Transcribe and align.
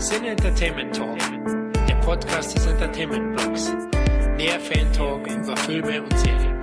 Sin 0.00 0.24
Entertainment 0.24 0.94
Talk, 0.94 1.18
der 1.88 1.96
Podcast 1.96 2.56
des 2.56 2.66
Entertainment 2.66 3.36
Blogs. 3.36 3.72
Mehr 4.36 4.60
Fan 4.60 4.92
Talk 4.92 5.26
über 5.26 5.56
Filme 5.56 6.00
und 6.00 6.16
Serien. 6.16 6.56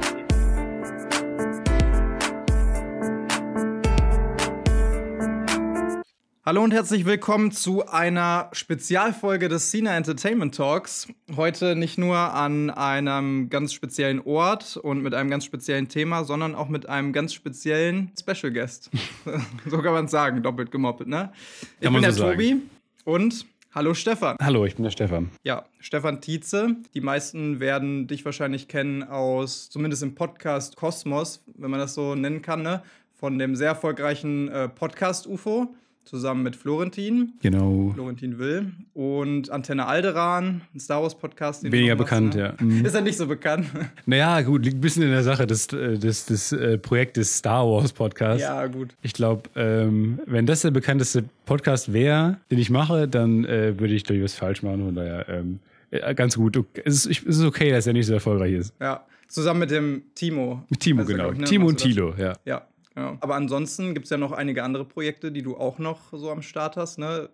Hallo 6.46 6.64
und 6.64 6.72
herzlich 6.72 7.06
willkommen 7.06 7.52
zu 7.52 7.86
einer 7.86 8.50
Spezialfolge 8.54 9.50
des 9.50 9.70
Cena 9.70 9.98
Entertainment 9.98 10.56
Talks. 10.56 11.10
Heute 11.36 11.76
nicht 11.76 11.98
nur 11.98 12.16
an 12.16 12.70
einem 12.70 13.50
ganz 13.50 13.74
speziellen 13.74 14.22
Ort 14.22 14.78
und 14.78 15.02
mit 15.02 15.14
einem 15.14 15.30
ganz 15.30 15.44
speziellen 15.44 15.90
Thema, 15.90 16.24
sondern 16.24 16.56
auch 16.56 16.70
mit 16.70 16.88
einem 16.88 17.12
ganz 17.12 17.34
speziellen 17.34 18.14
Special 18.18 18.54
Guest. 18.54 18.92
so 19.66 19.80
kann 19.80 19.92
man 19.92 20.06
es 20.06 20.12
sagen, 20.12 20.42
doppelt 20.42 20.72
gemoppelt, 20.72 21.10
ne? 21.10 21.34
Ich 21.34 21.82
Kann 21.82 21.82
bin 21.82 21.94
man 21.94 22.02
der 22.04 22.14
so 22.14 22.20
sagen. 22.20 22.32
Tobi 22.32 22.62
und 23.06 23.46
hallo 23.74 23.94
Stefan. 23.94 24.36
Hallo, 24.42 24.66
ich 24.66 24.76
bin 24.76 24.84
der 24.84 24.92
Stefan. 24.92 25.32
Ja, 25.44 25.66
Stefan 25.80 26.20
Tietze. 26.20 26.76
Die 26.94 27.02
meisten 27.02 27.60
werden 27.60 28.08
dich 28.08 28.26
wahrscheinlich 28.26 28.68
kennen 28.68 29.04
aus, 29.04 29.70
zumindest 29.70 30.04
im 30.04 30.16
Podcast 30.16 30.76
Kosmos, 30.76 31.44
wenn 31.56 31.72
man 31.72 31.80
das 31.80 31.94
so 31.94 32.16
nennen 32.16 32.42
kann, 32.42 32.64
ne? 32.64 32.82
Von 33.14 33.40
dem 33.40 33.56
sehr 33.56 33.70
erfolgreichen 33.70 34.50
äh, 34.50 34.68
Podcast 34.68 35.28
UFO, 35.28 35.74
zusammen 36.06 36.44
mit 36.44 36.56
Florentin. 36.56 37.34
Genau. 37.42 37.92
Florentin 37.94 38.38
Will 38.40 38.74
und 38.94 39.50
Antenne 39.50 39.88
Alderan, 39.88 40.62
ein 40.74 40.80
Star 40.80 41.02
Wars 41.02 41.18
Podcast. 41.18 41.64
Weniger 41.64 41.96
machst, 41.96 42.10
bekannt, 42.10 42.36
ne? 42.36 42.42
ja. 42.42 42.66
Mhm. 42.66 42.86
Ist 42.86 42.94
er 42.94 43.02
nicht 43.02 43.18
so 43.18 43.28
bekannt? 43.28 43.68
Naja, 44.06 44.42
gut, 44.42 44.64
liegt 44.66 44.78
ein 44.78 44.82
bisschen 44.82 45.04
in 45.04 45.10
der 45.10 45.24
Sache 45.24 45.48
des, 45.48 45.68
äh, 45.74 45.98
des, 45.98 46.26
des 46.26 46.52
äh, 46.52 46.78
Projektes 46.78 47.38
Star 47.38 47.66
Wars 47.66 47.92
Podcast. 47.92 48.42
ja, 48.42 48.68
gut. 48.68 48.96
Ich 49.02 49.14
glaube, 49.14 49.50
ähm, 49.56 50.20
wenn 50.28 50.46
das 50.46 50.62
der 50.62 50.72
bekannteste 50.72 51.26
Podcast 51.46 51.92
wäre, 51.92 52.38
den 52.52 52.60
ich 52.60 52.70
mache, 52.70 53.08
dann 53.08 53.46
äh, 53.46 53.80
würde 53.80 53.96
ich, 53.96 54.04
glaube 54.04 54.20
ich, 54.20 54.24
was 54.24 54.36
falsch 54.36 54.62
machen. 54.62 54.86
Von 54.86 54.96
daher, 54.96 55.28
ähm, 55.28 55.60
äh, 55.90 56.14
ganz 56.14 56.36
gut. 56.36 56.64
Es 56.84 57.06
ist, 57.06 57.24
es 57.26 57.38
ist 57.38 57.44
okay, 57.44 57.72
dass 57.72 57.88
er 57.88 57.94
nicht 57.94 58.06
so 58.06 58.14
erfolgreich 58.14 58.54
ist. 58.54 58.74
Ja, 58.80 59.06
zusammen 59.28 59.62
mit 59.62 59.72
dem 59.72 60.04
Timo. 60.14 60.64
Mit 60.70 60.80
Timo, 60.82 61.04
genau. 61.06 61.32
ich, 61.32 61.40
ne? 61.40 61.46
Timo 61.46 61.68
und 61.68 61.78
Tilo, 61.78 62.14
ja. 62.18 62.34
das? 62.46 62.68
Ja. 62.96 63.18
Aber 63.20 63.36
ansonsten 63.36 63.94
gibt 63.94 64.06
es 64.06 64.10
ja 64.10 64.18
noch 64.18 64.32
einige 64.32 64.64
andere 64.64 64.86
Projekte, 64.86 65.32
die 65.32 65.42
du 65.42 65.58
auch 65.58 65.80
noch 65.80 66.00
so 66.14 66.32
am 66.32 66.42
Start 66.42 66.78
hast, 66.78 66.98
ne? 66.98 67.30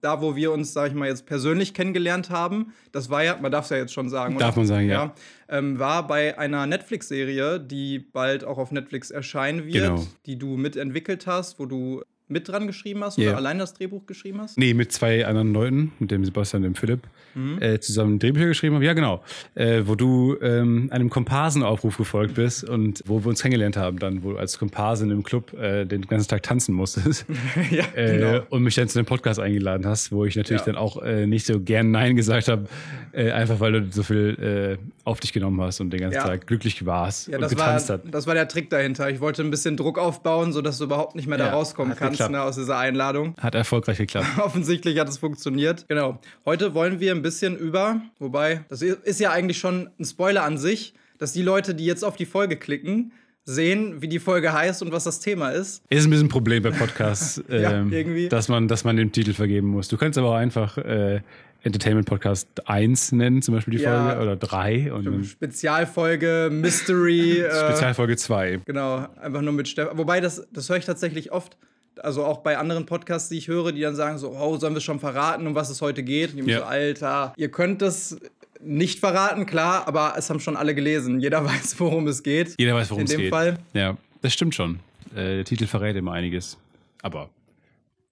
Da, 0.00 0.22
wo 0.22 0.36
wir 0.36 0.52
uns, 0.52 0.72
sag 0.72 0.88
ich 0.90 0.94
mal, 0.94 1.08
jetzt 1.08 1.26
persönlich 1.26 1.74
kennengelernt 1.74 2.30
haben, 2.30 2.72
das 2.92 3.10
war 3.10 3.24
ja, 3.24 3.36
man 3.42 3.50
darf 3.50 3.64
es 3.64 3.70
ja 3.70 3.76
jetzt 3.78 3.92
schon 3.92 4.08
sagen, 4.08 4.38
Darf 4.38 4.54
man 4.56 4.66
sagen, 4.66 4.88
ja. 4.88 5.12
ähm, 5.48 5.80
war 5.80 6.06
bei 6.06 6.38
einer 6.38 6.64
Netflix-Serie, 6.66 7.58
die 7.58 7.98
bald 7.98 8.44
auch 8.44 8.56
auf 8.58 8.70
Netflix 8.70 9.10
erscheinen 9.10 9.64
wird, 9.66 9.74
Genau. 9.96 10.06
die 10.26 10.38
du 10.38 10.56
mitentwickelt 10.56 11.26
hast, 11.26 11.58
wo 11.58 11.66
du 11.66 12.02
mit 12.26 12.48
dran 12.48 12.66
geschrieben 12.66 13.04
hast 13.04 13.18
Ja. 13.18 13.28
oder 13.30 13.36
allein 13.38 13.58
das 13.58 13.74
Drehbuch 13.74 14.06
geschrieben 14.06 14.40
hast? 14.40 14.56
Nee, 14.58 14.72
mit 14.74 14.92
zwei 14.92 15.26
anderen 15.26 15.52
Leuten, 15.52 15.92
mit 15.98 16.10
dem 16.10 16.24
Sebastian 16.24 16.62
und 16.64 16.70
dem 16.70 16.74
Philipp, 16.74 17.00
Mhm. 17.34 17.60
äh, 17.60 17.80
zusammen 17.80 18.18
Drehbücher 18.18 18.46
geschrieben 18.46 18.76
haben. 18.76 18.82
Ja, 18.82 18.92
genau. 18.94 19.22
Äh, 19.54 19.82
wo 19.86 19.94
du 19.96 20.36
ähm, 20.40 20.88
einem 20.92 21.10
Komparsenaufruf 21.10 21.96
gefolgt 21.96 22.34
bist 22.34 22.64
und 22.64 23.02
wo 23.06 23.22
wir 23.24 23.28
uns 23.28 23.42
kennengelernt 23.42 23.76
haben, 23.76 23.98
dann, 23.98 24.22
wo 24.22 24.32
du 24.32 24.38
als 24.38 24.58
Komparsin 24.58 25.10
im 25.10 25.22
Club 25.24 25.52
äh, 25.54 25.84
den 25.84 26.02
ganzen 26.06 26.28
Tag 26.28 26.42
tanzen 26.44 26.74
musstest. 26.74 27.26
ja, 27.70 27.84
äh, 27.94 28.18
genau. 28.18 28.42
Und 28.50 28.62
mich 28.62 28.74
dann 28.76 28.88
zu 28.88 28.98
dem 28.98 29.06
Podcast 29.06 29.40
eingeladen 29.40 29.84
hast, 29.86 30.12
wo 30.12 30.24
ich 30.24 30.36
natürlich 30.36 30.62
Ja. 30.62 30.66
dann 30.72 30.76
auch 30.76 31.02
äh, 31.02 31.26
nicht 31.26 31.44
so 31.46 31.60
gern 31.60 31.90
Nein 31.90 32.14
gesagt 32.16 32.48
habe, 32.48 32.66
äh, 33.12 33.30
einfach 33.32 33.60
weil 33.60 33.72
du 33.72 33.92
so 33.92 34.02
viel 34.02 34.78
auf 35.04 35.20
dich 35.20 35.32
genommen 35.32 35.60
hast 35.60 35.80
und 35.80 35.90
den 35.90 36.00
ganzen 36.00 36.16
Ja. 36.16 36.24
Tag 36.26 36.46
glücklich 36.46 36.86
warst 36.86 37.28
Ja, 37.28 37.36
und 37.36 37.42
das 37.42 37.56
war, 37.56 37.66
getanzt 37.66 37.90
hat. 37.90 38.02
das 38.10 38.26
war 38.26 38.34
der 38.34 38.48
Trick 38.48 38.70
dahinter. 38.70 39.10
Ich 39.10 39.20
wollte 39.20 39.42
ein 39.42 39.50
bisschen 39.50 39.76
Druck 39.76 39.98
aufbauen, 39.98 40.52
sodass 40.52 40.78
du 40.78 40.84
überhaupt 40.84 41.14
nicht 41.14 41.26
mehr 41.28 41.36
da 41.38 41.50
rauskommen 41.52 41.94
kannst 41.96 42.13
geklappt. 42.18 42.32
ne, 42.32 42.42
aus 42.42 42.56
dieser 42.56 42.78
Einladung. 42.78 43.34
Hat 43.40 43.54
erfolgreich 43.54 43.98
geklappt. 43.98 44.26
Offensichtlich 44.38 44.98
hat 44.98 45.08
es 45.08 45.18
funktioniert. 45.18 45.86
Genau. 45.88 46.18
Heute 46.44 46.74
wollen 46.74 47.00
wir 47.00 47.12
ein 47.12 47.22
bisschen 47.22 47.56
über, 47.56 48.00
wobei, 48.18 48.64
das 48.68 48.82
ist 48.82 49.20
ja 49.20 49.30
eigentlich 49.30 49.58
schon 49.58 49.90
ein 49.98 50.04
Spoiler 50.04 50.42
an 50.44 50.58
sich, 50.58 50.94
dass 51.18 51.32
die 51.32 51.42
Leute, 51.42 51.74
die 51.74 51.84
jetzt 51.86 52.04
auf 52.04 52.16
die 52.16 52.26
Folge 52.26 52.56
klicken, 52.56 53.12
sehen, 53.46 54.00
wie 54.00 54.08
die 54.08 54.18
Folge 54.20 54.52
heißt 54.54 54.82
und 54.82 54.90
was 54.90 55.04
das 55.04 55.20
Thema 55.20 55.50
ist. 55.50 55.82
Ist 55.90 56.04
ein 56.06 56.10
bisschen 56.10 56.26
ein 56.26 56.28
Problem 56.30 56.62
bei 56.62 56.70
Podcasts, 56.70 57.42
ähm, 57.50 58.28
dass, 58.30 58.48
man, 58.48 58.68
dass 58.68 58.84
man 58.84 58.96
den 58.96 59.12
Titel 59.12 59.34
vergeben 59.34 59.68
muss. 59.68 59.88
Du 59.88 59.98
kannst 59.98 60.16
aber 60.18 60.30
auch 60.30 60.34
einfach 60.34 60.78
äh, 60.78 61.20
Entertainment 61.62 62.06
Podcast 62.06 62.48
1 62.66 63.12
nennen, 63.12 63.42
zum 63.42 63.54
Beispiel 63.54 63.76
die 63.76 63.82
Ja. 63.82 64.06
Folge, 64.06 64.22
oder 64.22 64.36
3 64.36 64.92
und 64.92 65.24
Spezialfolge, 65.24 66.48
Mystery. 66.52 67.38
äh, 67.40 67.50
Spezialfolge 67.68 68.16
2. 68.16 68.60
Genau, 68.64 69.06
einfach 69.20 69.42
nur 69.42 69.52
mit 69.52 69.68
Stefan. 69.68 69.96
Wobei, 69.98 70.20
das, 70.20 70.46
das 70.52 70.68
höre 70.68 70.76
ich 70.76 70.84
tatsächlich 70.84 71.32
oft. 71.32 71.56
Also 72.02 72.24
auch 72.24 72.38
bei 72.38 72.58
anderen 72.58 72.86
Podcasts, 72.86 73.28
die 73.28 73.38
ich 73.38 73.48
höre, 73.48 73.72
die 73.72 73.80
dann 73.80 73.94
sagen 73.96 74.18
so, 74.18 74.30
oh, 74.30 74.56
sollen 74.56 74.74
wir 74.74 74.80
schon 74.80 75.00
verraten, 75.00 75.46
um 75.46 75.54
was 75.54 75.70
es 75.70 75.80
heute 75.80 76.02
geht? 76.02 76.32
Und 76.32 76.40
ich 76.40 76.46
Ja. 76.46 76.58
so, 76.58 76.64
Alter, 76.64 77.32
ihr 77.36 77.50
könnt 77.50 77.82
das 77.82 78.16
nicht 78.60 78.98
verraten, 79.00 79.46
klar, 79.46 79.86
aber 79.86 80.14
es 80.16 80.30
haben 80.30 80.40
schon 80.40 80.56
alle 80.56 80.74
gelesen. 80.74 81.20
Jeder 81.20 81.44
weiß, 81.44 81.78
worum 81.78 82.06
es 82.08 82.22
geht. 82.22 82.54
Jeder 82.58 82.74
weiß, 82.74 82.90
worum 82.90 83.00
In 83.02 83.04
es 83.06 83.10
dem 83.12 83.20
geht. 83.20 83.30
Fall. 83.30 83.58
Ja, 83.74 83.96
das 84.22 84.32
stimmt 84.32 84.54
schon. 84.54 84.80
Äh, 85.14 85.36
der 85.36 85.44
Titel 85.44 85.66
verrät 85.66 85.96
immer 85.96 86.12
einiges. 86.12 86.56
Aber 87.02 87.28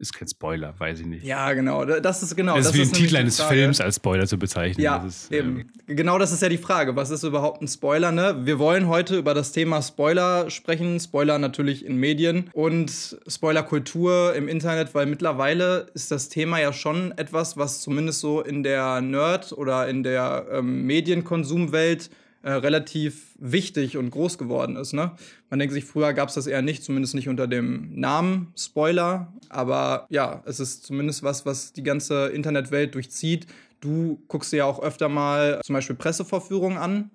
ist 0.02 0.12
kein 0.12 0.28
Spoiler, 0.28 0.74
weiß 0.76 1.00
ich 1.00 1.06
nicht. 1.06 1.24
Ja, 1.24 1.52
genau. 1.54 1.84
Das 1.84 2.22
ist 2.22 2.36
genau. 2.36 2.56
es 2.58 2.66
ist 2.66 2.74
wie 2.74 2.80
ein 2.80 2.88
nämlich 2.88 3.02
Titel 3.04 3.16
eines. 3.16 3.40
Films 3.40 3.80
als 3.80 3.96
Spoiler 3.96 4.26
zu 4.26 4.36
bezeichnen. 4.38 4.82
Ja, 4.84 4.98
Das 4.98 5.24
ist, 5.24 5.32
eben. 5.32 5.60
ähm, 5.60 5.96
Genau 5.96 6.18
das 6.18 6.32
ist 6.32 6.42
ja 6.42 6.48
die 6.48 6.58
Frage. 6.58 6.96
Was 6.96 7.10
ist 7.10 7.22
überhaupt 7.22 7.62
ein 7.62 7.68
Spoiler? 7.68 8.12
Ne? 8.12 8.36
Wir 8.44 8.58
wollen 8.58 8.88
heute 8.88 9.16
über 9.16 9.32
das 9.32 9.52
Thema 9.52 9.80
Spoiler 9.80 10.50
sprechen. 10.50 10.98
Spoiler 11.00 11.38
natürlich 11.38 11.86
in 11.86 11.96
Medien 11.96 12.50
und 12.52 13.16
Spoilerkultur 13.28 14.34
im 14.34 14.48
Internet, 14.48 14.94
weil 14.94 15.06
mittlerweile 15.06 15.86
ist 15.94 16.10
das 16.10 16.28
Thema 16.28 16.58
ja 16.60 16.72
schon 16.72 17.12
etwas, 17.16 17.56
was 17.56 17.80
zumindest 17.80 18.20
so 18.20 18.40
in 18.40 18.62
der 18.62 19.00
Nerd- 19.00 19.52
oder 19.52 19.88
in 19.88 20.02
der 20.02 20.46
ähm, 20.52 20.84
Medienkonsumwelt 20.86 22.10
äh, 22.42 22.50
relativ 22.52 23.34
wichtig 23.38 23.96
und 23.96 24.10
groß 24.10 24.38
geworden 24.38 24.76
ist. 24.76 24.92
Ne? 24.92 25.12
Man 25.50 25.58
denkt 25.58 25.72
sich, 25.74 25.84
früher 25.84 26.12
gab 26.12 26.28
es 26.28 26.34
das 26.34 26.46
eher 26.46 26.62
nicht, 26.62 26.82
zumindest 26.84 27.14
nicht 27.14 27.28
unter 27.28 27.46
dem 27.46 27.88
Namen 27.98 28.52
Spoiler. 28.56 29.32
Aber 29.48 30.06
ja, 30.10 30.42
es 30.46 30.60
ist 30.60 30.84
zumindest 30.86 31.22
was, 31.22 31.46
was 31.46 31.72
die 31.72 31.82
ganze 31.82 32.26
Internetwelt 32.28 32.94
durchzieht. 32.94 33.46
Du 33.80 34.22
guckst 34.28 34.52
dir 34.52 34.58
ja 34.58 34.64
auch 34.64 34.82
öfter 34.82 35.08
mal 35.08 35.60
zum 35.64 35.74
Beispiel 35.74 35.96
Pressevorführungen 35.96 36.78
an, 36.78 37.10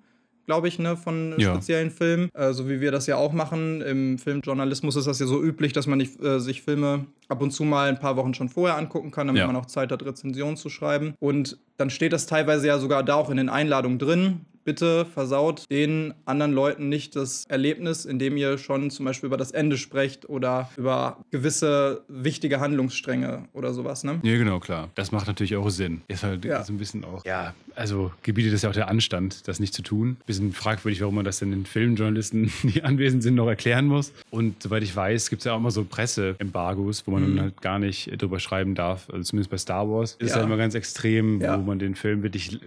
glaube 0.46 0.68
ich, 0.68 0.78
ne, 0.78 0.96
von 0.96 1.34
Ja. 1.38 1.50
speziellen 1.54 1.90
Filmen. 1.90 2.30
Äh, 2.34 2.52
so 2.54 2.68
wie 2.70 2.80
wir 2.80 2.90
das 2.90 3.06
ja 3.06 3.16
auch 3.16 3.32
machen. 3.34 3.82
Im 3.82 4.18
Filmjournalismus 4.18 4.96
ist 4.96 5.06
das 5.06 5.18
ja 5.18 5.26
so 5.26 5.42
üblich, 5.42 5.72
dass 5.74 5.86
man 5.86 5.98
nicht, 5.98 6.18
äh, 6.22 6.40
sich 6.40 6.62
Filme 6.62 7.04
ab 7.28 7.42
und 7.42 7.50
zu 7.50 7.64
mal 7.64 7.88
ein 7.90 8.00
paar 8.00 8.16
Wochen 8.16 8.32
schon 8.32 8.48
vorher 8.48 8.78
angucken 8.78 9.10
kann, 9.10 9.26
damit 9.26 9.40
Ja. 9.40 9.46
man 9.46 9.56
auch 9.56 9.66
Zeit 9.66 9.92
hat, 9.92 10.02
Rezensionen 10.04 10.56
zu 10.56 10.70
schreiben. 10.70 11.14
Und 11.20 11.58
dann 11.76 11.90
steht 11.90 12.12
das 12.14 12.26
teilweise 12.26 12.66
ja 12.66 12.78
sogar 12.78 13.02
da 13.02 13.14
auch 13.16 13.28
in 13.30 13.36
den 13.36 13.50
Einladungen 13.50 13.98
drin. 13.98 14.40
Bitte 14.68 15.06
versaut 15.06 15.64
den 15.70 16.12
anderen 16.26 16.52
Leuten 16.52 16.90
nicht 16.90 17.16
das 17.16 17.46
Erlebnis, 17.46 18.04
indem 18.04 18.36
ihr 18.36 18.58
schon 18.58 18.90
zum 18.90 19.06
Beispiel 19.06 19.28
über 19.28 19.38
das 19.38 19.50
Ende 19.50 19.78
sprecht 19.78 20.28
oder 20.28 20.68
über 20.76 21.16
gewisse 21.30 22.02
wichtige 22.08 22.60
Handlungsstränge 22.60 23.48
oder 23.54 23.72
sowas, 23.72 24.04
ne? 24.04 24.20
Ja, 24.22 24.36
genau, 24.36 24.60
klar. 24.60 24.90
Das 24.94 25.10
macht 25.10 25.26
natürlich 25.26 25.56
auch 25.56 25.70
Sinn. 25.70 26.02
Ist 26.08 26.22
halt 26.22 26.44
Ja. 26.44 26.62
so 26.64 26.74
ein 26.74 26.76
bisschen 26.76 27.02
auch. 27.06 27.24
Ja, 27.24 27.54
also 27.78 28.12
gebietet 28.22 28.52
es 28.52 28.62
ja 28.62 28.68
auch 28.70 28.74
der 28.74 28.88
Anstand, 28.88 29.46
das 29.48 29.60
nicht 29.60 29.72
zu 29.72 29.82
tun. 29.82 30.16
Bisschen 30.26 30.52
fragwürdig, 30.52 31.00
warum 31.00 31.14
man 31.14 31.24
das 31.24 31.38
denn 31.38 31.50
den 31.52 31.64
Filmjournalisten, 31.64 32.50
die 32.64 32.82
anwesend 32.82 33.22
sind, 33.22 33.34
noch 33.36 33.46
erklären 33.48 33.86
muss. 33.86 34.12
Und 34.30 34.62
soweit 34.62 34.82
ich 34.82 34.94
weiß, 34.94 35.30
gibt 35.30 35.40
es 35.40 35.44
ja 35.46 35.52
auch 35.54 35.58
immer 35.58 35.70
so 35.70 35.84
Presseembargos, 35.84 37.06
wo 37.06 37.12
man 37.12 37.22
Mhm. 37.22 37.36
dann 37.36 37.44
halt 37.44 37.62
gar 37.62 37.78
nicht 37.78 38.10
drüber 38.20 38.40
schreiben 38.40 38.74
darf. 38.74 39.08
Also 39.10 39.22
zumindest 39.22 39.50
bei 39.50 39.58
Star 39.58 39.88
Wars 39.88 40.16
ist 40.18 40.30
Ja. 40.30 40.36
halt 40.36 40.46
immer 40.46 40.56
ganz 40.56 40.74
extrem, 40.74 41.40
Ja. 41.40 41.58
wo 41.58 41.62
man 41.62 41.78
den 41.78 41.94
Film 41.94 42.22
wirklich 42.22 42.58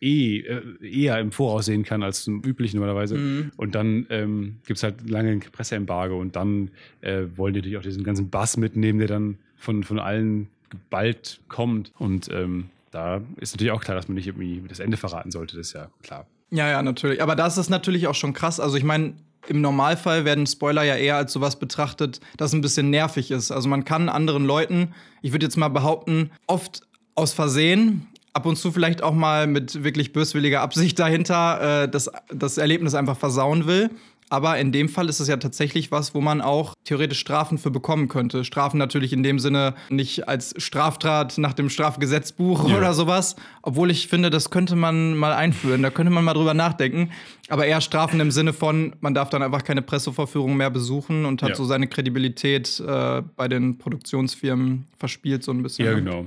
eh, 0.00 0.38
äh, 0.38 0.62
eher 0.80 1.18
im 1.18 1.32
Voraus 1.32 1.66
sehen 1.66 1.84
kann 1.84 2.02
als 2.02 2.24
zum 2.24 2.42
üblichen 2.42 2.78
normalerweise. 2.78 3.16
Mhm. 3.16 3.50
Und 3.56 3.74
dann 3.74 4.06
ähm, 4.10 4.56
gibt 4.66 4.76
es 4.78 4.82
halt 4.82 5.08
lange 5.08 5.30
ein 5.30 5.40
Presseembargo 5.40 6.18
und 6.20 6.36
dann 6.36 6.70
äh, 7.00 7.24
wollen 7.36 7.54
die 7.54 7.60
natürlich 7.60 7.78
auch 7.78 7.82
diesen 7.82 8.04
ganzen 8.04 8.30
Bass 8.30 8.56
mitnehmen, 8.56 8.98
der 8.98 9.08
dann 9.08 9.36
von, 9.56 9.82
von 9.84 9.98
allen 9.98 10.48
bald 10.90 11.40
kommt. 11.48 11.92
Und 11.98 12.28
ähm, 12.32 12.66
da 12.90 13.20
ist 13.36 13.54
natürlich 13.54 13.72
auch 13.72 13.80
klar, 13.80 13.96
dass 13.96 14.08
man 14.08 14.16
nicht 14.16 14.26
irgendwie 14.26 14.62
das 14.68 14.80
Ende 14.80 14.96
verraten 14.96 15.30
sollte, 15.30 15.56
das 15.56 15.68
ist 15.68 15.72
ja 15.74 15.88
klar. 16.02 16.26
Ja, 16.50 16.68
ja, 16.68 16.82
natürlich. 16.82 17.22
Aber 17.22 17.36
das 17.36 17.58
ist 17.58 17.70
natürlich 17.70 18.08
auch 18.08 18.14
schon 18.14 18.32
krass. 18.32 18.58
Also 18.58 18.76
ich 18.76 18.84
meine, 18.84 19.14
im 19.46 19.60
Normalfall 19.60 20.24
werden 20.24 20.46
Spoiler 20.46 20.82
ja 20.82 20.96
eher 20.96 21.16
als 21.16 21.32
sowas 21.32 21.58
betrachtet, 21.58 22.20
das 22.36 22.52
ein 22.52 22.60
bisschen 22.60 22.90
nervig 22.90 23.30
ist. 23.30 23.50
Also 23.50 23.68
man 23.68 23.84
kann 23.84 24.08
anderen 24.08 24.44
Leuten, 24.44 24.94
ich 25.22 25.32
würde 25.32 25.46
jetzt 25.46 25.56
mal 25.56 25.68
behaupten, 25.68 26.30
oft 26.46 26.82
aus 27.14 27.32
Versehen, 27.32 28.08
ab 28.32 28.46
und 28.46 28.56
zu 28.56 28.72
vielleicht 28.72 29.02
auch 29.02 29.14
mal 29.14 29.46
mit 29.46 29.82
wirklich 29.82 30.12
böswilliger 30.12 30.60
Absicht 30.60 30.98
dahinter, 30.98 31.84
äh, 31.84 31.88
das, 31.88 32.10
das 32.32 32.58
Erlebnis 32.58 32.94
einfach 32.94 33.16
versauen 33.16 33.66
will. 33.66 33.90
Aber 34.30 34.58
in 34.58 34.70
dem 34.72 34.88
Fall 34.88 35.08
ist 35.08 35.18
es 35.20 35.28
ja 35.28 35.36
tatsächlich 35.36 35.90
was, 35.90 36.14
wo 36.14 36.20
man 36.20 36.40
auch 36.40 36.74
theoretisch 36.84 37.18
Strafen 37.18 37.58
für 37.58 37.70
bekommen 37.70 38.06
könnte. 38.08 38.44
Strafen 38.44 38.78
natürlich 38.78 39.12
in 39.12 39.22
dem 39.22 39.38
Sinne 39.40 39.74
nicht 39.90 40.28
als 40.28 40.54
Straftat 40.56 41.36
nach 41.36 41.52
dem 41.52 41.68
Strafgesetzbuch 41.68 42.68
Ja. 42.68 42.76
oder 42.78 42.94
sowas. 42.94 43.34
Obwohl 43.62 43.90
ich 43.90 44.06
finde, 44.08 44.30
das 44.30 44.50
könnte 44.50 44.76
man 44.76 45.16
mal 45.16 45.32
einführen. 45.32 45.82
Da 45.82 45.90
könnte 45.90 46.12
man 46.12 46.24
mal 46.24 46.34
drüber 46.34 46.54
nachdenken. 46.54 47.10
Aber 47.48 47.66
eher 47.66 47.80
Strafen 47.80 48.20
im 48.20 48.30
Sinne 48.30 48.52
von, 48.52 48.94
man 49.00 49.12
darf 49.14 49.30
dann 49.30 49.42
einfach 49.42 49.64
keine 49.64 49.82
Pressevorführung 49.82 50.56
mehr 50.56 50.70
besuchen 50.70 51.24
und 51.26 51.42
hat 51.42 51.50
Ja. 51.50 51.54
so 51.56 51.64
seine 51.64 51.88
Kredibilität 51.88 52.78
äh, 52.86 53.22
bei 53.36 53.48
den 53.48 53.78
Produktionsfirmen 53.78 54.86
verspielt 54.96 55.42
so 55.42 55.50
ein 55.52 55.62
bisschen. 55.62 55.84
Ja, 55.86 55.92
ne? 55.94 56.02
genau. 56.02 56.26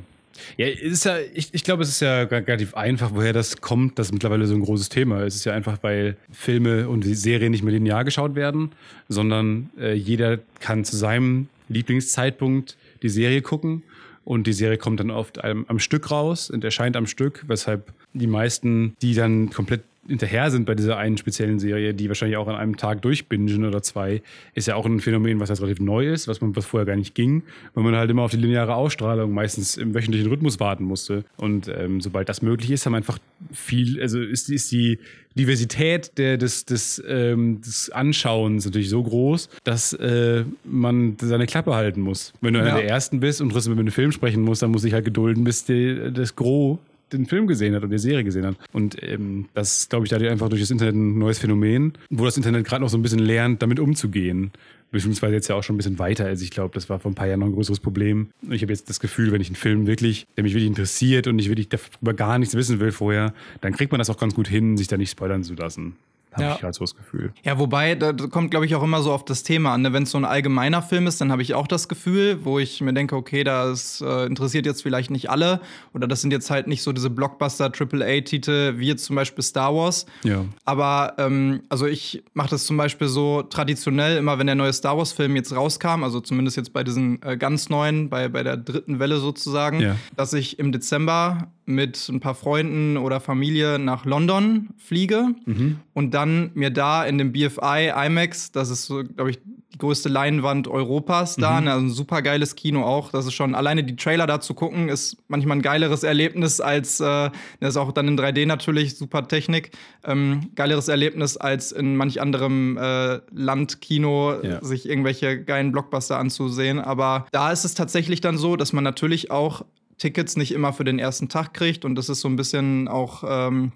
Ja, 0.58 0.68
ist 0.68 1.06
ja, 1.06 1.18
ich, 1.34 1.54
ich 1.54 1.64
glaube, 1.64 1.84
es 1.84 1.90
ist 1.90 2.02
ja 2.02 2.24
relativ 2.24 2.74
einfach, 2.76 3.12
woher 3.14 3.34
das 3.34 3.58
kommt, 3.62 4.00
dass 4.00 4.12
mittlerweile 4.12 4.46
so 4.48 4.56
ein 4.56 4.62
großes 4.62 4.90
Thema 4.90 5.24
ist. 5.24 5.34
Es 5.34 5.40
ist 5.42 5.46
ja 5.46 5.54
einfach, 5.54 5.78
weil 5.82 6.18
Filme 6.32 6.90
und 6.90 7.04
Serien 7.04 7.52
nicht 7.52 7.64
mehr 7.64 7.74
linear 7.74 8.04
geschaut 8.04 8.36
werden, 8.36 8.72
sondern 9.10 9.70
äh, 9.80 9.94
jeder 9.94 10.40
kann 10.60 10.86
zu 10.86 10.96
seinem 10.98 11.48
Lieblingszeitpunkt 11.70 12.78
die 13.02 13.10
Serie 13.10 13.42
gucken 13.42 13.84
und 14.26 14.48
die 14.48 14.54
Serie 14.54 14.78
kommt 14.78 15.00
dann 15.00 15.12
oft 15.12 15.44
am, 15.44 15.66
am 15.68 15.80
Stück 15.80 16.12
raus 16.12 16.50
und 16.50 16.64
erscheint 16.64 16.96
am 16.96 17.08
Stück, 17.08 17.44
weshalb 17.48 17.92
die 18.14 18.28
meisten, 18.28 18.96
die 19.02 19.14
dann 19.14 19.50
komplett 19.50 19.84
hinterher 20.08 20.52
sind 20.52 20.66
bei 20.66 20.76
dieser 20.76 20.98
einen 20.98 21.18
speziellen 21.18 21.60
Serie, 21.60 21.94
die 21.94 22.08
wahrscheinlich 22.08 22.38
auch 22.38 22.48
an 22.48 22.56
einem 22.56 22.78
Tag 22.78 23.02
durchbingen 23.02 23.66
oder 23.66 23.82
zwei, 23.82 24.22
ist 24.54 24.68
ja 24.68 24.76
auch 24.76 24.86
ein 24.86 25.00
Phänomen, 25.00 25.40
was 25.40 25.50
jetzt 25.50 25.62
relativ 25.62 25.80
neu 25.80 26.12
ist, 26.12 26.28
was 26.28 26.42
man 26.42 26.56
was 26.56 26.66
vorher 26.66 26.86
gar 26.86 26.96
nicht 26.96 27.16
ging, 27.16 27.44
weil 27.74 27.84
man 27.84 27.96
halt 27.96 28.10
immer 28.10 28.24
auf 28.24 28.32
die 28.32 28.38
lineare 28.38 28.76
Ausstrahlung 28.76 29.32
meistens 29.32 29.78
im 29.78 29.94
wöchentlichen 29.94 30.30
Rhythmus 30.30 30.60
warten 30.60 30.84
musste. 30.84 31.24
Und 31.38 31.68
ähm, 31.70 32.02
sobald 32.02 32.30
das 32.30 32.42
möglich 32.42 32.72
ist, 32.72 32.86
haben 32.86 32.96
einfach 32.96 33.18
viel, 33.52 34.02
also 34.02 34.22
ist, 34.22 34.50
ist 34.50 34.72
die 34.72 35.00
Diversität 35.36 36.18
der, 36.18 36.38
des, 36.38 36.66
des, 36.66 37.02
ähm, 37.08 37.62
des 37.62 37.90
Anschauens 37.90 38.66
natürlich 38.66 38.90
so 38.90 39.02
groß, 39.02 39.50
dass 39.64 39.94
äh, 39.94 40.44
man 40.64 41.18
seine 41.20 41.48
Klappe 41.48 41.74
halten 41.74 42.02
muss. 42.02 42.34
Wenn 42.42 42.54
du 42.54 42.60
ja. 42.60 42.66
einer 42.66 42.76
der 42.76 42.88
Ersten 42.88 43.20
bist 43.20 43.42
und 43.42 43.50
trotzdem 43.50 43.74
über 43.74 43.80
einen 43.80 43.92
Film 43.92 44.12
sprechen 44.12 44.44
musst, 44.44 44.62
dann 44.62 44.72
muss 44.72 44.84
ich 44.84 44.94
halt 44.94 45.06
gedulden, 45.06 45.44
bis 45.44 45.66
die, 45.66 46.12
das 46.14 46.36
Gros 46.36 46.78
den 47.18 47.26
Film 47.26 47.48
gesehen 47.48 47.76
hat 47.76 47.84
und 47.84 47.90
die 47.90 47.98
Serie 47.98 48.24
gesehen 48.24 48.46
hat. 48.46 48.56
Und 48.72 49.02
ähm, 49.02 49.46
das 49.54 49.90
glaube 49.90 50.06
ich, 50.06 50.10
da 50.10 50.18
einfach 50.18 50.50
durch 50.50 50.62
das 50.62 50.72
Internet 50.72 50.96
ein 50.96 51.18
neues 51.18 51.40
Phänomen, 51.40 51.94
wo 52.10 52.26
das 52.26 52.38
Internet 52.38 52.66
gerade 52.66 52.82
noch 52.82 52.90
so 52.90 52.98
ein 52.98 53.02
bisschen 53.02 53.20
lernt, 53.20 53.62
damit 53.62 53.80
umzugehen. 53.80 54.52
Beziehungsweise 54.92 55.34
jetzt 55.34 55.48
ja 55.48 55.56
auch 55.56 55.64
schon 55.64 55.76
ein 55.76 55.78
bisschen 55.78 55.98
weiter. 55.98 56.26
Also 56.26 56.44
ich 56.44 56.52
glaube, 56.52 56.74
das 56.76 56.88
war 56.88 57.00
vor 57.00 57.10
ein 57.10 57.16
paar 57.16 57.28
Jahren 57.28 57.40
noch 57.40 57.48
ein 57.48 57.54
größeres 57.54 57.80
Problem. 57.80 58.30
Und 58.44 58.52
ich 58.52 58.62
habe 58.62 58.72
jetzt 58.72 58.90
das 58.90 59.00
Gefühl, 59.00 59.32
wenn 59.32 59.42
ich 59.42 59.48
einen 59.48 59.56
Film 59.56 59.88
wirklich, 59.88 60.28
der 60.38 60.44
mich 60.44 60.54
wirklich 60.54 60.68
interessiert 60.68 61.26
und 61.26 61.40
ich 61.40 61.50
wirklich 61.50 61.70
darüber 61.70 62.14
gar 62.14 62.38
nichts 62.38 62.54
wissen 62.54 62.80
will 62.80 62.92
vorher, 62.92 63.34
dann 63.62 63.74
kriegt 63.74 63.92
man 63.92 63.98
das 63.98 64.12
auch 64.12 64.20
ganz 64.20 64.36
gut 64.36 64.48
hin, 64.48 64.78
sich 64.78 64.88
da 64.88 64.98
nicht 64.98 65.10
spoilern 65.10 65.44
zu 65.44 65.56
lassen. 65.56 65.96
Habe 66.34 66.44
ja. 66.44 66.56
ich 66.56 66.64
halt 66.64 66.76
so 66.76 66.84
das 66.84 66.96
Gefühl. 66.96 67.34
Ja, 67.44 67.60
wobei, 67.60 67.96
da 67.96 68.12
kommt, 68.14 68.52
glaube 68.52 68.66
ich, 68.66 68.76
auch 68.76 68.84
immer 68.84 69.02
so 69.02 69.12
auf 69.12 69.24
das 69.26 69.44
Thema 69.44 69.74
an. 69.74 69.82
Ne? 69.82 69.94
Wenn 69.94 70.04
es 70.04 70.12
so 70.12 70.18
ein 70.18 70.26
allgemeiner 70.26 70.82
Film 70.82 71.08
ist, 71.08 71.22
dann 71.22 71.32
habe 71.32 71.42
ich 71.42 71.54
auch 71.54 71.68
das 71.68 71.88
Gefühl, 71.88 72.44
wo 72.44 72.60
ich 72.60 72.82
mir 72.82 72.94
denke, 72.94 73.16
okay, 73.16 73.44
das 73.44 74.02
äh, 74.02 74.26
interessiert 74.26 74.66
jetzt 74.66 74.82
vielleicht 74.82 75.12
nicht 75.12 75.30
alle. 75.30 75.62
Oder 75.94 76.08
das 76.08 76.22
sind 76.22 76.32
jetzt 76.32 76.50
halt 76.50 76.68
nicht 76.68 76.82
so 76.82 76.92
diese 76.92 77.10
Blockbuster-AAA-Titel 77.10 78.78
wie 78.78 78.88
jetzt 78.88 79.06
zum 79.06 79.16
Beispiel 79.16 79.44
Star 79.44 79.76
Wars. 79.76 80.06
Ja. 80.24 80.46
Aber 80.66 81.14
ähm, 81.18 81.64
also 81.70 81.86
ich 81.86 82.24
mache 82.34 82.50
das 82.50 82.66
zum 82.66 82.78
Beispiel 82.78 83.08
so 83.08 83.44
traditionell, 83.44 84.18
immer 84.18 84.40
wenn 84.40 84.48
der 84.48 84.56
neue 84.56 84.74
Star 84.74 84.98
Wars-Film 84.98 85.36
jetzt 85.36 85.56
rauskam, 85.56 86.04
also 86.04 86.20
zumindest 86.20 86.58
jetzt 86.58 86.74
bei 86.74 86.84
diesen 86.84 87.22
äh, 87.22 87.38
ganz 87.38 87.70
neuen, 87.70 88.10
bei, 88.10 88.28
bei 88.30 88.44
der 88.44 88.58
dritten 88.58 89.00
Welle 89.00 89.20
sozusagen, 89.20 89.80
ja. 89.80 89.96
dass 90.16 90.34
ich 90.34 90.60
im 90.60 90.72
Dezember 90.72 91.48
mit 91.66 92.10
ein 92.10 92.20
paar 92.20 92.36
Freunden 92.36 92.98
oder 92.98 93.20
Familie 93.20 93.80
nach 93.80 94.06
London 94.06 94.70
fliege 94.78 95.30
mhm. 95.46 95.80
und 95.94 96.14
dann 96.14 96.52
mir 96.54 96.70
da 96.70 97.06
in 97.06 97.18
dem 97.18 97.32
BFI 97.32 97.92
IMAX, 97.96 98.52
das 98.52 98.70
ist 98.70 98.86
so, 98.86 99.04
glaube 99.04 99.32
ich, 99.32 99.40
die 99.74 99.80
größte 99.80 100.08
Leinwand 100.08 100.68
Europas 100.68 101.36
da, 101.36 101.60
mhm. 101.60 101.66
Ne, 101.66 101.74
also 101.74 101.86
ein 101.86 101.90
super 101.90 102.22
geiles 102.22 102.56
Kino 102.56 102.84
auch. 102.84 103.12
Das 103.12 103.26
ist 103.26 103.34
schon 103.34 103.56
alleine 103.56 103.84
die 103.84 103.96
Trailer 103.96 104.28
da 104.28 104.40
zu 104.40 104.54
gucken, 104.54 104.90
ist 104.90 105.18
manchmal 105.28 105.58
ein 105.58 105.62
geileres 105.62 106.04
Erlebnis 106.04 106.62
als, 106.62 107.00
äh, 107.00 107.30
das 107.60 107.70
ist 107.70 107.78
auch 107.78 107.92
dann 107.92 108.08
in 108.08 108.20
3D 108.20 108.46
natürlich, 108.46 108.98
super 108.98 109.28
Technik, 109.28 109.72
ähm, 110.04 110.52
geileres 110.56 110.90
Erlebnis 110.90 111.38
als 111.38 111.72
in 111.72 111.96
manch 111.96 112.22
anderem 112.22 112.78
äh, 112.78 113.20
Landkino 113.32 114.42
ja. 114.44 114.64
sich 114.64 114.88
irgendwelche 114.88 115.44
geilen 115.44 115.72
Blockbuster 115.72 116.20
anzusehen. 116.20 116.80
Aber 116.80 117.26
da 117.32 117.52
ist 117.52 117.64
es 117.66 117.74
tatsächlich 117.74 118.22
dann 118.22 118.38
so, 118.38 118.56
dass 118.56 118.74
man 118.74 118.84
natürlich 118.84 119.32
auch 119.32 119.66
Tickets 120.04 120.36
nicht 120.36 120.52
immer 120.52 120.74
für 120.74 120.84
den 120.84 121.00
ersten 121.00 121.30
Tag 121.30 121.54
kriegt 121.54 121.86
und 121.86 121.96
das 121.96 122.10
ist 122.10 122.20
so 122.20 122.28
ein 122.28 122.36
bisschen 122.36 122.90
auch 122.90 123.24
ähm, 123.26 123.72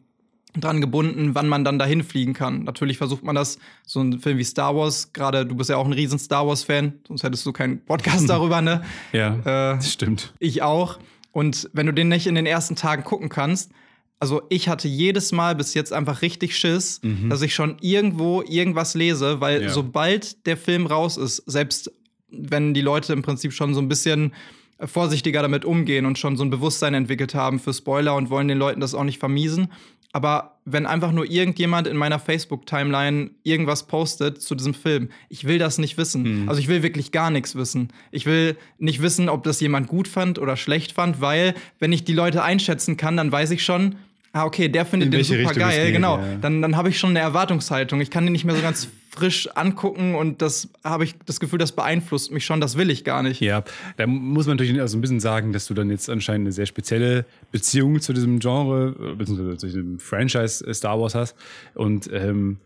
dran 0.60 0.82
gebunden, 0.82 1.36
wann 1.36 1.48
man 1.48 1.64
dann 1.64 1.80
dahin 1.80 2.04
fliegen 2.04 2.34
kann. 2.34 2.66
Natürlich 2.66 2.98
versucht 2.98 3.24
man 3.24 3.34
das, 3.34 3.60
so 3.86 4.02
ein 4.02 4.20
Film 4.20 4.38
wie 4.38 4.44
Star 4.44 4.76
Wars, 4.76 5.14
gerade 5.14 5.46
du 5.46 5.56
bist 5.56 5.70
ja 5.70 5.78
auch 5.78 5.86
ein 5.86 5.94
riesen 5.94 6.20
Star 6.20 6.46
Wars-Fan, 6.46 7.00
sonst 7.08 7.24
hättest 7.24 7.46
du 7.46 7.54
keinen 7.54 7.80
Podcast 7.80 8.28
darüber, 8.30 8.62
ne? 8.62 8.84
ja, 9.14 9.36
äh, 9.36 9.78
das 9.78 9.94
stimmt. 9.94 10.34
Ich 10.40 10.62
auch. 10.62 11.00
Und 11.32 11.70
wenn 11.72 11.86
du 11.86 11.94
den 11.94 12.10
nicht 12.10 12.28
in 12.28 12.36
den 12.36 12.46
ersten 12.46 12.76
Tagen 12.76 13.06
gucken 13.06 13.30
kannst, 13.30 13.72
also 14.20 14.42
ich 14.50 14.68
hatte 14.68 14.90
jedes 14.90 15.32
Mal 15.32 15.56
bis 15.56 15.76
jetzt 15.76 15.94
einfach 15.94 16.22
richtig 16.22 16.58
Schiss, 16.58 17.00
mhm. 17.04 17.30
dass 17.30 17.42
ich 17.42 17.56
schon 17.56 17.78
irgendwo 17.80 18.42
irgendwas 18.42 18.96
lese, 18.96 19.40
weil 19.40 19.64
ja. 19.64 19.70
sobald 19.70 20.46
der 20.46 20.58
Film 20.58 20.88
raus 20.88 21.16
ist, 21.16 21.38
selbst 21.46 21.90
wenn 22.30 22.74
die 22.74 22.82
Leute 22.82 23.14
im 23.14 23.22
Prinzip 23.22 23.54
schon 23.54 23.74
so 23.74 23.80
ein 23.80 23.88
bisschen 23.88 24.34
vorsichtiger 24.80 25.42
damit 25.42 25.66
umgehen 25.66 26.06
und 26.06 26.18
schon 26.18 26.38
so 26.38 26.44
ein 26.44 26.50
Bewusstsein 26.50 26.94
entwickelt 26.94 27.34
haben 27.36 27.60
für 27.60 27.74
Spoiler 27.74 28.16
und 28.16 28.30
wollen 28.30 28.48
den 28.48 28.58
Leuten 28.58 28.80
das 28.80 28.94
auch 28.94 29.04
nicht 29.04 29.20
vermiesen. 29.20 29.70
Aber 30.14 30.58
wenn 30.66 30.86
einfach 30.86 31.12
nur 31.12 31.30
irgendjemand 31.30 31.86
in 31.86 31.98
meiner 31.98 32.18
Facebook-Timeline 32.18 33.32
irgendwas 33.44 33.88
postet 33.88 34.42
zu 34.42 34.56
diesem 34.56 34.74
Film, 34.74 35.10
ich 35.30 35.46
will 35.46 35.60
das 35.60 35.78
nicht 35.78 35.98
wissen. 35.98 36.44
Mhm. 36.44 36.50
Also 36.50 36.60
ich 36.60 36.68
will 36.68 36.82
wirklich 36.82 37.12
gar 37.12 37.30
nichts 37.30 37.56
wissen. 37.56 37.90
Ich 38.12 38.26
will 38.26 38.58
nicht 38.78 39.02
wissen, 39.02 39.30
ob 39.30 39.44
das 39.44 39.60
jemand 39.60 39.88
gut 39.88 40.08
fand 40.08 40.40
oder 40.40 40.58
schlecht 40.58 40.94
fand, 40.94 41.22
weil 41.22 41.54
wenn 41.80 41.92
ich 41.92 42.04
die 42.04 42.14
Leute 42.14 42.42
einschätzen 42.44 42.98
kann, 42.98 43.18
dann 43.18 43.32
weiß 43.32 43.52
ich 43.52 43.64
schon, 43.64 43.96
ah, 44.34 44.46
okay, 44.46 44.70
der 44.70 44.86
findet 44.86 45.14
den 45.14 45.24
super 45.24 45.40
Richtung 45.40 45.60
geil, 45.60 45.92
genau. 45.92 46.18
Ja. 46.18 46.36
Dann, 46.42 46.62
dann 46.62 46.78
habe 46.78 46.90
ich 46.90 47.00
schon 47.00 47.12
eine 47.12 47.20
Erwartungshaltung. 47.20 48.02
Ich 48.02 48.10
kann 48.10 48.26
den 48.26 48.34
nicht 48.34 48.46
mehr 48.46 48.56
so 48.56 48.62
ganz 48.62 48.88
frisch 49.18 49.50
angucken 49.56 50.14
und 50.14 50.42
das 50.42 50.70
habe 50.84 51.04
ich 51.04 51.16
das 51.26 51.40
Gefühl, 51.40 51.58
das 51.58 51.72
beeinflusst 51.72 52.32
mich 52.32 52.46
schon, 52.46 52.62
das 52.62 52.78
will 52.78 52.92
ich 52.92 53.04
gar 53.04 53.24
nicht. 53.24 53.42
Ja, 53.42 53.64
da 53.98 54.06
muss 54.06 54.46
man 54.46 54.58
natürlich 54.58 54.80
also 54.80 54.98
ein 54.98 55.02
bisschen 55.02 55.20
sagen, 55.20 55.54
dass 55.54 55.66
du 55.66 55.74
dann 55.74 55.90
jetzt 55.90 56.10
anscheinend 56.10 56.46
eine 56.46 56.52
sehr 56.52 56.68
spezielle 56.68 57.26
Beziehung 57.52 58.00
zu 58.00 58.14
diesem 58.14 58.40
Genre, 58.40 58.92
beziehungsweise 59.18 59.58
zu 59.58 59.66
diesem 59.68 60.00
Franchise 60.00 60.66
äh, 60.66 60.74
Star 60.74 61.00
Wars 61.00 61.16
hast 61.16 61.36
und 61.74 62.10
ähm, 62.14 62.58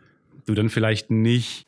du 0.45 0.53
dann 0.53 0.69
vielleicht 0.69 1.09
nicht 1.09 1.65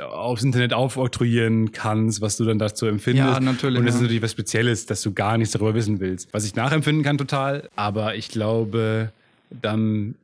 aufs 0.00 0.42
Internet 0.42 0.72
aufoktroyieren 0.72 1.72
kannst, 1.72 2.20
was 2.20 2.36
du 2.36 2.44
dann 2.44 2.58
dazu 2.58 2.86
empfindest. 2.86 3.26
Ja, 3.26 3.40
natürlich. 3.40 3.80
Und 3.80 3.86
das 3.86 3.94
ja. 3.94 3.98
ist 3.98 4.02
natürlich 4.02 4.22
was 4.22 4.30
Spezielles, 4.30 4.86
dass 4.86 5.02
du 5.02 5.12
gar 5.12 5.36
nichts 5.36 5.52
darüber 5.52 5.74
wissen 5.74 6.00
willst. 6.00 6.32
Was 6.32 6.46
ich 6.46 6.54
nachempfinden 6.54 7.04
kann 7.04 7.18
total, 7.18 7.68
aber 7.76 8.14
ich 8.14 8.28
glaube, 8.28 9.10
dann 9.50 10.14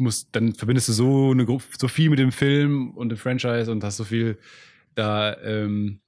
musst, 0.00 0.28
dann 0.32 0.54
verbindest 0.54 0.88
du 0.88 0.92
so, 0.92 1.30
eine, 1.30 1.46
so 1.78 1.88
viel 1.88 2.10
mit 2.10 2.18
dem 2.18 2.32
Film 2.32 2.90
und 2.92 3.10
dem 3.10 3.18
Franchise 3.18 3.70
und 3.70 3.84
hast 3.84 3.96
so 3.96 4.04
viel 4.04 4.38
da 4.94 5.36
ähm, 5.42 6.00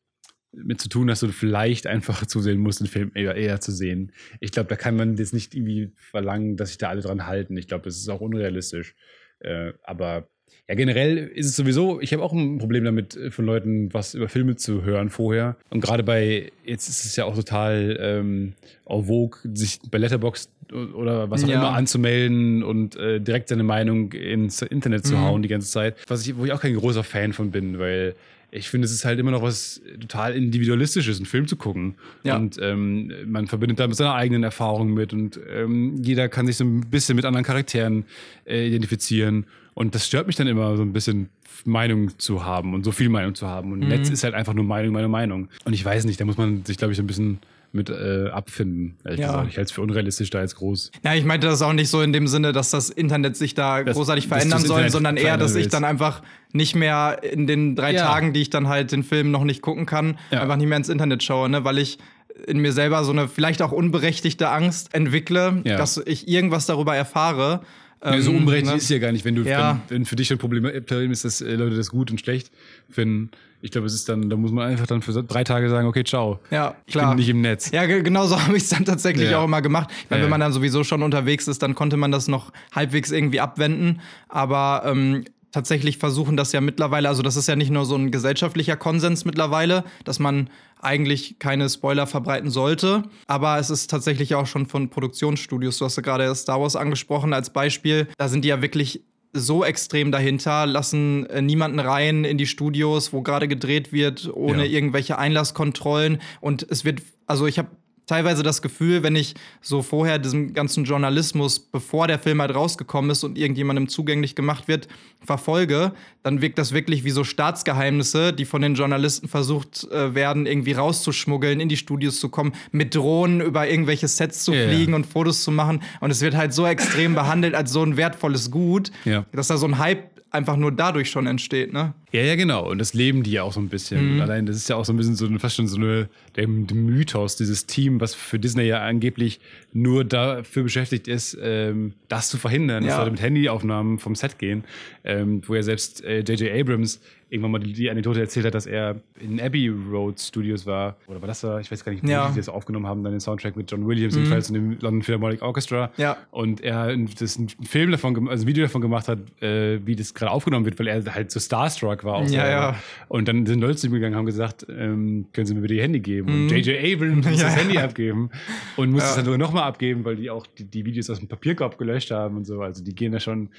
mit 0.52 0.80
zu 0.80 0.88
tun, 0.88 1.06
dass 1.06 1.20
du 1.20 1.28
vielleicht 1.28 1.86
einfach 1.86 2.26
zusehen 2.26 2.60
musst, 2.60 2.80
den 2.80 2.86
Film 2.86 3.12
eher, 3.14 3.34
eher 3.34 3.60
zu 3.60 3.72
sehen. 3.72 4.12
Ich 4.40 4.52
glaube, 4.52 4.68
da 4.68 4.76
kann 4.76 4.96
man 4.96 5.16
jetzt 5.16 5.34
nicht 5.34 5.54
irgendwie 5.54 5.92
verlangen, 5.94 6.56
dass 6.56 6.70
sich 6.70 6.78
da 6.78 6.88
alle 6.88 7.00
dran 7.00 7.26
halten. 7.26 7.56
Ich 7.56 7.68
glaube, 7.68 7.84
das 7.84 7.96
ist 7.96 8.08
auch 8.08 8.20
unrealistisch. 8.20 8.94
Äh, 9.40 9.72
aber 9.82 10.28
ja, 10.68 10.74
generell 10.74 11.18
ist 11.18 11.46
es 11.46 11.56
sowieso, 11.56 12.00
ich 12.00 12.12
habe 12.12 12.22
auch 12.22 12.32
ein 12.32 12.58
Problem 12.58 12.84
damit, 12.84 13.16
äh, 13.16 13.30
von 13.30 13.44
Leuten 13.44 13.92
was 13.92 14.14
über 14.14 14.28
Filme 14.28 14.56
zu 14.56 14.84
hören 14.84 15.10
vorher. 15.10 15.56
Und 15.70 15.80
gerade 15.80 16.02
bei, 16.02 16.52
jetzt 16.64 16.88
ist 16.88 17.04
es 17.04 17.16
ja 17.16 17.24
auch 17.24 17.34
total 17.34 17.98
ähm, 18.00 18.52
en 18.86 19.04
vogue, 19.04 19.38
sich 19.54 19.80
bei 19.90 19.98
Letterboxd 19.98 20.50
oder 20.94 21.30
was 21.30 21.44
auch 21.44 21.48
ja. 21.48 21.56
immer 21.56 21.74
anzumelden 21.74 22.62
und 22.62 22.96
äh, 22.96 23.20
direkt 23.20 23.48
seine 23.48 23.64
Meinung 23.64 24.12
ins 24.12 24.62
Internet 24.62 25.06
zu 25.06 25.14
mhm. 25.14 25.20
hauen 25.20 25.42
die 25.42 25.48
ganze 25.48 25.70
Zeit. 25.70 25.96
Was 26.08 26.26
ich, 26.26 26.36
wo 26.36 26.44
ich 26.44 26.52
auch 26.52 26.60
kein 26.60 26.74
großer 26.74 27.04
Fan 27.04 27.32
von 27.32 27.50
bin, 27.50 27.78
weil 27.78 28.14
ich 28.54 28.68
finde, 28.68 28.84
es 28.84 28.92
ist 28.92 29.06
halt 29.06 29.18
immer 29.18 29.30
noch 29.30 29.42
was 29.42 29.80
total 29.98 30.34
Individualistisches, 30.34 31.16
einen 31.16 31.26
Film 31.26 31.48
zu 31.48 31.56
gucken. 31.56 31.94
Ja. 32.22 32.36
Und 32.36 32.58
ähm, 32.60 33.10
man 33.26 33.46
verbindet 33.46 33.80
da 33.80 33.86
mit 33.86 33.96
seiner 33.96 34.14
eigenen 34.14 34.42
Erfahrung 34.42 34.92
mit 34.92 35.14
und 35.14 35.40
ähm, 35.50 35.96
jeder 36.02 36.28
kann 36.28 36.46
sich 36.46 36.58
so 36.58 36.64
ein 36.64 36.82
bisschen 36.82 37.16
mit 37.16 37.24
anderen 37.24 37.44
Charakteren 37.44 38.04
äh, 38.46 38.68
identifizieren. 38.68 39.46
Und 39.74 39.94
das 39.94 40.06
stört 40.06 40.26
mich 40.26 40.36
dann 40.36 40.46
immer 40.46 40.76
so 40.76 40.82
ein 40.82 40.92
bisschen, 40.92 41.30
Meinung 41.64 42.18
zu 42.18 42.44
haben 42.44 42.74
und 42.74 42.84
so 42.84 42.92
viel 42.92 43.08
Meinung 43.08 43.34
zu 43.34 43.46
haben. 43.46 43.72
Und 43.72 43.80
mhm. 43.80 43.88
Netz 43.88 44.10
ist 44.10 44.24
halt 44.24 44.34
einfach 44.34 44.54
nur 44.54 44.64
Meinung, 44.64 44.92
meine 44.92 45.08
Meinung. 45.08 45.48
Und 45.64 45.72
ich 45.72 45.84
weiß 45.84 46.04
nicht, 46.04 46.20
da 46.20 46.24
muss 46.24 46.36
man 46.36 46.64
sich, 46.64 46.76
glaube 46.76 46.92
ich, 46.92 46.96
so 46.96 47.02
ein 47.02 47.06
bisschen 47.06 47.38
mit 47.74 47.88
äh, 47.88 48.28
abfinden. 48.28 48.96
Ehrlich 49.04 49.20
ja. 49.20 49.28
gesagt. 49.28 49.48
Ich 49.48 49.56
halte 49.56 49.68
es 49.68 49.72
für 49.72 49.80
unrealistisch 49.80 50.28
da 50.28 50.42
jetzt 50.42 50.56
groß. 50.56 50.92
Ja, 51.04 51.14
ich 51.14 51.24
meinte 51.24 51.46
das 51.46 51.62
auch 51.62 51.72
nicht 51.72 51.88
so 51.88 52.02
in 52.02 52.12
dem 52.12 52.26
Sinne, 52.26 52.52
dass 52.52 52.70
das 52.70 52.90
Internet 52.90 53.36
sich 53.36 53.54
da 53.54 53.82
das, 53.82 53.96
großartig 53.96 54.28
verändern 54.28 54.60
soll, 54.60 54.90
sondern 54.90 55.16
eher, 55.16 55.38
dass 55.38 55.54
ich 55.54 55.68
dann 55.68 55.84
einfach 55.84 56.22
nicht 56.52 56.76
mehr 56.76 57.20
in 57.22 57.46
den 57.46 57.74
drei 57.74 57.94
ja. 57.94 58.04
Tagen, 58.04 58.34
die 58.34 58.42
ich 58.42 58.50
dann 58.50 58.68
halt 58.68 58.92
den 58.92 59.02
Film 59.02 59.30
noch 59.30 59.44
nicht 59.44 59.62
gucken 59.62 59.86
kann, 59.86 60.18
ja. 60.30 60.42
einfach 60.42 60.56
nicht 60.56 60.68
mehr 60.68 60.76
ins 60.76 60.90
Internet 60.90 61.22
schaue, 61.22 61.48
ne? 61.48 61.64
weil 61.64 61.78
ich 61.78 61.98
in 62.46 62.58
mir 62.58 62.72
selber 62.72 63.04
so 63.04 63.12
eine 63.12 63.28
vielleicht 63.28 63.62
auch 63.62 63.72
unberechtigte 63.72 64.50
Angst 64.50 64.94
entwickle, 64.94 65.62
dass 65.64 65.96
ich 65.98 66.28
irgendwas 66.28 66.66
darüber 66.66 66.94
erfahre. 66.94 67.62
Nee, 68.04 68.20
so 68.20 68.30
ähm, 68.30 68.38
unberechtigt 68.38 68.72
ne? 68.72 68.78
ist 68.78 68.88
ja 68.90 68.98
gar 68.98 69.12
nicht, 69.12 69.24
wenn 69.24 69.36
du, 69.36 69.42
ja. 69.42 69.80
wenn, 69.88 69.98
wenn, 69.98 70.04
für 70.04 70.16
dich 70.16 70.30
ein 70.32 70.38
Problem 70.38 70.64
ist, 70.64 71.24
dass 71.24 71.40
äh, 71.40 71.54
Leute 71.54 71.76
das 71.76 71.90
gut 71.90 72.10
und 72.10 72.18
schlecht 72.20 72.50
finden. 72.90 73.30
Ich 73.60 73.70
glaube, 73.70 73.86
es 73.86 73.94
ist 73.94 74.08
dann, 74.08 74.28
da 74.28 74.36
muss 74.36 74.50
man 74.50 74.68
einfach 74.68 74.88
dann 74.88 75.02
für 75.02 75.12
drei 75.22 75.44
Tage 75.44 75.70
sagen, 75.70 75.86
okay, 75.86 76.02
ciao. 76.02 76.40
Ja, 76.50 76.74
ich 76.84 76.94
klar. 76.94 77.10
bin 77.10 77.18
nicht 77.18 77.28
im 77.28 77.40
Netz. 77.42 77.70
Ja, 77.70 77.86
genau 77.86 78.26
so 78.26 78.40
habe 78.46 78.56
ich 78.56 78.64
es 78.64 78.70
dann 78.70 78.84
tatsächlich 78.84 79.30
ja. 79.30 79.38
auch 79.38 79.44
immer 79.44 79.62
gemacht. 79.62 79.88
Ich 80.02 80.10
meine, 80.10 80.20
ja. 80.20 80.24
wenn 80.24 80.30
man 80.30 80.40
dann 80.40 80.52
sowieso 80.52 80.82
schon 80.82 81.02
unterwegs 81.04 81.46
ist, 81.46 81.62
dann 81.62 81.76
konnte 81.76 81.96
man 81.96 82.10
das 82.10 82.26
noch 82.26 82.52
halbwegs 82.74 83.12
irgendwie 83.12 83.38
abwenden. 83.38 84.00
Aber 84.28 84.82
ähm, 84.84 85.24
tatsächlich 85.52 85.98
versuchen 85.98 86.36
das 86.36 86.52
ja 86.52 86.60
mittlerweile, 86.60 87.08
also 87.08 87.22
das 87.22 87.36
ist 87.36 87.46
ja 87.46 87.56
nicht 87.56 87.70
nur 87.70 87.84
so 87.84 87.94
ein 87.94 88.10
gesellschaftlicher 88.10 88.76
Konsens 88.76 89.24
mittlerweile, 89.24 89.84
dass 90.04 90.18
man 90.18 90.48
eigentlich 90.80 91.38
keine 91.38 91.68
Spoiler 91.68 92.06
verbreiten 92.06 92.50
sollte, 92.50 93.04
aber 93.28 93.58
es 93.58 93.70
ist 93.70 93.88
tatsächlich 93.90 94.34
auch 94.34 94.46
schon 94.46 94.66
von 94.66 94.88
Produktionsstudios, 94.90 95.78
du 95.78 95.84
hast 95.84 95.96
ja 95.96 96.02
gerade 96.02 96.34
Star 96.34 96.60
Wars 96.60 96.74
angesprochen 96.74 97.32
als 97.32 97.50
Beispiel, 97.50 98.08
da 98.18 98.28
sind 98.28 98.44
die 98.44 98.48
ja 98.48 98.62
wirklich 98.62 99.02
so 99.34 99.64
extrem 99.64 100.12
dahinter, 100.12 100.66
lassen 100.66 101.24
äh, 101.26 101.40
niemanden 101.40 101.78
rein 101.78 102.24
in 102.24 102.36
die 102.36 102.46
Studios, 102.46 103.12
wo 103.14 103.22
gerade 103.22 103.48
gedreht 103.48 103.90
wird, 103.92 104.28
ohne 104.34 104.66
Ja. 104.66 104.70
irgendwelche 104.70 105.16
Einlasskontrollen. 105.16 106.20
Und 106.42 106.66
es 106.68 106.84
wird, 106.84 107.00
also 107.26 107.46
ich 107.46 107.58
habe 107.58 107.68
teilweise 108.06 108.42
das 108.42 108.62
Gefühl, 108.62 109.02
wenn 109.02 109.16
ich 109.16 109.34
so 109.60 109.82
vorher 109.82 110.18
diesem 110.18 110.54
ganzen 110.54 110.84
Journalismus, 110.84 111.58
bevor 111.58 112.06
der 112.08 112.18
Film 112.18 112.40
halt 112.40 112.54
rausgekommen 112.54 113.10
ist 113.10 113.24
und 113.24 113.38
irgendjemandem 113.38 113.88
zugänglich 113.88 114.34
gemacht 114.34 114.68
wird, 114.68 114.88
verfolge, 115.24 115.92
dann 116.22 116.42
wirkt 116.42 116.58
das 116.58 116.72
wirklich 116.72 117.04
wie 117.04 117.10
so 117.10 117.24
Staatsgeheimnisse, 117.24 118.32
die 118.32 118.44
von 118.44 118.62
den 118.62 118.74
Journalisten 118.74 119.28
versucht 119.28 119.84
äh, 119.90 120.14
werden, 120.14 120.46
irgendwie 120.46 120.72
rauszuschmuggeln, 120.72 121.60
in 121.60 121.68
die 121.68 121.76
Studios 121.76 122.18
zu 122.18 122.28
kommen, 122.28 122.52
mit 122.72 122.94
Drohnen 122.94 123.40
über 123.40 123.68
irgendwelche 123.68 124.08
Sets 124.08 124.44
zu 124.44 124.52
ja. 124.52 124.66
fliegen 124.66 124.94
und 124.94 125.06
Fotos 125.06 125.44
zu 125.44 125.50
machen. 125.50 125.82
Und 126.00 126.10
es 126.10 126.20
wird 126.20 126.34
halt 126.36 126.52
so 126.52 126.66
extrem 126.66 127.14
behandelt 127.14 127.54
als 127.54 127.72
so 127.72 127.82
ein 127.82 127.96
wertvolles 127.96 128.50
Gut, 128.50 128.90
Ja. 129.04 129.24
dass 129.32 129.48
da 129.48 129.56
so 129.56 129.66
ein 129.66 129.78
Hype 129.78 130.12
einfach 130.32 130.56
nur 130.56 130.72
dadurch 130.72 131.10
schon 131.10 131.26
entsteht, 131.26 131.72
ne? 131.72 131.92
Ja, 132.10 132.22
ja, 132.22 132.36
genau. 132.36 132.70
Und 132.70 132.78
das 132.78 132.94
leben 132.94 133.22
die 133.22 133.32
ja 133.32 133.42
auch 133.42 133.52
so 133.52 133.60
ein 133.60 133.68
bisschen. 133.68 134.14
Und 134.14 134.20
allein, 134.22 134.46
das 134.46 134.56
ist 134.56 134.68
ja 134.68 134.76
auch 134.76 134.84
so 134.84 134.92
ein 134.92 134.96
bisschen 134.96 135.14
so 135.14 135.26
eine, 135.26 135.38
fast 135.38 135.56
schon 135.56 135.68
so 135.68 135.76
eine, 135.76 136.08
der 136.36 136.48
Mythos, 136.48 137.36
dieses 137.36 137.66
Team, 137.66 138.00
was 138.00 138.14
für 138.14 138.38
Disney 138.38 138.64
ja 138.64 138.80
angeblich 138.82 139.40
nur 139.72 140.04
dafür 140.04 140.62
beschäftigt 140.62 141.08
ist, 141.08 141.36
ähm, 141.42 141.94
das 142.08 142.28
zu 142.28 142.38
verhindern, 142.38 142.84
dass 142.84 142.92
Ja. 142.94 142.98
Leute 143.00 143.12
mit 143.12 143.22
Handyaufnahmen 143.22 143.98
vom 143.98 144.14
Set 144.14 144.38
gehen. 144.38 144.64
Ähm, 145.04 145.42
wo 145.46 145.54
ja 145.54 145.62
selbst 145.62 146.04
äh, 146.04 146.20
J.J. 146.20 146.50
Abrams 146.52 147.00
irgendwann 147.28 147.50
mal 147.52 147.58
die, 147.60 147.72
die 147.72 147.90
Anekdote 147.90 148.20
erzählt 148.20 148.44
hat, 148.44 148.54
dass 148.54 148.66
er 148.66 149.00
in 149.18 149.40
Abbey 149.40 149.68
Road 149.68 150.20
Studios 150.20 150.66
war. 150.66 150.96
Oder 151.06 151.22
war 151.22 151.28
das 151.28 151.40
da? 151.40 151.60
Ich 151.60 151.72
weiß 151.72 151.82
gar 151.82 151.90
nicht, 151.90 152.04
wo 152.04 152.08
Ja. 152.08 152.28
die 152.30 152.36
das 152.36 152.50
aufgenommen 152.50 152.86
haben, 152.86 153.02
dann 153.02 153.12
den 153.12 153.20
Soundtrack 153.20 153.56
mit 153.56 153.70
John 153.70 153.86
Williams 153.86 154.14
jedenfalls 154.14 154.48
und 154.50 154.54
dem 154.54 154.72
London 154.80 155.00
Philharmonic 155.02 155.40
Orchestra. 155.40 155.90
Ja. 155.96 156.18
Und 156.30 156.60
er 156.60 156.94
das 157.18 157.38
einen 157.38 157.48
Film 157.48 157.90
davon, 157.90 158.28
also 158.28 158.44
ein 158.44 158.46
Video 158.46 158.62
davon 158.64 158.82
gemacht 158.82 159.08
hat, 159.08 159.18
äh, 159.42 159.80
wie 159.86 159.96
das 159.96 160.12
gerade 160.12 160.30
aufgenommen 160.30 160.66
wird, 160.66 160.78
weil 160.78 160.88
er 160.88 161.02
halt 161.14 161.30
so 161.30 161.40
starstruck 161.40 162.04
war. 162.04 162.22
Ja, 162.28 162.48
ja. 162.50 162.76
Und 163.08 163.26
dann 163.28 163.46
sind 163.46 163.60
Leute 163.62 163.76
zu 163.76 163.86
ihm 163.86 163.94
gegangen 163.94 164.12
und 164.12 164.18
haben 164.18 164.26
gesagt, 164.26 164.66
ähm, 164.68 165.24
können 165.32 165.46
Sie 165.46 165.54
mir 165.54 165.62
bitte 165.62 165.74
Ihr 165.74 165.82
Handy 165.84 166.00
geben? 166.00 166.21
Und 166.26 166.48
J.J. 166.48 166.78
Abrams 166.94 167.26
muss 167.26 167.26
Mhm. 167.34 167.38
Ja, 167.38 167.44
das 167.44 167.54
ja. 167.54 167.60
Handy 167.62 167.78
abgeben 167.78 168.30
und 168.76 168.90
muss 168.90 169.02
Ja. 169.02 169.08
es 169.10 169.14
dann 169.16 169.24
sogar 169.24 169.38
nochmal 169.38 169.64
abgeben, 169.64 170.04
weil 170.04 170.16
die 170.16 170.30
auch 170.30 170.46
die, 170.46 170.64
die 170.64 170.84
Videos 170.84 171.08
aus 171.10 171.18
dem 171.18 171.28
Papierkorb 171.28 171.78
gelöscht 171.78 172.10
haben 172.10 172.36
und 172.36 172.44
so. 172.46 172.60
Also 172.62 172.82
die 172.84 172.94
gehen 172.94 173.12
da 173.12 173.20
schon 173.20 173.50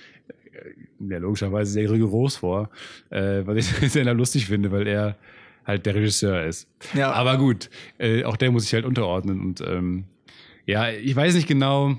äh, 0.54 1.10
ja, 1.10 1.18
logischerweise 1.18 1.72
sehr 1.72 1.90
rigoros 1.92 2.38
vor, 2.38 2.70
äh, 3.10 3.42
was 3.46 3.58
ich 3.58 3.66
sehr 3.92 4.14
lustig 4.14 4.46
finde, 4.48 4.72
weil 4.72 4.88
er 4.88 5.18
halt 5.66 5.86
der 5.86 5.96
Regisseur 5.96 6.46
ist. 6.46 6.68
Ja. 6.94 7.12
Aber 7.14 7.38
gut, 7.38 7.70
äh, 7.98 8.24
auch 8.26 8.36
der 8.38 8.52
muss 8.52 8.64
sich 8.64 8.74
halt 8.74 8.86
unterordnen 8.86 9.40
und 9.40 9.62
ähm, 9.62 10.06
ja, 10.66 10.90
ich 10.92 11.16
weiß 11.16 11.36
nicht 11.36 11.48
genau, 11.48 11.96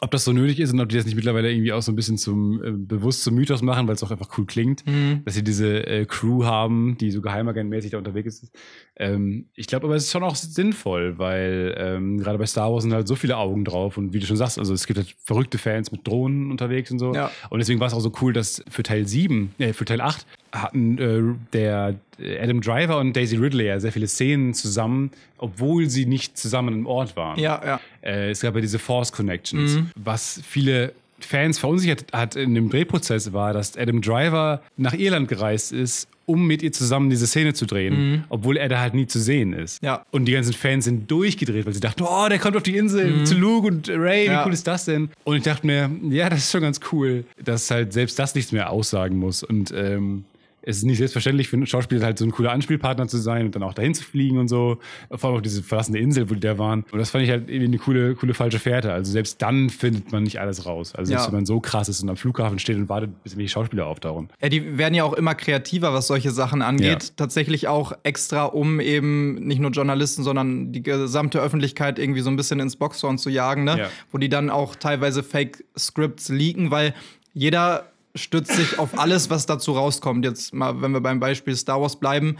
ob 0.00 0.10
das 0.10 0.24
so 0.24 0.32
nötig 0.32 0.60
ist 0.60 0.72
und 0.74 0.80
ob 0.80 0.90
die 0.90 0.96
das 0.96 1.06
nicht 1.06 1.14
mittlerweile 1.14 1.50
irgendwie 1.50 1.72
auch 1.72 1.80
so 1.80 1.90
ein 1.90 1.96
bisschen 1.96 2.18
zum 2.18 2.62
äh, 2.62 2.70
bewusst 2.72 3.22
zum 3.22 3.34
Mythos 3.34 3.62
machen, 3.62 3.88
weil 3.88 3.94
es 3.94 4.02
auch 4.02 4.10
einfach 4.10 4.36
cool 4.36 4.44
klingt, 4.44 4.84
Mhm. 4.86 5.22
dass 5.24 5.34
sie 5.34 5.42
diese 5.42 5.86
äh, 5.86 6.04
Crew 6.04 6.44
haben, 6.44 6.98
die 6.98 7.10
so 7.10 7.22
geheimagentmäßig 7.22 7.92
da 7.92 7.98
unterwegs 7.98 8.42
ist. 8.42 8.52
Ähm, 8.96 9.46
ich 9.54 9.66
glaube 9.66 9.86
aber, 9.86 9.96
es 9.96 10.04
ist 10.04 10.12
schon 10.12 10.22
auch 10.22 10.36
sinnvoll, 10.36 11.18
weil 11.18 11.74
ähm, 11.78 12.18
gerade 12.18 12.36
bei 12.38 12.46
Star 12.46 12.70
Wars 12.72 12.82
sind 12.82 12.92
halt 12.92 13.08
so 13.08 13.14
viele 13.14 13.36
Augen 13.38 13.64
drauf 13.64 13.96
und 13.96 14.12
wie 14.12 14.18
du 14.18 14.26
schon 14.26 14.36
sagst, 14.36 14.58
also 14.58 14.74
es 14.74 14.86
gibt 14.86 14.98
halt 14.98 15.14
verrückte 15.24 15.56
Fans 15.58 15.90
mit 15.92 16.06
Drohnen 16.06 16.50
unterwegs 16.50 16.90
und 16.90 16.98
so. 16.98 17.14
Ja. 17.14 17.30
Und 17.48 17.58
deswegen 17.60 17.80
war 17.80 17.86
es 17.86 17.94
auch 17.94 18.00
so 18.00 18.12
cool, 18.20 18.32
dass 18.34 18.62
für 18.68 18.82
Teil 18.82 19.06
7, 19.06 19.54
äh, 19.58 19.72
für 19.72 19.84
Teil 19.86 20.00
8 20.02 20.26
hatten 20.62 20.98
äh, 20.98 21.22
der 21.52 21.94
äh, 22.18 22.38
Adam 22.38 22.60
Driver 22.60 22.98
und 22.98 23.14
Daisy 23.16 23.36
Ridley 23.36 23.66
ja 23.66 23.80
sehr 23.80 23.92
viele 23.92 24.06
Szenen 24.08 24.54
zusammen, 24.54 25.10
obwohl 25.38 25.88
sie 25.90 26.06
nicht 26.06 26.36
zusammen 26.38 26.74
im 26.74 26.86
Ort 26.86 27.16
waren. 27.16 27.38
Ja, 27.38 27.60
ja. 27.64 27.80
Äh, 28.02 28.30
es 28.30 28.40
gab 28.40 28.54
ja 28.54 28.60
diese 28.60 28.78
Force 28.78 29.12
Connections. 29.12 29.76
Mhm. 29.76 29.90
Was 29.96 30.40
viele 30.46 30.92
Fans 31.18 31.58
verunsichert 31.58 32.04
hat 32.12 32.36
in 32.36 32.54
dem 32.54 32.68
Drehprozess 32.68 33.32
war, 33.32 33.54
dass 33.54 33.76
Adam 33.76 34.02
Driver 34.02 34.60
nach 34.76 34.92
Irland 34.92 35.28
gereist 35.28 35.72
ist, 35.72 36.08
um 36.26 36.46
mit 36.46 36.62
ihr 36.62 36.72
zusammen 36.72 37.08
diese 37.08 37.26
Szene 37.26 37.54
zu 37.54 37.64
drehen, 37.66 38.24
obwohl 38.28 38.56
er 38.58 38.68
da 38.68 38.80
halt 38.80 38.92
nie 38.94 39.06
zu 39.06 39.18
sehen 39.20 39.52
ist. 39.54 39.80
Mhm. 39.80 39.86
Ja. 39.86 40.04
Und 40.10 40.26
die 40.26 40.32
ganzen 40.32 40.52
Fans 40.52 40.84
sind 40.84 41.10
durchgedreht, 41.10 41.64
weil 41.64 41.72
sie 41.72 41.80
dachten, 41.80 42.02
oh, 42.02 42.26
der 42.28 42.38
kommt 42.38 42.56
auf 42.56 42.64
die 42.64 42.76
Insel 42.76 43.24
zu 43.24 43.34
Luke 43.34 43.66
und 43.68 43.88
Ray, 43.88 44.24
wie 44.24 44.28
Mhm. 44.28 44.32
Ja. 44.34 44.46
cool 44.46 44.52
ist 44.52 44.66
das 44.66 44.84
denn? 44.84 45.08
Und 45.24 45.36
ich 45.36 45.42
dachte 45.44 45.66
mir, 45.66 45.90
ja, 46.10 46.28
das 46.28 46.40
ist 46.40 46.52
schon 46.52 46.60
ganz 46.62 46.80
cool, 46.92 47.24
dass 47.42 47.70
halt 47.70 47.92
selbst 47.94 48.18
das 48.18 48.34
nichts 48.34 48.52
mehr 48.52 48.70
aussagen 48.70 49.16
muss. 49.16 49.42
Und 49.42 49.72
ähm, 49.74 50.24
es 50.68 50.78
ist 50.78 50.82
nicht 50.82 50.98
selbstverständlich 50.98 51.48
für 51.48 51.56
einen 51.56 51.66
Schauspieler 51.66 52.04
halt 52.04 52.18
so 52.18 52.24
ein 52.24 52.32
cooler 52.32 52.50
Anspielpartner 52.50 53.06
zu 53.06 53.18
sein 53.18 53.46
und 53.46 53.54
dann 53.54 53.62
auch 53.62 53.72
dahin 53.72 53.94
zu 53.94 54.02
fliegen 54.02 54.36
und 54.38 54.48
so. 54.48 54.78
Vor 55.12 55.30
allem 55.30 55.38
auch 55.38 55.40
diese 55.42 55.62
verlassene 55.62 55.98
Insel, 56.00 56.28
wo 56.28 56.34
die 56.34 56.40
da 56.40 56.58
waren. 56.58 56.84
Und 56.90 56.98
das 56.98 57.10
fand 57.10 57.22
ich 57.22 57.30
halt 57.30 57.48
irgendwie 57.48 57.66
eine 57.66 57.78
coole, 57.78 58.14
coole 58.16 58.34
falsche 58.34 58.58
Fährte. 58.58 58.92
Also 58.92 59.12
selbst 59.12 59.40
dann 59.40 59.70
findet 59.70 60.10
man 60.10 60.24
nicht 60.24 60.40
alles 60.40 60.66
raus. 60.66 60.92
Also 60.94 61.10
selbst 61.10 61.26
Ja. 61.26 61.28
wenn 61.30 61.38
man 61.38 61.46
so 61.46 61.60
krass 61.60 61.88
ist 61.88 62.02
und 62.02 62.10
am 62.10 62.16
Flughafen 62.16 62.58
steht 62.58 62.76
und 62.76 62.88
wartet, 62.88 63.22
bis 63.22 63.36
die 63.36 63.48
Schauspieler 63.48 63.86
auftauchen. 63.86 64.28
Ja, 64.42 64.48
die 64.48 64.76
werden 64.76 64.94
ja 64.94 65.04
auch 65.04 65.12
immer 65.12 65.36
kreativer, 65.36 65.94
was 65.94 66.08
solche 66.08 66.32
Sachen 66.32 66.62
angeht. 66.62 67.02
Ja. 67.04 67.10
Tatsächlich 67.16 67.68
auch 67.68 67.92
extra, 68.02 68.44
um 68.46 68.80
eben 68.80 69.34
nicht 69.46 69.60
nur 69.60 69.70
Journalisten, 69.70 70.24
sondern 70.24 70.72
die 70.72 70.82
gesamte 70.82 71.40
Öffentlichkeit 71.40 72.00
irgendwie 72.00 72.22
so 72.22 72.30
ein 72.30 72.34
bisschen 72.36 72.58
ins 72.58 72.74
Boxhorn 72.74 73.18
zu 73.18 73.30
jagen, 73.30 73.62
ne? 73.62 73.78
Ja. 73.78 73.90
Wo 74.10 74.18
die 74.18 74.28
dann 74.28 74.50
auch 74.50 74.74
teilweise 74.74 75.22
Fake-Scripts 75.22 76.28
leaken, 76.30 76.72
weil 76.72 76.92
jeder 77.34 77.92
stützt 78.16 78.52
sich 78.52 78.78
auf 78.78 78.98
alles, 78.98 79.30
was 79.30 79.46
dazu 79.46 79.72
rauskommt. 79.72 80.24
Jetzt 80.24 80.52
mal, 80.54 80.80
wenn 80.82 80.92
wir 80.92 81.00
beim 81.00 81.20
Beispiel 81.20 81.54
Star 81.54 81.80
Wars 81.80 81.96
bleiben. 81.96 82.36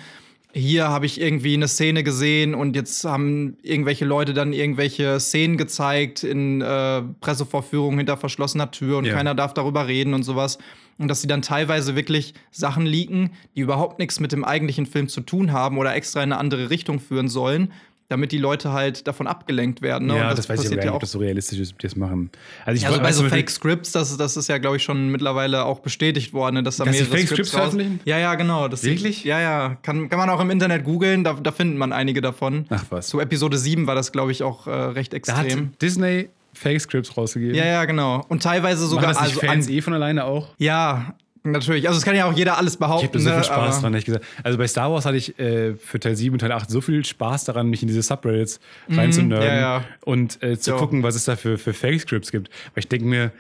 Hier 0.53 0.89
habe 0.89 1.05
ich 1.05 1.21
irgendwie 1.21 1.53
eine 1.53 1.69
Szene 1.69 2.03
gesehen 2.03 2.55
und 2.55 2.77
jetzt 2.77 3.05
haben 3.05 3.59
irgendwelche 3.63 4.07
Leute 4.07 4.33
dann 4.33 4.55
irgendwelche 4.55 5.21
Szenen 5.21 5.59
gezeigt 5.59 6.25
in 6.25 6.63
äh, 6.63 7.03
Pressevorführungen 7.21 7.99
hinter 7.99 8.17
verschlossener 8.17 8.71
Tür 8.71 8.97
und 8.99 9.05
Ja. 9.05 9.13
keiner 9.13 9.35
darf 9.35 9.53
darüber 9.53 9.87
reden 9.87 10.15
und 10.15 10.23
sowas. 10.23 10.57
Und 10.99 11.09
dass 11.09 11.21
sie 11.21 11.27
dann 11.27 11.43
teilweise 11.43 11.95
wirklich 11.95 12.33
Sachen 12.53 12.87
leaken, 12.87 13.33
die 13.55 13.61
überhaupt 13.61 13.99
nichts 13.99 14.19
mit 14.19 14.33
dem 14.33 14.45
eigentlichen 14.47 14.87
Film 14.87 15.09
zu 15.09 15.21
tun 15.21 15.53
haben 15.53 15.77
oder 15.77 15.95
extra 15.95 16.23
in 16.23 16.33
eine 16.33 16.41
andere 16.41 16.71
Richtung 16.71 17.01
führen 17.01 17.29
sollen, 17.29 17.71
damit 18.09 18.33
die 18.33 18.39
Leute 18.39 18.73
halt 18.73 19.07
davon 19.07 19.27
abgelenkt 19.27 19.83
werden. 19.83 20.07
Ne? 20.09 20.17
ja, 20.17 20.31
und 20.31 20.39
das, 20.39 20.49
weiß 20.49 20.61
ich 20.61 20.67
aber 20.73 20.77
nicht, 20.77 20.91
ob 20.93 21.01
das 21.01 21.13
so 21.13 21.19
realistisch 21.19 21.59
ist, 21.59 21.73
ob 21.73 21.79
die 21.79 21.87
das 21.87 21.97
machen. 21.97 22.31
Also 22.65 22.77
ich 22.77 22.83
ja, 22.83 22.89
also 22.91 23.01
bei 23.01 23.13
so 23.13 23.25
Fake 23.25 23.51
Scripts, 23.51 23.93
das, 23.93 24.17
das 24.17 24.37
ist 24.37 24.49
ja, 24.49 24.59
glaube 24.59 24.77
ich, 24.77 24.83
schon 24.83 25.11
mittlerweile 25.11 25.65
auch 25.65 25.81
bestätigt 25.81 26.33
worden, 26.33 26.55
ne, 26.57 26.63
dass 26.63 26.77
da 26.77 26.85
Dass 26.85 26.95
mehrere 26.95 27.11
Fake 27.11 27.29
Scripts 27.29 27.51
veröffentlichen? 27.51 28.01
Ja, 28.05 28.19
ja, 28.19 28.35
genau. 28.37 28.69
Das 28.69 28.85
Wirklich? 28.85 29.25
Ja, 29.25 29.41
ja. 29.41 29.77
Kann, 29.83 30.09
kann 30.09 30.19
man 30.19 30.31
auch 30.31 30.41
im 30.41 30.51
Internet 30.51 30.85
googeln, 30.85 31.25
da, 31.25 31.35
da 31.35 31.53
findet 31.53 31.79
man 31.79 31.93
einige 31.93 32.21
davon. 32.21 32.67
Ach 32.71 32.85
was. 32.91 33.09
Zu 33.09 33.21
Episode 33.21 33.59
7 33.59 33.87
war 33.87 33.95
das, 33.95 34.13
glaube 34.13 34.33
ich, 34.33 34.43
auch 34.43 34.67
äh, 34.67 34.71
recht 34.71 35.13
Da 35.13 35.37
hat 35.37 35.47
extrem. 35.47 35.73
Disney 35.81 36.29
Fake 36.53 36.81
Scripts 36.81 37.17
rausgegeben. 37.17 37.55
Ja, 37.55 37.67
ja, 37.67 37.85
genau. 37.85 38.25
Und 38.29 38.43
teilweise 38.43 38.83
Machen 38.83 38.91
sogar 38.91 39.09
das 39.09 39.21
nicht 39.21 39.37
also 39.37 39.47
Fans 39.47 39.67
an, 39.67 39.73
eh 39.73 39.81
von 39.83 39.95
alleine 39.95 40.25
auch? 40.25 40.49
Ja, 40.59 41.15
natürlich. 41.53 41.87
Also 41.89 41.99
es 41.99 42.05
kann 42.05 42.15
ja 42.17 42.25
auch 42.27 42.33
jeder 42.33 42.59
alles 42.59 42.75
Ich 42.75 42.79
behaupten. 42.79 43.07
habe 43.09 43.19
da 43.19 43.25
so 43.25 43.29
viel 43.31 43.39
ne, 43.39 43.45
Spaß 43.45 43.75
aber- 43.75 43.83
dran, 43.83 43.93
ehrlich 43.95 44.05
gesagt. 44.07 44.25
Also 44.43 44.59
bei 44.59 44.67
Star 44.67 44.91
Wars 44.93 45.05
hatte 45.07 45.17
ich 45.17 45.39
äh, 45.39 45.75
für 45.75 45.99
Teil 46.01 46.17
7 46.17 46.33
und 46.35 46.39
Teil 46.41 46.53
8 46.53 46.71
so 46.71 46.81
viel 46.81 47.05
Spaß 47.05 47.45
daran, 47.45 47.69
mich 47.69 47.83
in 47.83 47.89
diese 47.89 48.03
Subreddits 48.03 48.61
reinzunörden 48.91 49.47
Mhm. 49.49 49.55
ja, 49.55 49.61
ja. 49.79 49.85
und 50.05 50.43
äh, 50.43 50.59
zu 50.59 50.73
Ja. 50.73 50.77
gucken, 50.77 51.03
was 51.03 51.15
es 51.17 51.25
da 51.25 51.37
für, 51.37 51.59
für 51.59 51.73
Fake-Scripts 51.73 52.31
gibt. 52.33 52.49
Weil 52.75 52.81
ich 52.81 52.89
denke 52.89 53.07
mir, 53.07 53.33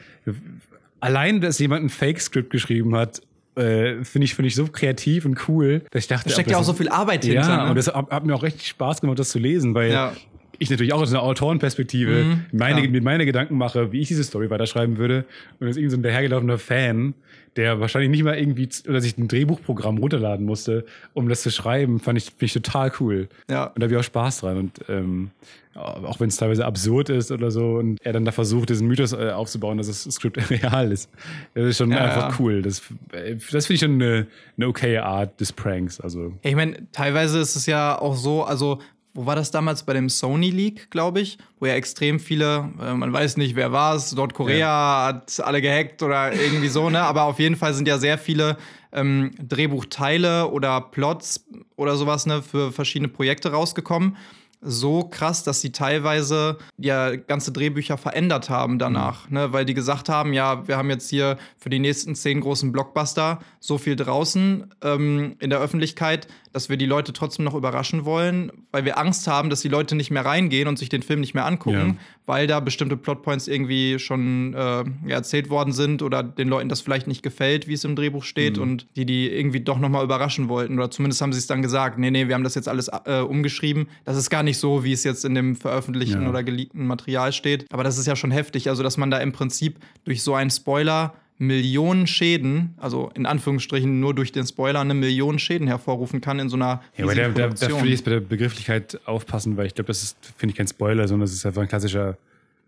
allein, 1.00 1.40
dass 1.40 1.58
jemand 1.58 1.84
ein 1.84 1.88
Fake-Script 1.90 2.50
geschrieben 2.50 2.94
hat, 2.96 3.20
äh, 3.56 4.04
finde 4.04 4.24
ich, 4.26 4.34
finde 4.34 4.48
ich 4.48 4.54
so 4.54 4.66
kreativ 4.66 5.24
und 5.24 5.48
cool, 5.48 5.82
dass 5.90 6.02
ich 6.04 6.08
dachte, 6.08 6.28
Da 6.28 6.34
steckt 6.34 6.50
ja 6.50 6.58
auch 6.58 6.64
so 6.64 6.74
viel 6.74 6.88
Arbeit 6.88 7.24
Ja, 7.24 7.32
hinter. 7.42 7.64
ne? 7.64 7.70
und 7.70 7.76
das 7.76 7.86
hat, 7.88 8.10
hat 8.10 8.24
mir 8.26 8.34
auch 8.34 8.42
richtig 8.42 8.66
Spaß 8.68 9.00
gemacht, 9.00 9.18
das 9.18 9.30
zu 9.30 9.38
lesen, 9.38 9.74
weil 9.74 9.90
Ja. 9.92 10.12
Ich 10.58 10.70
natürlich 10.70 10.92
auch 10.92 11.00
aus 11.02 11.10
einer 11.12 11.22
Autorenperspektive 11.22 12.24
Mhm, 12.24 12.44
meine, 12.52 12.88
mit 12.88 13.04
meine 13.04 13.26
Gedanken 13.26 13.56
mache, 13.56 13.92
wie 13.92 14.00
ich 14.00 14.08
diese 14.08 14.24
Story 14.24 14.50
weiterschreiben 14.50 14.98
würde. 14.98 15.24
Und 15.60 15.66
jetzt 15.66 15.76
irgend 15.76 15.92
so 15.92 15.98
ein 15.98 16.02
dahergelaufener 16.02 16.58
Fan, 16.58 17.14
der 17.56 17.80
wahrscheinlich 17.80 18.10
nicht 18.10 18.22
mal 18.22 18.38
irgendwie 18.38 18.68
oder 18.88 19.00
sich 19.00 19.16
ein 19.16 19.28
Drehbuchprogramm 19.28 19.98
runterladen 19.98 20.44
musste, 20.44 20.84
um 21.14 21.28
das 21.28 21.42
zu 21.42 21.50
schreiben, 21.50 22.00
fand 22.00 22.18
ich, 22.18 22.32
ich 22.38 22.52
total 22.52 22.92
cool. 23.00 23.28
Ja. 23.50 23.64
Und 23.66 23.80
da 23.80 23.84
habe 23.84 23.94
ich 23.94 23.98
auch 23.98 24.04
Spaß 24.04 24.40
dran. 24.40 24.58
Und 24.58 24.80
ähm, 24.88 25.30
auch 25.74 26.20
wenn 26.20 26.28
es 26.28 26.36
teilweise 26.36 26.64
absurd 26.64 27.08
ist 27.10 27.30
oder 27.30 27.50
so, 27.50 27.76
und 27.76 27.98
er 28.02 28.12
dann 28.12 28.24
da 28.24 28.32
versucht, 28.32 28.70
diesen 28.70 28.88
Mythos 28.88 29.12
äh, 29.12 29.30
aufzubauen, 29.30 29.78
dass 29.78 29.86
das 29.88 30.02
Skript 30.02 30.38
real 30.50 30.90
ist. 30.92 31.10
Das 31.54 31.64
ist 31.66 31.78
schon 31.78 31.90
Ja, 31.92 31.98
einfach 32.04 32.30
ja. 32.30 32.36
cool. 32.38 32.62
Das, 32.62 32.82
äh, 33.12 33.36
das 33.50 33.66
finde 33.66 33.74
ich 33.74 33.80
schon 33.80 33.94
eine, 33.94 34.26
eine 34.56 34.68
okaye 34.68 35.02
Art 35.02 35.38
des 35.40 35.52
Pranks. 35.52 36.00
Also. 36.00 36.32
Ich 36.42 36.54
meine, 36.54 36.76
teilweise 36.92 37.40
ist 37.40 37.56
es 37.56 37.66
ja 37.66 37.98
auch 37.98 38.16
so, 38.16 38.44
also 38.44 38.80
wo 39.16 39.24
war 39.24 39.34
das 39.34 39.50
damals 39.50 39.82
bei 39.82 39.94
dem 39.94 40.08
Sony 40.08 40.50
Leak, 40.50 40.90
glaube 40.90 41.20
ich, 41.20 41.38
wo 41.58 41.66
ja 41.66 41.72
extrem 41.74 42.20
viele, 42.20 42.70
äh, 42.80 42.92
man 42.92 43.12
weiß 43.12 43.38
nicht, 43.38 43.56
wer 43.56 43.72
war 43.72 43.94
es, 43.94 44.14
Nordkorea 44.14 45.06
hat 45.06 45.40
alle 45.40 45.62
gehackt 45.62 46.02
oder 46.02 46.32
irgendwie 46.32 46.68
so, 46.68 46.90
ne? 46.90 47.00
Aber 47.00 47.22
auf 47.22 47.38
jeden 47.38 47.56
Fall 47.56 47.72
sind 47.72 47.88
ja 47.88 47.98
sehr 47.98 48.18
viele 48.18 48.58
ähm, 48.92 49.30
Drehbuchteile 49.40 50.50
oder 50.50 50.80
Plots 50.80 51.46
oder 51.76 51.96
sowas, 51.96 52.26
ne, 52.26 52.42
für 52.42 52.72
verschiedene 52.72 53.08
Projekte 53.08 53.52
rausgekommen. 53.52 54.16
So 54.60 55.04
krass, 55.04 55.44
dass 55.44 55.60
sie 55.60 55.72
teilweise 55.72 56.58
ja 56.78 57.14
ganze 57.16 57.52
Drehbücher 57.52 57.96
verändert 57.96 58.50
haben 58.50 58.78
danach, 58.78 59.28
mhm. 59.28 59.34
ne? 59.34 59.52
weil 59.52 59.64
die 59.64 59.74
gesagt 59.74 60.08
haben, 60.08 60.32
ja, 60.32 60.66
wir 60.66 60.76
haben 60.76 60.90
jetzt 60.90 61.08
hier 61.10 61.36
für 61.58 61.70
die 61.70 61.78
nächsten 61.78 62.14
zehn 62.14 62.40
großen 62.40 62.72
Blockbuster 62.72 63.40
so 63.60 63.78
viel 63.78 63.96
draußen 63.96 64.74
ähm, 64.82 65.36
in 65.38 65.50
der 65.50 65.60
Öffentlichkeit, 65.60 66.28
dass 66.52 66.70
wir 66.70 66.78
die 66.78 66.86
Leute 66.86 67.12
trotzdem 67.12 67.44
noch 67.44 67.54
überraschen 67.54 68.06
wollen, 68.06 68.50
weil 68.72 68.86
wir 68.86 68.96
Angst 68.96 69.28
haben, 69.28 69.50
dass 69.50 69.60
die 69.60 69.68
Leute 69.68 69.94
nicht 69.94 70.10
mehr 70.10 70.24
reingehen 70.24 70.68
und 70.68 70.78
sich 70.78 70.88
den 70.88 71.02
Film 71.02 71.20
nicht 71.20 71.34
mehr 71.34 71.44
angucken, 71.44 71.76
ja. 71.76 71.94
weil 72.24 72.46
da 72.46 72.60
bestimmte 72.60 72.96
Plotpoints 72.96 73.46
irgendwie 73.46 73.98
schon 73.98 74.54
äh, 74.54 74.84
erzählt 75.06 75.50
worden 75.50 75.72
sind 75.72 76.00
oder 76.00 76.22
den 76.22 76.48
Leuten 76.48 76.70
das 76.70 76.80
vielleicht 76.80 77.08
nicht 77.08 77.22
gefällt, 77.22 77.68
wie 77.68 77.74
es 77.74 77.84
im 77.84 77.94
Drehbuch 77.94 78.24
steht 78.24 78.56
mhm. 78.56 78.62
und 78.62 78.86
die 78.96 79.04
die 79.04 79.30
irgendwie 79.30 79.60
doch 79.60 79.78
noch 79.78 79.90
mal 79.90 80.02
überraschen 80.02 80.48
wollten 80.48 80.78
oder 80.78 80.90
zumindest 80.90 81.20
haben 81.20 81.34
sie 81.34 81.40
es 81.40 81.46
dann 81.46 81.60
gesagt, 81.60 81.98
nee, 81.98 82.10
nee, 82.10 82.26
wir 82.26 82.34
haben 82.34 82.44
das 82.44 82.54
jetzt 82.54 82.68
alles 82.68 82.88
äh, 83.04 83.20
umgeschrieben. 83.20 83.88
Das 84.04 84.16
ist 84.16 84.30
gar 84.30 84.42
nicht 84.46 84.58
so, 84.58 84.82
wie 84.82 84.92
es 84.92 85.04
jetzt 85.04 85.26
in 85.26 85.34
dem 85.34 85.56
veröffentlichten 85.56 86.22
ja. 86.22 86.28
oder 86.30 86.42
geleakten 86.42 86.86
Material 86.86 87.32
steht, 87.32 87.66
aber 87.70 87.84
das 87.84 87.98
ist 87.98 88.06
ja 88.06 88.16
schon 88.16 88.30
heftig, 88.30 88.70
also 88.70 88.82
dass 88.82 88.96
man 88.96 89.10
da 89.10 89.18
im 89.18 89.32
Prinzip 89.32 89.76
durch 90.04 90.22
so 90.22 90.34
einen 90.34 90.50
Spoiler 90.50 91.14
Millionen 91.38 92.06
Schäden, 92.06 92.74
also 92.78 93.10
in 93.14 93.26
Anführungsstrichen 93.26 94.00
nur 94.00 94.14
durch 94.14 94.32
den 94.32 94.46
Spoiler 94.46 94.80
eine 94.80 94.94
Million 94.94 95.38
Schäden 95.38 95.66
hervorrufen 95.66 96.22
kann 96.22 96.38
in 96.38 96.48
so 96.48 96.56
einer 96.56 96.82
Ja, 96.96 97.04
aber 97.04 97.14
da, 97.14 97.28
da, 97.28 97.48
da 97.48 97.68
würde 97.68 97.84
ich 97.84 97.90
jetzt 97.90 98.04
bei 98.04 98.12
der 98.12 98.20
Begrifflichkeit 98.20 99.00
aufpassen, 99.04 99.56
weil 99.58 99.66
ich 99.66 99.74
glaube, 99.74 99.88
das 99.88 100.02
ist, 100.02 100.32
finde 100.36 100.52
ich, 100.52 100.56
kein 100.56 100.66
Spoiler, 100.66 101.06
sondern 101.06 101.26
das 101.26 101.34
ist 101.34 101.44
einfach 101.44 101.60
ein 101.60 101.68
klassischer 101.68 102.16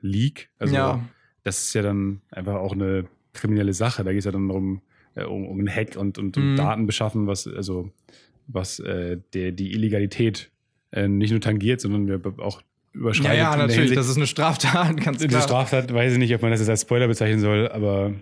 Leak. 0.03 0.51
Also 0.59 0.75
ja. 0.75 1.01
das 1.45 1.63
ist 1.63 1.75
ja 1.75 1.83
dann 1.83 2.21
einfach 2.31 2.57
auch 2.57 2.73
eine 2.73 3.07
kriminelle 3.33 3.73
Sache. 3.73 4.05
Da 4.05 4.11
geht 4.11 4.19
es 4.19 4.25
ja 4.27 4.33
dann 4.33 4.49
darum, 4.49 4.83
äh, 5.15 5.25
um, 5.25 5.47
um 5.47 5.59
einen 5.59 5.75
Hack 5.75 5.97
und, 5.97 6.19
und 6.19 6.37
um 6.37 6.53
mhm. 6.53 6.57
Daten 6.57 6.87
beschaffen, 6.87 7.27
was, 7.27 7.47
also, 7.47 7.91
was 8.49 8.81
äh, 8.81 9.19
der, 9.33 9.53
die 9.53 9.73
Illegalität 9.73 10.51
äh, 10.93 11.09
nicht 11.09 11.31
nur 11.31 11.41
tangiert, 11.41 11.81
sondern 11.81 12.23
auch 12.39 12.63
überschreitet. 12.93 13.39
Ja, 13.39 13.53
ja, 13.53 13.57
natürlich, 13.57 13.95
das 13.95 14.09
ist 14.09 14.17
eine 14.17 14.27
Straftat, 14.27 14.97
ganz 15.05 15.19
klar. 15.19 15.31
Eine 15.31 15.43
Straftat, 15.43 15.93
weiß 15.93 16.13
ich 16.13 16.19
nicht, 16.19 16.35
ob 16.35 16.43
man 16.43 16.51
das 16.51 16.61
jetzt 16.61 16.71
als 16.71 16.83
Spoiler 16.83 17.09
bezeichnen 17.09 17.41
soll, 17.41 17.69
aber 17.69 18.13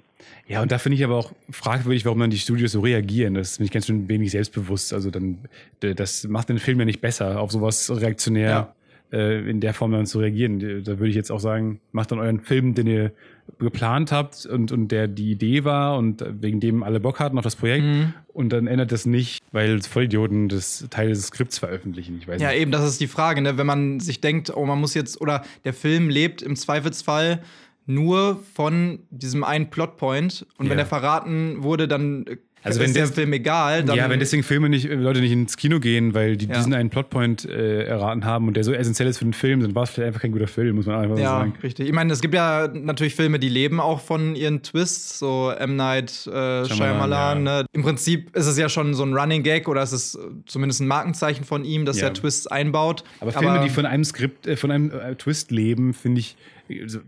ja, 0.48 0.62
und 0.62 0.70
da 0.70 0.78
finde 0.78 0.96
ich 0.96 1.04
aber 1.04 1.16
auch 1.16 1.32
fragwürdig, 1.50 2.04
warum 2.04 2.20
dann 2.20 2.30
die 2.30 2.38
Studios 2.38 2.72
so 2.72 2.80
reagieren. 2.80 3.34
Das 3.34 3.56
finde 3.56 3.66
ich 3.66 3.72
ganz 3.72 3.86
schön 3.86 4.08
wenig 4.08 4.30
selbstbewusst. 4.30 4.92
Also 4.92 5.10
dann, 5.10 5.38
das 5.80 6.24
macht 6.28 6.48
den 6.48 6.58
Film 6.58 6.78
ja 6.78 6.84
nicht 6.84 7.00
besser, 7.00 7.40
auf 7.40 7.50
sowas 7.50 7.90
reaktionär 7.90 8.72
ja. 9.10 9.18
äh, 9.18 9.50
in 9.50 9.60
der 9.60 9.74
Form 9.74 9.90
dann 9.90 10.06
zu 10.06 10.20
reagieren. 10.20 10.84
Da 10.84 10.98
würde 10.98 11.08
ich 11.08 11.16
jetzt 11.16 11.32
auch 11.32 11.40
sagen, 11.40 11.80
macht 11.90 12.12
dann 12.12 12.20
euren 12.20 12.40
Film, 12.40 12.74
den 12.74 12.86
ihr 12.86 13.12
geplant 13.58 14.12
habt 14.12 14.46
und, 14.46 14.72
und 14.72 14.88
der 14.88 15.08
die 15.08 15.30
Idee 15.30 15.64
war 15.64 15.96
und 15.96 16.24
wegen 16.42 16.60
dem 16.60 16.82
alle 16.82 17.00
Bock 17.00 17.20
hatten 17.20 17.38
auf 17.38 17.44
das 17.44 17.56
Projekt 17.56 17.84
mhm. 17.84 18.14
und 18.28 18.50
dann 18.50 18.66
ändert 18.66 18.92
das 18.92 19.06
nicht, 19.06 19.42
weil 19.52 19.80
Vollidioten 19.80 20.48
das 20.48 20.86
Teil 20.90 21.08
des 21.08 21.28
Skripts 21.28 21.58
veröffentlichen. 21.58 22.18
Ich 22.18 22.28
weiß 22.28 22.40
ja, 22.40 22.50
nicht. 22.50 22.60
eben, 22.60 22.70
das 22.70 22.84
ist 22.86 23.00
die 23.00 23.06
Frage, 23.06 23.40
ne? 23.40 23.56
wenn 23.56 23.66
man 23.66 24.00
sich 24.00 24.20
denkt, 24.20 24.54
oh, 24.54 24.66
man 24.66 24.78
muss 24.78 24.94
jetzt, 24.94 25.20
oder 25.20 25.42
der 25.64 25.72
Film 25.72 26.10
lebt 26.10 26.42
im 26.42 26.56
Zweifelsfall 26.56 27.42
nur 27.86 28.40
von 28.54 29.00
diesem 29.10 29.44
einen 29.44 29.70
Plotpoint 29.70 30.46
und 30.58 30.66
ja. 30.66 30.72
wenn 30.72 30.78
er 30.78 30.86
verraten 30.86 31.62
wurde, 31.62 31.88
dann 31.88 32.24
also 32.66 32.80
wenn 32.80 32.86
ist 32.86 32.96
der 32.96 33.06
Film 33.06 33.32
egal. 33.32 33.84
Dann 33.84 33.96
ja, 33.96 34.10
wenn 34.10 34.18
deswegen 34.18 34.42
Filme 34.42 34.68
nicht, 34.68 34.88
Leute 34.88 35.20
nicht 35.20 35.32
ins 35.32 35.56
Kino 35.56 35.80
gehen, 35.80 36.14
weil 36.14 36.36
die 36.36 36.46
ja. 36.46 36.54
diesen 36.54 36.74
einen 36.74 36.90
Plotpoint 36.90 37.44
äh, 37.44 37.84
erraten 37.84 38.24
haben 38.24 38.48
und 38.48 38.56
der 38.56 38.64
so 38.64 38.72
essentiell 38.72 39.08
ist 39.08 39.18
für 39.18 39.24
den 39.24 39.32
Film, 39.32 39.60
dann 39.60 39.74
war 39.74 39.84
es 39.84 39.90
vielleicht 39.90 40.08
einfach 40.08 40.22
kein 40.22 40.32
guter 40.32 40.48
Film, 40.48 40.76
muss 40.76 40.86
man 40.86 40.96
einfach 40.96 41.18
ja, 41.18 41.30
sagen. 41.30 41.52
Ja, 41.56 41.60
richtig. 41.62 41.86
Ich 41.88 41.94
meine, 41.94 42.12
es 42.12 42.20
gibt 42.20 42.34
ja 42.34 42.68
natürlich 42.72 43.14
Filme, 43.14 43.38
die 43.38 43.48
leben 43.48 43.80
auch 43.80 44.00
von 44.00 44.34
ihren 44.34 44.62
Twists, 44.62 45.18
so 45.18 45.50
M. 45.50 45.76
Night 45.76 46.26
äh, 46.26 46.64
Shyamalan. 46.66 47.46
Ja. 47.46 47.62
Ne? 47.62 47.66
Im 47.72 47.82
Prinzip 47.82 48.34
ist 48.36 48.46
es 48.46 48.58
ja 48.58 48.68
schon 48.68 48.94
so 48.94 49.04
ein 49.04 49.14
Running 49.14 49.42
Gag 49.42 49.68
oder 49.68 49.82
es 49.82 49.92
ist 49.92 50.18
zumindest 50.46 50.80
ein 50.80 50.88
Markenzeichen 50.88 51.44
von 51.44 51.64
ihm, 51.64 51.84
dass 51.84 51.98
er 51.98 52.12
Twists 52.12 52.46
einbaut. 52.46 53.04
Aber 53.20 53.32
Filme, 53.32 53.50
Aber, 53.50 53.64
die 53.64 53.70
von 53.70 53.86
einem 53.86 54.04
Skript, 54.04 54.46
äh, 54.46 54.56
von 54.56 54.70
einem 54.70 54.90
äh, 54.90 55.14
Twist 55.14 55.50
leben, 55.50 55.94
finde 55.94 56.20
ich, 56.20 56.36
also, 56.82 57.00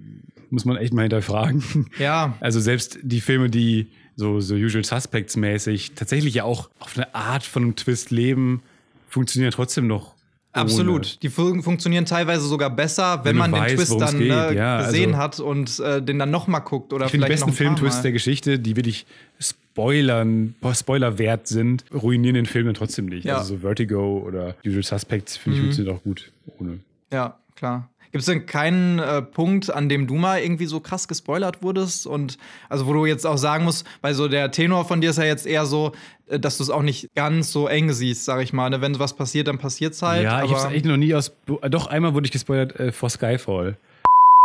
muss 0.50 0.64
man 0.64 0.76
echt 0.76 0.94
mal 0.94 1.02
hinterfragen. 1.02 1.90
Ja. 1.98 2.36
Also 2.40 2.60
selbst 2.60 2.98
die 3.02 3.20
Filme, 3.20 3.50
die 3.50 3.88
so, 4.18 4.40
so 4.40 4.56
Usual 4.56 4.84
Suspects 4.84 5.36
mäßig 5.36 5.92
tatsächlich 5.94 6.34
ja 6.34 6.44
auch 6.44 6.68
auf 6.80 6.96
eine 6.96 7.14
Art 7.14 7.44
von 7.44 7.62
einem 7.62 7.76
Twist 7.76 8.10
leben, 8.10 8.62
funktionieren 9.08 9.52
trotzdem 9.52 9.86
noch. 9.86 10.14
Absolut. 10.52 11.06
Ohne. 11.06 11.18
Die 11.22 11.28
fun 11.28 11.62
funktionieren 11.62 12.04
teilweise 12.04 12.44
sogar 12.46 12.68
besser, 12.68 13.20
wenn, 13.22 13.38
wenn 13.38 13.50
man 13.50 13.52
weiß, 13.52 13.68
den 13.68 13.76
Twist 13.76 14.00
dann 14.00 14.18
ne, 14.18 14.54
ja, 14.54 14.84
gesehen 14.84 15.14
also, 15.14 15.22
hat 15.22 15.40
und 15.40 15.78
äh, 15.78 16.02
den 16.02 16.18
dann 16.18 16.32
noch 16.32 16.48
mal 16.48 16.58
guckt 16.58 16.92
oder 16.92 17.06
ich 17.06 17.12
vielleicht 17.12 17.30
die 17.30 17.34
besten 17.34 17.52
Filmtwists 17.52 18.02
der 18.02 18.10
Geschichte, 18.10 18.58
die 18.58 18.74
wirklich 18.74 19.06
Spoilern, 19.38 20.56
Spoiler 20.74 21.18
wert 21.18 21.46
sind, 21.46 21.84
ruinieren 21.94 22.34
den 22.34 22.46
Film 22.46 22.66
dann 22.66 22.74
trotzdem 22.74 23.06
nicht. 23.06 23.24
Ja. 23.24 23.38
Also 23.38 23.54
so 23.54 23.60
Vertigo 23.60 24.18
oder 24.26 24.56
Usual 24.66 24.82
Suspects 24.82 25.36
finde 25.36 25.58
ich 25.58 25.62
mhm. 25.62 25.66
funktioniert 25.66 25.96
auch 25.96 26.02
gut 26.02 26.32
ohne. 26.58 26.80
Ja, 27.12 27.38
klar. 27.54 27.88
Gibt 28.12 28.22
es 28.22 28.26
denn 28.26 28.46
keinen 28.46 28.98
äh, 28.98 29.22
Punkt, 29.22 29.72
an 29.72 29.88
dem 29.88 30.06
du 30.06 30.14
mal 30.14 30.40
irgendwie 30.40 30.66
so 30.66 30.80
krass 30.80 31.08
gespoilert 31.08 31.62
wurdest? 31.62 32.06
Und 32.06 32.38
also, 32.68 32.86
wo 32.86 32.92
du 32.92 33.06
jetzt 33.06 33.26
auch 33.26 33.36
sagen 33.36 33.64
musst, 33.64 33.86
weil 34.00 34.14
so 34.14 34.28
der 34.28 34.50
Tenor 34.50 34.86
von 34.86 35.00
dir 35.00 35.10
ist 35.10 35.18
ja 35.18 35.24
jetzt 35.24 35.46
eher 35.46 35.66
so, 35.66 35.92
äh, 36.28 36.40
dass 36.40 36.56
du 36.56 36.62
es 36.62 36.70
auch 36.70 36.82
nicht 36.82 37.14
ganz 37.14 37.52
so 37.52 37.68
eng 37.68 37.92
siehst, 37.92 38.24
sag 38.24 38.42
ich 38.42 38.52
mal. 38.52 38.70
Ne? 38.70 38.80
Wenn 38.80 38.98
was 38.98 39.14
passiert, 39.14 39.48
dann 39.48 39.58
passiert 39.58 39.94
es 39.94 40.02
halt. 40.02 40.24
Ja, 40.24 40.42
ich 40.44 40.50
hab's 40.50 40.64
echt 40.66 40.86
noch 40.86 40.96
nie 40.96 41.14
aus. 41.14 41.32
Doch, 41.46 41.86
einmal 41.88 42.14
wurde 42.14 42.26
ich 42.26 42.32
gespoilert 42.32 42.78
äh, 42.78 42.92
vor 42.92 43.10
Skyfall. 43.10 43.76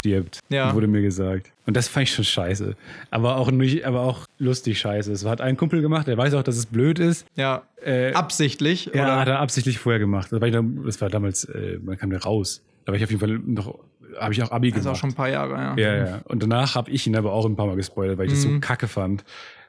Stirbt, 0.02 0.40
ja. 0.50 0.74
wurde 0.74 0.88
mir 0.88 1.02
gesagt. 1.02 1.54
Und 1.66 1.78
das 1.78 1.88
fand 1.88 2.10
ich 2.10 2.14
schon 2.14 2.26
scheiße. 2.26 2.76
Aber 3.10 3.38
auch 3.38 3.50
nicht, 3.52 3.86
aber 3.86 4.02
auch 4.02 4.26
lustig 4.38 4.78
scheiße. 4.78 5.10
Es 5.10 5.24
hat 5.24 5.40
ein 5.40 5.56
Kumpel 5.56 5.82
gemacht, 5.82 6.08
der 6.08 6.18
weiß 6.18 6.34
auch, 6.34 6.44
dass 6.44 6.58
es 6.58 6.66
blöd 6.66 7.00
ist. 7.00 7.26
Ja. 7.38 7.62
Äh, 7.82 8.12
absichtlich, 8.12 8.92
ja, 8.94 9.04
oder? 9.04 9.20
hat 9.22 9.28
er 9.30 9.40
absichtlich 9.40 9.80
vorher 9.80 10.00
gemacht. 10.00 10.30
Das 10.30 10.42
war, 10.42 10.52
das 10.52 11.00
war 11.00 11.10
damals, 11.10 11.46
äh, 11.46 11.80
man 11.82 11.98
kam 11.98 12.10
da 12.10 12.18
raus. 12.18 12.62
Da 12.86 12.92
war 12.92 12.98
ich 12.98 13.04
auf 13.04 13.10
jeden 13.12 13.20
Fall 13.20 13.40
noch, 13.46 13.80
habe 14.20 14.34
ich 14.34 14.44
auch 14.44 14.52
Abi 14.52 14.70
gemacht. 14.70 14.86
Das 14.86 14.92
ist 14.92 14.92
auch 14.92 15.00
schon 15.00 15.12
ein 15.12 15.16
paar 15.16 15.30
Jahre, 15.30 15.54
ja. 15.54 15.76
Ja, 15.78 16.06
ja. 16.06 16.22
Und 16.26 16.44
danach 16.44 16.76
habe 16.76 16.92
ich 16.92 17.08
ihn 17.08 17.16
aber 17.16 17.32
auch 17.34 17.46
ein 17.46 17.56
paar 17.56 17.68
Mal 17.68 17.76
gespoilert, 17.76 18.18
weil 18.18 18.26
ich 18.26 18.32
mhm. 18.32 18.36
das 18.36 18.44
so 18.44 18.50
mhm. 18.50 18.62
kacke 18.62 18.88
fand. 18.88 19.24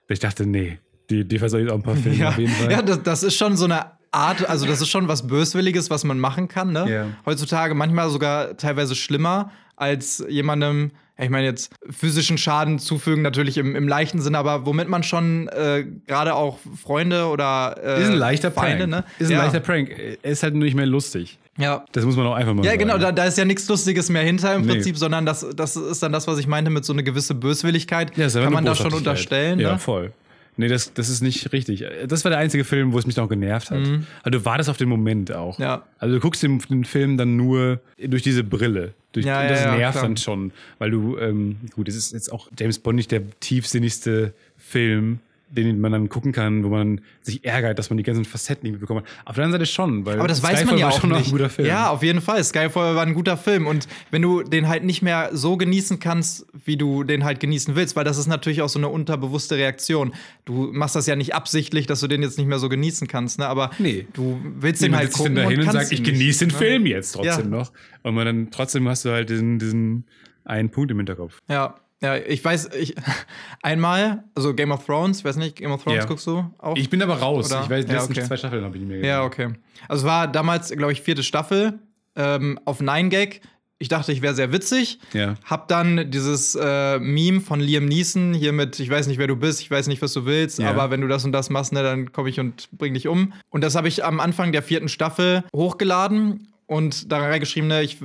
Ich 0.09 0.19
dachte, 0.19 0.47
nee, 0.47 0.79
die, 1.11 1.27
die 1.27 1.39
versoll 1.39 1.63
ich 1.63 1.71
auch 1.71 1.77
ein 1.77 1.83
paar 1.83 1.97
Filme 1.97 2.19
ja. 2.19 2.29
auf 2.31 2.39
jeden 2.39 2.53
Fall. 2.53 2.71
Ja, 2.71 2.83
das, 2.83 3.03
das 3.03 3.23
ist 3.23 3.37
schon 3.37 3.57
so 3.57 3.65
eine 3.65 3.87
Art, 4.11 4.49
also 4.49 4.67
das 4.67 4.81
ist 4.81 4.89
schon 4.91 5.09
was 5.09 5.27
Böswilliges, 5.27 5.91
was 5.91 6.05
man 6.05 6.19
machen 6.19 6.49
kann, 6.49 6.73
ne? 6.73 6.87
Yeah. 6.87 7.07
Heutzutage 7.27 7.75
manchmal 7.75 8.11
sogar 8.11 8.57
teilweise 8.57 8.95
schlimmer 8.95 9.51
als 9.77 10.25
jemandem, 10.29 10.93
ich 11.17 11.31
meine 11.31 11.47
jetzt 11.47 11.73
physischen 11.91 12.39
Schaden 12.39 12.79
zufügen, 12.79 13.23
natürlich 13.23 13.57
im, 13.57 13.77
im 13.77 13.87
leichten 13.87 14.21
Sinne, 14.21 14.39
aber 14.39 14.67
womit 14.67 14.89
man 14.89 15.03
schon 15.05 15.49
äh, 15.49 15.85
gerade 16.07 16.35
auch 16.35 16.59
Freunde 16.83 17.27
oder 17.27 17.77
äh, 17.83 18.03
ist 18.03 18.11
ein 18.11 18.17
leichter 18.17 18.51
Feinde, 18.51 18.89
Prank. 18.89 19.07
ne? 19.07 19.13
Ist 19.19 19.29
ein 19.29 19.37
ja. 19.37 19.43
leichter 19.45 19.61
Prank. 19.61 19.91
Ist 20.23 20.43
halt 20.43 20.55
nur 20.55 20.65
nicht 20.65 20.75
mehr 20.75 20.87
lustig. 20.87 21.39
Ja. 21.57 21.85
Das 21.93 22.05
muss 22.05 22.17
man 22.17 22.27
auch 22.27 22.35
einfach 22.35 22.53
mal 22.53 22.65
Ja, 22.65 22.73
sagen. 22.73 22.81
genau, 22.81 22.99
da, 22.99 23.13
da, 23.13 23.27
ist 23.27 23.39
ja 23.39 23.45
nichts 23.45 23.69
Lustiges 23.69 24.11
mehr 24.11 24.23
hinter 24.23 24.57
im 24.57 24.63
nee. 24.63 24.73
Prinzip, 24.73 24.99
sondern 24.99 25.25
das, 25.25 25.47
das 25.55 25.77
ist 25.77 26.03
dann 26.03 26.11
das, 26.11 26.27
was 26.27 26.39
ich 26.39 26.49
meinte 26.49 26.71
mit 26.71 26.85
so 26.85 26.93
einer 26.93 27.05
gewisse 27.05 27.35
Böswilligkeit. 27.35 28.17
Ja, 28.17 28.29
kann 28.29 28.53
man 28.53 28.65
da 28.65 28.75
schon 28.75 28.93
unterstellen. 28.93 29.61
Ja, 29.61 29.75
ne? 29.75 29.79
voll. 29.79 30.13
Nee, 30.57 30.69
das, 30.69 30.95
das 30.95 31.09
ist 31.09 31.21
nicht 31.21 31.53
richtig. 31.53 31.85
Das 32.07 32.25
war 32.25 32.31
der 32.31 32.39
einzige 32.39 32.65
Film, 32.65 32.93
wo 32.93 32.99
es 32.99 33.07
mich 33.07 33.17
noch 33.17 33.29
genervt 33.29 33.71
hat. 33.71 33.81
Mhm. 33.81 34.07
Also 34.23 34.39
du 34.39 34.45
wartest 34.45 34.71
auf 34.71 34.77
den 34.77 34.89
Moment 34.89 35.33
auch. 35.33 35.59
Ja. 35.59 35.85
Also 35.99 36.15
du 36.15 36.21
guckst 36.21 36.43
den, 36.43 36.59
den 36.59 36.85
Film 36.85 37.17
dann 37.17 37.37
nur 37.37 37.81
durch 37.99 38.23
diese 38.23 38.45
Brille. 38.45 38.95
Durch, 39.13 39.27
ja, 39.27 39.43
und 39.43 39.51
das 39.51 39.65
ja, 39.65 39.77
nervt 39.77 39.97
ja, 39.97 40.03
dann 40.03 40.17
schon. 40.17 40.53
Weil 40.79 40.91
du, 40.91 41.19
ähm, 41.19 41.57
gut, 41.75 41.89
es 41.89 41.97
ist 41.97 42.13
jetzt 42.13 42.33
auch 42.33 42.49
James 42.59 42.79
Bond 42.79 42.97
nicht 42.97 43.11
der 43.11 43.23
tiefsinnigste 43.41 44.33
Film 44.57 45.21
den 45.55 45.81
man 45.81 45.93
dann 45.93 46.09
gucken 46.09 46.33
kann, 46.33 46.65
wo 46.65 46.69
man 46.69 47.01
sich 47.23 47.45
ärgert, 47.45 47.79
dass 47.79 47.91
man 47.91 47.97
die 47.97 48.03
ganzen 48.03 48.25
Facetten 48.25 48.69
nicht 48.69 48.81
bekommt. 48.81 49.07
Auf 49.25 49.37
der 49.37 49.45
anderen 49.45 49.61
Seite 49.61 49.67
schon, 49.67 50.05
weil 50.07 50.19
Aber 50.19 50.29
das 50.29 50.39
Skyfall 50.39 50.55
weiß 50.55 50.65
man 50.67 50.79
ja 50.79 50.89
auch 50.89 51.03
nicht. 51.03 51.27
ein 51.27 51.31
guter 51.31 51.51
Film. 51.51 51.69
Ja, 51.69 51.91
auf 51.91 52.03
jeden 52.03 52.21
Fall. 52.21 52.43
Skyfall 52.43 52.95
war 52.97 53.07
ein 53.07 53.15
guter 53.15 53.37
Film 53.37 53.67
und 53.67 53.89
wenn 54.11 54.23
du 54.23 54.43
den 54.43 54.69
halt 54.69 54.85
nicht 54.85 55.03
mehr 55.03 55.31
so 55.33 55.57
genießen 55.57 55.99
kannst, 55.99 56.47
wie 56.65 56.77
du 56.77 57.05
den 57.05 57.25
halt 57.25 57.41
genießen 57.41 57.77
willst, 57.77 57.97
weil 57.97 58.05
das 58.05 58.19
ist 58.19 58.27
natürlich 58.27 58.63
auch 58.63 58.69
so 58.69 58.79
eine 58.79 58.89
unterbewusste 58.89 59.57
Reaktion. 59.57 60.15
Du 60.45 60.71
machst 60.73 60.97
das 60.97 61.07
ja 61.07 61.17
nicht 61.17 61.35
absichtlich, 61.35 61.87
dass 61.87 62.01
du 62.01 62.07
den 62.07 62.23
jetzt 62.23 62.39
nicht 62.39 62.47
mehr 62.47 62.59
so 62.59 62.69
genießen 62.69 63.09
kannst, 63.09 63.39
ne? 63.39 63.47
Aber 63.47 63.71
nee. 63.79 64.07
du 64.13 64.41
willst 64.59 64.83
nee, 64.83 64.89
den 64.89 64.97
halt 64.97 65.13
gucken 65.13 65.35
dahin 65.35 65.61
und, 65.61 65.67
und 65.67 65.73
sagt, 65.73 65.93
ich 65.93 66.03
genieße 66.03 66.47
den 66.47 66.53
ne? 66.53 66.59
Film 66.59 66.87
jetzt 66.87 67.13
trotzdem 67.13 67.53
ja. 67.53 67.59
noch. 67.59 67.73
Und 68.03 68.15
man 68.15 68.27
dann 68.27 68.51
trotzdem 68.51 68.89
hast 68.89 69.05
du 69.05 69.11
halt 69.11 69.31
diesen, 69.31 69.59
diesen 69.59 70.05
einen 70.45 70.71
Punkt 70.71 70.91
im 70.91 70.99
Hinterkopf. 70.99 71.39
Ja, 71.49 71.77
ja, 72.05 72.17
ich 72.17 72.45
weiß, 72.45 72.71
ich 72.79 72.95
einmal, 73.63 74.25
also 74.35 74.53
Game 74.53 74.73
of 74.73 74.85
Thrones, 74.85 75.25
weiß 75.25 75.37
nicht, 75.37 75.57
Game 75.57 75.73
of 75.73 75.83
Thrones 75.83 76.01
ja. 76.01 76.05
guckst 76.05 76.27
du 76.27 76.45
auch? 76.59 76.77
Ich 76.77 76.91
bin 76.91 77.03
aber 77.03 77.19
raus. 77.19 77.51
Oder? 77.51 77.63
Ich 77.63 77.71
weiß, 77.71 77.87
die 77.87 77.93
ja, 77.93 78.03
okay. 78.03 78.23
zwei 78.23 78.37
Staffeln 78.37 78.63
habe 78.63 78.77
ich 78.77 78.83
nicht 78.83 78.89
mehr 78.89 78.99
gesehen. 78.99 79.11
Ja, 79.11 79.25
okay. 79.25 79.55
Also 79.89 80.03
es 80.03 80.07
war 80.07 80.29
damals, 80.29 80.71
glaube 80.71 80.93
ich, 80.93 81.01
vierte 81.01 81.23
Staffel 81.23 81.79
ähm, 82.15 82.61
auf 82.67 82.81
Nine 82.81 83.09
Gag. 83.09 83.41
Ich 83.79 83.89
dachte, 83.89 84.13
ich 84.13 84.21
wäre 84.21 84.35
sehr 84.35 84.53
witzig. 84.53 84.99
Ja. 85.15 85.35
Hab 85.45 85.69
dann 85.69 86.11
dieses 86.11 86.55
äh, 86.55 86.99
Meme 86.99 87.41
von 87.41 87.59
Liam 87.59 87.87
Neeson 87.87 88.35
hier 88.35 88.53
mit, 88.53 88.79
ich 88.81 88.91
weiß 88.91 89.07
nicht, 89.07 89.19
wer 89.19 89.27
du 89.27 89.37
bist, 89.37 89.63
ich 89.63 89.71
weiß 89.71 89.87
nicht, 89.87 90.03
was 90.03 90.13
du 90.13 90.27
willst, 90.27 90.59
ja. 90.59 90.69
aber 90.69 90.91
wenn 90.91 91.01
du 91.01 91.09
das 91.09 91.25
und 91.25 91.33
das 91.33 91.49
machst, 91.49 91.73
ne, 91.73 91.83
dann 91.83 92.13
komme 92.13 92.29
ich 92.29 92.39
und 92.39 92.69
bring 92.73 92.93
dich 92.93 93.09
um. 93.09 93.33
Und 93.49 93.65
das 93.65 93.75
habe 93.77 93.89
ich 93.89 94.05
am 94.05 94.21
Anfang 94.21 94.53
der 94.53 94.63
vierten 94.63 94.89
Staffel 94.89 95.43
hochgeladen 95.55 96.49
und 96.67 97.11
da 97.11 97.19
reingeschrieben, 97.19 97.69
ne, 97.69 97.83
ich, 97.83 97.99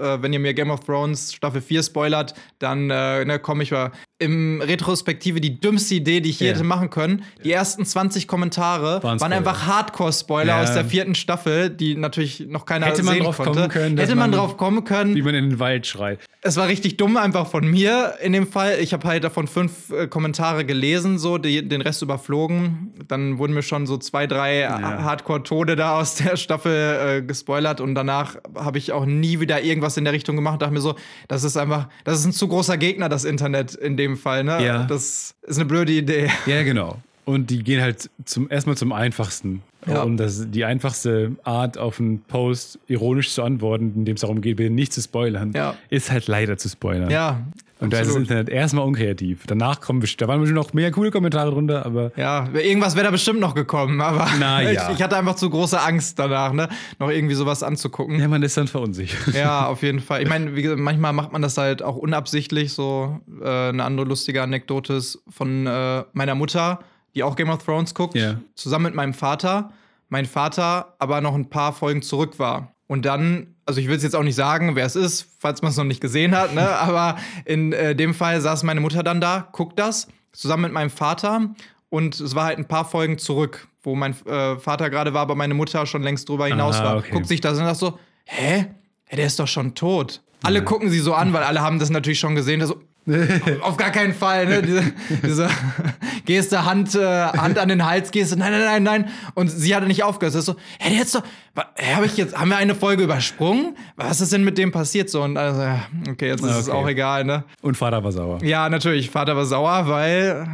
äh, 0.00 0.22
wenn 0.22 0.32
ihr 0.32 0.38
mir 0.40 0.54
Game 0.54 0.70
of 0.70 0.80
Thrones 0.80 1.32
Staffel 1.34 1.60
4 1.60 1.82
spoilert, 1.82 2.34
dann 2.58 2.90
äh, 2.90 3.24
ne, 3.24 3.38
komme 3.38 3.62
ich, 3.62 3.72
im 4.18 4.60
Retrospektive 4.62 5.40
die 5.40 5.60
dümmste 5.60 5.96
Idee, 5.96 6.20
die 6.20 6.30
ich 6.30 6.40
je 6.40 6.48
hätte 6.48 6.64
machen 6.64 6.88
können. 6.88 7.24
Die 7.44 7.52
ersten 7.52 7.84
20 7.84 8.26
Kommentare 8.28 9.02
Waren 9.02 9.20
waren, 9.20 9.32
einfach 9.32 9.66
Hardcore-Spoiler 9.66 10.56
Ja. 10.56 10.62
aus 10.62 10.72
der 10.72 10.84
vierten 10.84 11.14
Staffel, 11.14 11.68
die 11.68 11.96
natürlich 11.96 12.46
noch 12.48 12.64
keiner 12.64 12.86
Hätte 12.86 13.02
man 13.02 13.14
sehen 13.14 13.24
drauf 13.24 13.36
konnte. 13.36 13.52
kommen 13.52 13.68
können, 13.68 13.98
Hätte 13.98 14.14
man 14.14 14.30
man- 14.30 14.38
drauf 14.38 14.56
kommen 14.56 14.84
können. 14.84 15.14
Wie 15.14 15.22
man 15.22 15.34
in 15.34 15.50
den 15.50 15.58
Wald 15.58 15.86
schreit. 15.86 16.20
Es 16.42 16.56
war 16.56 16.68
richtig 16.68 16.96
dumm 16.96 17.16
einfach 17.16 17.46
von 17.46 17.66
mir 17.68 18.14
in 18.22 18.32
dem 18.32 18.46
Fall. 18.46 18.76
Ich 18.80 18.92
habe 18.92 19.06
halt 19.08 19.24
davon 19.24 19.48
fünf 19.48 19.90
äh, 19.90 20.06
Kommentare 20.06 20.64
gelesen, 20.64 21.18
so 21.18 21.38
die, 21.38 21.66
den 21.66 21.80
Rest 21.80 22.02
überflogen. 22.02 22.92
Dann 23.08 23.38
wurden 23.38 23.52
mir 23.54 23.62
schon 23.62 23.86
so 23.86 23.96
zwei, 23.98 24.26
drei 24.26 24.60
Ja. 24.60 24.78
Hardcore-Tode 25.02 25.74
da 25.76 25.98
aus 25.98 26.16
der 26.16 26.36
Staffel 26.36 27.18
äh, 27.18 27.22
gespoilert 27.22 27.80
und 27.80 27.94
danach 27.94 28.36
habe 28.54 28.78
ich 28.78 28.92
auch 28.92 29.06
nie 29.06 29.40
wieder 29.40 29.62
irgendwas 29.62 29.83
in 29.96 30.04
der 30.04 30.12
Richtung 30.12 30.36
gemacht. 30.36 30.60
Dachte 30.62 30.72
mir 30.74 30.80
so, 30.80 30.94
das 31.28 31.44
ist 31.44 31.56
einfach, 31.56 31.88
das 32.04 32.18
ist 32.20 32.24
ein 32.26 32.32
zu 32.32 32.48
großer 32.48 32.76
Gegner, 32.76 33.08
das 33.08 33.24
Internet 33.24 33.74
in 33.74 33.96
dem 33.96 34.16
Fall. 34.16 34.44
Ne? 34.44 34.64
Ja. 34.64 34.84
Das 34.84 35.34
ist 35.42 35.56
eine 35.58 35.64
blöde 35.66 35.92
Idee. 35.92 36.30
Ja, 36.46 36.62
genau. 36.62 36.98
Und 37.26 37.48
die 37.50 37.62
gehen 37.62 37.80
halt 37.80 38.10
zum 38.26 38.50
erstmal 38.50 38.76
zum 38.76 38.92
einfachsten. 38.92 39.62
Ja. 39.86 40.02
Und 40.02 40.16
das 40.18 40.50
die 40.50 40.64
einfachste 40.64 41.32
Art, 41.42 41.78
auf 41.78 41.98
einen 42.00 42.20
Post 42.20 42.78
ironisch 42.86 43.30
zu 43.32 43.42
antworten, 43.42 43.92
indem 43.96 44.14
es 44.16 44.20
darum 44.22 44.40
geht, 44.40 44.56
bitte 44.56 44.70
nicht 44.70 44.92
zu 44.92 45.00
spoilern, 45.02 45.52
Ja. 45.54 45.74
ist 45.90 46.10
halt 46.10 46.26
leider 46.26 46.56
zu 46.58 46.68
spoilern. 46.68 47.10
Ja. 47.10 47.40
Und 47.84 47.92
da 47.92 47.98
ist 47.98 48.06
das 48.08 48.16
absolut. 48.16 48.30
Internet 48.30 48.48
erstmal 48.48 48.84
unkreativ. 48.86 49.44
Danach 49.46 49.80
kommen 49.80 50.00
best- 50.00 50.20
da 50.20 50.28
waren 50.28 50.40
bestimmt 50.40 50.56
noch 50.58 50.72
mehr 50.72 50.90
coole 50.90 51.10
Kommentare 51.10 51.50
drunter, 51.50 51.84
aber 51.86 52.12
Ja, 52.16 52.48
irgendwas 52.52 52.94
wäre 52.96 53.04
da 53.06 53.10
bestimmt 53.10 53.40
noch 53.40 53.54
gekommen, 53.54 54.00
aber 54.00 54.26
Na 54.38 54.62
ich, 54.62 54.74
ja. 54.76 54.90
ich 54.92 55.02
hatte 55.02 55.16
einfach 55.16 55.34
zu 55.36 55.48
große 55.50 55.80
Angst 55.80 56.18
danach, 56.18 56.52
ne? 56.52 56.68
noch 56.98 57.10
irgendwie 57.10 57.34
sowas 57.34 57.62
anzugucken. 57.62 58.18
ja, 58.18 58.28
man 58.28 58.42
ist 58.42 58.56
dann 58.56 58.68
verunsichert. 58.68 59.34
Ja, 59.34 59.66
auf 59.66 59.82
jeden 59.82 60.00
Fall. 60.00 60.22
Ich 60.22 60.28
meine, 60.28 60.54
wie 60.56 60.62
gesagt, 60.62 60.80
manchmal 60.80 61.12
macht 61.12 61.32
man 61.32 61.42
das 61.42 61.56
halt 61.58 61.82
auch 61.82 61.96
unabsichtlich. 61.96 62.72
So 62.72 63.20
äh, 63.42 63.68
eine 63.68 63.84
andere 63.84 64.06
lustige 64.06 64.42
Anekdote 64.42 64.94
ist 64.94 65.22
von 65.28 65.66
äh, 65.66 66.04
meiner 66.12 66.34
Mutter, 66.34 66.80
die 67.14 67.22
auch 67.22 67.36
Game 67.36 67.50
of 67.50 67.62
Thrones 67.64 67.94
guckt, 67.94 68.14
Ja. 68.14 68.36
zusammen 68.54 68.86
mit 68.86 68.94
meinem 68.94 69.14
Vater. 69.14 69.70
Mein 70.08 70.26
Vater 70.26 70.94
aber 70.98 71.20
noch 71.20 71.34
ein 71.34 71.48
paar 71.50 71.72
Folgen 71.72 72.02
zurück 72.02 72.38
war. 72.38 72.72
Und 72.86 73.04
dann, 73.06 73.53
also 73.66 73.80
ich 73.80 73.88
will 73.88 73.96
es 73.96 74.02
jetzt 74.02 74.14
auch 74.16 74.22
nicht 74.22 74.34
sagen, 74.34 74.76
wer 74.76 74.86
es 74.86 74.96
ist, 74.96 75.26
falls 75.38 75.62
man 75.62 75.70
es 75.70 75.76
noch 75.76 75.84
nicht 75.84 76.00
gesehen 76.00 76.36
hat, 76.36 76.54
ne? 76.54 76.68
aber 76.78 77.16
in 77.44 77.72
äh, 77.72 77.94
dem 77.94 78.14
Fall 78.14 78.40
saß 78.40 78.62
meine 78.62 78.80
Mutter 78.80 79.02
dann 79.02 79.20
da, 79.20 79.48
guckt 79.52 79.78
das, 79.78 80.08
zusammen 80.32 80.64
mit 80.64 80.72
meinem 80.72 80.90
Vater. 80.90 81.54
Und 81.88 82.18
es 82.18 82.34
war 82.34 82.46
halt 82.46 82.58
ein 82.58 82.66
paar 82.66 82.84
Folgen 82.84 83.18
zurück, 83.18 83.68
wo 83.82 83.94
mein 83.94 84.14
äh, 84.26 84.56
Vater 84.58 84.90
gerade 84.90 85.14
war, 85.14 85.22
aber 85.22 85.36
meine 85.36 85.54
Mutter 85.54 85.86
schon 85.86 86.02
längst 86.02 86.28
drüber 86.28 86.46
hinaus 86.46 86.76
Aha, 86.76 86.84
war. 86.84 86.96
okay. 86.96 87.10
Guckt 87.12 87.28
sich 87.28 87.40
das 87.40 87.58
und 87.58 87.64
sagt 87.64 87.76
so, 87.76 87.98
hä? 88.24 88.66
Der 89.12 89.26
ist 89.26 89.38
doch 89.38 89.46
schon 89.46 89.74
tot. 89.76 90.22
Alle 90.42 90.64
gucken 90.64 90.90
sie 90.90 90.98
so 90.98 91.14
an, 91.14 91.32
weil 91.32 91.44
alle 91.44 91.60
haben 91.60 91.78
das 91.78 91.90
natürlich 91.90 92.18
schon 92.18 92.34
gesehen. 92.34 92.66
So, 92.66 92.82
auf 93.60 93.76
gar 93.76 93.90
keinen 93.90 94.14
Fall, 94.14 94.46
ne? 94.46 94.62
Diese, 94.62 94.82
diese 95.22 95.48
Geste, 96.24 96.64
Hand, 96.64 96.94
äh, 96.94 97.04
Hand 97.26 97.58
an 97.58 97.68
den 97.68 97.84
Hals, 97.84 98.10
Geste, 98.10 98.36
nein, 98.38 98.52
nein, 98.52 98.62
nein, 98.64 98.82
nein. 98.82 99.08
Und 99.34 99.48
sie 99.48 99.74
hatte 99.76 99.86
nicht 99.86 100.02
aufgehört. 100.02 100.34
Das 100.34 100.40
ist 100.40 100.46
so, 100.46 100.56
hä, 100.78 100.88
der 100.90 100.98
jetzt 100.98 101.14
doch, 101.14 101.22
hab 101.56 102.04
ich 102.04 102.16
jetzt, 102.16 102.36
haben 102.38 102.48
wir 102.48 102.56
eine 102.56 102.74
Folge 102.74 103.04
übersprungen? 103.04 103.76
Was 103.96 104.20
ist 104.20 104.32
denn 104.32 104.42
mit 104.44 104.56
dem 104.58 104.72
passiert 104.72 105.10
so? 105.10 105.22
Und 105.22 105.36
also, 105.36 105.60
ja, 105.60 105.80
okay, 106.10 106.28
jetzt 106.28 106.42
ist 106.44 106.50
es 106.56 106.68
Okay. 106.68 106.76
auch 106.78 106.88
egal, 106.88 107.24
ne? 107.24 107.44
Und 107.62 107.76
Vater 107.76 108.02
war 108.02 108.12
sauer. 108.12 108.42
Ja, 108.42 108.68
natürlich, 108.68 109.10
Vater 109.10 109.36
war 109.36 109.44
sauer, 109.44 109.86
weil 109.88 110.46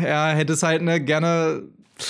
er 0.00 0.28
hätte 0.36 0.52
es 0.52 0.62
halt 0.62 0.82
ne, 0.82 1.00
gerne 1.00 1.62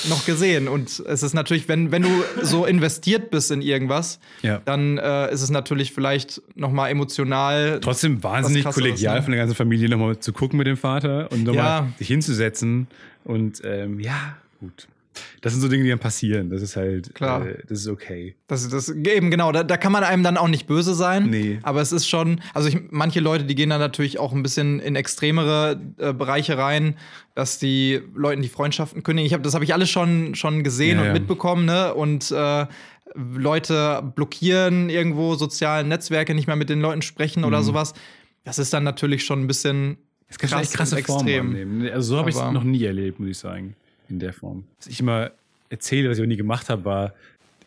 noch 0.08 0.26
gesehen. 0.26 0.68
Und 0.68 1.00
es 1.06 1.22
ist 1.22 1.34
natürlich, 1.34 1.68
wenn, 1.68 1.90
wenn 1.90 2.02
du 2.02 2.10
so 2.42 2.64
investiert 2.66 3.30
bist 3.30 3.50
in 3.50 3.62
irgendwas, 3.62 4.20
Ja. 4.42 4.60
dann 4.64 4.98
äh, 4.98 5.32
ist 5.32 5.42
es 5.42 5.50
natürlich 5.50 5.92
vielleicht 5.92 6.42
noch 6.54 6.70
mal 6.72 6.88
emotional. 6.88 7.80
Trotzdem 7.82 8.22
wahnsinnig 8.22 8.64
kollegial 8.64 9.16
ne? 9.16 9.22
von 9.22 9.32
der 9.32 9.40
ganzen 9.40 9.54
Familie 9.56 9.88
nochmal 9.88 10.18
zu 10.18 10.32
gucken 10.32 10.58
mit 10.58 10.66
dem 10.66 10.76
Vater 10.76 11.30
und 11.32 11.44
nochmal 11.44 11.64
Ja. 11.82 11.88
sich 11.98 12.08
hinzusetzen. 12.08 12.86
Und 13.24 13.62
ähm, 13.64 14.00
ja, 14.00 14.36
gut. 14.60 14.86
Das 15.40 15.52
sind 15.52 15.62
so 15.62 15.68
Dinge, 15.68 15.84
die 15.84 15.90
dann 15.90 15.98
passieren. 15.98 16.50
Das 16.50 16.62
ist 16.62 16.76
halt, 16.76 17.14
Klar. 17.14 17.46
Äh, 17.46 17.62
das 17.68 17.80
ist 17.80 17.88
okay. 17.88 18.36
Das, 18.46 18.68
das 18.68 18.88
eben 18.88 19.30
genau, 19.30 19.52
da, 19.52 19.64
da 19.64 19.76
kann 19.76 19.92
man 19.92 20.04
einem 20.04 20.22
dann 20.22 20.36
auch 20.36 20.48
nicht 20.48 20.66
böse 20.66 20.94
sein. 20.94 21.30
Nee. 21.30 21.58
Aber 21.62 21.80
es 21.80 21.92
ist 21.92 22.08
schon, 22.08 22.40
also 22.54 22.68
ich, 22.68 22.78
manche 22.90 23.20
Leute, 23.20 23.44
die 23.44 23.54
gehen 23.54 23.70
dann 23.70 23.80
natürlich 23.80 24.18
auch 24.18 24.32
ein 24.32 24.42
bisschen 24.42 24.80
in 24.80 24.96
extremere 24.96 25.80
äh, 25.98 26.12
Bereiche 26.12 26.58
rein, 26.58 26.96
dass 27.34 27.58
die 27.58 28.00
Leuten 28.14 28.42
die 28.42 28.48
Freundschaften 28.48 29.02
kündigen. 29.02 29.26
Ich 29.26 29.34
hab, 29.34 29.42
das 29.42 29.54
habe 29.54 29.64
ich 29.64 29.74
alles 29.74 29.90
schon, 29.90 30.34
schon 30.34 30.64
gesehen 30.64 30.96
Ja, 30.96 31.02
und 31.02 31.06
ja. 31.08 31.12
mitbekommen, 31.12 31.64
ne? 31.66 31.94
Und 31.94 32.30
äh, 32.30 32.66
Leute 33.14 34.02
blockieren 34.14 34.90
irgendwo 34.90 35.34
soziale 35.34 35.86
Netzwerke, 35.86 36.34
nicht 36.34 36.46
mehr 36.46 36.56
mit 36.56 36.68
den 36.68 36.80
Leuten 36.80 37.02
sprechen 37.02 37.44
oder 37.44 37.62
sowas. 37.62 37.94
Das 38.44 38.58
ist 38.58 38.72
dann 38.72 38.84
natürlich 38.84 39.24
schon 39.24 39.42
ein 39.42 39.46
bisschen 39.46 39.98
Das 40.28 40.38
kann 40.38 40.50
schon 40.50 40.60
echt 40.60 40.72
krasse 40.74 40.96
Formen 41.02 41.28
annehmen. 41.28 41.88
Also 41.90 42.14
so 42.14 42.18
habe 42.18 42.30
ich 42.30 42.36
es 42.36 42.42
noch 42.42 42.64
nie 42.64 42.84
erlebt, 42.84 43.18
muss 43.20 43.28
ich 43.28 43.38
sagen, 43.38 43.74
in 44.08 44.18
der 44.18 44.32
Form. 44.32 44.64
Was 44.78 44.86
ich 44.86 45.00
immer 45.00 45.30
erzähle, 45.70 46.08
was 46.10 46.18
ich 46.18 46.22
aber 46.22 46.28
nie 46.28 46.36
gemacht 46.36 46.68
habe, 46.70 46.84
war 46.84 47.12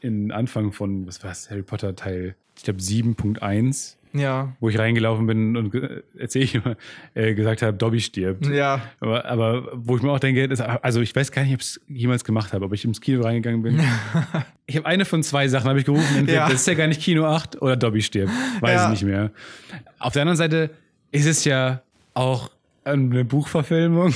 in 0.01 0.31
Anfang 0.31 0.71
von, 0.71 1.05
was 1.07 1.23
war 1.23 1.31
es, 1.31 1.49
Harry 1.51 1.61
Potter 1.61 1.95
Teil, 1.95 2.35
ich 2.57 2.63
glaube 2.63 2.79
7.1, 2.79 3.95
Ja. 4.13 4.53
wo 4.59 4.69
ich 4.69 4.77
reingelaufen 4.79 5.27
bin 5.27 5.55
und 5.55 5.73
erzähle 6.17 6.45
ich 6.45 6.55
immer, 6.55 6.75
äh, 7.13 7.33
gesagt 7.35 7.61
habe, 7.61 7.77
Dobby 7.77 8.01
stirbt. 8.01 8.47
Ja. 8.47 8.81
Aber, 8.99 9.25
aber 9.25 9.69
wo 9.75 9.95
ich 9.97 10.01
mir 10.03 10.11
auch 10.11 10.19
denke, 10.19 10.47
das, 10.47 10.59
also 10.59 11.01
ich 11.01 11.15
weiß 11.15 11.31
gar 11.31 11.43
nicht, 11.43 11.53
ob 11.53 11.61
ich 11.61 11.67
es 11.67 11.81
jemals 11.87 12.23
gemacht 12.23 12.51
habe, 12.53 12.65
ob 12.65 12.73
ich 12.73 12.83
ins 12.83 12.99
Kino 12.99 13.21
reingegangen 13.21 13.61
bin. 13.61 13.79
ich 14.65 14.75
habe 14.77 14.87
eine 14.87 15.05
von 15.05 15.21
zwei 15.23 15.47
Sachen 15.47 15.69
habe 15.69 15.77
ich 15.79 15.85
gerufen, 15.85 16.17
entweder 16.17 16.39
Ja. 16.39 16.49
das 16.49 16.61
ist 16.61 16.67
ja 16.67 16.73
gar 16.73 16.87
nicht 16.87 17.01
Kino 17.01 17.25
8 17.25 17.61
oder 17.61 17.77
Dobby 17.77 18.01
stirbt. 18.01 18.31
Weiß 18.59 18.71
Ja. 18.73 18.85
ich 18.85 18.89
nicht 19.01 19.03
mehr. 19.03 19.31
Auf 19.99 20.13
der 20.13 20.23
anderen 20.23 20.37
Seite 20.37 20.71
ist 21.11 21.27
es 21.27 21.45
ja 21.45 21.81
auch 22.15 22.49
eine 22.83 23.23
Buchverfilmung. 23.23 24.13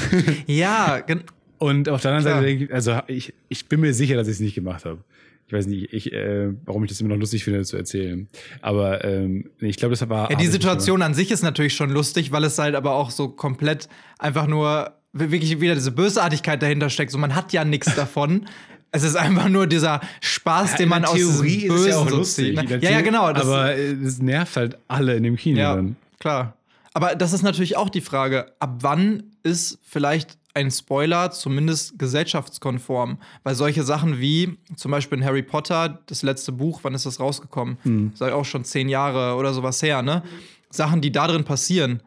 Ja, 0.47 0.99
gen- 1.01 1.23
Und 1.57 1.89
auf 1.89 2.01
der 2.01 2.11
anderen 2.11 2.25
Klar. 2.25 2.35
Seite 2.35 2.47
denke 2.47 2.65
ich, 2.65 2.73
also 2.73 2.99
ich, 3.07 3.33
ich 3.49 3.67
bin 3.67 3.79
mir 3.79 3.93
sicher, 3.93 4.15
dass 4.15 4.27
ich 4.27 4.33
es 4.33 4.39
nicht 4.39 4.55
gemacht 4.55 4.85
habe. 4.85 4.99
Ich 5.47 5.53
weiß 5.53 5.67
nicht, 5.67 5.93
ich, 5.93 6.11
äh, 6.11 6.49
warum 6.65 6.83
ich 6.83 6.89
das 6.89 6.99
immer 7.01 7.11
noch 7.11 7.19
lustig 7.19 7.43
finde, 7.43 7.63
zu 7.63 7.77
erzählen. 7.77 8.27
Aber 8.61 9.03
ähm, 9.05 9.51
ich 9.59 9.77
glaube, 9.77 9.95
das 9.95 10.07
war. 10.09 10.31
Ja, 10.31 10.37
die 10.37 10.47
Situation 10.47 11.03
an 11.03 11.13
sich 11.13 11.29
ist 11.31 11.43
natürlich 11.43 11.75
schon 11.75 11.91
lustig, 11.91 12.31
weil 12.31 12.43
es 12.43 12.57
halt 12.57 12.73
aber 12.73 12.95
auch 12.95 13.11
so 13.11 13.29
komplett 13.29 13.87
einfach 14.17 14.47
nur 14.47 14.93
wirklich 15.13 15.61
wieder 15.61 15.75
diese 15.75 15.91
Bösartigkeit 15.91 16.61
dahinter 16.61 16.89
steckt. 16.89 17.11
So, 17.11 17.19
man 17.19 17.35
hat 17.35 17.53
ja 17.53 17.63
nichts 17.63 17.93
davon. 17.95 18.47
Es 18.91 19.03
ist 19.03 19.15
einfach 19.15 19.49
nur 19.49 19.67
dieser 19.67 20.01
Spaß, 20.21 20.77
gemacht. 20.77 20.79
den 20.79 20.89
man 20.89 21.01
der 21.01 21.11
aus 21.11 21.17
Theorie 21.17 21.65
ist 21.65 21.87
ja 21.87 21.97
auch 21.97 22.09
lustig. 22.09 22.57
zieht. 22.57 22.69
Ne? 22.69 22.79
Ja, 22.81 22.91
ja, 22.91 23.01
genau. 23.01 23.31
Das, 23.31 23.45
aber 23.45 23.75
äh, 23.75 23.91
es 23.91 24.19
nervt 24.21 24.55
halt 24.55 24.77
alle 24.87 25.15
in 25.15 25.23
dem 25.23 25.35
Kino 25.35 25.59
ja, 25.59 25.75
dann. 25.75 25.95
klar. 26.19 26.57
Aber 26.93 27.13
das 27.13 27.33
ist 27.33 27.43
natürlich 27.43 27.75
auch 27.75 27.89
die 27.89 28.01
Frage, 28.01 28.53
ab 28.59 28.77
wann 28.79 29.23
ist 29.43 29.79
vielleicht 29.83 30.37
ein 30.55 30.71
Spoiler 30.71 31.31
zumindest 31.31 31.99
gesellschaftskonform? 31.99 33.17
Weil 33.43 33.55
solche 33.55 33.83
Sachen 33.83 34.19
wie 34.19 34.57
zum 34.75 34.91
Beispiel 34.91 35.19
in 35.19 35.25
Harry 35.25 35.43
Potter, 35.43 35.99
das 36.07 36.23
letzte 36.23 36.51
Buch, 36.51 36.79
wann 36.83 36.93
ist 36.93 37.05
das 37.05 37.19
rausgekommen? 37.19 37.77
Hm. 37.83 38.11
Sei 38.15 38.33
auch 38.33 38.45
schon 38.45 38.63
zehn 38.63 38.89
Jahre 38.89 39.35
oder 39.35 39.53
sowas 39.53 39.81
her, 39.81 40.01
ne? 40.01 40.23
Sachen, 40.69 41.01
die 41.01 41.11
da 41.11 41.27
drin 41.27 41.43
passieren. 41.43 42.01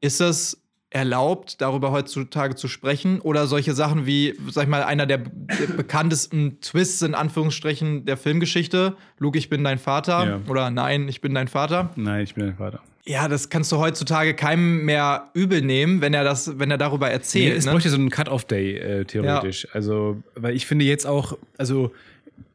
Ist 0.00 0.20
es 0.20 0.58
erlaubt, 0.90 1.60
darüber 1.62 1.90
heutzutage 1.90 2.54
zu 2.54 2.68
sprechen? 2.68 3.20
Oder 3.20 3.46
solche 3.46 3.72
Sachen 3.72 4.04
wie, 4.04 4.34
sag 4.50 4.64
ich 4.64 4.68
mal, 4.68 4.82
einer 4.82 5.06
der, 5.06 5.18
der 5.18 5.66
bekanntesten 5.76 6.60
Twists 6.60 7.00
in 7.02 7.14
Anführungsstrichen 7.14 8.04
der 8.04 8.16
Filmgeschichte, 8.18 8.96
Luke, 9.18 9.38
ich 9.38 9.48
bin 9.48 9.64
dein 9.64 9.78
Vater 9.78 10.26
Ja. 10.26 10.40
oder 10.48 10.70
Nein, 10.70 11.08
ich 11.08 11.20
bin 11.22 11.34
dein 11.34 11.48
Vater. 11.48 11.90
Nein, 11.96 12.22
ich 12.24 12.34
bin 12.34 12.44
dein 12.46 12.56
Vater. 12.56 12.80
Ja, 13.04 13.26
das 13.26 13.48
kannst 13.48 13.72
du 13.72 13.78
heutzutage 13.78 14.34
keinem 14.34 14.84
mehr 14.84 15.28
übel 15.34 15.60
nehmen, 15.60 16.00
wenn 16.00 16.14
er 16.14 16.22
das, 16.22 16.58
wenn 16.60 16.70
er 16.70 16.78
darüber 16.78 17.08
Nee, 17.08 17.12
erzählt. 17.14 17.56
es 17.58 17.64
ne? 17.66 17.72
bräuchte 17.72 17.88
so 17.90 17.96
einen 17.96 18.10
Cut-Off-Day, 18.10 18.76
äh, 18.78 19.04
theoretisch. 19.04 19.66
Also, 19.72 20.22
weil 20.36 20.54
ich 20.54 20.66
finde 20.66 20.84
jetzt 20.84 21.04
auch, 21.06 21.36
also 21.58 21.90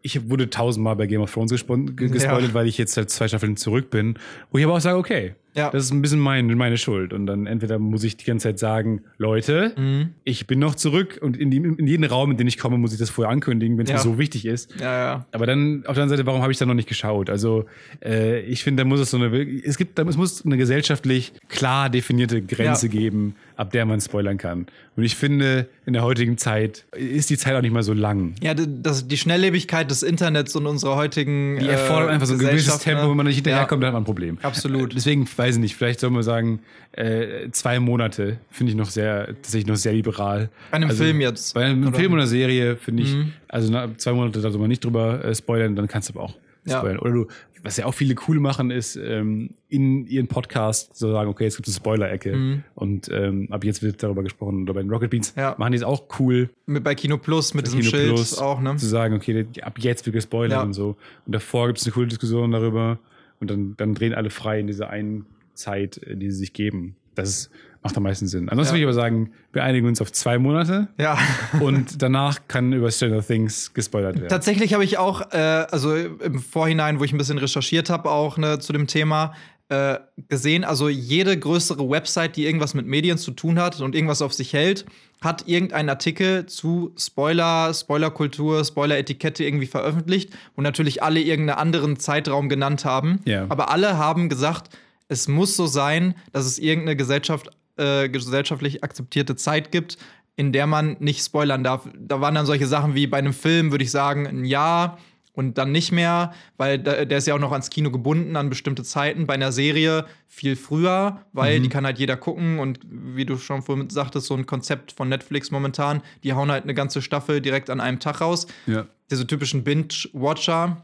ich 0.02 0.30
wurde 0.30 0.50
tausendmal 0.50 0.96
bei 0.96 1.06
Game 1.06 1.20
of 1.22 1.34
Thrones 1.34 1.52
gespoilert, 1.52 2.00
Ja. 2.22 2.54
weil 2.54 2.68
ich 2.68 2.78
jetzt 2.78 2.96
halt 2.96 3.10
zwei 3.10 3.28
Staffeln 3.28 3.58
zurück 3.58 3.90
bin, 3.90 4.18
wo 4.52 4.58
ich 4.58 4.64
aber 4.64 4.76
auch 4.76 4.80
sage, 4.80 4.98
okay, 4.98 5.36
Ja. 5.58 5.70
das 5.72 5.86
ist 5.86 5.92
ein 5.92 6.02
bisschen 6.02 6.20
mein, 6.20 6.48
meine 6.56 6.78
Schuld. 6.78 7.14
Und 7.14 7.26
dann 7.26 7.48
entweder 7.48 7.80
muss 7.80 8.04
ich 8.04 8.16
die 8.18 8.26
ganze 8.26 8.44
Zeit 8.50 8.60
sagen, 8.60 9.02
Leute, 9.18 9.74
Mhm. 9.78 10.10
ich 10.24 10.48
bin 10.48 10.60
noch 10.60 10.76
zurück 10.76 11.18
und 11.22 11.36
in, 11.38 11.50
die, 11.52 11.58
in 11.58 11.88
jeden 11.88 12.04
Raum, 12.04 12.32
in 12.32 12.38
den 12.38 12.48
ich 12.48 12.58
komme, 12.58 12.78
muss 12.78 12.94
ich 12.94 13.00
das 13.00 13.10
vorher 13.10 13.32
ankündigen, 13.32 13.78
wenn 13.78 13.86
es 13.86 13.90
Ja. 13.90 13.96
mir 13.98 14.02
so 14.04 14.18
wichtig 14.20 14.46
ist. 14.46 14.72
ja, 14.80 14.98
ja. 14.98 15.26
Aber 15.32 15.46
dann 15.46 15.80
auf 15.88 15.96
der 15.96 16.04
anderen 16.04 16.10
Seite, 16.10 16.26
warum 16.26 16.42
habe 16.42 16.52
ich 16.52 16.58
da 16.58 16.66
noch 16.66 16.74
nicht 16.76 16.88
geschaut? 16.88 17.30
Also 17.30 17.66
äh, 18.06 18.40
ich 18.42 18.64
finde, 18.64 18.84
da 18.84 18.88
muss 18.88 19.00
es 19.00 19.12
so 19.12 19.18
eine, 19.18 19.36
es 19.64 19.78
gibt, 19.78 19.98
da 19.98 20.04
es 20.04 20.16
muss 20.18 20.46
eine 20.46 20.58
gesellschaftlich 20.58 21.34
klar 21.50 21.90
definierte 21.90 22.42
Grenze 22.42 22.86
Ja. 22.88 22.92
geben, 22.92 23.36
ab 23.56 23.72
der 23.72 23.86
man 23.86 24.00
spoilern 24.00 24.38
kann. 24.38 24.68
Und 24.96 25.04
ich 25.04 25.16
finde, 25.16 25.68
in 25.86 25.94
der 25.94 26.04
heutigen 26.04 26.38
Zeit 26.38 26.86
ist 26.96 27.30
die 27.30 27.38
Zeit 27.38 27.56
auch 27.56 27.62
nicht 27.62 27.74
mal 27.74 27.84
so 27.84 27.94
lang. 27.94 28.34
Ja, 28.42 28.54
das, 28.56 29.08
die 29.08 29.18
Schnelllebigkeit 29.18 29.90
des 29.90 30.04
Internets 30.04 30.56
und 30.56 30.66
unserer 30.68 30.96
heutigen. 30.96 31.58
Die 31.60 31.68
erfordert 31.68 32.10
äh, 32.10 32.14
einfach 32.14 32.28
so 32.28 32.34
ein 32.34 32.40
gewisses 32.40 32.80
Tempo, 32.80 33.04
ne? 33.04 33.10
wenn 33.10 33.18
man 33.18 33.26
nicht 33.28 33.36
Ja. 33.38 33.44
hinterherkommt, 33.44 33.82
dann 33.84 33.88
hat 33.88 33.94
man 33.94 34.02
ein 34.04 34.06
Problem. 34.06 34.38
Absolut. 34.42 34.92
Äh, 34.92 34.96
Deswegen 34.96 35.26
weiß 35.48 35.56
ich 35.56 35.62
nicht, 35.62 35.76
vielleicht 35.76 36.00
soll 36.00 36.10
man 36.10 36.24
sagen, 36.24 36.60
äh, 36.92 37.50
zwei 37.52 37.80
Monate 37.80 38.38
finde 38.50 38.72
ich 38.72 38.78
noch 38.78 38.90
sehr, 38.90 39.28
tatsächlich 39.28 39.68
noch 39.68 39.76
sehr 39.76 39.94
liberal. 39.94 40.50
Bei 40.72 40.78
einem 40.78 40.90
Also, 40.90 41.04
Film 41.04 41.22
jetzt. 41.22 41.54
Bei 41.54 41.66
einem 41.66 41.88
Oder? 41.88 41.98
Film 41.98 42.14
oder 42.14 42.28
Serie 42.28 42.76
finde 42.76 43.04
ich, 43.04 43.14
Mhm. 43.16 43.34
also 43.48 43.72
nach 43.72 43.96
zwei 43.98 44.14
Monate 44.14 44.42
da 44.42 44.52
soll 44.52 44.60
man 44.60 44.70
nicht 44.70 44.84
drüber 44.84 45.24
äh, 45.24 45.34
spoilern, 45.36 45.76
dann 45.76 45.88
kannst 45.88 46.10
du 46.10 46.14
aber 46.14 46.24
auch 46.24 46.36
Ja. 46.66 46.78
spoilern. 46.80 47.00
Oder 47.00 47.12
du 47.12 47.28
was 47.64 47.76
ja 47.76 47.86
auch 47.86 47.94
viele 47.94 48.16
cool 48.28 48.40
machen, 48.40 48.72
ist 48.72 48.96
ähm, 48.96 49.50
in 49.68 50.06
ihren 50.06 50.28
Podcast 50.28 50.96
so 50.96 51.12
sagen, 51.12 51.30
okay, 51.30 51.48
es 51.48 51.56
gibt 51.58 51.68
eine 51.68 51.74
Spoiler-Ecke 51.76 52.36
Mhm. 52.36 52.64
und 52.76 53.10
ähm, 53.12 53.48
ab 53.52 53.64
jetzt 53.66 53.82
wird 53.84 54.02
darüber 54.04 54.24
gesprochen. 54.24 54.62
Oder 54.62 54.76
bei 54.76 54.82
den 54.82 54.90
Rocket 54.92 55.10
Beans 55.10 55.34
Ja. 55.36 55.56
machen 55.58 55.72
die 55.72 55.78
es 55.78 55.84
auch 55.84 56.04
cool, 56.20 56.50
Mit, 56.66 56.84
bei 56.84 56.94
Kino 56.96 57.18
Plus 57.18 57.54
mit 57.56 57.66
diesem 57.66 57.80
Kino 57.80 57.90
Schild 57.92 58.14
Plus 58.14 58.38
auch, 58.38 58.62
ne? 58.62 58.76
zu 58.78 58.86
sagen, 58.86 59.16
okay, 59.16 59.46
ab 59.64 59.80
jetzt 59.80 60.06
wird 60.06 60.14
gespoilert 60.16 60.60
Ja. 60.60 60.62
und 60.64 60.74
so. 60.74 60.96
Und 61.26 61.34
davor 61.36 61.68
gibt 61.68 61.80
es 61.80 61.86
eine 61.86 61.94
coole 61.94 62.08
Diskussion 62.08 62.52
darüber 62.52 63.00
und 63.40 63.50
dann, 63.50 63.74
dann 63.76 63.96
drehen 63.96 64.14
alle 64.14 64.30
frei 64.30 64.60
in 64.60 64.68
dieser 64.68 64.90
einen 64.90 65.26
Zeit, 65.58 65.98
äh, 66.04 66.16
die 66.16 66.32
sie 66.32 66.38
sich 66.38 66.54
geben. 66.54 66.96
Das 67.16 67.50
macht 67.84 67.98
am 67.98 68.04
meisten 68.04 68.28
Sinn. 68.28 68.50
Ansonsten 68.50 68.76
Ja. 68.76 68.82
würde 68.82 68.92
ich 68.92 68.98
aber 68.98 69.02
sagen, 69.10 69.32
wir 69.54 69.64
einigen 69.64 69.88
uns 69.88 70.02
auf 70.02 70.12
zwei 70.12 70.38
Monate 70.40 70.88
Ja. 70.98 71.18
und 71.60 72.02
danach 72.02 72.40
kann 72.48 72.74
über 72.74 72.92
Stranger 72.92 73.26
Things 73.26 73.74
gespoilert 73.74 74.16
werden. 74.16 74.30
Tatsächlich 74.30 74.74
habe 74.74 74.84
ich 74.84 74.98
auch, 74.98 75.32
äh, 75.32 75.38
also 75.38 75.96
im 75.96 76.40
Vorhinein, 76.40 77.00
wo 77.00 77.04
ich 77.04 77.14
ein 77.14 77.18
bisschen 77.18 77.38
recherchiert 77.38 77.90
habe, 77.90 78.10
auch 78.12 78.38
ne, 78.38 78.60
zu 78.60 78.72
dem 78.74 78.88
Thema, 78.88 79.34
äh, 79.70 79.98
gesehen, 80.30 80.64
also 80.64 80.88
jede 80.88 81.38
größere 81.38 81.90
Website, 81.90 82.36
die 82.38 82.46
irgendwas 82.46 82.74
mit 82.74 82.86
Medien 82.88 83.18
zu 83.18 83.32
tun 83.32 83.60
hat 83.60 83.82
und 83.82 83.96
irgendwas 83.96 84.22
auf 84.22 84.32
sich 84.34 84.54
hält, 84.54 84.86
hat 85.22 85.46
irgendeinen 85.48 85.90
Artikel 85.90 86.46
zu 86.46 86.94
Spoiler, 86.98 87.74
Spoilerkultur, 87.74 88.64
Spoiler-Etikette 88.64 89.44
irgendwie 89.44 89.66
veröffentlicht, 89.66 90.30
wo 90.56 90.62
natürlich 90.62 91.04
alle 91.04 91.20
irgendeinen 91.20 91.60
anderen 91.60 92.00
Zeitraum 92.00 92.48
genannt 92.48 92.86
haben. 92.86 93.20
Ja. 93.26 93.46
Aber 93.50 93.70
alle 93.70 93.98
haben 93.98 94.30
gesagt, 94.30 94.70
es 95.08 95.28
muss 95.28 95.56
so 95.56 95.68
sein, 95.68 96.16
dass 96.32 96.46
es 96.46 96.60
irgendeine 96.60 96.96
Gesellschaft, 96.96 97.50
äh, 97.78 98.10
gesellschaftlich 98.10 98.84
akzeptierte 98.84 99.36
Zeit 99.36 99.72
gibt, 99.72 99.98
in 100.36 100.52
der 100.52 100.68
man 100.68 100.98
nicht 101.00 101.24
spoilern 101.24 101.64
darf. 101.64 101.90
Da 101.98 102.22
waren 102.22 102.36
dann 102.36 102.46
solche 102.46 102.68
Sachen 102.68 102.96
wie 102.96 103.08
bei 103.08 103.18
einem 103.18 103.34
Film, 103.34 103.72
würde 103.72 103.84
ich 103.84 103.92
sagen, 103.92 104.28
ein 104.28 104.46
Jahr 104.46 104.98
und 105.34 105.58
dann 105.60 105.72
nicht 105.72 105.92
mehr, 105.92 106.34
weil 106.58 106.80
da, 106.80 107.06
der 107.06 107.18
ist 107.20 107.28
ja 107.28 107.36
auch 107.36 107.40
noch 107.40 107.52
ans 107.52 107.70
Kino 107.70 107.92
gebunden, 107.92 108.36
an 108.36 108.50
bestimmte 108.50 108.84
Zeiten. 108.84 109.28
Bei 109.28 109.36
einer 109.36 109.52
Serie 109.52 110.06
viel 110.28 110.56
früher, 110.56 111.22
weil 111.32 111.60
die 111.60 111.70
kann 111.70 111.86
halt 111.86 112.00
jeder 112.00 112.18
gucken 112.18 112.58
und 112.60 112.80
wie 112.90 113.24
du 113.26 113.38
schon 113.38 113.62
vorhin 113.62 113.90
sagtest, 113.90 114.28
so 114.28 114.36
ein 114.36 114.48
Konzept 114.48 114.92
von 114.92 115.10
Netflix 115.10 115.52
momentan, 115.52 116.02
die 116.24 116.34
hauen 116.34 116.52
halt 116.52 116.64
eine 116.64 116.74
ganze 116.74 117.04
Staffel 117.04 117.40
direkt 117.40 117.70
an 117.70 117.80
einem 117.80 118.00
Tag 118.00 118.22
raus. 118.22 118.48
ja. 118.66 118.88
Diese 119.10 119.26
typischen 119.26 119.64
Binge-Watcher, 119.64 120.82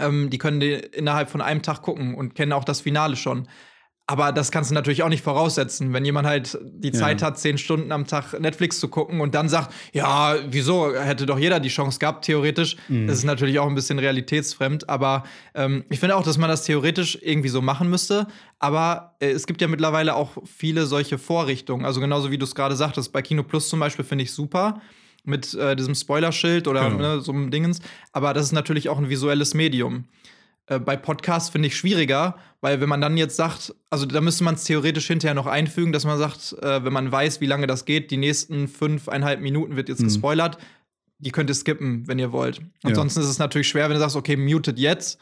ähm, 0.00 0.30
die 0.30 0.38
können 0.38 0.60
die 0.60 0.72
innerhalb 0.72 1.30
von 1.30 1.40
einem 1.40 1.62
Tag 1.62 1.82
gucken 1.82 2.14
und 2.14 2.34
kennen 2.34 2.52
auch 2.52 2.64
das 2.64 2.80
Finale 2.80 3.16
schon. 3.16 3.48
Aber 4.08 4.30
das 4.30 4.52
kannst 4.52 4.70
du 4.70 4.74
natürlich 4.76 5.02
auch 5.02 5.08
nicht 5.08 5.24
voraussetzen, 5.24 5.92
wenn 5.92 6.04
jemand 6.04 6.28
halt 6.28 6.56
die 6.62 6.90
Ja. 6.90 6.94
Zeit 6.94 7.22
hat, 7.22 7.40
zehn 7.40 7.58
Stunden 7.58 7.90
am 7.90 8.06
Tag 8.06 8.38
Netflix 8.38 8.78
zu 8.78 8.86
gucken 8.86 9.20
und 9.20 9.34
dann 9.34 9.48
sagt, 9.48 9.74
ja, 9.92 10.36
wieso 10.48 10.94
hätte 10.94 11.26
doch 11.26 11.40
jeder 11.40 11.58
die 11.58 11.70
Chance 11.70 11.98
gehabt, 11.98 12.24
theoretisch. 12.24 12.76
Das 12.88 13.18
ist 13.18 13.24
natürlich 13.24 13.58
auch 13.58 13.66
ein 13.66 13.74
bisschen 13.74 13.98
realitätsfremd, 13.98 14.88
aber 14.88 15.24
ähm, 15.56 15.84
ich 15.90 15.98
finde 15.98 16.14
auch, 16.14 16.22
dass 16.22 16.38
man 16.38 16.48
das 16.48 16.62
theoretisch 16.62 17.18
irgendwie 17.20 17.48
so 17.48 17.60
machen 17.60 17.90
müsste. 17.90 18.28
Aber 18.60 19.16
äh, 19.18 19.30
es 19.30 19.44
gibt 19.44 19.60
ja 19.60 19.66
mittlerweile 19.66 20.14
auch 20.14 20.36
viele 20.44 20.86
solche 20.86 21.18
Vorrichtungen. 21.18 21.84
Also 21.84 22.00
genauso 22.00 22.30
wie 22.30 22.38
du 22.38 22.44
es 22.44 22.54
gerade 22.54 22.76
sagtest, 22.76 23.12
bei 23.12 23.22
Kino 23.22 23.42
Plus 23.42 23.68
zum 23.68 23.80
Beispiel 23.80 24.04
finde 24.04 24.22
ich 24.22 24.32
super 24.32 24.80
mit 25.26 25.54
äh, 25.54 25.76
diesem 25.76 25.94
Spoilerschild 25.94 26.68
oder 26.68 26.88
Genau. 26.90 27.16
ne, 27.16 27.20
so 27.20 27.32
einem 27.32 27.50
Dingens. 27.50 27.80
Aber 28.12 28.32
das 28.34 28.46
ist 28.46 28.52
natürlich 28.52 28.88
auch 28.88 28.98
ein 28.98 29.08
visuelles 29.08 29.54
Medium. 29.54 30.04
Äh, 30.66 30.78
bei 30.80 30.96
Podcasts 30.96 31.50
finde 31.50 31.68
ich 31.68 31.76
schwieriger, 31.76 32.36
weil 32.60 32.80
wenn 32.80 32.88
man 32.88 33.00
dann 33.00 33.16
jetzt 33.16 33.36
sagt, 33.36 33.74
also 33.90 34.06
da 34.06 34.20
müsste 34.20 34.42
man 34.44 34.54
es 34.56 34.64
theoretisch 34.64 35.06
hinterher 35.06 35.34
noch 35.34 35.46
einfügen, 35.46 35.92
dass 35.92 36.04
man 36.04 36.18
sagt, 36.18 36.54
äh, 36.62 36.84
wenn 36.84 36.92
man 36.92 37.10
weiß, 37.12 37.40
wie 37.40 37.46
lange 37.46 37.66
das 37.66 37.84
geht, 37.84 38.10
die 38.10 38.16
nächsten 38.16 38.66
fünfeinhalb 38.68 39.40
Minuten 39.40 39.76
wird 39.76 39.88
jetzt 39.88 40.00
Mhm. 40.00 40.04
gespoilert, 40.06 40.58
die 41.18 41.30
könnt 41.30 41.48
ihr 41.50 41.54
skippen, 41.54 42.06
wenn 42.08 42.18
ihr 42.18 42.32
wollt. 42.32 42.60
Ansonsten 42.82 43.20
ist 43.20 43.26
es 43.28 43.38
natürlich 43.38 43.68
schwer, 43.68 43.84
wenn 43.88 43.94
du 43.94 44.00
sagst, 44.00 44.16
okay, 44.16 44.36
mutet 44.36 44.78
jetzt. 44.78 45.18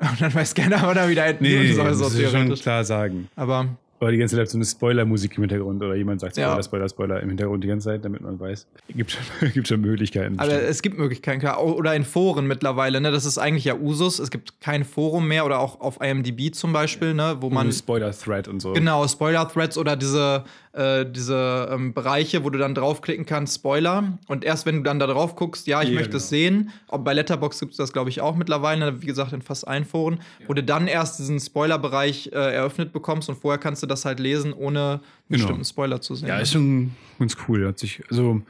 Und 0.00 0.20
dann 0.20 0.32
weiß 0.34 0.54
keiner, 0.54 0.80
wann 0.82 0.96
er 0.96 1.08
wieder 1.08 1.26
entmuten 1.26 1.58
Nee, 1.60 1.72
soll, 1.72 1.88
das 1.88 1.98
so 1.98 2.04
muss 2.04 2.14
ich 2.18 2.28
schon 2.30 2.54
klar 2.54 2.84
sagen. 2.84 3.28
Aber 3.36 3.66
Oder 4.00 4.12
die 4.12 4.18
ganze 4.18 4.36
Zeit 4.36 4.48
so 4.48 4.56
eine 4.58 4.64
Spoiler-Musik 4.64 5.36
im 5.36 5.42
Hintergrund 5.42 5.82
oder 5.82 5.94
jemand 5.96 6.20
sagt 6.20 6.36
Spoiler, 6.36 6.56
Ja. 6.56 6.62
Spoiler, 6.62 6.88
Spoiler 6.88 7.20
im 7.20 7.28
Hintergrund 7.30 7.64
die 7.64 7.68
ganze 7.68 7.88
Zeit, 7.88 8.04
damit 8.04 8.20
man 8.20 8.38
weiß. 8.38 8.66
Gibt 8.90 9.10
schon, 9.10 9.50
gibt 9.52 9.66
schon 9.66 9.80
Möglichkeiten. 9.80 10.38
Aber 10.38 10.48
bestimmt. 10.48 10.70
es 10.70 10.82
gibt 10.82 10.98
Möglichkeiten, 10.98 11.40
klar. 11.40 11.62
Oder 11.62 11.94
in 11.94 12.04
Foren 12.04 12.46
mittlerweile, 12.46 13.00
ne? 13.00 13.10
Das 13.10 13.24
ist 13.24 13.38
eigentlich 13.38 13.64
ja 13.64 13.74
Usus. 13.74 14.18
Es 14.18 14.30
gibt 14.30 14.60
kein 14.60 14.84
Forum 14.84 15.26
mehr 15.26 15.44
oder 15.44 15.58
auch 15.58 15.80
auf 15.80 16.00
IMDb 16.00 16.54
zum 16.54 16.72
Beispiel, 16.72 17.14
ne? 17.14 17.36
Wo 17.40 17.50
man. 17.50 17.66
man 17.66 17.72
Spoiler-Thread 17.72 18.46
und 18.48 18.60
so. 18.60 18.72
Genau, 18.72 19.06
Spoiler-Threads 19.06 19.76
oder 19.78 19.96
diese, 19.96 20.44
äh, 20.78 21.04
diese 21.10 21.68
ähm, 21.72 21.92
Bereiche, 21.92 22.44
wo 22.44 22.50
du 22.50 22.58
dann 22.58 22.74
draufklicken 22.74 23.26
kannst, 23.26 23.56
Spoiler. 23.56 24.18
Und 24.28 24.44
erst 24.44 24.64
wenn 24.66 24.76
du 24.76 24.82
dann 24.82 24.98
da 24.98 25.06
drauf 25.06 25.34
guckst, 25.36 25.66
ja, 25.66 25.82
ich 25.82 25.88
Ja, 25.88 25.94
möchte 25.96 26.16
es 26.16 26.30
genau. 26.30 26.42
sehen. 26.42 26.70
Auch 26.86 26.98
bei 26.98 27.12
Letterbox 27.12 27.58
gibt 27.60 27.72
es 27.72 27.76
das, 27.78 27.92
glaube 27.92 28.10
ich, 28.10 28.20
auch 28.20 28.36
mittlerweile, 28.36 29.02
wie 29.02 29.06
gesagt, 29.06 29.32
in 29.32 29.42
fast 29.42 29.66
allen 29.66 29.84
Foren, 29.84 30.20
wo 30.46 30.54
du 30.54 30.62
dann 30.62 30.86
erst 30.86 31.18
diesen 31.18 31.40
Spoiler-Bereich 31.40 32.28
äh, 32.32 32.54
eröffnet 32.54 32.92
bekommst 32.92 33.28
und 33.28 33.36
vorher 33.36 33.58
kannst 33.58 33.82
du 33.82 33.86
das 33.86 34.04
halt 34.04 34.20
lesen, 34.20 34.52
ohne 34.52 34.78
einen 34.80 35.00
Genau. 35.30 35.42
bestimmten 35.42 35.64
Spoiler 35.66 36.00
zu 36.00 36.14
sehen. 36.14 36.28
Ja, 36.28 36.38
ist 36.38 36.52
schon 36.52 36.92
ganz 37.18 37.36
cool. 37.48 37.66
Hat 37.66 37.78
sich, 37.78 38.00
also, 38.10 38.40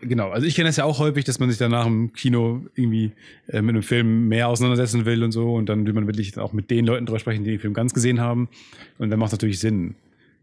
genau. 0.00 0.30
Also, 0.30 0.46
ich 0.48 0.56
kenne 0.56 0.68
das 0.68 0.76
ja 0.76 0.84
auch 0.84 0.98
häufig, 0.98 1.24
dass 1.24 1.38
man 1.38 1.48
sich 1.48 1.58
danach 1.58 1.86
im 1.86 2.12
Kino 2.12 2.62
irgendwie 2.74 3.12
äh, 3.46 3.62
mit 3.62 3.74
einem 3.74 3.82
Film 3.84 4.26
mehr 4.28 4.48
auseinandersetzen 4.48 5.04
will 5.04 5.22
und 5.22 5.30
so. 5.30 5.54
Und 5.54 5.68
dann 5.68 5.86
will 5.86 5.92
man 5.92 6.06
wirklich 6.08 6.36
auch 6.38 6.52
mit 6.52 6.70
den 6.70 6.86
Leuten 6.86 7.06
drüber 7.06 7.20
sprechen, 7.20 7.44
die 7.44 7.50
den 7.50 7.60
Film 7.60 7.72
ganz 7.74 7.94
gesehen 7.94 8.20
haben. 8.20 8.48
Und 8.98 9.10
dann 9.10 9.18
macht 9.20 9.28
es 9.28 9.32
natürlich 9.34 9.60
Sinn. 9.60 9.94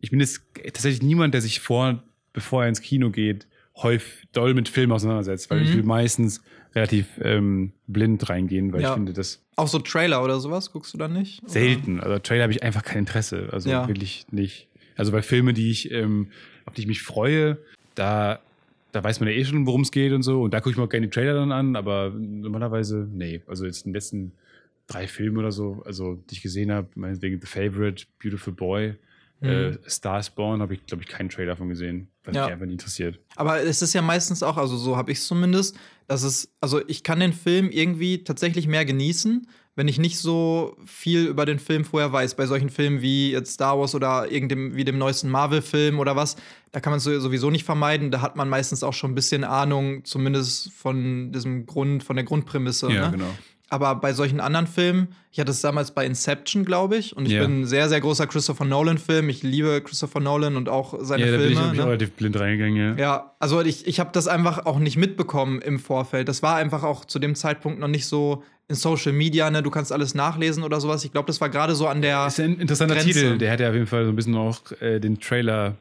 Ich 0.02 0.10
bin 0.12 0.20
jetzt 0.20 0.42
tatsächlich 0.64 1.02
niemand, 1.02 1.34
der 1.34 1.42
sich 1.42 1.60
vor, 1.60 2.04
bevor 2.34 2.64
er 2.64 2.70
ins 2.70 2.82
Kino 2.82 3.10
geht, 3.12 3.48
häufig 3.78 4.28
doll 4.34 4.54
mit 4.54 4.68
Filmen 4.68 4.92
auseinandersetzt, 4.92 5.50
weil 5.50 5.60
Mhm. 5.60 5.64
ich 5.66 5.74
will 5.76 5.84
meistens 5.84 6.42
relativ 6.76 7.08
ähm, 7.22 7.72
blind 7.88 8.28
reingehen, 8.30 8.74
weil 8.74 8.82
Ja. 8.82 8.90
ich 8.90 8.94
finde, 8.96 9.14
das 9.14 9.42
Auch 9.58 9.68
so 9.68 9.80
Trailer 9.80 10.24
oder 10.24 10.40
sowas 10.40 10.72
guckst 10.72 10.94
du 10.94 10.98
dann 10.98 11.14
nicht? 11.14 11.42
Oder? 11.44 11.52
selten. 11.52 12.00
Also 12.00 12.18
Trailer 12.20 12.44
habe 12.44 12.54
ich 12.54 12.64
einfach 12.64 12.84
kein 12.84 13.00
Interesse. 13.00 13.50
Also 13.52 13.70
Ja. 13.70 13.88
wirklich 13.88 14.26
nicht. 14.32 14.68
Also 14.96 15.12
bei 15.12 15.22
Filmen, 15.22 15.54
die 15.54 15.70
ich, 15.72 15.92
ähm, 15.92 16.28
auf 16.66 16.74
die 16.74 16.82
ich 16.82 16.88
mich 16.88 17.02
freue, 17.02 17.58
da, 17.96 18.40
da 18.92 19.04
weiß 19.04 19.20
man 19.20 19.30
ja 19.30 19.36
eh 19.36 19.46
schon, 19.46 19.66
worum 19.66 19.82
es 19.82 19.92
geht 19.92 20.14
und 20.14 20.24
so. 20.24 20.42
Und 20.42 20.54
da 20.54 20.60
gucke 20.62 20.72
ich 20.72 20.78
mir 20.78 20.84
auch 20.84 20.90
gerne 20.90 21.08
die 21.08 21.12
Trailer 21.12 21.34
dann 21.34 21.52
an, 21.52 21.76
aber 21.76 22.10
normalerweise, 22.18 23.08
nee. 23.12 23.42
Also 23.48 23.66
jetzt 23.66 23.86
in 23.86 23.92
den 23.92 23.96
letzten 23.96 24.32
drei 24.88 25.08
Filmen 25.08 25.38
oder 25.38 25.52
so, 25.52 25.82
also 25.86 26.16
die 26.30 26.36
ich 26.36 26.42
gesehen 26.42 26.72
habe, 26.72 26.88
meinetwegen 26.96 27.40
The 27.40 27.48
Favorite, 27.48 28.06
Beautiful 28.22 28.54
Boy, 28.54 28.96
äh, 29.42 29.78
Star 29.90 30.20
is 30.20 30.30
Born, 30.30 30.62
habe 30.62 30.74
ich, 30.74 30.86
glaube 30.86 31.04
ich, 31.04 31.10
keinen 31.10 31.30
Trailer 31.30 31.56
von 31.56 31.68
gesehen, 31.70 32.10
weil 32.24 32.32
Mhm. 32.34 32.36
Ja. 32.38 32.44
mich 32.46 32.54
einfach 32.54 32.66
nicht 32.66 32.74
interessiert. 32.74 33.20
Aber 33.36 33.62
es 33.62 33.82
ist 33.82 33.94
ja 33.94 34.02
meistens 34.02 34.44
auch, 34.44 34.58
also 34.58 34.78
so 34.78 34.98
habe 34.98 35.12
ich 35.12 35.18
es 35.20 35.28
zumindest, 35.28 35.76
dass 36.08 36.24
es, 36.24 36.54
also 36.62 36.82
ich 36.88 37.04
kann 37.04 37.20
den 37.20 37.34
Film 37.34 37.70
irgendwie 37.72 38.24
tatsächlich 38.24 38.68
mehr 38.68 38.86
genießen, 38.86 39.48
wenn 39.76 39.88
ich 39.88 39.98
nicht 39.98 40.18
so 40.20 40.76
viel 40.86 41.26
über 41.28 41.46
den 41.46 41.58
Film 41.58 41.86
vorher 41.86 42.12
weiß. 42.12 42.36
Bei 42.36 42.46
solchen 42.46 42.70
Filmen 42.70 43.02
wie 43.02 43.32
jetzt 43.32 43.54
Star 43.54 43.80
Wars 43.80 43.96
oder 43.96 44.30
irgendeinem, 44.30 44.76
wie 44.76 44.84
dem 44.84 44.98
neuesten 44.98 45.30
Marvel-Film 45.30 45.98
oder 46.00 46.16
was, 46.18 46.36
da 46.74 46.82
kann 46.82 46.92
man 46.92 46.98
es 46.98 47.06
sowieso 47.06 47.50
nicht 47.50 47.64
vermeiden. 47.64 48.12
Da 48.12 48.22
hat 48.22 48.36
man 48.36 48.50
meistens 48.50 48.84
auch 48.84 48.94
schon 48.94 49.12
ein 49.12 49.16
bisschen 49.16 49.46
Ahnung, 49.46 50.04
zumindest 50.04 50.72
von 50.74 51.32
diesem 51.32 51.66
Grund, 51.66 52.04
von 52.04 52.18
der 52.18 52.26
Grundprämisse. 52.26 52.90
ne? 52.90 53.12
genau. 53.12 53.30
Aber 53.72 53.96
bei 53.96 54.12
solchen 54.12 54.42
anderen 54.42 54.68
Filmen, 54.68 55.08
ich 55.32 55.40
hatte 55.40 55.50
es 55.52 55.62
damals 55.62 55.92
bei 55.92 56.06
Inception, 56.06 56.66
glaube 56.66 56.98
ich, 56.98 57.16
und 57.16 57.26
ich 57.26 57.32
Ja. 57.32 57.42
bin 57.44 57.62
ein 57.62 57.66
sehr, 57.66 57.88
sehr 57.88 58.02
großer 58.02 58.28
Christopher 58.28 58.66
Nolan-Film. 58.66 59.30
Ich 59.30 59.44
liebe 59.44 59.80
Christopher 59.82 60.20
Nolan 60.20 60.58
und 60.58 60.68
auch 60.68 60.94
seine 61.00 61.26
Ja, 61.26 61.32
da 61.32 61.38
bin 61.38 61.48
ich, 61.48 61.54
Filme. 61.54 61.68
hab 61.68 61.74
ich 61.74 61.80
ne? 61.80 61.86
relativ 61.86 62.12
blind 62.12 62.38
reingegangen. 62.38 62.98
Ja. 62.98 63.02
Ja, 63.02 63.32
also 63.40 63.62
ich, 63.62 63.88
ich 63.88 64.02
habe 64.02 64.10
das 64.12 64.28
einfach 64.28 64.66
auch 64.66 64.78
nicht 64.78 64.98
mitbekommen 64.98 65.62
im 65.62 65.80
Vorfeld. 65.80 66.28
Das 66.28 66.44
war 66.44 66.58
einfach 66.58 66.84
auch 66.84 67.06
zu 67.06 67.18
dem 67.18 67.34
Zeitpunkt 67.34 67.80
noch 67.80 67.88
nicht 67.88 68.08
so 68.08 68.44
in 68.68 68.76
Social 68.76 69.14
Media, 69.14 69.50
ne? 69.50 69.64
Du 69.64 69.70
kannst 69.70 69.92
alles 69.94 70.16
nachlesen 70.16 70.64
oder 70.64 70.82
sowas. 70.82 71.06
Ich 71.06 71.14
glaube, 71.14 71.28
das 71.28 71.40
war 71.40 71.48
gerade 71.50 71.74
so 71.74 71.88
an 71.88 72.02
der. 72.02 72.28
Ist 72.28 72.40
ein 72.42 72.58
interessanter 72.60 72.96
Grenze. 72.96 73.08
Titel. 73.14 73.38
Der 73.38 73.52
hat 73.54 73.62
ja 73.62 73.70
auf 73.70 73.74
jeden 73.74 73.88
Fall 73.88 74.04
so 74.04 74.12
ein 74.12 74.16
bisschen 74.18 74.36
auch 74.36 74.60
äh, 74.82 75.00
den 75.00 75.18
Trailer 75.20 75.76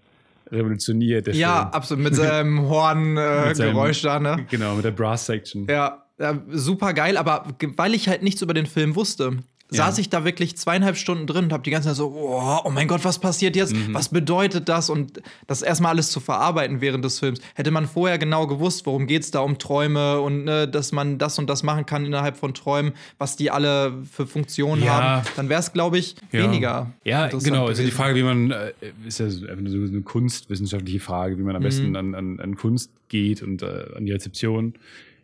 revolutioniert. 0.51 1.27
Ja, 1.35 1.63
Film. 1.63 1.69
absolut. 1.75 2.05
Mit 2.05 2.15
seinem 2.15 2.61
Horngeräusch 2.69 3.59
Geräusch 3.59 4.03
da, 4.03 4.19
ne? 4.21 4.47
Genau, 4.51 4.75
mit 4.75 4.85
der 4.85 4.91
Brass-Section. 4.93 5.67
Ja, 5.69 6.05
ja, 6.21 6.39
super 6.51 6.93
geil, 6.93 7.17
aber 7.17 7.47
weil 7.77 7.95
ich 7.95 8.09
halt 8.09 8.23
nichts 8.23 8.43
über 8.43 8.55
den 8.55 8.67
Film 8.67 8.95
wusste, 8.95 9.39
Ja. 9.73 9.85
saß 9.85 9.99
ich 9.99 10.09
da 10.11 10.25
wirklich 10.25 10.57
zweieinhalb 10.57 10.97
Stunden 10.97 11.29
drin 11.29 11.45
und 11.45 11.53
habe 11.53 11.63
die 11.63 11.71
ganze 11.71 11.89
Zeit 11.91 11.97
so, 11.97 12.09
oh, 12.09 12.59
oh 12.65 12.71
mein 12.71 12.89
Gott, 12.89 13.05
was 13.05 13.21
passiert 13.21 13.55
jetzt? 13.55 13.73
Mhm. 13.73 13.95
Was 13.95 14.09
bedeutet 14.09 14.69
das? 14.69 14.91
Und 14.91 15.23
das 15.47 15.63
erstmal 15.63 15.93
alles 15.93 16.11
zu 16.11 16.19
verarbeiten 16.19 16.81
während 16.81 17.05
des 17.05 17.21
Films. 17.21 17.41
Hätte 17.55 17.71
man 17.71 17.87
vorher 17.87 18.19
genau 18.19 18.49
gewusst, 18.49 18.85
worum 18.87 19.07
geht's 19.07 19.31
da 19.31 19.39
um 19.41 19.59
Träume 19.59 20.21
und 20.21 20.43
ne, 20.45 20.67
dass 20.67 20.91
man 20.91 21.19
das 21.19 21.39
und 21.39 21.49
das 21.49 21.63
machen 21.63 21.87
kann 21.87 22.05
innerhalb 22.05 22.37
von 22.37 22.53
Träumen, 22.53 22.95
was 23.19 23.37
die 23.37 23.53
alle 23.53 23.93
für 24.11 24.27
Funktionen 24.27 24.83
Ja. 24.83 24.93
haben, 25.21 25.27
dann 25.37 25.49
wäre 25.49 25.61
es, 25.61 25.73
glaube 25.73 25.99
ich, 25.99 26.17
Ja. 26.33 26.43
weniger. 26.43 26.91
Ja, 27.05 27.29
genau. 27.29 27.67
Also 27.67 27.83
die 27.83 27.91
gewesen. 27.91 27.97
Frage, 27.97 28.15
wie 28.17 28.23
man, 28.25 28.51
äh, 28.51 28.73
ist 29.07 29.21
ja 29.21 29.31
so 29.31 29.47
eine 29.47 30.03
kunstwissenschaftliche 30.03 30.99
Frage, 30.99 31.39
wie 31.39 31.43
man 31.43 31.55
am 31.55 31.63
Mhm. 31.63 31.67
besten 31.67 31.95
an, 31.97 32.15
an, 32.17 32.41
an 32.41 32.57
Kunst 32.57 32.91
geht 33.09 33.41
und 33.41 33.63
äh, 33.63 33.85
an 33.97 34.05
die 34.05 34.11
Rezeption. 34.13 34.75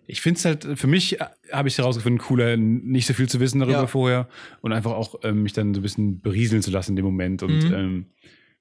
Ich 0.07 0.21
finde 0.21 0.39
es 0.39 0.45
halt, 0.45 0.67
für 0.79 0.87
mich 0.87 1.21
äh, 1.21 1.25
habe 1.53 1.69
ich 1.69 1.79
herausgefunden, 1.79 2.19
cooler, 2.21 2.57
nicht 2.57 3.07
so 3.07 3.15
viel 3.15 3.29
zu 3.29 3.41
wissen 3.41 3.59
darüber 3.61 3.81
Ja. 3.81 3.87
vorher 3.87 4.29
und 4.61 4.73
einfach 4.73 4.93
auch 4.93 5.17
ähm, 5.25 5.43
mich 5.43 5.53
dann 5.53 5.75
so 5.75 5.81
ein 5.81 5.83
bisschen 5.83 6.21
berieseln 6.21 6.63
zu 6.63 6.71
lassen 6.71 6.93
in 6.93 6.97
dem 6.97 7.05
Moment. 7.05 7.43
Und 7.43 7.65
Mhm. 7.69 7.75
ähm, 7.75 8.07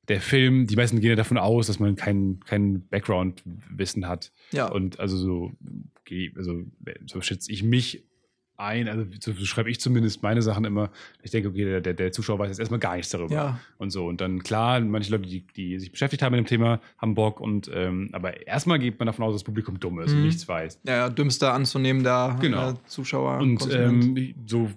der 0.07 0.21
Film, 0.21 0.67
die 0.67 0.75
meisten 0.75 0.99
gehen 0.99 1.09
ja 1.09 1.15
davon 1.15 1.37
aus, 1.37 1.67
dass 1.67 1.79
man 1.79 1.95
kein, 1.95 2.39
kein 2.45 2.87
Background-Wissen 2.89 4.07
hat. 4.07 4.31
Ja. 4.51 4.67
Und 4.71 4.99
also 4.99 5.17
so, 5.17 5.51
also 6.35 6.63
so 7.07 7.21
schätze 7.21 7.51
ich 7.51 7.63
mich 7.63 8.03
ein, 8.57 8.87
also 8.87 9.05
so 9.19 9.33
schreibe 9.45 9.69
ich 9.69 9.79
zumindest 9.79 10.23
meine 10.23 10.41
Sachen 10.41 10.65
immer. 10.65 10.89
Ich 11.23 11.31
denke, 11.31 11.49
okay, 11.49 11.81
der, 11.81 11.93
der, 11.93 12.11
Zuschauer 12.11 12.39
weiß 12.39 12.49
jetzt 12.49 12.59
erstmal 12.59 12.79
gar 12.79 12.95
nichts 12.95 13.11
darüber. 13.11 13.33
Ja. 13.33 13.59
Und 13.77 13.91
so. 13.91 14.05
Und 14.07 14.21
dann, 14.21 14.43
klar, 14.43 14.79
manche 14.79 15.11
Leute, 15.11 15.27
die, 15.27 15.41
die 15.55 15.77
sich 15.79 15.91
beschäftigt 15.91 16.21
haben 16.23 16.31
mit 16.31 16.39
dem 16.39 16.47
Thema, 16.47 16.79
haben 16.97 17.15
Bock. 17.15 17.39
Und, 17.41 17.69
ähm, 17.73 18.09
aber 18.13 18.47
erstmal 18.47 18.79
geht 18.79 18.97
man 18.99 19.07
davon 19.07 19.25
aus, 19.25 19.33
dass 19.33 19.41
das 19.41 19.45
Publikum 19.45 19.79
dumm 19.79 19.99
ist 19.99 20.11
und 20.11 20.19
Mhm. 20.19 20.25
nichts 20.25 20.47
weiß. 20.47 20.79
Ja, 20.87 21.09
dümmster 21.09 21.53
anzunehmender 21.53 22.37
Genau. 22.39 22.71
äh, 22.71 22.73
Zuschauer. 22.87 23.39
Und 23.39 23.67
ähm, 23.73 24.33
so 24.45 24.69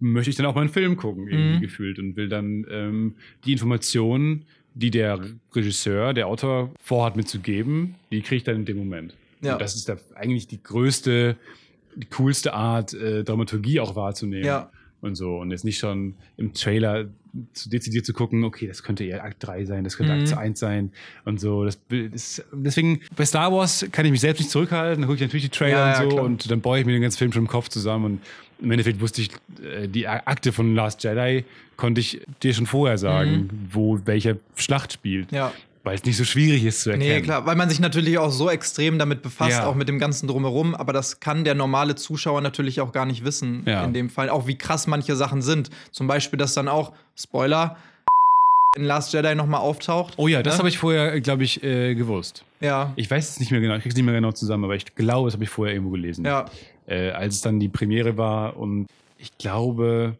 möchte 0.00 0.30
ich 0.30 0.36
dann 0.36 0.46
auch 0.46 0.54
mal 0.54 0.62
einen 0.62 0.70
Film 0.70 0.96
gucken, 0.96 1.28
irgendwie 1.28 1.56
Mhm. 1.56 1.60
gefühlt. 1.60 1.98
Und 1.98 2.16
will 2.16 2.28
dann 2.28 2.64
ähm, 2.70 3.14
die 3.44 3.52
Informationen, 3.52 4.44
die 4.74 4.90
der 4.90 5.20
Regisseur, 5.54 6.12
der 6.14 6.26
Autor 6.28 6.70
vorhat 6.80 7.16
mitzugeben, 7.16 7.94
die 8.10 8.20
kriege 8.20 8.36
ich 8.36 8.44
dann 8.44 8.56
in 8.56 8.64
dem 8.64 8.76
Moment. 8.76 9.14
Ja. 9.42 9.54
Und 9.54 9.60
das 9.62 9.74
ist 9.74 9.88
da 9.88 9.96
eigentlich 10.14 10.46
die 10.48 10.62
größte, 10.62 11.36
die 11.96 12.06
coolste 12.06 12.52
Art, 12.54 12.94
äh, 12.94 13.24
Dramaturgie 13.24 13.80
auch 13.80 13.96
wahrzunehmen. 13.96 14.44
ja. 14.46 14.70
Und 15.02 15.14
so. 15.14 15.36
Und 15.36 15.50
jetzt 15.50 15.64
nicht 15.64 15.78
schon 15.78 16.14
im 16.38 16.54
Trailer 16.54 17.04
zu 17.52 17.68
dezidiert 17.68 18.06
zu 18.06 18.14
gucken, 18.14 18.44
okay, 18.44 18.66
das 18.66 18.82
könnte 18.82 19.04
eher 19.04 19.22
Akt 19.22 19.46
3 19.46 19.66
sein, 19.66 19.84
das 19.84 19.98
könnte 19.98 20.14
Mhm. 20.14 20.20
Akt 20.22 20.32
1 20.38 20.58
sein 20.58 20.90
und 21.26 21.38
so. 21.38 21.66
Das, 21.66 21.78
das, 21.90 22.42
deswegen, 22.50 23.00
bei 23.14 23.26
Star 23.26 23.52
Wars 23.52 23.86
kann 23.92 24.06
ich 24.06 24.10
mich 24.10 24.22
selbst 24.22 24.40
nicht 24.40 24.50
zurückhalten, 24.50 25.02
dann 25.02 25.06
gucke 25.08 25.16
ich 25.16 25.20
natürlich 25.20 25.44
die 25.44 25.50
Trailer 25.56 25.76
Ja, 25.78 25.92
ja, 25.92 26.02
und 26.02 26.10
so 26.10 26.16
klar. 26.16 26.24
und 26.24 26.50
dann 26.50 26.60
baue 26.62 26.80
ich 26.80 26.86
mir 26.86 26.92
den 26.92 27.02
ganzen 27.02 27.18
Film 27.18 27.30
schon 27.32 27.42
im 27.42 27.48
Kopf 27.48 27.68
zusammen 27.68 28.04
und 28.06 28.20
im 28.62 28.70
Endeffekt 28.70 29.00
wusste 29.02 29.20
ich, 29.20 29.28
äh, 29.62 29.86
die 29.86 30.08
Akte 30.08 30.50
von 30.50 30.74
Last 30.74 31.04
Jedi 31.04 31.44
konnte 31.76 32.00
ich 32.00 32.22
dir 32.42 32.54
schon 32.54 32.64
vorher 32.66 32.96
sagen, 32.96 33.50
wo 33.70 34.00
welche 34.06 34.38
Schlacht 34.54 34.94
spielt, 34.94 35.30
Mhm. 35.30 35.36
Ja. 35.36 35.52
Weil 35.86 35.94
es 35.94 36.04
nicht 36.04 36.16
so 36.16 36.24
schwierig 36.24 36.64
ist 36.64 36.82
zu 36.82 36.90
erkennen. 36.90 37.08
Nee, 37.08 37.22
klar, 37.22 37.46
weil 37.46 37.54
man 37.56 37.68
sich 37.70 37.78
natürlich 37.80 38.18
auch 38.18 38.30
so 38.30 38.50
extrem 38.50 38.98
damit 38.98 39.22
befasst, 39.22 39.52
Ja. 39.58 39.66
auch 39.66 39.74
mit 39.76 39.88
dem 39.88 39.98
ganzen 39.98 40.26
Drumherum, 40.26 40.74
aber 40.74 40.92
das 40.92 41.20
kann 41.20 41.44
der 41.44 41.54
normale 41.54 41.94
Zuschauer 41.94 42.40
natürlich 42.40 42.80
auch 42.80 42.90
gar 42.92 43.06
nicht 43.06 43.24
wissen, 43.24 43.62
Ja. 43.66 43.84
in 43.84 43.92
dem 43.94 44.10
Fall. 44.10 44.28
Auch 44.28 44.46
wie 44.48 44.58
krass 44.58 44.86
manche 44.86 45.14
Sachen 45.16 45.42
sind. 45.42 45.70
Zum 45.92 46.06
Beispiel, 46.08 46.38
dass 46.38 46.54
dann 46.54 46.66
auch, 46.68 46.92
Spoiler, 47.14 47.76
in 48.76 48.84
Last 48.84 49.12
Jedi 49.14 49.34
nochmal 49.34 49.60
auftaucht. 49.60 50.14
Oh 50.18 50.28
ja, 50.28 50.42
das 50.42 50.54
Ne? 50.54 50.58
habe 50.58 50.68
ich 50.68 50.76
vorher, 50.78 51.18
glaube 51.22 51.44
ich, 51.44 51.62
äh, 51.62 51.94
gewusst. 51.94 52.44
Ja. 52.60 52.92
Ich 52.96 53.10
weiß 53.10 53.30
es 53.30 53.40
nicht 53.40 53.50
mehr 53.50 53.60
genau, 53.60 53.74
ich 53.76 53.82
kriege 53.82 53.90
es 53.92 53.96
nicht 53.96 54.04
mehr 54.04 54.14
genau 54.14 54.32
zusammen, 54.32 54.64
aber 54.64 54.74
ich 54.74 54.94
glaube, 54.96 55.28
das 55.28 55.34
habe 55.34 55.44
ich 55.44 55.50
vorher 55.50 55.74
irgendwo 55.74 55.92
gelesen. 55.92 56.24
Ja. 56.24 56.44
äh, 56.88 57.10
als 57.10 57.36
es 57.36 57.40
dann 57.40 57.58
die 57.58 57.68
Premiere 57.68 58.16
war. 58.18 58.56
Und 58.56 58.86
ich 59.18 59.36
glaube, 59.38 60.16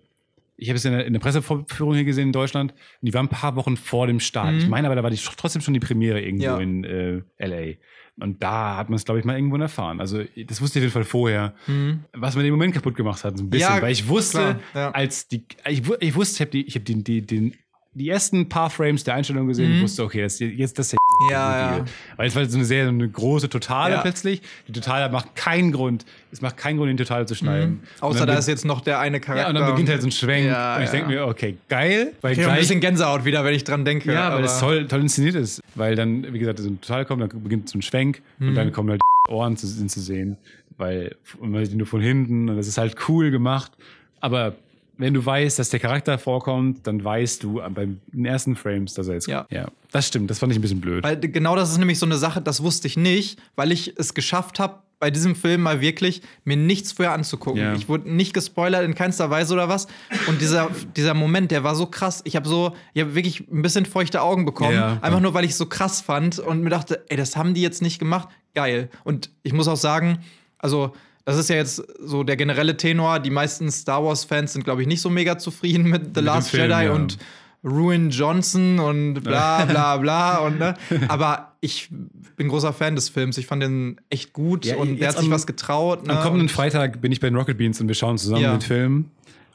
ich 0.57 0.69
habe 0.69 0.77
es 0.77 0.85
in 0.85 0.93
der, 0.93 1.05
in 1.07 1.13
der 1.13 1.21
Pressevorführung 1.21 1.95
hier 1.95 2.05
gesehen 2.05 2.29
in 2.29 2.33
Deutschland. 2.33 2.73
Und 2.73 3.07
die 3.07 3.13
war 3.15 3.23
ein 3.23 3.29
paar 3.29 3.57
Wochen 3.57 3.77
vor 3.77 4.07
dem 4.07 4.21
Start. 4.21 4.53
Mhm. 4.53 4.59
Ich 4.59 4.69
meine 4.69 4.87
aber, 4.89 4.95
da 4.97 5.03
war 5.03 5.11
die 5.11 5.17
trotzdem 5.17 5.61
schon 5.63 5.75
die 5.75 5.81
Premiere 5.81 6.21
irgendwo 6.21 6.45
Ja. 6.45 6.59
in 6.59 6.85
äh, 6.85 7.23
LA. 7.39 7.75
Und 8.19 8.43
da 8.43 8.77
hat 8.79 8.89
man 8.89 8.97
es, 8.97 9.05
glaube 9.05 9.21
ich, 9.21 9.27
mal 9.27 9.37
irgendwo 9.37 9.59
erfahren. 9.59 10.01
Also, 10.01 10.23
das 10.47 10.63
wusste 10.63 10.79
ich 10.79 10.85
auf 10.85 10.87
jeden 10.87 10.93
Fall 10.93 11.05
vorher, 11.05 11.55
Mhm. 11.67 12.05
was 12.15 12.35
mir 12.37 12.43
den 12.43 12.53
Moment 12.53 12.73
kaputt 12.73 12.95
gemacht 12.95 13.23
hat. 13.25 13.37
So 13.37 13.45
ein 13.45 13.51
bisschen. 13.51 13.69
Ja, 13.77 13.83
Weil 13.83 13.93
ich 13.93 14.09
wusste, 14.09 14.39
klar, 14.39 14.61
ja. 14.75 14.91
als 14.93 15.29
die, 15.29 15.45
ich, 15.69 15.83
ich 16.01 16.15
wusste, 16.15 16.37
ich 16.37 16.41
habe 16.41 16.51
die, 16.51 16.67
ich 16.67 16.75
habe 16.77 16.85
die, 16.87 17.05
die, 17.05 17.21
den, 17.21 17.55
die 17.93 18.09
ersten 18.09 18.49
paar 18.49 18.71
Frames 18.71 19.05
der 19.05 19.15
Einstellung 19.15 19.47
gesehen 19.49 19.69
Mhm. 19.71 19.77
und 19.77 19.83
wusste, 19.83 20.03
okay, 20.05 20.23
das, 20.23 20.39
jetzt 20.39 20.79
das 20.79 20.95
ist 20.95 20.99
Ja, 21.31 21.79
ja. 21.79 21.85
weil 22.17 22.29
es 22.29 22.37
war 22.37 22.45
so 22.47 22.57
eine 22.57 22.65
sehr 22.67 22.85
so 22.85 22.91
eine 22.91 23.09
große 23.09 23.49
Totale 23.49 23.95
Ja. 23.95 24.01
plötzlich. 24.03 24.43
Die 24.69 24.73
Totale 24.73 25.11
macht 25.13 25.35
keinen 25.35 25.73
Grund, 25.73 26.05
es 26.31 26.41
macht 26.43 26.57
keinen 26.57 26.77
Grund, 26.77 26.91
den 26.91 26.97
Totale 26.97 27.27
zu 27.27 27.35
schneiden. 27.35 27.71
Mhm. 27.71 27.81
Außer 28.01 28.27
da 28.27 28.35
ist 28.35 28.49
jetzt 28.49 28.65
noch 28.65 28.81
der 28.83 28.99
eine 29.01 29.19
Charakter. 29.21 29.45
ja, 29.45 29.49
und 29.49 29.55
dann 29.55 29.71
beginnt 29.71 29.89
halt 29.89 30.03
so 30.03 30.09
ein 30.09 30.13
Schwenk. 30.13 30.47
Ja, 30.47 30.77
und 30.77 30.83
ich 30.83 30.87
ja. 30.89 30.93
denke 30.93 31.09
mir, 31.11 31.27
okay, 31.27 31.57
geil, 31.69 32.13
weil 32.21 32.33
Ich 32.33 32.39
hab 32.39 32.45
ein 32.47 32.51
gleich. 32.53 32.61
bisschen 32.61 32.81
Gänsehaut 32.81 33.25
wieder, 33.25 33.45
wenn 33.45 33.55
ich 33.55 33.65
dran 33.65 33.85
denke. 33.85 34.13
ja, 34.13 34.35
weil 34.35 34.45
es 34.45 34.59
toll, 34.61 34.87
toll 34.87 35.01
inszeniert 35.01 35.35
ist. 35.37 35.61
Weil 35.75 35.95
dann, 35.97 36.33
wie 36.33 36.39
gesagt, 36.39 36.59
so 36.59 36.69
ein 36.69 36.81
Totale 36.81 37.05
kommt, 37.05 37.23
dann 37.23 37.43
beginnt 37.43 37.69
so 37.69 37.79
ein 37.79 37.83
Schwenk 37.83 38.23
Mhm. 38.39 38.49
und 38.49 38.55
dann 38.55 38.73
kommen 38.73 38.91
halt 38.91 39.01
Ohren 39.31 39.57
zu, 39.57 39.67
zu 39.67 40.01
sehen. 40.01 40.37
Weil 40.79 41.17
und 41.41 41.51
man 41.53 41.65
sieht 41.65 41.75
nur 41.77 41.87
von 41.87 42.01
hinten 42.03 42.49
und 42.51 42.57
das 42.59 42.67
ist 42.69 42.77
halt 42.79 42.95
cool 43.09 43.31
gemacht. 43.31 43.73
Aber 44.21 44.55
wenn 44.99 45.15
du 45.15 45.25
weißt, 45.25 45.59
dass 45.59 45.69
der 45.71 45.81
Charakter 45.81 46.19
vorkommt, 46.19 46.87
dann 46.87 47.03
weißt 47.05 47.43
du 47.43 47.61
beim 47.75 48.01
den 48.13 48.25
ersten 48.25 48.57
Frames, 48.57 48.95
dass 48.95 49.09
er 49.09 49.15
jetzt 49.15 49.27
Ja. 49.27 49.41
kommt. 49.41 49.53
Ja, 49.53 49.67
das 49.93 50.09
stimmt. 50.09 50.31
Das 50.31 50.39
fand 50.39 50.53
ich 50.53 50.59
ein 50.59 50.63
bisschen 50.63 50.81
blöd. 50.81 51.05
Weil 51.05 51.19
genau 51.19 51.57
das 51.57 51.71
ist 51.71 51.79
nämlich 51.79 51.99
so 51.99 52.07
eine 52.07 52.17
Sache, 52.17 52.41
das 52.41 52.63
wusste 52.63 52.87
ich 52.89 52.97
nicht, 52.97 53.39
weil 53.57 53.73
ich 53.73 53.95
es 53.99 54.15
geschafft 54.15 54.59
habe, 54.59 54.81
bei 54.99 55.11
diesem 55.11 55.35
Film 55.37 55.61
mal 55.61 55.83
wirklich 55.83 56.23
mir 56.45 56.57
nichts 56.57 56.93
vorher 56.93 57.13
anzugucken. 57.13 57.61
Ja. 57.61 57.75
Ich 57.75 57.87
wurde 57.87 58.11
nicht 58.11 58.33
gespoilert 58.33 58.83
in 58.83 58.95
keinster 58.95 59.29
Weise 59.29 59.53
oder 59.53 59.69
was. 59.69 59.89
Und 60.27 60.41
dieser, 60.41 60.71
dieser 60.97 61.13
Moment, 61.13 61.51
der 61.51 61.63
war 61.65 61.75
so 61.75 61.85
krass. 61.85 62.23
Ich 62.25 62.35
habe 62.35 62.49
so, 62.49 62.75
ich 62.95 63.03
habe 63.03 63.15
wirklich 63.15 63.41
ein 63.53 63.61
bisschen 63.61 63.85
feuchte 63.85 64.23
Augen 64.23 64.47
bekommen. 64.47 64.73
Ja. 64.75 64.99
Einfach 65.03 65.21
nur, 65.21 65.35
weil 65.35 65.45
ich 65.45 65.51
es 65.51 65.59
so 65.59 65.67
krass 65.67 66.01
fand 66.01 66.39
und 66.39 66.63
mir 66.63 66.71
dachte, 66.71 67.05
ey, 67.11 67.17
das 67.19 67.37
haben 67.37 67.53
die 67.53 67.61
jetzt 67.61 67.83
nicht 67.83 67.99
gemacht. 67.99 68.29
Geil. 68.55 68.89
Und 69.05 69.29
ich 69.43 69.53
muss 69.53 69.69
auch 69.69 69.77
sagen, 69.77 70.21
also 70.57 70.95
das 71.27 71.37
ist 71.37 71.51
ja 71.51 71.57
jetzt 71.57 71.83
so 72.01 72.23
der 72.25 72.37
generelle 72.37 72.77
Tenor. 72.79 73.19
Die 73.19 73.31
meisten 73.31 73.71
Star 73.71 74.03
Wars-Fans 74.03 74.55
sind, 74.55 74.65
glaube 74.65 74.81
ich, 74.81 74.89
nicht 74.89 75.03
so 75.03 75.11
mega 75.11 75.37
zufrieden 75.37 75.91
mit 75.91 76.07
The 76.07 76.13
dem 76.15 76.25
Last 76.25 76.49
Film, 76.51 76.71
Jedi 76.71 76.85
ja. 76.87 76.93
und 76.93 77.19
Ruin 77.65 78.11
Johnson 78.11 78.79
und 78.79 79.15
bla 79.25 79.65
bla 79.65 79.97
bla 79.99 80.39
und 80.47 80.59
ne. 80.59 80.75
Aber 81.09 81.53
ich 81.61 81.91
bin 82.37 82.49
großer 82.49 82.73
Fan 82.73 82.95
des 82.95 83.09
Films. 83.09 83.39
Ich 83.39 83.47
fand 83.47 83.63
den 83.63 84.01
echt 84.09 84.33
gut 84.33 84.65
Ja, 84.65 84.77
und 84.77 84.99
der 85.01 85.09
hat 85.09 85.17
sich 85.17 85.27
am- 85.27 85.33
was 85.33 85.47
getraut. 85.47 86.07
Ne? 86.07 86.17
Am 86.17 86.23
kommenden 86.23 86.49
Freitag 86.49 87.01
bin 87.01 87.11
ich 87.13 87.19
bei 87.21 87.29
den 87.29 87.37
Rocket 87.37 87.59
Beans 87.59 87.81
und 87.81 87.89
wir 87.89 87.95
schauen 87.97 88.19
zusammen 88.19 88.43
Ja. 88.43 88.53
den 88.57 88.61
Film. 88.61 89.11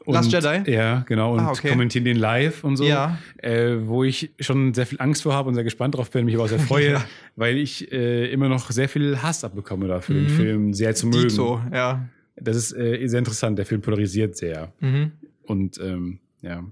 Und, 0.05 0.15
Last 0.15 0.31
Jedi? 0.31 0.71
Ja, 0.71 1.01
genau. 1.07 1.33
Und 1.33 1.39
Ah, 1.41 1.51
okay. 1.51 1.69
kommentieren 1.69 2.05
den 2.05 2.17
live 2.17 2.63
und 2.63 2.75
so. 2.77 2.83
Ja. 2.85 3.19
Äh, 3.37 3.75
wo 3.87 4.03
ich 4.03 4.31
schon 4.39 4.73
sehr 4.73 4.85
viel 4.87 4.99
Angst 4.99 5.21
vor 5.23 5.33
habe 5.33 5.47
und 5.49 5.55
sehr 5.55 5.63
gespannt 5.63 5.95
drauf 5.95 6.09
bin, 6.09 6.25
mich 6.25 6.33
aber 6.35 6.45
auch 6.45 6.49
sehr 6.49 6.59
freue, 6.71 6.91
Ja. 6.93 7.05
weil 7.35 7.57
ich 7.57 7.91
äh, 7.91 8.31
immer 8.31 8.49
noch 8.49 8.71
sehr 8.71 8.89
viel 8.89 9.21
Hass 9.21 9.43
abbekomme 9.43 9.87
dafür, 9.87 10.15
den 10.15 10.23
Mhm. 10.23 10.29
Film 10.29 10.73
sehr 10.73 10.95
zu 10.95 11.07
mögen. 11.07 11.27
Dito, 11.29 11.61
ja. 11.71 12.07
Das 12.35 12.55
ist 12.57 12.73
äh, 12.75 13.05
sehr 13.07 13.19
interessant. 13.19 13.59
Der 13.59 13.65
Film 13.67 13.81
polarisiert 13.81 14.35
sehr. 14.35 14.73
Mhm. 14.79 15.11
Und 15.43 15.79
ähm, 15.79 16.19
ja. 16.41 16.63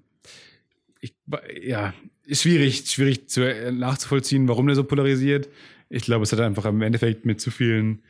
Ich, 1.02 1.14
ja, 1.62 1.94
ist 2.26 2.42
schwierig, 2.42 2.86
schwierig 2.90 3.28
zu, 3.30 3.42
äh, 3.48 3.72
nachzuvollziehen, 3.72 4.48
warum 4.48 4.66
der 4.68 4.76
so 4.76 4.84
polarisiert. 4.84 5.50
Ich 5.90 6.04
glaube, 6.04 6.24
es 6.24 6.32
hat 6.32 6.40
einfach 6.40 6.66
im 6.66 6.82
Endeffekt 6.82 7.26
mit 7.26 7.40
zu 7.42 7.52
vielen 7.52 8.02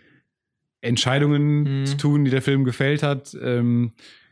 Entscheidungen 0.81 1.81
Mhm. 1.81 1.85
zu 1.85 1.97
tun, 1.97 2.23
die 2.25 2.31
der 2.31 2.41
Film 2.41 2.63
gefällt 2.63 3.03
hat, 3.03 3.35
ähm, 3.41 3.91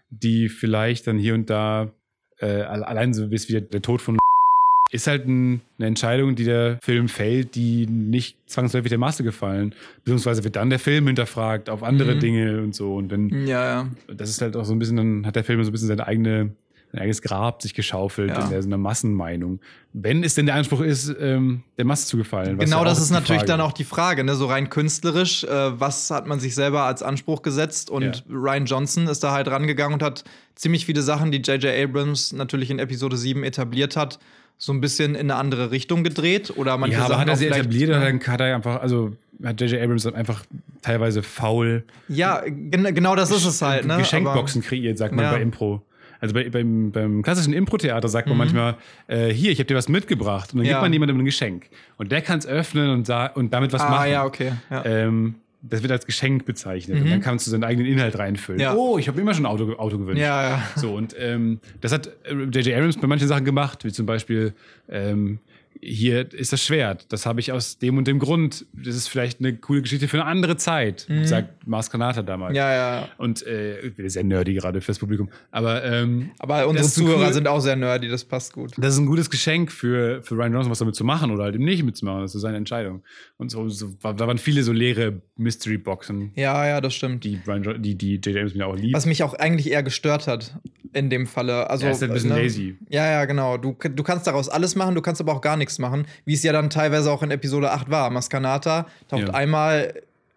die 0.09 0.49
vielleicht 0.49 1.07
dann 1.07 1.17
hier 1.17 1.33
und 1.33 1.49
da 1.49 1.91
äh, 2.39 2.61
alle- 2.61 2.87
allein 2.87 3.13
so 3.13 3.31
wie 3.31 3.35
es 3.35 3.49
wie 3.49 3.59
der 3.61 3.81
Tod 3.81 4.01
von 4.01 4.17
ist 4.91 5.07
halt 5.07 5.27
ein, 5.27 5.61
eine 5.77 5.87
Entscheidung, 5.87 6.35
die 6.35 6.45
der 6.45 6.79
Film 6.81 7.09
fällt, 7.09 7.55
die 7.55 7.87
nicht 7.87 8.37
zwangsläufig 8.49 8.89
der 8.89 8.97
Masse 8.99 9.23
gefallen. 9.23 9.75
Beziehungsweise 10.05 10.43
wird 10.45 10.55
dann 10.55 10.69
der 10.69 10.79
Film 10.79 11.07
hinterfragt 11.07 11.69
auf 11.69 11.83
andere 11.83 12.15
Mhm. 12.15 12.19
Dinge 12.21 12.61
und 12.61 12.73
so. 12.73 12.95
Und 12.95 13.11
wenn 13.11 13.45
Ja, 13.47 13.65
ja. 13.65 13.91
das 14.15 14.29
ist 14.29 14.41
halt 14.41 14.55
auch 14.55 14.63
so 14.63 14.73
ein 14.73 14.79
bisschen, 14.79 14.95
dann 14.97 15.25
hat 15.25 15.35
der 15.35 15.43
Film 15.43 15.61
so 15.63 15.69
ein 15.69 15.73
bisschen 15.73 15.89
seine 15.89 16.07
eigene, 16.07 16.55
sein 16.97 17.03
eigenes 17.03 17.21
Grab 17.21 17.61
sich 17.61 17.73
geschaufelt 17.73 18.29
Ja. 18.31 18.43
in 18.43 18.49
der, 18.49 18.61
so 18.61 18.67
einer 18.69 18.77
Massenmeinung. 18.77 19.59
Wenn 19.93 20.23
es 20.23 20.35
denn 20.35 20.45
der 20.45 20.55
Anspruch 20.55 20.81
ist, 20.81 21.15
ähm, 21.19 21.63
der 21.77 21.85
Masse 21.85 22.07
zu 22.07 22.17
gefallen. 22.17 22.57
Genau 22.57 22.79
ja 22.79 22.83
das 22.85 22.99
ist 22.99 23.09
natürlich 23.09 23.41
Frage 23.41 23.51
dann 23.51 23.61
auch 23.61 23.71
die 23.71 23.83
Frage, 23.83 24.23
ne? 24.23 24.35
so 24.35 24.45
rein 24.47 24.69
künstlerisch, 24.69 25.43
äh, 25.43 25.79
was 25.79 26.11
hat 26.11 26.27
man 26.27 26.39
sich 26.39 26.53
selber 26.55 26.83
als 26.83 27.01
Anspruch 27.03 27.41
gesetzt 27.41 27.89
und 27.89 28.03
Ja. 28.03 28.11
Ryan 28.29 28.65
Johnson 28.65 29.07
ist 29.07 29.23
da 29.23 29.31
halt 29.31 29.47
rangegangen 29.47 29.93
und 29.95 30.03
hat 30.03 30.23
ziemlich 30.55 30.85
viele 30.85 31.01
Sachen, 31.01 31.31
die 31.31 31.39
J.J. 31.39 31.65
Abrams 31.83 32.33
natürlich 32.33 32.69
in 32.69 32.79
Episode 32.79 33.17
7 33.17 33.43
etabliert 33.43 33.95
hat, 33.95 34.19
so 34.59 34.73
ein 34.73 34.81
bisschen 34.81 35.13
in 35.13 35.29
eine 35.29 35.35
andere 35.35 35.69
Richtung 35.69 36.03
gedreht 36.03 36.53
oder 36.55 36.77
manche 36.77 36.97
Ja, 36.97 37.05
aber 37.05 37.09
Sachen 37.09 37.21
hat 37.21 37.29
er 37.29 37.35
sie 37.37 37.45
etabliert 37.47 37.89
oder 37.91 37.99
dann 37.99 38.19
hat 38.19 38.41
er 38.41 38.55
einfach, 38.55 38.81
also 38.81 39.11
hat 39.43 39.61
J.J. 39.61 39.81
Abrams 39.81 40.05
einfach 40.07 40.43
teilweise 40.81 41.21
faul 41.21 41.83
Ja, 42.07 42.41
gen 42.47 42.83
genau 42.95 43.15
das 43.15 43.29
ist 43.29 43.45
es 43.45 43.61
halt, 43.61 43.85
ne? 43.85 43.97
Geschenkboxen 43.97 44.63
kreiert, 44.63 44.97
sagt 44.97 45.13
man 45.13 45.25
Ja. 45.25 45.31
bei 45.31 45.41
Impro. 45.41 45.83
Also 46.19 46.33
bei, 46.33 46.49
beim, 46.49 46.91
beim 46.91 47.21
klassischen 47.21 47.53
Impro-Theater 47.53 48.07
sagt 48.07 48.27
man 48.27 48.35
Mhm. 48.35 48.39
manchmal, 48.39 48.75
äh, 49.07 49.29
hier, 49.29 49.51
ich 49.51 49.59
habe 49.59 49.67
dir 49.67 49.75
was 49.75 49.89
mitgebracht. 49.89 50.51
Und 50.53 50.59
dann 50.59 50.65
Ja. 50.65 50.73
gibt 50.73 50.81
man 50.83 50.93
jemandem 50.93 51.19
ein 51.19 51.25
Geschenk. 51.25 51.67
Und 51.97 52.11
der 52.11 52.21
kann 52.21 52.39
es 52.39 52.47
öffnen 52.47 52.89
und, 52.89 53.05
sa- 53.07 53.27
und 53.27 53.53
damit 53.53 53.73
was 53.73 53.81
ah, 53.81 53.89
machen. 53.89 54.11
ja, 54.11 54.25
okay. 54.25 54.51
Ja. 54.69 54.85
Ähm, 54.85 55.35
das 55.61 55.81
wird 55.81 55.91
als 55.91 56.05
Geschenk 56.05 56.45
bezeichnet. 56.45 56.97
Und 56.99 57.05
Mhm. 57.07 57.09
dann 57.09 57.21
kannst 57.21 57.45
du 57.47 57.51
seinen 57.51 57.63
eigenen 57.63 57.87
Inhalt 57.91 58.17
reinfüllen. 58.17 58.61
Ja. 58.61 58.75
Oh, 58.75 58.97
ich 58.97 59.07
habe 59.07 59.19
immer 59.19 59.33
schon 59.33 59.45
ein 59.45 59.51
Auto, 59.51 59.73
Auto 59.73 59.97
gewünscht. 59.97 60.21
ja, 60.21 60.49
ja. 60.49 60.63
So, 60.75 60.93
und 60.95 61.15
ähm, 61.19 61.59
das 61.81 61.91
hat 61.91 62.07
äh, 62.25 62.33
J.J. 62.33 62.75
Abrams 62.75 62.97
bei 62.97 63.07
manchen 63.07 63.27
Sachen 63.27 63.43
gemacht, 63.43 63.83
wie 63.83 63.91
zum 63.91 64.05
Beispiel, 64.05 64.53
ähm, 64.89 65.39
hier 65.81 66.31
ist 66.33 66.53
das 66.53 66.61
Schwert. 66.63 67.11
Das 67.11 67.25
habe 67.25 67.39
ich 67.39 67.51
aus 67.51 67.77
dem 67.77 67.97
und 67.97 68.07
dem 68.07 68.19
Grund. 68.19 68.65
Das 68.73 68.95
ist 68.95 69.07
vielleicht 69.07 69.39
eine 69.39 69.55
coole 69.57 69.81
Geschichte 69.81 70.07
für 70.07 70.17
eine 70.21 70.25
andere 70.29 70.57
Zeit, 70.57 71.07
sagt 71.23 71.67
Mars 71.67 71.89
Kanata 71.89 72.21
damals. 72.23 72.51
Mhm. 72.51 72.57
Ja, 72.57 72.73
ja. 72.73 73.09
Und 73.17 73.45
äh, 73.45 73.79
ich 73.81 73.95
bin 73.95 74.09
sehr 74.09 74.23
nerdy 74.23 74.53
gerade 74.53 74.81
fürs 74.81 74.99
Publikum. 74.99 75.29
Aber 75.51 75.83
ähm, 75.83 76.31
Aber 76.39 76.67
unsere 76.67 76.87
Zuhörer 76.87 77.27
cool. 77.27 77.33
sind 77.33 77.47
auch 77.47 77.59
sehr 77.59 77.75
nerdy, 77.75 78.07
das 78.07 78.23
passt 78.25 78.53
gut. 78.53 78.71
das 78.77 78.93
ist 78.93 78.99
ein 78.99 79.05
gutes 79.05 79.29
Geschenk 79.29 79.71
für, 79.71 80.21
für 80.21 80.35
Ryan 80.35 80.53
Johnson, 80.53 80.71
was 80.71 80.79
damit 80.79 80.95
zu 80.95 81.03
machen 81.03 81.31
oder 81.31 81.43
halt 81.45 81.55
eben 81.55 81.65
nicht 81.65 81.83
mitzumachen. 81.83 82.21
Das 82.21 82.33
ist 82.35 82.41
seine 82.41 82.57
Entscheidung. 82.57 83.03
Und 83.37 83.49
so, 83.51 83.67
so 83.69 83.89
da 84.01 84.19
waren 84.27 84.37
viele 84.37 84.63
so 84.63 84.71
leere 84.71 85.21
Mystery-Boxen, 85.35 86.31
Ja, 86.35 86.65
ja, 86.67 86.81
das 86.81 86.93
stimmt. 86.93 87.23
die 87.23 87.39
Ryan 87.47 87.81
die, 87.81 87.95
die 87.95 88.15
J.J. 88.15 88.35
Abrams 88.37 88.55
mir 88.55 88.67
auch 88.67 88.75
liebt. 88.75 88.93
Was 88.95 89.05
mich 89.05 89.23
auch 89.23 89.33
eigentlich 89.33 89.69
eher 89.71 89.83
gestört 89.83 90.27
hat 90.27 90.57
in 90.93 91.09
dem 91.09 91.27
Falle. 91.27 91.69
Also, 91.69 91.85
Er 91.85 91.91
ist 91.91 92.01
halt 92.01 92.11
ein 92.11 92.13
bisschen 92.13 92.29
ne? 92.31 92.41
lazy. 92.43 92.75
Ja, 92.89 93.05
ja, 93.09 93.25
genau. 93.25 93.57
Du, 93.57 93.73
du 93.77 94.03
kannst 94.03 94.25
daraus 94.25 94.47
alles 94.49 94.75
machen, 94.75 94.95
du 94.95 95.01
kannst 95.01 95.19
aber 95.21 95.33
auch 95.33 95.41
gar 95.41 95.57
nichts 95.57 95.66
machen, 95.79 96.07
wie 96.25 96.33
es 96.33 96.43
ja 96.43 96.51
dann 96.53 96.69
teilweise 96.69 97.11
auch 97.11 97.23
in 97.23 97.31
Episode 97.31 97.71
8 97.71 97.89
war. 97.89 98.09
Maskanata 98.09 98.87
taucht 99.07 99.27
Ja. 99.27 99.33
einmal 99.33 99.93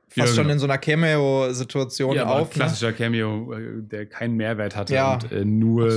fast 0.08 0.16
Ja, 0.16 0.26
schon 0.26 0.44
genau. 0.44 0.52
in 0.54 0.58
so 0.58 0.66
einer 0.66 0.78
Cameo-Situation 0.78 2.16
Ja, 2.16 2.26
auf. 2.26 2.48
Ne? 2.48 2.54
klassischer 2.54 2.92
Cameo, 2.92 3.52
äh, 3.52 3.82
der 3.82 4.06
keinen 4.06 4.36
Mehrwert 4.36 4.74
hatte 4.76 4.94
Ja, 4.94 5.14
und 5.14 5.30
äh, 5.32 5.44
nur 5.44 5.88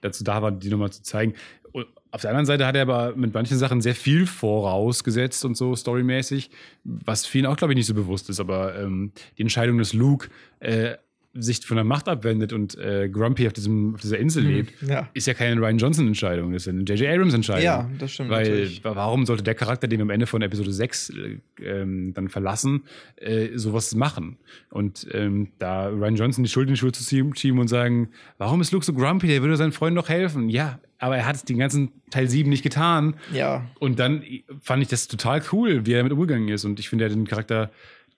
dazu 0.00 0.24
da 0.24 0.42
war, 0.42 0.50
die 0.52 0.68
nochmal 0.68 0.90
zu 0.90 1.02
zeigen. 1.02 1.34
Und 1.72 1.86
auf 2.10 2.20
der 2.20 2.30
anderen 2.30 2.46
Seite 2.46 2.66
hat 2.66 2.76
er 2.76 2.82
aber 2.82 3.14
mit 3.16 3.32
manchen 3.34 3.58
Sachen 3.58 3.80
sehr 3.80 3.94
viel 3.94 4.26
vorausgesetzt 4.26 5.44
und 5.44 5.56
so 5.56 5.74
storymäßig, 5.76 6.50
was 6.84 7.26
vielen 7.26 7.46
auch, 7.46 7.56
glaube 7.56 7.72
ich, 7.72 7.76
nicht 7.76 7.86
so 7.86 7.94
bewusst 7.94 8.28
ist. 8.30 8.40
Aber 8.40 8.76
ähm, 8.78 9.12
die 9.38 9.42
Entscheidung, 9.42 9.78
dass 9.78 9.92
Luke 9.92 10.28
äh, 10.60 10.94
sich 11.36 11.66
von 11.66 11.76
der 11.76 11.84
Macht 11.84 12.08
abwendet 12.08 12.52
und 12.52 12.78
äh, 12.78 13.08
Grumpy 13.08 13.46
auf, 13.46 13.52
diesem, 13.52 13.94
auf 13.96 14.00
dieser 14.00 14.18
Insel 14.18 14.44
lebt, 14.44 14.80
Ja. 14.82 15.08
ist 15.14 15.26
ja 15.26 15.34
keine 15.34 15.60
Ryan 15.60 15.78
Johnson-Entscheidung, 15.78 16.52
das 16.52 16.62
ist 16.62 16.68
eine 16.68 16.82
J.J. 16.82 17.08
Abrams-Entscheidung. 17.08 17.64
Ja, 17.64 17.90
das 17.98 18.12
stimmt 18.12 18.30
Weil 18.30 18.48
natürlich. 18.48 18.84
warum 18.84 19.26
sollte 19.26 19.42
der 19.42 19.54
Charakter, 19.54 19.88
den 19.88 19.98
wir 19.98 20.02
am 20.04 20.10
Ende 20.10 20.26
von 20.26 20.42
Episode 20.42 20.72
6 20.72 21.10
äh, 21.10 21.38
ähm, 21.62 22.14
dann 22.14 22.28
verlassen, 22.28 22.84
äh, 23.16 23.48
sowas 23.56 23.94
machen? 23.94 24.36
Und 24.70 25.06
ähm, 25.12 25.48
da 25.58 25.88
Ryan 25.88 26.16
Johnson 26.16 26.44
die 26.44 26.50
Schuld 26.50 26.68
in 26.68 26.74
die 26.74 26.78
Schuhe 26.80 26.92
zu 26.92 27.02
schieben 27.02 27.34
schieben 27.34 27.58
und 27.58 27.68
sagen, 27.68 28.10
warum 28.38 28.60
ist 28.60 28.70
Luke 28.72 28.84
so 28.84 28.92
grumpy, 28.92 29.26
der 29.26 29.42
würde 29.42 29.56
seinen 29.56 29.72
Freunden 29.72 29.96
doch 29.96 30.08
helfen. 30.08 30.48
Ja, 30.48 30.78
aber 30.98 31.16
er 31.16 31.26
hat 31.26 31.36
es 31.36 31.44
den 31.44 31.58
ganzen 31.58 31.90
Teil 32.10 32.28
7 32.28 32.48
nicht 32.48 32.62
getan. 32.62 33.16
Ja. 33.32 33.66
Und 33.80 33.98
dann 33.98 34.22
fand 34.60 34.82
ich 34.82 34.88
das 34.88 35.08
total 35.08 35.42
cool, 35.52 35.84
wie 35.84 35.92
er 35.92 35.98
damit 35.98 36.12
umgegangen 36.12 36.48
ist. 36.48 36.64
Und 36.64 36.78
ich 36.78 36.88
finde, 36.88 37.04
er 37.04 37.10
hat 37.10 37.16
den 37.16 37.26
Charakter 37.26 37.70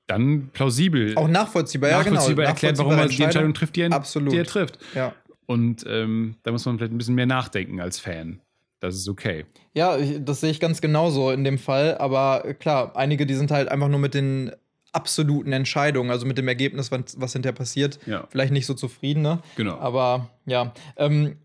dann 0.07 0.51
plausibel, 0.53 1.17
Auch 1.17 1.29
nachvollziehbar, 1.29 1.91
ja, 1.91 1.99
nachvollziehbar 1.99 2.35
genau. 2.45 2.49
erklärt, 2.49 2.79
warum 2.79 2.93
er 2.93 3.09
die 3.09 3.23
Entscheidung 3.23 3.55
trifft, 3.55 3.77
die 3.77 3.83
er, 3.83 3.93
Absolut. 3.93 4.33
die 4.33 4.39
er 4.39 4.45
trifft. 4.45 4.79
Ja. 4.95 5.13
Und 5.47 5.85
ähm, 5.89 6.37
da 6.43 6.53
muss 6.53 6.65
man 6.67 6.79
vielleicht 6.79 6.93
ein 6.93 6.99
bisschen 6.99 7.15
mehr 7.15 7.27
nachdenken 7.27 7.81
als 7.81 7.99
Fan. 7.99 8.41
Das 8.81 8.95
ist 8.95 9.09
okay. 9.09 9.47
Ja, 9.75 9.97
ich, 9.97 10.23
das 10.25 10.41
sehe 10.41 10.51
ich 10.51 10.61
ganz 10.61 10.81
genauso 10.81 11.31
in 11.31 11.45
dem 11.45 11.59
Fall. 11.59 11.97
Aber 11.99 12.45
äh, 12.45 12.55
klar, 12.55 12.95
einige, 12.97 13.27
die 13.27 13.35
sind 13.35 13.51
halt 13.51 13.69
einfach 13.69 13.89
nur 13.89 13.99
mit 13.99 14.15
den 14.15 14.53
absoluten 14.93 15.53
Entscheidungen, 15.53 16.11
also 16.11 16.27
mit 16.27 16.39
dem 16.39 16.49
Ergebnis, 16.49 16.91
was, 16.91 17.21
was 17.21 17.33
hinterher 17.33 17.55
passiert, 17.55 17.99
Ja. 18.07 18.27
vielleicht 18.31 18.53
nicht 18.53 18.67
so 18.67 18.75
zufrieden. 18.75 19.23
Ne? 19.23 19.41
Genau. 19.57 19.77
Aber 19.79 20.31
ja, 20.47 20.73
ähm, 20.97 21.37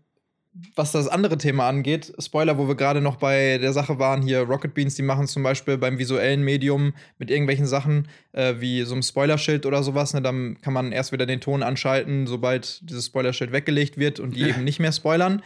was 0.76 0.92
das 0.92 1.08
andere 1.08 1.38
Thema 1.38 1.66
angeht, 1.68 2.12
Spoiler, 2.18 2.58
wo 2.58 2.68
wir 2.68 2.74
gerade 2.74 3.00
noch 3.00 3.16
bei 3.16 3.56
der 3.58 3.72
Sache 3.72 3.98
waren, 3.98 4.20
hier 4.22 4.40
Rocket 4.40 4.74
Beans, 4.74 4.94
die 4.94 5.02
machen 5.02 5.26
zum 5.26 5.42
Beispiel 5.42 5.78
beim 5.78 5.98
visuellen 5.98 6.42
Medium 6.42 6.92
mit 7.18 7.30
irgendwelchen 7.30 7.66
Sachen, 7.66 8.08
äh, 8.32 8.54
wie 8.58 8.82
so 8.82 8.92
einem 8.94 9.02
Spoilerschild 9.02 9.64
oder 9.64 9.82
sowas, 9.82 10.12
ne, 10.12 10.20
dann 10.20 10.58
kann 10.60 10.74
man 10.74 10.92
erst 10.92 11.10
wieder 11.12 11.24
den 11.24 11.40
Ton 11.40 11.62
anschalten, 11.62 12.26
sobald 12.26 12.88
dieses 12.88 13.06
Spoilerschild 13.06 13.52
weggelegt 13.52 13.96
wird 13.96 14.20
und 14.20 14.36
die 14.36 14.42
eben 14.42 14.64
nicht 14.64 14.78
mehr 14.78 14.92
spoilern. 14.92 15.42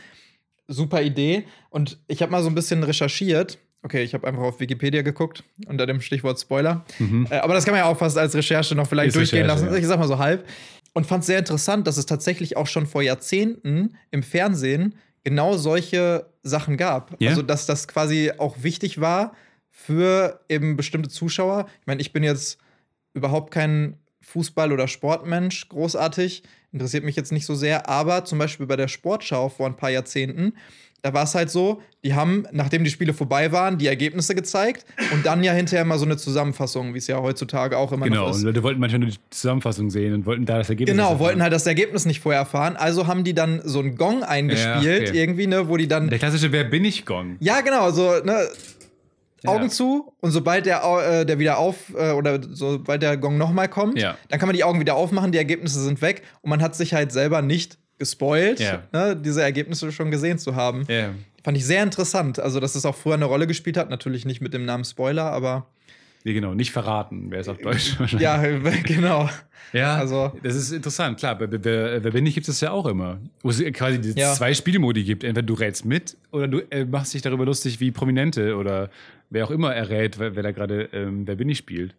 Super 0.68 1.02
Idee. 1.02 1.44
Und 1.70 1.98
ich 2.08 2.22
habe 2.22 2.32
mal 2.32 2.42
so 2.42 2.48
ein 2.48 2.56
bisschen 2.56 2.82
recherchiert. 2.82 3.58
Okay, 3.84 4.02
ich 4.02 4.14
habe 4.14 4.26
einfach 4.26 4.42
auf 4.42 4.58
Wikipedia 4.58 5.02
geguckt 5.02 5.44
unter 5.68 5.86
dem 5.86 6.00
Stichwort 6.00 6.40
Spoiler. 6.40 6.84
Äh, 7.30 7.36
aber 7.36 7.54
das 7.54 7.64
kann 7.64 7.70
man 7.72 7.78
ja 7.82 7.86
auch 7.86 7.96
fast 7.96 8.18
als 8.18 8.34
Recherche 8.34 8.74
noch 8.74 8.88
vielleicht 8.88 9.14
Mhm. 9.14 9.22
Ist 9.22 9.32
durchgehen 9.32 9.42
Recherche, 9.48 9.64
lassen. 9.66 9.74
ja. 9.74 9.80
Ich 9.80 9.86
sag 9.86 10.00
mal 10.00 10.08
so 10.08 10.18
halb. 10.18 10.44
Und 10.96 11.04
fand 11.04 11.20
es 11.20 11.26
sehr 11.26 11.40
interessant, 11.40 11.86
dass 11.86 11.98
es 11.98 12.06
tatsächlich 12.06 12.56
auch 12.56 12.66
schon 12.66 12.86
vor 12.86 13.02
Jahrzehnten 13.02 13.98
im 14.10 14.22
Fernsehen 14.22 14.94
genau 15.24 15.58
solche 15.58 16.24
Sachen 16.42 16.78
gab. 16.78 17.20
Ja? 17.20 17.28
Also, 17.28 17.42
dass 17.42 17.66
das 17.66 17.86
quasi 17.86 18.32
auch 18.38 18.62
wichtig 18.62 18.98
war 18.98 19.34
für 19.68 20.40
eben 20.48 20.74
bestimmte 20.74 21.10
Zuschauer. 21.10 21.66
Ich 21.82 21.86
meine, 21.86 22.00
ich 22.00 22.14
bin 22.14 22.22
jetzt 22.22 22.56
überhaupt 23.12 23.52
kein 23.52 23.98
Fußball- 24.22 24.72
oder 24.72 24.88
Sportmensch, 24.88 25.68
großartig. 25.68 26.42
Interessiert 26.72 27.04
mich 27.04 27.14
jetzt 27.14 27.30
nicht 27.30 27.44
so 27.44 27.54
sehr. 27.54 27.90
Aber 27.90 28.24
zum 28.24 28.38
Beispiel 28.38 28.64
bei 28.64 28.76
der 28.76 28.88
Sportschau 28.88 29.50
vor 29.50 29.66
ein 29.66 29.76
paar 29.76 29.90
Jahrzehnten, 29.90 30.54
da 31.02 31.12
war 31.14 31.24
es 31.24 31.34
halt 31.34 31.50
so, 31.50 31.80
die 32.04 32.14
haben, 32.14 32.46
nachdem 32.52 32.82
die 32.84 32.90
Spiele 32.90 33.12
vorbei 33.14 33.52
waren, 33.52 33.78
die 33.78 33.86
Ergebnisse 33.86 34.34
gezeigt 34.34 34.84
und 35.12 35.24
dann 35.26 35.42
ja 35.44 35.52
hinterher 35.52 35.84
mal 35.84 35.98
so 35.98 36.04
eine 36.04 36.16
Zusammenfassung, 36.16 36.94
wie 36.94 36.98
es 36.98 37.06
ja 37.06 37.20
heutzutage 37.20 37.76
auch 37.78 37.92
immer 37.92 38.06
Genau, 38.06 38.22
noch 38.22 38.30
und 38.30 38.36
ist. 38.38 38.42
Leute 38.42 38.62
wollten 38.62 38.80
manchmal 38.80 39.00
nur 39.00 39.10
die 39.10 39.16
Zusammenfassung 39.30 39.90
sehen 39.90 40.14
und 40.14 40.26
wollten 40.26 40.46
da 40.46 40.58
das 40.58 40.68
Ergebnis 40.68 40.92
Genau, 40.92 41.04
erfahren. 41.10 41.20
wollten 41.20 41.42
halt 41.42 41.52
das 41.52 41.66
Ergebnis 41.66 42.06
nicht 42.06 42.20
vorher 42.20 42.40
erfahren. 42.40 42.76
Also 42.76 43.06
haben 43.06 43.22
die 43.24 43.34
dann 43.34 43.60
so 43.64 43.78
einen 43.80 43.96
Gong 43.96 44.22
eingespielt, 44.24 45.08
okay. 45.10 45.20
irgendwie, 45.20 45.46
ne, 45.46 45.68
wo 45.68 45.76
die 45.76 45.88
dann. 45.88 46.08
Der 46.08 46.18
klassische 46.18 46.50
Wer 46.52 46.64
bin 46.64 46.84
ich 46.84 47.06
Gong. 47.06 47.36
Ja, 47.40 47.60
genau, 47.60 47.90
so, 47.90 48.12
ne. 48.24 48.48
Ja. 49.44 49.50
Augen 49.50 49.68
zu 49.70 50.12
und 50.20 50.30
sobald 50.30 50.64
der, 50.66 50.82
äh, 50.82 51.26
der 51.26 51.38
wieder 51.38 51.58
auf 51.58 51.92
äh, 51.96 52.12
oder 52.12 52.40
sobald 52.50 53.02
der 53.02 53.16
Gong 53.18 53.36
nochmal 53.36 53.68
kommt, 53.68 53.98
Ja. 54.00 54.16
dann 54.30 54.40
kann 54.40 54.48
man 54.48 54.56
die 54.56 54.64
Augen 54.64 54.80
wieder 54.80 54.96
aufmachen, 54.96 55.30
die 55.30 55.38
Ergebnisse 55.38 55.80
sind 55.84 56.00
weg 56.00 56.22
und 56.40 56.50
man 56.50 56.62
hat 56.62 56.74
sich 56.74 56.94
halt 56.94 57.12
selber 57.12 57.42
nicht 57.42 57.78
gespoilt, 57.98 58.60
Ja. 58.60 58.82
ne, 58.92 59.16
diese 59.16 59.42
Ergebnisse 59.42 59.90
schon 59.92 60.10
gesehen 60.10 60.38
zu 60.38 60.54
haben. 60.54 60.84
Ja. 60.88 61.10
Fand 61.44 61.56
ich 61.56 61.64
sehr 61.64 61.82
interessant. 61.82 62.38
Also, 62.38 62.58
dass 62.60 62.74
es 62.74 62.84
auch 62.84 62.94
früher 62.96 63.14
eine 63.14 63.24
Rolle 63.26 63.46
gespielt 63.46 63.76
hat. 63.76 63.88
Natürlich 63.90 64.24
nicht 64.24 64.40
mit 64.40 64.52
dem 64.52 64.64
Namen 64.64 64.84
Spoiler, 64.84 65.24
aber 65.30 65.66
Nee, 66.24 66.32
genau, 66.32 66.54
nicht 66.54 66.72
verraten, 66.72 67.26
wer 67.30 67.38
es 67.38 67.46
auf 67.48 67.58
Deutsch 67.58 67.96
ja, 68.18 68.36
genau. 68.82 69.30
Ja, 69.72 69.94
Also- 69.96 70.32
das 70.42 70.56
ist 70.56 70.72
interessant. 70.72 71.18
Klar, 71.18 71.38
bei, 71.38 71.46
Wer 71.48 72.00
bin 72.00 72.26
ich 72.26 72.34
gibt 72.34 72.48
es 72.48 72.60
ja 72.60 72.72
auch 72.72 72.86
immer. 72.86 73.20
Wo 73.42 73.50
es 73.50 73.62
quasi 73.72 74.00
die 74.00 74.18
Ja. 74.18 74.34
zwei 74.34 74.52
Spielmodi 74.52 75.04
gibt. 75.04 75.22
Entweder 75.22 75.46
du 75.46 75.54
rätst 75.54 75.84
mit 75.84 76.16
oder 76.32 76.48
du 76.48 76.58
äh, 76.70 76.84
machst 76.84 77.14
dich 77.14 77.22
darüber 77.22 77.44
lustig, 77.44 77.78
wie 77.78 77.92
Prominente 77.92 78.56
oder 78.56 78.90
wer 79.30 79.44
auch 79.44 79.52
immer 79.52 79.72
errät, 79.72 80.18
wer, 80.18 80.34
wer 80.34 80.42
da 80.42 80.50
gerade 80.50 80.88
ähm, 80.92 81.28
Wer 81.28 81.36
bin 81.36 81.48
ich 81.48 81.58
spielt. 81.58 81.94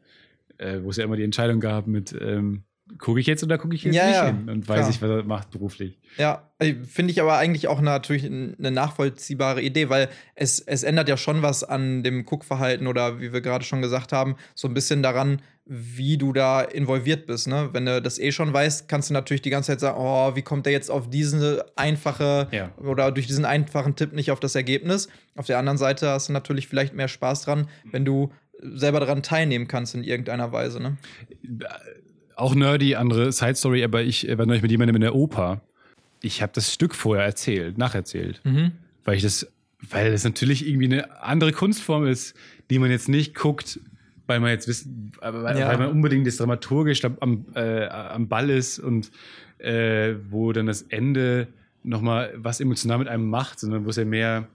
Äh, 0.58 0.80
wo 0.84 0.90
es 0.90 0.98
ja 0.98 1.06
immer 1.06 1.16
die 1.16 1.24
Entscheidung 1.24 1.62
gab 1.62 1.88
mit 1.88 2.14
ähm, 2.20 2.64
gucke 3.00 3.20
ich 3.20 3.28
jetzt 3.28 3.44
oder 3.44 3.58
gucke 3.58 3.76
ich 3.76 3.84
jetzt 3.84 3.96
Ja, 3.96 4.06
nicht 4.08 4.16
ja, 4.16 4.26
hin 4.28 4.50
und 4.50 4.68
weiß 4.68 4.78
klar. 4.78 4.88
nicht, 4.88 5.02
was 5.02 5.10
er 5.10 5.24
macht 5.24 5.52
beruflich. 5.52 6.00
Ja, 6.18 6.50
äh, 6.60 6.74
finde 6.86 7.12
ich 7.12 7.22
aber 7.22 7.38
eigentlich 7.38 7.68
auch 7.68 7.82
natürlich 7.82 8.26
eine 8.26 8.72
nachvollziehbare 8.72 9.62
Idee, 9.62 9.90
weil 9.90 10.10
es, 10.36 10.60
es 10.60 10.84
ändert 10.84 11.10
ja 11.10 11.18
schon 11.18 11.42
was 11.42 11.64
an 11.64 12.04
dem 12.04 12.26
Guckverhalten 12.26 12.88
oder 12.88 13.20
wie 13.20 13.34
wir 13.34 13.42
gerade 13.42 13.66
schon 13.66 13.82
gesagt 13.82 14.14
haben, 14.14 14.36
so 14.56 14.68
ein 14.68 14.74
bisschen 14.74 15.04
daran, 15.04 15.42
wie 15.66 16.18
du 16.18 16.32
da 16.32 16.62
involviert 16.62 17.26
bist. 17.28 17.48
Ne? 17.48 17.70
Wenn 17.74 17.86
du 17.86 18.02
das 18.02 18.20
eh 18.20 18.32
schon 18.32 18.54
weißt, 18.54 18.88
kannst 18.88 19.10
du 19.10 19.14
natürlich 19.14 19.42
die 19.42 19.50
ganze 19.50 19.74
Zeit 19.74 19.82
sagen, 19.82 19.98
oh, 20.00 20.34
wie 20.36 20.42
kommt 20.42 20.66
der 20.66 20.72
jetzt 20.74 20.90
auf 20.90 21.10
diese 21.10 21.66
einfache 21.76 22.48
Ja. 22.52 22.72
oder 22.78 23.12
durch 23.12 23.28
diesen 23.28 23.44
einfachen 23.44 23.96
Tipp 23.98 24.14
nicht 24.14 24.32
auf 24.32 24.40
das 24.40 24.56
Ergebnis. 24.56 25.10
Auf 25.36 25.46
der 25.46 25.60
anderen 25.60 25.78
Seite 25.78 26.10
hast 26.10 26.30
du 26.30 26.34
natürlich 26.34 26.68
vielleicht 26.70 26.94
mehr 26.94 27.10
Spaß 27.10 27.42
dran, 27.44 27.68
wenn 27.92 28.06
du 28.06 28.32
selber 28.62 29.02
daran 29.02 29.22
teilnehmen 29.24 29.68
kannst 29.68 29.94
in 29.94 30.04
irgendeiner 30.04 30.52
Weise. 30.54 30.80
Ne? 30.82 30.98
Auch 32.38 32.56
nerdy, 32.56 32.96
andere 32.96 33.32
Side 33.32 33.56
Story, 33.56 33.84
aber 33.84 34.04
ich 34.04 34.28
äh, 34.30 34.38
war 34.38 34.46
neulich 34.46 34.62
mit 34.62 34.72
jemandem 34.72 34.96
in 34.96 35.02
der 35.02 35.16
Oper. 35.16 35.62
Ich 36.22 36.42
habe 36.42 36.52
das 36.54 36.74
Stück 36.74 36.96
vorher 36.96 37.26
erzählt, 37.26 37.78
nacherzählt. 37.78 38.42
weil 39.04 39.16
ich 39.16 39.24
das, 39.24 39.52
weil 39.90 40.12
das 40.12 40.24
natürlich 40.24 40.68
irgendwie 40.68 40.86
eine 40.86 41.22
andere 41.22 41.52
Kunstform 41.52 42.06
ist, 42.08 42.36
die 42.70 42.80
man 42.80 42.90
jetzt 42.92 43.08
nicht 43.10 43.36
guckt, 43.36 43.80
weil 44.28 44.40
man 44.40 44.50
jetzt 44.52 44.68
wissen, 44.68 45.12
weil, 45.22 45.58
Ja. 45.58 45.68
weil 45.70 45.78
man 45.78 45.90
unbedingt 45.92 46.28
das 46.28 46.38
dramaturgisch 46.38 47.04
am, 47.06 47.46
äh, 47.56 47.86
am 47.88 48.28
Ball 48.28 48.50
ist 48.50 48.80
und 48.80 49.12
äh, 49.60 50.16
wo 50.30 50.52
dann 50.54 50.66
das 50.68 50.82
Ende 50.84 51.48
nochmal 51.84 52.34
was 52.36 52.60
emotional 52.60 52.98
mit 53.00 53.08
einem 53.08 53.30
macht, 53.30 53.60
sondern 53.60 53.86
wo 53.86 53.90
es 53.90 53.96
ja 53.96 54.06
mehr 54.06 54.48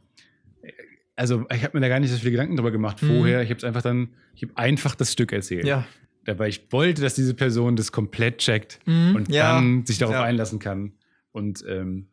also 1.15 1.45
ich 1.55 1.63
habe 1.63 1.77
mir 1.77 1.83
da 1.83 1.89
gar 1.89 2.01
nicht 2.01 2.11
so 2.11 2.17
viele 2.17 2.31
Gedanken 2.33 2.57
drüber 2.57 2.71
gemacht 2.71 3.03
Mhm. 3.03 3.07
vorher. 3.19 3.43
Ich 3.43 3.51
habe 3.51 3.59
es 3.59 3.65
einfach 3.65 3.83
dann, 3.83 4.09
ich 4.35 4.43
habe 4.43 4.57
einfach 4.57 4.95
das 4.95 5.13
Stück 5.13 5.31
erzählt. 5.33 5.67
Ja. 5.67 5.85
Dabei 6.25 6.49
ich 6.49 6.67
wollte, 6.71 7.03
dass 7.03 7.15
diese 7.15 7.35
Person 7.35 7.77
das 7.77 7.91
komplett 7.93 8.39
checkt 8.39 8.79
Mhm. 8.87 9.15
und 9.17 9.29
Ja. 9.29 9.53
dann 9.53 9.85
sich 9.87 9.99
darauf 9.99 10.15
Ja. 10.15 10.23
einlassen 10.23 10.59
kann. 10.59 10.93
Und 11.33 11.65
ähm, 11.69 12.09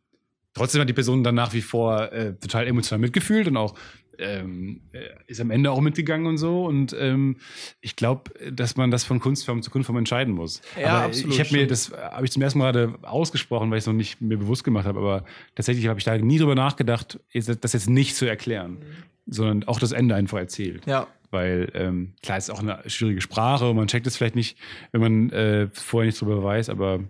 trotzdem 0.54 0.82
hat 0.82 0.90
die 0.90 0.94
Person 0.94 1.24
dann 1.24 1.36
nach 1.36 1.54
wie 1.54 1.62
vor 1.62 2.12
äh, 2.12 2.34
total 2.36 2.68
emotional 2.68 3.00
mitgefühlt 3.00 3.48
und 3.48 3.58
auch 3.58 3.76
ähm, 4.22 4.82
äh, 4.92 5.00
ist 5.28 5.40
am 5.40 5.50
Ende 5.50 5.72
auch 5.72 5.80
mitgegangen 5.80 6.28
und 6.28 6.38
so. 6.38 6.66
Und 6.66 6.94
ähm, 7.00 7.38
ich 7.80 7.96
glaube, 7.96 8.32
dass 8.52 8.76
man 8.76 8.92
das 8.92 9.06
von 9.06 9.20
Kunstform 9.22 9.62
zu 9.62 9.72
Kunstform 9.72 9.98
entscheiden 9.98 10.34
muss. 10.34 10.62
Ja, 10.78 10.88
aber 10.88 11.02
absolut, 11.04 11.34
ich 11.36 11.40
habe 11.40 11.54
mir, 11.54 11.68
das 11.68 11.92
habe 11.94 12.26
ich 12.26 12.32
zum 12.32 12.42
ersten 12.42 12.60
Mal 12.60 12.74
gerade 12.74 12.96
ausgesprochen, 13.04 13.72
weil 13.72 13.78
ich 13.78 13.84
es 13.84 13.88
noch 13.88 13.94
nicht 13.94 14.20
mir 14.20 14.38
bewusst 14.38 14.66
gemacht 14.66 14.86
habe. 14.86 15.00
Aber 15.00 15.24
tatsächlich 15.56 15.88
habe 15.88 16.00
ich 16.00 16.04
da 16.04 16.18
nie 16.18 16.38
drüber 16.38 16.56
nachgedacht, 16.56 17.18
das 17.34 17.72
jetzt 17.72 17.90
nicht 17.90 18.18
zu 18.18 18.26
erklären, 18.26 18.80
sondern 19.30 19.64
auch 19.66 19.80
das 19.80 19.92
Ende 19.92 20.16
einfach 20.16 20.38
erzählt. 20.40 20.86
Ja. 20.86 21.08
Weil, 21.32 21.70
ähm, 21.76 22.14
klar, 22.24 22.38
es 22.38 22.46
ist 22.46 22.50
auch 22.50 22.60
eine 22.62 22.80
schwierige 22.88 23.22
Sprache 23.22 23.70
und 23.70 23.76
man 23.76 23.88
checkt 23.88 24.08
es 24.08 24.18
vielleicht 24.18 24.36
nicht, 24.36 24.58
wenn 24.92 25.02
man 25.02 25.30
äh, 25.30 25.68
vorher 25.74 26.08
nichts 26.08 26.20
drüber 26.20 26.44
weiß, 26.44 26.70
aber 26.70 27.02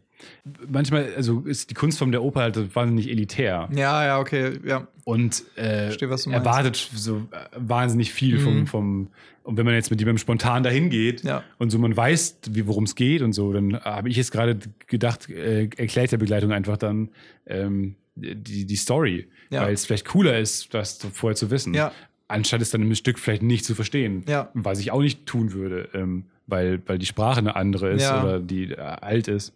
manchmal, 0.68 1.14
also 1.16 1.42
ist 1.42 1.70
die 1.70 1.74
Kunstform 1.74 2.12
der 2.12 2.22
Oper 2.24 2.42
halt 2.42 2.76
wahnsinnig 2.76 3.10
elitär 3.10 3.70
Ja, 3.74 4.06
ja, 4.06 4.20
okay, 4.20 4.60
ja. 4.66 4.88
und 5.06 5.44
äh, 5.56 5.92
Verstehe, 5.92 6.10
erwartet 6.34 6.76
so 6.94 7.28
äh, 7.32 7.38
wahnsinnig 7.56 8.12
viel 8.12 8.40
Mhm. 8.40 8.44
vom, 8.44 8.68
vom, 8.68 9.08
und 9.44 9.56
wenn 9.58 9.66
man 9.66 9.74
jetzt 9.76 9.90
mit 9.90 10.02
jemandem 10.02 10.18
spontan 10.20 10.64
dahin 10.64 10.90
geht 10.90 11.24
Ja. 11.24 11.44
und 11.58 11.70
so 11.70 11.80
man 11.80 11.96
weiß, 11.96 12.40
wie- 12.52 12.68
worum 12.68 12.84
es 12.84 12.96
geht 12.96 13.22
und 13.22 13.32
so, 13.32 13.54
dann 13.54 13.80
habe 13.80 14.10
ich 14.10 14.18
jetzt 14.18 14.32
gerade 14.34 14.60
gedacht, 14.88 15.30
äh, 15.30 15.70
erklärt 15.78 16.12
der 16.12 16.18
Begleitung 16.18 16.52
einfach 16.52 16.76
dann 16.76 17.10
ähm, 17.48 17.96
die, 18.16 18.66
die 18.66 18.76
Story, 18.76 19.30
Ja. 19.50 19.62
weil 19.62 19.74
es 19.74 19.86
vielleicht 19.86 20.06
cooler 20.06 20.38
ist, 20.38 20.74
das 20.74 21.00
vorher 21.14 21.38
zu 21.38 21.50
wissen 21.52 21.74
Ja. 21.74 21.94
Anstatt 22.30 22.62
es 22.62 22.70
dann 22.70 22.82
im 22.84 22.96
Stück 22.96 23.20
vielleicht 23.20 23.44
nicht 23.44 23.66
zu 23.66 23.76
verstehen. 23.76 24.24
Ja. 24.28 24.50
Was 24.54 24.80
ich 24.80 24.92
auch 24.92 25.02
nicht 25.02 25.26
tun 25.26 25.52
würde, 25.52 25.90
ähm, 25.94 26.24
weil, 26.48 26.82
weil 26.88 26.98
die 26.98 27.06
Sprache 27.06 27.40
eine 27.40 27.56
andere 27.56 27.90
ist 27.92 28.04
Ja. 28.04 28.24
oder 28.24 28.40
die 28.40 28.72
äh, 28.72 28.78
alt 28.80 29.28
ist. 29.28 29.54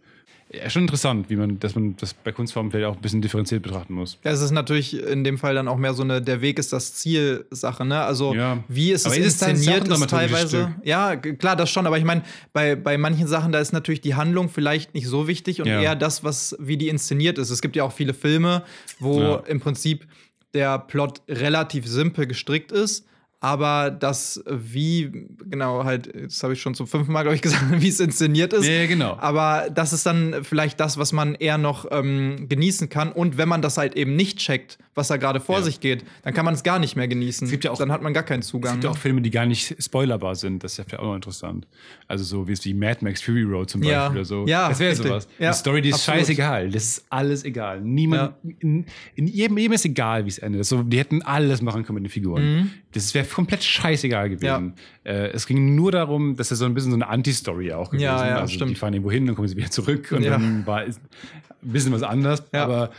Ja, 0.51 0.69
schon 0.69 0.83
interessant, 0.83 1.31
wie 1.31 1.35
man, 1.35 1.57
dass 1.59 1.73
man 1.73 1.95
das 1.97 2.13
bei 2.13 2.31
Kunstformen 2.31 2.71
vielleicht 2.71 2.85
auch 2.87 2.95
ein 2.95 3.01
bisschen 3.01 3.23
differenziert 3.23 3.63
betrachten 3.63 3.95
muss. 3.95 4.19
Ja, 4.23 4.29
es 4.29 4.39
ist 4.41 4.51
natürlich 4.51 5.01
in 5.01 5.23
dem 5.23 5.39
Fall 5.39 5.55
dann 5.55 5.67
auch 5.67 5.77
mehr 5.77 5.95
so 5.95 6.03
eine 6.03 6.21
der 6.21 6.41
Weg 6.41 6.59
ist 6.59 6.71
das 6.71 6.93
Ziel 6.93 7.45
Sache, 7.49 7.83
ne? 7.85 8.01
Also 8.01 8.35
Ja. 8.35 8.63
wie 8.67 8.91
ist 8.91 9.07
es 9.07 9.17
ist 9.17 9.25
ist 9.25 9.41
ja 9.41 9.47
inszeniert 9.47 9.87
ist 9.87 9.89
dramaturgisches 9.89 10.51
teilweise. 10.51 10.75
Ja, 10.83 11.15
g- 11.15 11.33
klar, 11.37 11.55
das 11.55 11.71
schon, 11.71 11.87
aber 11.87 11.97
ich 11.97 12.03
meine, 12.03 12.21
bei, 12.51 12.75
bei 12.75 12.99
manchen 12.99 13.25
Sachen 13.25 13.51
da 13.51 13.57
ist 13.59 13.71
natürlich 13.73 14.01
die 14.01 14.13
Handlung 14.13 14.47
vielleicht 14.49 14.93
nicht 14.93 15.07
so 15.07 15.27
wichtig 15.27 15.59
und 15.59 15.67
Ja. 15.67 15.81
eher 15.81 15.95
das, 15.95 16.23
was 16.23 16.55
wie 16.59 16.77
die 16.77 16.89
inszeniert 16.89 17.39
ist. 17.39 17.49
Es 17.49 17.61
gibt 17.63 17.75
ja 17.75 17.83
auch 17.83 17.93
viele 17.93 18.13
Filme, 18.13 18.61
wo 18.99 19.21
Ja. 19.21 19.35
im 19.47 19.59
Prinzip 19.59 20.05
der 20.53 20.79
Plot 20.79 21.21
relativ 21.27 21.87
simpel 21.87 22.27
gestrickt 22.27 22.71
ist. 22.71 23.05
Aber 23.43 23.91
das, 23.91 24.41
wie, 24.49 25.27
genau, 25.49 25.83
halt, 25.83 26.09
das 26.15 26.41
habe 26.43 26.53
ich 26.53 26.61
schon 26.61 26.75
zum 26.75 26.87
fünften 26.87 27.11
Mal, 27.11 27.23
glaube 27.23 27.35
ich, 27.35 27.41
gesagt, 27.41 27.65
wie 27.81 27.89
es 27.89 27.99
inszeniert 27.99 28.53
ist. 28.53 28.65
Ja, 28.65 28.85
genau. 28.85 29.17
Aber 29.19 29.69
das 29.69 29.91
ist 29.91 30.05
dann 30.05 30.45
vielleicht 30.45 30.79
das, 30.79 30.97
was 30.97 31.11
man 31.11 31.35
eher 31.35 31.57
noch 31.57 31.85
ähm, 31.91 32.47
genießen 32.47 32.87
kann. 32.87 33.11
Und 33.11 33.37
wenn 33.37 33.49
man 33.49 33.61
das 33.61 33.77
halt 33.77 33.95
eben 33.97 34.15
nicht 34.15 34.37
checkt, 34.39 34.77
was 34.95 35.09
da 35.09 35.17
gerade 35.17 35.41
vor 35.41 35.57
Ja. 35.57 35.63
sich 35.63 35.81
geht, 35.81 36.05
dann 36.23 36.33
kann 36.33 36.45
man 36.45 36.53
es 36.53 36.63
gar 36.63 36.79
nicht 36.79 36.95
mehr 36.95 37.09
genießen. 37.09 37.43
Es 37.45 37.51
gibt 37.51 37.65
ja 37.65 37.71
auch- 37.71 37.77
dann 37.77 37.91
hat 37.91 38.01
man 38.01 38.13
gar 38.13 38.23
keinen 38.23 38.39
Es 38.39 38.47
Zugang. 38.47 38.73
gibt 38.75 38.85
ja 38.85 38.91
auch 38.91 38.97
Filme, 38.97 39.21
die 39.21 39.29
gar 39.31 39.45
nicht 39.45 39.75
spoilerbar 39.83 40.35
sind. 40.35 40.63
Das 40.63 40.71
ist 40.73 40.77
ja 40.77 40.85
vielleicht 40.85 41.01
auch 41.01 41.07
noch 41.07 41.15
interessant. 41.15 41.67
Also 42.07 42.23
so 42.23 42.47
wie 42.47 42.53
es 42.53 42.63
wie 42.63 42.73
Mad 42.73 42.99
Max 43.03 43.21
Fury 43.21 43.43
Road 43.43 43.69
zum 43.69 43.81
Beispiel 43.81 43.91
Ja. 43.93 44.09
oder 44.09 44.23
so. 44.23 44.45
Ja, 44.47 44.69
das 44.69 44.79
wäre 44.79 44.95
sowas. 44.95 45.27
Ja, 45.37 45.51
Die 45.51 45.57
Story, 45.57 45.81
die 45.81 45.89
ist 45.89 45.95
absolut. 45.95 46.19
scheißegal. 46.21 46.69
Das 46.69 46.83
ist 46.83 47.05
alles 47.09 47.43
egal. 47.43 47.81
Niemand, 47.81 48.35
in, 48.59 48.85
in 49.15 49.27
jedem, 49.27 49.57
jedem 49.57 49.73
ist 49.73 49.83
egal, 49.83 50.23
wie 50.23 50.29
es 50.29 50.37
endet. 50.37 50.63
So, 50.65 50.81
die 50.83 50.97
hätten 50.97 51.21
alles 51.23 51.61
machen 51.61 51.83
können 51.83 51.95
mit 51.95 52.05
den 52.05 52.09
Figuren. 52.13 52.71
Das 52.93 53.13
wäre 53.15 53.25
komplett 53.33 53.63
scheißegal 53.63 54.29
gewesen. 54.29 54.73
Äh, 55.03 55.27
es 55.31 55.45
ging 55.47 55.75
nur 55.75 55.91
darum, 55.91 56.35
dass 56.35 56.51
es 56.51 56.59
so 56.59 56.65
ein 56.65 56.73
bisschen 56.73 56.91
so 56.91 56.97
eine 56.97 57.07
Anti-Story 57.07 57.73
auch 57.73 57.89
gewesen. 57.89 58.03
Ja, 58.05 58.27
ja, 58.27 58.35
also 58.37 58.47
die 58.51 58.55
stimmt. 58.55 58.77
fahren 58.77 58.93
irgendwo 58.93 59.11
hin, 59.11 59.25
dann 59.25 59.35
kommen 59.35 59.47
sie 59.47 59.55
wieder 59.57 59.71
zurück 59.71 60.11
und 60.11 60.23
Ja. 60.23 60.31
dann 60.31 60.65
war 60.65 60.85
es 60.85 60.97
ein 60.97 61.71
bisschen 61.71 61.91
was 61.91 62.03
anders. 62.03 62.43
Ja. 62.53 62.63
Aber 62.63 62.91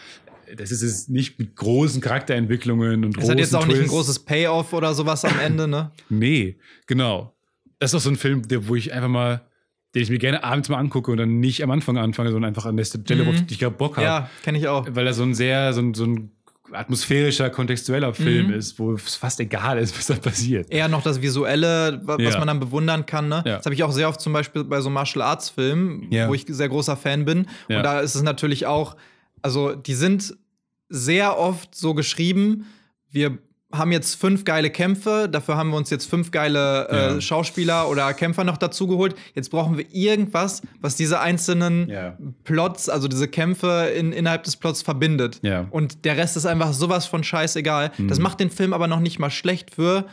das 0.57 0.71
ist 0.71 0.83
es 0.83 1.09
nicht 1.09 1.39
mit 1.39 1.57
großen 1.57 2.01
Charakterentwicklungen 2.01 3.05
und 3.05 3.17
Es 3.19 3.29
hat 3.31 3.39
jetzt 3.39 3.55
auch 3.57 3.67
nicht 3.67 3.77
ein 3.77 3.81
Twists. 3.83 3.93
großes 3.95 4.19
Payoff 4.21 4.73
oder 4.73 4.95
sowas 4.95 5.25
am 5.25 5.39
Ende, 5.41 5.67
ne? 5.67 5.91
Nee, 6.11 6.59
genau. 6.87 7.35
Das 7.79 7.91
ist 7.93 7.95
auch 7.97 8.01
so 8.01 8.11
ein 8.11 8.17
Film, 8.17 8.47
der, 8.47 8.69
wo 8.69 8.75
ich 8.77 8.93
einfach 8.93 9.09
mal, 9.09 9.43
den 9.95 10.03
ich 10.03 10.11
mir 10.11 10.19
gerne 10.19 10.45
abends 10.45 10.69
mal 10.69 10.79
angucke 10.79 11.11
und 11.11 11.17
dann 11.19 11.41
nicht 11.41 11.63
am 11.63 11.71
Anfang 11.71 11.97
anfange, 11.99 12.31
sondern 12.31 12.49
einfach 12.49 12.67
an 12.67 12.77
der 12.77 12.85
Stelle, 12.85 13.27
wo 13.27 13.31
ich 13.33 13.59
gerade 13.59 13.75
Bock 13.77 13.97
habe. 13.97 14.07
Ja, 14.07 14.31
kenne 14.43 14.59
ich 14.59 14.69
auch. 14.69 14.87
Weil 14.91 15.07
er 15.07 15.15
so 15.15 15.23
ein 15.23 15.35
sehr, 15.35 15.73
so 15.73 15.81
ein, 15.81 15.95
so 15.95 16.05
ein 16.05 16.31
atmosphärischer, 16.73 17.51
kontextueller 17.51 18.15
Film 18.15 18.49
Mhm. 18.49 18.55
ist, 18.55 18.79
wo 18.79 18.95
es 18.95 19.17
fast 19.17 19.39
egal 19.41 19.79
ist, 19.79 19.95
was 19.99 20.07
da 20.07 20.15
passiert. 20.15 20.71
Eher 20.71 20.89
noch 20.89 21.03
das 21.03 21.21
Visuelle, 21.21 22.01
wa- 22.05 22.17
was 22.19 22.33
Ja. 22.35 22.39
man 22.39 22.49
dann 22.49 22.61
bewundern 22.61 23.07
kann. 23.07 23.29
Ne? 23.29 23.43
Ja. 23.47 23.57
Das 23.57 23.67
habe 23.67 23.75
ich 23.75 23.83
auch 23.83 23.93
sehr 23.93 24.09
oft 24.09 24.21
zum 24.21 24.33
Beispiel 24.33 24.65
bei 24.65 24.81
so 24.81 24.91
Martial 24.91 25.23
Arts 25.23 25.51
Filmen, 25.51 26.07
Ja. 26.11 26.29
wo 26.29 26.35
ich 26.35 26.47
sehr 26.49 26.69
großer 26.69 26.97
Fan 26.97 27.25
bin. 27.25 27.47
Und 27.69 27.83
da 27.83 28.01
ist 28.01 28.15
es 28.15 28.23
natürlich 28.23 28.67
auch, 28.67 28.97
also 29.43 29.75
die 29.75 29.95
sind 29.95 30.35
sehr 30.89 31.39
oft 31.39 31.75
so 31.75 31.95
geschrieben, 31.95 32.67
wir 33.11 33.39
haben 33.77 33.93
jetzt 33.93 34.15
fünf 34.15 34.45
geile 34.45 34.71
Kämpfe, 34.71 35.29
dafür 35.31 35.57
haben 35.57 35.71
wir 35.71 35.77
uns 35.77 35.91
jetzt 35.91 36.09
fünf 36.09 36.31
geile 36.31 36.89
äh, 36.89 36.97
Ja. 37.15 37.21
Schauspieler 37.21 37.89
oder 37.89 38.13
Kämpfer 38.15 38.45
noch 38.45 38.57
dazu 38.57 38.87
geholt. 38.87 39.15
Jetzt 39.35 39.51
brauchen 39.51 39.77
wir 39.79 39.87
irgendwas, 39.93 40.63
was 40.81 40.97
diese 40.97 41.21
einzelnen 41.21 41.89
Ja. 41.89 42.17
Plots, 42.45 42.89
also 42.89 43.09
diese 43.09 43.29
Kämpfe 43.29 43.93
in, 43.97 44.13
innerhalb 44.13 44.45
des 44.45 44.57
Plots 44.57 44.83
verbindet. 44.83 45.41
Ja. 45.43 45.63
Mhm. 45.63 45.69
Und 45.71 46.05
der 46.05 46.17
Rest 46.17 46.37
ist 46.37 46.47
einfach 46.47 46.73
sowas 46.73 47.07
von 47.07 47.25
scheißegal. 47.25 47.93
Das 47.99 48.19
macht 48.19 48.41
den 48.41 48.51
Film 48.51 48.73
aber 48.73 48.87
noch 48.87 49.01
nicht 49.01 49.19
mal 49.19 49.31
schlecht 49.31 49.75
für 49.75 50.05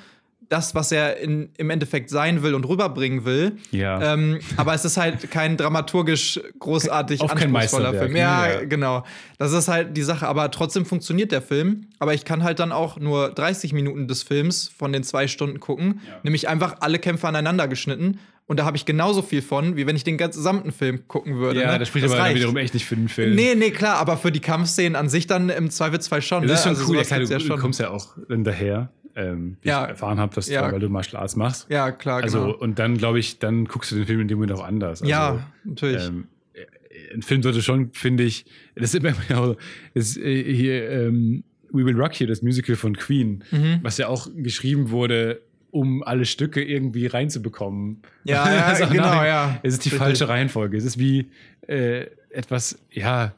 das, 0.52 0.76
was 0.76 0.92
er 0.92 1.18
in, 1.18 1.50
im 1.58 1.70
Endeffekt 1.70 2.10
sein 2.10 2.44
will 2.44 2.54
und 2.56 2.66
rüberbringen 2.68 3.24
will. 3.24 3.54
Ja. 3.72 4.14
Ähm, 4.14 4.40
aber 4.58 4.74
es 4.74 4.84
ist 4.84 4.98
halt 4.98 5.32
kein 5.32 5.56
dramaturgisch 5.58 6.40
großartig 6.60 7.22
Auch 7.22 7.34
kein 7.34 7.56
anspruchsvoller 7.56 7.94
Film. 7.94 8.14
ne? 8.14 8.20
Ja, 8.20 8.50
Ja. 8.52 8.66
genau. 8.66 9.04
Das 9.38 9.54
ist 9.54 9.68
halt 9.68 9.96
die 9.96 10.02
Sache. 10.02 10.28
Aber 10.28 10.52
trotzdem 10.52 10.86
funktioniert 10.86 11.32
der 11.32 11.42
Film. 11.42 11.88
Aber 12.00 12.14
ich 12.14 12.26
kann 12.26 12.44
halt 12.44 12.60
dann 12.60 12.72
auch 12.72 13.00
nur 13.00 13.30
30 13.30 13.74
Minuten 13.74 14.08
des 14.08 14.24
Films 14.24 14.70
von 14.78 14.92
den 14.92 15.04
zwei 15.04 15.28
Stunden 15.28 15.60
gucken. 15.60 16.02
Nämlich 16.24 16.48
einfach 16.50 16.78
alle 16.82 17.00
Kämpfe 17.00 17.28
aneinander 17.28 17.68
geschnitten. 17.68 18.20
Und 18.48 18.60
da 18.60 18.66
habe 18.66 18.76
ich 18.76 18.84
genauso 18.86 19.22
viel 19.22 19.42
von, 19.42 19.78
wie 19.78 19.88
wenn 19.88 19.96
ich 19.96 20.04
den 20.04 20.18
gesamten 20.18 20.74
Film 20.74 21.08
gucken 21.08 21.38
würde. 21.38 21.62
ja, 21.62 21.72
ne? 21.72 21.80
das 21.80 21.88
spricht 21.88 22.06
aber 22.06 22.16
dann 22.16 22.24
reicht. 22.26 22.36
wiederum 22.36 22.58
echt 22.58 22.74
nicht 22.74 22.86
für 22.86 22.98
den 22.98 23.08
Film. 23.08 23.34
Nee, 23.36 23.56
nee, 23.56 23.72
klar, 23.72 23.96
aber 23.98 24.18
für 24.18 24.32
die 24.34 24.42
Kampfszenen 24.42 24.98
an 24.98 25.08
sich 25.08 25.26
dann 25.28 25.48
im 25.50 25.70
Zweifelsfall 25.70 26.22
schon. 26.22 26.46
Das 26.46 26.60
ist 26.60 26.66
ne? 26.66 26.72
schon 26.76 26.80
Also 26.82 26.92
cool. 26.92 26.98
Ja, 26.98 27.04
klar, 27.04 27.20
du, 27.22 27.26
ja 27.28 27.38
du 27.38 27.46
schon. 27.46 27.60
kommst 27.60 27.80
ja 27.80 27.90
auch 27.92 28.10
dann 28.28 28.44
daher, 28.44 28.90
ähm, 29.16 29.58
wie 29.62 29.70
Ja. 29.70 29.84
ich 29.84 29.90
erfahren 29.92 30.20
habe, 30.20 30.34
dass 30.36 30.48
Ja. 30.50 30.68
du, 30.68 30.74
weil 30.74 30.80
du 30.80 30.90
Martial 30.90 31.22
Arts 31.22 31.36
machst. 31.36 31.68
Ja, 31.70 31.92
klar, 31.92 32.22
genau. 32.22 32.44
Also, 32.46 32.58
und 32.58 32.80
dann, 32.80 32.98
glaube 32.98 33.20
ich, 33.20 33.40
dann 33.40 33.66
guckst 33.66 33.92
du 33.92 33.96
den 33.96 34.06
Film 34.06 34.22
in 34.22 34.28
dem 34.28 34.38
Moment 34.38 34.52
auch 34.58 34.64
anders. 34.64 35.02
Also, 35.02 35.10
ja, 35.12 35.48
natürlich. 35.64 36.06
Ähm, 36.06 36.28
äh, 36.54 37.14
ein 37.14 37.22
Film 37.22 37.44
sollte 37.44 37.62
schon, 37.62 37.92
finde 37.94 38.24
ich, 38.24 38.46
das 38.76 38.94
ist 38.94 39.04
immer 39.04 39.14
genau, 39.28 39.56
ist, 39.94 40.18
äh, 40.18 40.54
hier, 40.54 40.90
ähm, 40.90 41.44
We 41.72 41.86
Will 41.86 41.96
Rock 41.96 42.20
You, 42.20 42.28
das 42.28 42.42
Musical 42.42 42.76
von 42.76 42.96
Queen, 42.98 43.44
Mhm. 43.52 43.80
was 43.82 43.98
ja 43.98 44.08
auch 44.08 44.28
geschrieben 44.36 44.90
wurde, 44.92 45.42
um 45.72 46.04
alle 46.04 46.26
Stücke 46.26 46.62
irgendwie 46.62 47.08
reinzubekommen. 47.08 48.02
Ja, 48.26 48.46
ja, 48.54 48.66
Also, 48.66 48.88
genau, 48.88 49.04
nein, 49.16 49.26
ja. 49.28 49.60
Es 49.64 49.74
ist 49.76 49.86
die 49.86 49.90
Richtig. 49.90 50.00
falsche 50.00 50.28
Reihenfolge. 50.28 50.76
Es 50.76 50.84
ist 50.84 51.00
wie 51.00 51.30
äh, 51.68 52.08
etwas, 52.30 52.78
ja. 52.92 53.34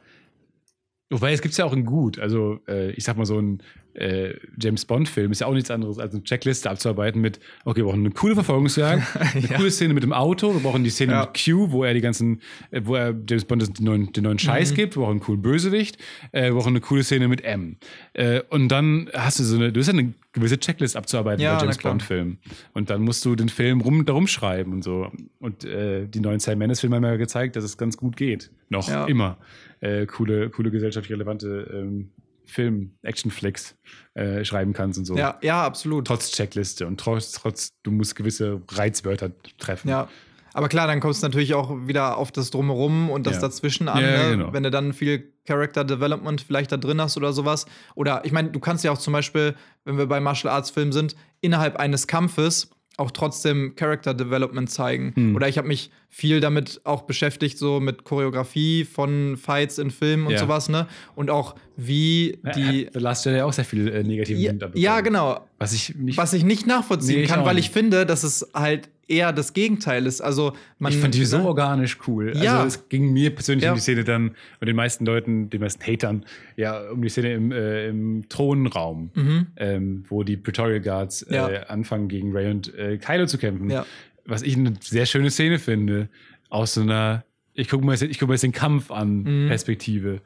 Wobei 1.11 1.31
es 1.33 1.41
gibt 1.43 1.51
es 1.51 1.57
ja 1.59 1.65
auch 1.65 1.73
in 1.73 1.85
gut. 1.85 2.17
Also, 2.17 2.59
äh, 2.67 2.89
ich 2.91 3.03
sag 3.03 3.17
mal, 3.17 3.25
so 3.25 3.39
ein 3.39 3.61
äh, 3.95 4.33
James 4.59 4.85
Bond-Film 4.85 5.31
ist 5.31 5.41
ja 5.41 5.47
auch 5.47 5.53
nichts 5.53 5.71
anderes, 5.71 5.99
als 5.99 6.13
eine 6.13 6.23
Checkliste 6.23 6.69
abzuarbeiten 6.69 7.21
mit, 7.21 7.39
okay, 7.65 7.81
wir 7.81 7.85
brauchen 7.85 7.99
eine 8.01 8.11
coole 8.11 8.33
Verfolgungsjagd, 8.35 9.03
eine 9.35 9.47
Ja. 9.47 9.57
coole 9.57 9.71
Szene 9.71 9.93
mit 9.93 10.03
dem 10.03 10.13
Auto, 10.13 10.53
wir 10.53 10.61
brauchen 10.61 10.83
die 10.83 10.89
Szene 10.89 11.13
Ja. 11.13 11.21
mit 11.21 11.33
Q, 11.43 11.71
wo 11.71 11.83
er 11.83 11.93
die 11.93 12.01
ganzen, 12.01 12.41
äh, 12.71 12.81
wo 12.83 12.95
er 12.95 13.15
James 13.29 13.45
Bond 13.45 13.77
den 13.79 13.85
neuen, 13.85 14.11
den 14.13 14.23
neuen 14.23 14.39
Scheiß 14.39 14.71
Mhm. 14.71 14.75
gibt, 14.75 14.95
wir 14.95 15.01
brauchen 15.01 15.11
einen 15.11 15.19
coolen 15.19 15.41
Bösewicht, 15.41 15.97
äh, 16.31 16.45
wir 16.45 16.53
brauchen 16.53 16.69
eine 16.69 16.81
coole 16.81 17.03
Szene 17.03 17.27
mit 17.27 17.43
M. 17.43 17.77
Äh, 18.13 18.41
und 18.49 18.69
dann 18.69 19.09
hast 19.13 19.39
du 19.39 19.43
so 19.43 19.55
eine, 19.55 19.71
du 19.71 19.79
hast 19.79 19.87
ja 19.87 19.93
eine 19.93 20.13
gewisse 20.33 20.59
Checklist 20.59 20.95
abzuarbeiten 20.95 21.41
Ja, 21.43 21.55
bei 21.55 21.61
James. 21.61 21.77
Bond-Filmen. 21.77 22.39
Und 22.73 22.89
dann 22.89 23.01
musst 23.01 23.23
du 23.23 23.35
den 23.35 23.49
Film 23.49 23.81
rum, 23.81 24.05
darum 24.05 24.25
schreiben 24.27 24.71
und 24.73 24.83
so. 24.83 25.11
Und 25.39 25.63
äh, 25.63 26.07
die 26.07 26.19
neuen 26.19 26.39
Sam 26.39 26.57
Mendes-Filme 26.57 26.95
haben 26.95 27.03
ja 27.03 27.15
gezeigt, 27.17 27.55
dass 27.55 27.63
es 27.63 27.77
ganz 27.77 27.97
gut 27.97 28.17
geht. 28.17 28.49
Noch 28.69 28.89
immer. 29.07 29.37
Äh, 29.81 30.07
coole, 30.07 30.49
coole 30.49 30.71
gesellschaftlich 30.71 31.13
relevante 31.13 31.69
ähm, 31.71 32.09
Film, 32.45 32.95
Action-Flicks 33.03 33.75
äh, 34.15 34.43
schreiben 34.45 34.73
kannst 34.73 34.99
und 34.99 35.05
so. 35.05 35.15
ja, 35.17 35.37
ja, 35.41 35.63
absolut. 35.63 36.05
Trotz 36.07 36.31
Checkliste 36.31 36.85
und 36.87 36.99
trotz, 36.99 37.31
trotz, 37.33 37.69
du 37.83 37.91
musst 37.91 38.15
gewisse 38.15 38.61
Reizwörter 38.69 39.31
treffen. 39.57 39.89
Ja. 39.89 40.07
Aber 40.55 40.69
klar, 40.69 40.85
dann 40.85 40.99
kommst 40.99 41.23
du 41.23 41.27
natürlich 41.27 41.55
auch 41.55 41.71
wieder 41.87 42.15
auf 42.17 42.31
das 42.31 42.51
Drumherum 42.51 43.09
und 43.09 43.25
das 43.25 43.35
Ja. 43.35 43.41
dazwischen 43.41 43.87
an, 43.87 44.03
Ja, 44.03 44.23
ne? 44.25 44.37
genau. 44.37 44.53
wenn 44.53 44.61
du 44.61 44.69
dann 44.69 44.93
viel 44.93 45.33
Character 45.47 45.83
Development 45.83 46.39
vielleicht 46.41 46.71
da 46.71 46.77
drin 46.77 47.01
hast 47.01 47.17
oder 47.17 47.33
sowas. 47.33 47.65
Oder 47.95 48.23
ich 48.23 48.31
meine, 48.31 48.51
du 48.51 48.59
kannst 48.59 48.83
ja 48.83 48.91
auch 48.91 48.99
zum 48.99 49.13
Beispiel, 49.13 49.55
wenn 49.83 49.97
wir 49.97 50.05
bei 50.05 50.19
Martial 50.19 50.53
Arts 50.53 50.69
Filmen 50.69 50.91
sind, 50.91 51.15
innerhalb 51.41 51.77
eines 51.77 52.05
Kampfes 52.05 52.69
auch 52.97 53.11
trotzdem 53.11 53.73
Character 53.75 54.13
Development 54.13 54.69
zeigen. 54.69 55.13
Hm. 55.15 55.35
Oder 55.35 55.47
ich 55.47 55.57
habe 55.57 55.67
mich 55.67 55.89
viel 56.09 56.39
damit 56.39 56.79
auch 56.83 57.01
beschäftigt, 57.03 57.57
so 57.57 57.79
mit 57.79 58.03
Choreografie 58.03 58.85
von 58.85 59.35
Fights 59.35 59.79
in 59.79 59.89
Filmen 59.89 60.27
und 60.27 60.33
Ja. 60.33 60.39
sowas, 60.39 60.69
ne? 60.69 60.87
Und 61.15 61.29
auch 61.31 61.55
wie 61.75 62.37
die. 62.55 62.87
The 62.93 62.99
Last 62.99 63.25
Jedi 63.25 63.41
auch 63.41 63.51
sehr 63.53 63.65
viel 63.65 63.87
äh, 63.87 64.03
negativen 64.03 64.39
Ja, 64.41 64.51
Wind 64.51 64.77
ja, 64.77 65.01
genau. 65.01 65.41
Was 65.57 65.73
ich 65.73 65.95
nicht. 65.95 66.17
Was 66.17 66.33
ich 66.33 66.43
nicht 66.43 66.67
nachvollziehen 66.67 67.21
Nee, 67.21 67.25
kann, 67.27 67.45
weil 67.45 67.55
nicht. 67.55 67.65
ich 67.67 67.71
finde, 67.71 68.05
dass 68.05 68.23
es 68.23 68.47
halt 68.53 68.89
eher 69.07 69.33
das 69.33 69.53
Gegenteil 69.53 70.05
ist. 70.05 70.21
Also 70.21 70.53
man 70.79 70.91
ich 70.93 70.97
fand 70.99 71.13
die 71.13 71.25
so 71.25 71.37
ne? 71.39 71.45
organisch 71.45 71.97
cool. 72.07 72.33
Ja. 72.35 72.61
Also 72.61 72.67
es 72.79 72.89
ging 72.89 73.11
mir 73.13 73.33
persönlich 73.35 73.65
Ja. 73.65 73.71
um 73.71 73.75
die 73.75 73.81
Szene 73.81 74.03
dann 74.03 74.35
und 74.59 74.67
den 74.67 74.75
meisten 74.75 75.05
Leuten, 75.05 75.49
den 75.49 75.59
meisten 75.61 75.83
Hatern, 75.83 76.25
ja, 76.55 76.89
um 76.89 77.01
die 77.01 77.09
Szene 77.09 77.33
im, 77.33 77.51
äh, 77.51 77.87
im 77.89 78.27
Thronraum, 78.29 79.11
ähm, 79.57 80.05
wo 80.07 80.23
die 80.23 80.37
Praetorial 80.37 80.79
Guards 80.79 81.21
äh, 81.23 81.27
Mhm. 81.29 81.33
Ja. 81.53 81.63
anfangen 81.63 82.07
gegen 82.07 82.31
Ray 82.35 82.49
und 82.51 82.73
äh, 82.75 82.97
Kylo 82.97 83.25
zu 83.25 83.37
kämpfen. 83.37 83.69
Ja. 83.69 83.85
Was 84.25 84.41
ich 84.41 84.55
eine 84.55 84.73
sehr 84.79 85.05
schöne 85.05 85.29
Szene 85.31 85.59
finde, 85.59 86.07
aus 86.49 86.75
so 86.75 86.81
einer, 86.81 87.25
ich 87.53 87.67
gucke 87.69 87.85
mir, 87.85 87.91
jetzt- 87.91 88.03
ich 88.03 88.19
guck 88.19 88.29
mir 88.29 88.35
jetzt 88.35 88.43
den 88.43 88.51
Kampf 88.53 88.89
an, 88.91 89.23
Mhm. 89.23 89.47
Perspektive. 89.49 90.21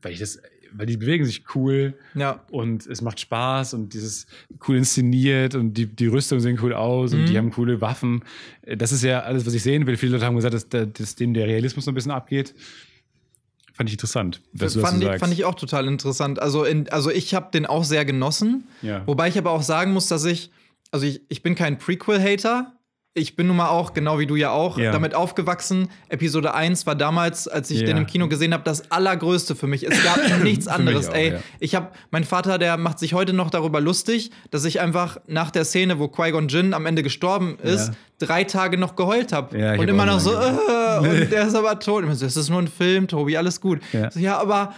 Weil 0.00 0.12
ich 0.12 0.18
das, 0.20 0.40
weil 0.76 0.86
die 0.86 0.96
bewegen 0.96 1.24
sich 1.24 1.44
cool 1.54 1.94
Ja. 2.14 2.44
und 2.50 2.86
es 2.86 3.00
macht 3.02 3.20
Spaß 3.20 3.74
und 3.74 3.94
dieses 3.94 4.26
cool 4.66 4.76
inszeniert 4.76 5.54
und 5.54 5.74
die, 5.74 5.86
die 5.86 6.06
Rüstungen 6.06 6.40
sehen 6.40 6.58
cool 6.62 6.72
aus 6.74 7.12
und 7.12 7.22
Mhm. 7.22 7.26
die 7.26 7.38
haben 7.38 7.50
coole 7.50 7.80
Waffen. 7.80 8.24
Äh, 8.62 8.76
Das 8.76 8.92
ist 8.92 9.02
ja 9.02 9.20
alles, 9.20 9.46
was 9.46 9.54
ich 9.54 9.62
sehen 9.62 9.86
will. 9.86 9.96
Viele 9.96 10.12
Leute 10.12 10.26
haben 10.26 10.36
gesagt, 10.36 10.54
dass, 10.54 10.68
dass 10.68 11.14
dem 11.14 11.34
der 11.34 11.46
Realismus 11.46 11.84
so 11.84 11.90
ein 11.90 11.94
bisschen 11.94 12.12
abgeht. 12.12 12.54
Fand 13.74 13.88
ich 13.88 13.94
interessant, 13.94 14.42
dass 14.52 14.74
du 14.74 14.80
das 14.80 14.90
fand, 14.90 15.02
ich, 15.02 15.18
fand 15.18 15.32
ich 15.32 15.44
auch 15.46 15.54
total 15.54 15.86
interessant. 15.88 16.38
Also, 16.40 16.64
in, 16.64 16.90
also 16.90 17.10
ich 17.10 17.34
habe 17.34 17.50
den 17.52 17.64
auch 17.64 17.84
sehr 17.84 18.04
genossen. 18.04 18.64
Ja. 18.82 19.02
Wobei 19.06 19.28
ich 19.28 19.38
aber 19.38 19.50
auch 19.50 19.62
sagen 19.62 19.92
muss, 19.94 20.08
dass 20.08 20.26
ich, 20.26 20.50
also 20.90 21.06
ich, 21.06 21.22
ich 21.30 21.42
bin 21.42 21.54
kein 21.54 21.78
Prequel-Hater. 21.78 22.74
Ich 23.14 23.36
bin 23.36 23.46
nun 23.46 23.56
mal 23.58 23.68
auch, 23.68 23.92
genau 23.92 24.18
wie 24.18 24.26
du 24.26 24.36
ja 24.36 24.50
auch, 24.52 24.78
Ja. 24.78 24.90
damit 24.90 25.14
aufgewachsen. 25.14 25.88
Episode 26.08 26.54
1 26.54 26.86
war 26.86 26.94
damals, 26.94 27.46
als 27.46 27.70
ich 27.70 27.80
Ja. 27.80 27.86
den 27.86 27.98
im 27.98 28.06
Kino 28.06 28.26
gesehen 28.28 28.54
habe, 28.54 28.64
das 28.64 28.90
allergrößte 28.90 29.54
für 29.54 29.66
mich. 29.66 29.86
Es 29.86 30.02
gab 30.02 30.16
nichts 30.42 30.66
anderes. 30.66 31.10
auch, 31.10 31.14
Ey, 31.14 31.32
ja. 31.32 31.38
ich 31.60 31.74
habe, 31.74 31.88
mein 32.10 32.24
Vater, 32.24 32.56
der 32.58 32.78
macht 32.78 32.98
sich 32.98 33.12
heute 33.12 33.34
noch 33.34 33.50
darüber 33.50 33.82
lustig, 33.82 34.30
dass 34.50 34.64
ich 34.64 34.80
einfach 34.80 35.18
nach 35.26 35.50
der 35.50 35.64
Szene, 35.66 35.98
wo 35.98 36.08
Qui-Gon 36.08 36.48
Jinn 36.48 36.72
am 36.72 36.86
Ende 36.86 37.02
gestorben 37.02 37.58
ist, 37.62 37.92
drei 38.18 38.44
Tage 38.44 38.78
noch 38.78 38.96
geheult 38.96 39.32
habe. 39.32 39.56
Und 39.56 39.62
hab 39.80 39.88
immer 39.88 40.06
noch 40.06 40.18
so, 40.20 40.32
äh, 40.32 40.98
und 40.98 41.30
der 41.30 41.42
ist 41.46 41.54
aber 41.54 41.78
tot. 41.80 42.04
Ich 42.08 42.14
so, 42.18 42.24
das 42.24 42.36
ist 42.38 42.48
nur 42.48 42.60
ein 42.60 42.68
Film, 42.68 43.08
Tobi, 43.08 43.36
alles 43.36 43.60
gut. 43.60 43.80
Ja. 43.92 44.10
So, 44.10 44.20
ja 44.20 44.38
aber 44.40 44.72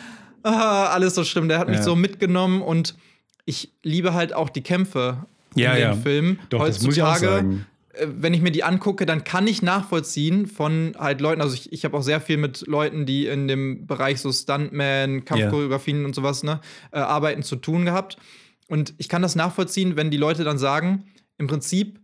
äh, 0.45 0.49
alles 0.49 1.14
so 1.14 1.22
schlimm. 1.22 1.49
Der 1.49 1.61
hat 1.61 1.68
mich 1.68 1.80
so 1.82 1.95
mitgenommen 1.95 2.62
und 2.62 2.97
ich 3.45 3.70
liebe 3.85 4.12
halt 4.12 4.32
auch 4.32 4.49
die 4.49 4.62
Kämpfe 4.62 5.18
Ja, 5.55 5.70
in 5.74 5.76
den 5.76 5.82
ja. 5.91 5.95
Filmen. 5.95 6.39
Doch, 6.51 6.66
das 6.66 6.80
äh, 7.97 8.07
wenn 8.09 8.34
ich 8.34 8.40
mir 8.40 8.51
die 8.51 8.64
angucke, 8.64 9.07
dann 9.07 9.24
kann 9.24 9.47
ich 9.47 9.62
nachvollziehen 9.62 10.47
von 10.47 10.95
halt 10.99 11.20
Leuten, 11.20 11.40
also 11.40 11.55
ich, 11.55 11.72
ich 11.72 11.84
habe 11.84 11.97
auch 11.97 12.03
sehr 12.03 12.20
viel 12.20 12.36
mit 12.36 12.66
Leuten, 12.66 13.07
die 13.07 13.26
in 13.26 13.49
dem 13.49 13.86
Bereich 13.86 14.20
so 14.20 14.32
Stuntman, 14.32 15.24
Kampfchoreografien 15.24 16.05
und 16.05 16.14
sowas, 16.14 16.42
ne, 16.42 16.61
äh, 16.92 16.99
arbeiten 16.99 17.42
zu 17.42 17.57
tun 17.57 17.84
gehabt. 17.84 18.16
Und 18.68 18.95
ich 18.99 19.09
kann 19.09 19.22
das 19.22 19.36
nachvollziehen, 19.36 19.97
wenn 19.97 20.11
die 20.11 20.16
Leute 20.16 20.45
dann 20.45 20.59
sagen, 20.59 21.05
im 21.38 21.47
Prinzip 21.47 22.01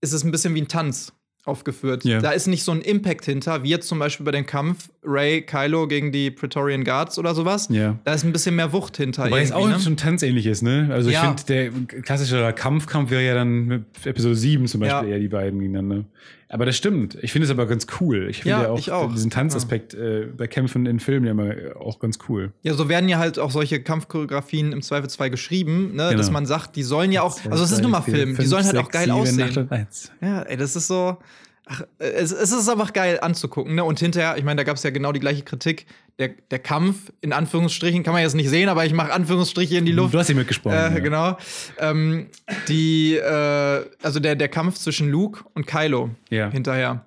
ist 0.00 0.12
es 0.12 0.24
ein 0.24 0.30
bisschen 0.30 0.54
wie 0.54 0.62
ein 0.62 0.68
Tanz 0.68 1.12
aufgeführt. 1.44 2.04
Ja. 2.04 2.20
Da 2.20 2.30
ist 2.30 2.46
nicht 2.46 2.62
so 2.64 2.72
ein 2.72 2.80
Impact 2.80 3.24
hinter, 3.24 3.62
wie 3.64 3.68
jetzt 3.70 3.88
zum 3.88 3.98
Beispiel 3.98 4.24
bei 4.24 4.30
dem 4.32 4.46
Kampf 4.46 4.90
Ray 5.02 5.42
Kylo 5.42 5.88
gegen 5.88 6.12
die 6.12 6.30
Praetorian 6.30 6.84
Guards 6.84 7.18
oder 7.18 7.34
sowas. 7.34 7.68
Ja. 7.70 7.98
Da 8.04 8.14
ist 8.14 8.24
ein 8.24 8.32
bisschen 8.32 8.54
mehr 8.54 8.72
Wucht 8.72 8.96
hinter. 8.96 9.30
Weil 9.30 9.42
es 9.42 9.50
auch 9.52 9.68
ne? 9.68 9.80
schon 9.80 9.96
tanzähnlich 9.96 10.46
ist, 10.46 10.62
ne? 10.62 10.88
Also 10.92 11.08
ich 11.10 11.14
Ja. 11.14 11.22
finde, 11.34 11.42
der 11.44 11.70
klassische 12.02 12.52
Kampfkampf 12.52 13.10
wäre 13.10 13.24
ja 13.24 13.34
dann 13.34 13.66
mit 13.66 13.84
Episode 14.04 14.36
7 14.36 14.66
zum 14.66 14.80
Beispiel 14.80 15.08
Ja. 15.08 15.14
eher 15.14 15.18
die 15.18 15.28
beiden 15.28 15.58
gegeneinander. 15.58 16.04
Aber 16.52 16.66
das 16.66 16.76
stimmt. 16.76 17.16
Ich 17.22 17.32
finde 17.32 17.46
es 17.46 17.50
aber 17.50 17.66
ganz 17.66 17.86
cool. 17.98 18.28
Ich 18.28 18.42
finde 18.42 18.50
Ja, 18.50 18.62
ja, 18.64 18.68
auch, 18.68 18.78
ich 18.78 18.90
auch. 18.92 19.10
diesen 19.10 19.30
Tanzaspekt 19.30 19.94
äh, 19.94 20.26
bei 20.36 20.46
Kämpfen 20.46 20.84
in 20.84 21.00
Filmen 21.00 21.24
ja 21.24 21.32
immer 21.32 21.56
äh, 21.56 21.72
auch 21.72 21.98
ganz 21.98 22.18
cool. 22.28 22.52
Ja, 22.60 22.74
so 22.74 22.90
werden 22.90 23.08
ja 23.08 23.18
halt 23.18 23.38
auch 23.38 23.50
solche 23.50 23.82
Kampfchoreografien 23.82 24.70
im 24.70 24.82
Zweifelsfall 24.82 25.30
geschrieben, 25.30 25.94
ne? 25.94 26.08
Genau. 26.08 26.18
dass 26.18 26.30
man 26.30 26.44
sagt, 26.44 26.76
die 26.76 26.82
sollen 26.82 27.10
ja 27.10 27.22
auch, 27.22 27.42
also 27.50 27.64
es 27.64 27.72
ist 27.72 27.80
nun 27.80 27.90
mal 27.90 28.02
Film, 28.02 28.36
die 28.36 28.44
sollen 28.44 28.66
halt 28.66 28.76
auch 28.76 28.90
geil 28.90 29.10
aussehen. 29.10 29.68
Ja, 30.20 30.42
ey, 30.42 30.58
das 30.58 30.76
ist 30.76 30.88
so. 30.88 31.16
Ach, 31.66 31.82
äh, 31.98 32.04
es, 32.10 32.32
es 32.32 32.50
ist 32.52 32.68
einfach 32.68 32.92
geil 32.92 33.18
anzugucken, 33.20 33.74
ne? 33.76 33.84
Und 33.84 34.00
hinterher, 34.00 34.36
ich 34.36 34.44
meine, 34.44 34.56
da 34.58 34.64
gab 34.64 34.76
es 34.76 34.82
ja 34.82 34.90
genau 34.90 35.12
die 35.12 35.20
gleiche 35.20 35.42
Kritik. 35.42 35.86
Der, 36.18 36.28
der 36.50 36.58
Kampf, 36.58 37.10
in 37.20 37.32
Anführungsstrichen, 37.32 38.02
kann 38.02 38.12
man 38.12 38.22
jetzt 38.22 38.34
nicht 38.34 38.50
sehen, 38.50 38.68
aber 38.68 38.84
ich 38.84 38.92
mache 38.92 39.12
Anführungsstriche 39.12 39.76
in 39.78 39.86
die 39.86 39.92
Luft. 39.92 40.12
Du 40.12 40.18
hast 40.18 40.28
ihn 40.28 40.36
mitgesprochen. 40.36 40.76
Äh, 40.76 40.92
ja. 40.94 40.98
Genau. 40.98 41.36
Ähm, 41.78 42.28
die, 42.68 43.14
äh, 43.16 43.84
also 44.02 44.20
der, 44.20 44.34
der 44.36 44.48
Kampf 44.48 44.76
zwischen 44.78 45.08
Luke 45.10 45.44
und 45.54 45.66
Kylo 45.66 46.10
Ja. 46.30 46.50
hinterher, 46.50 47.06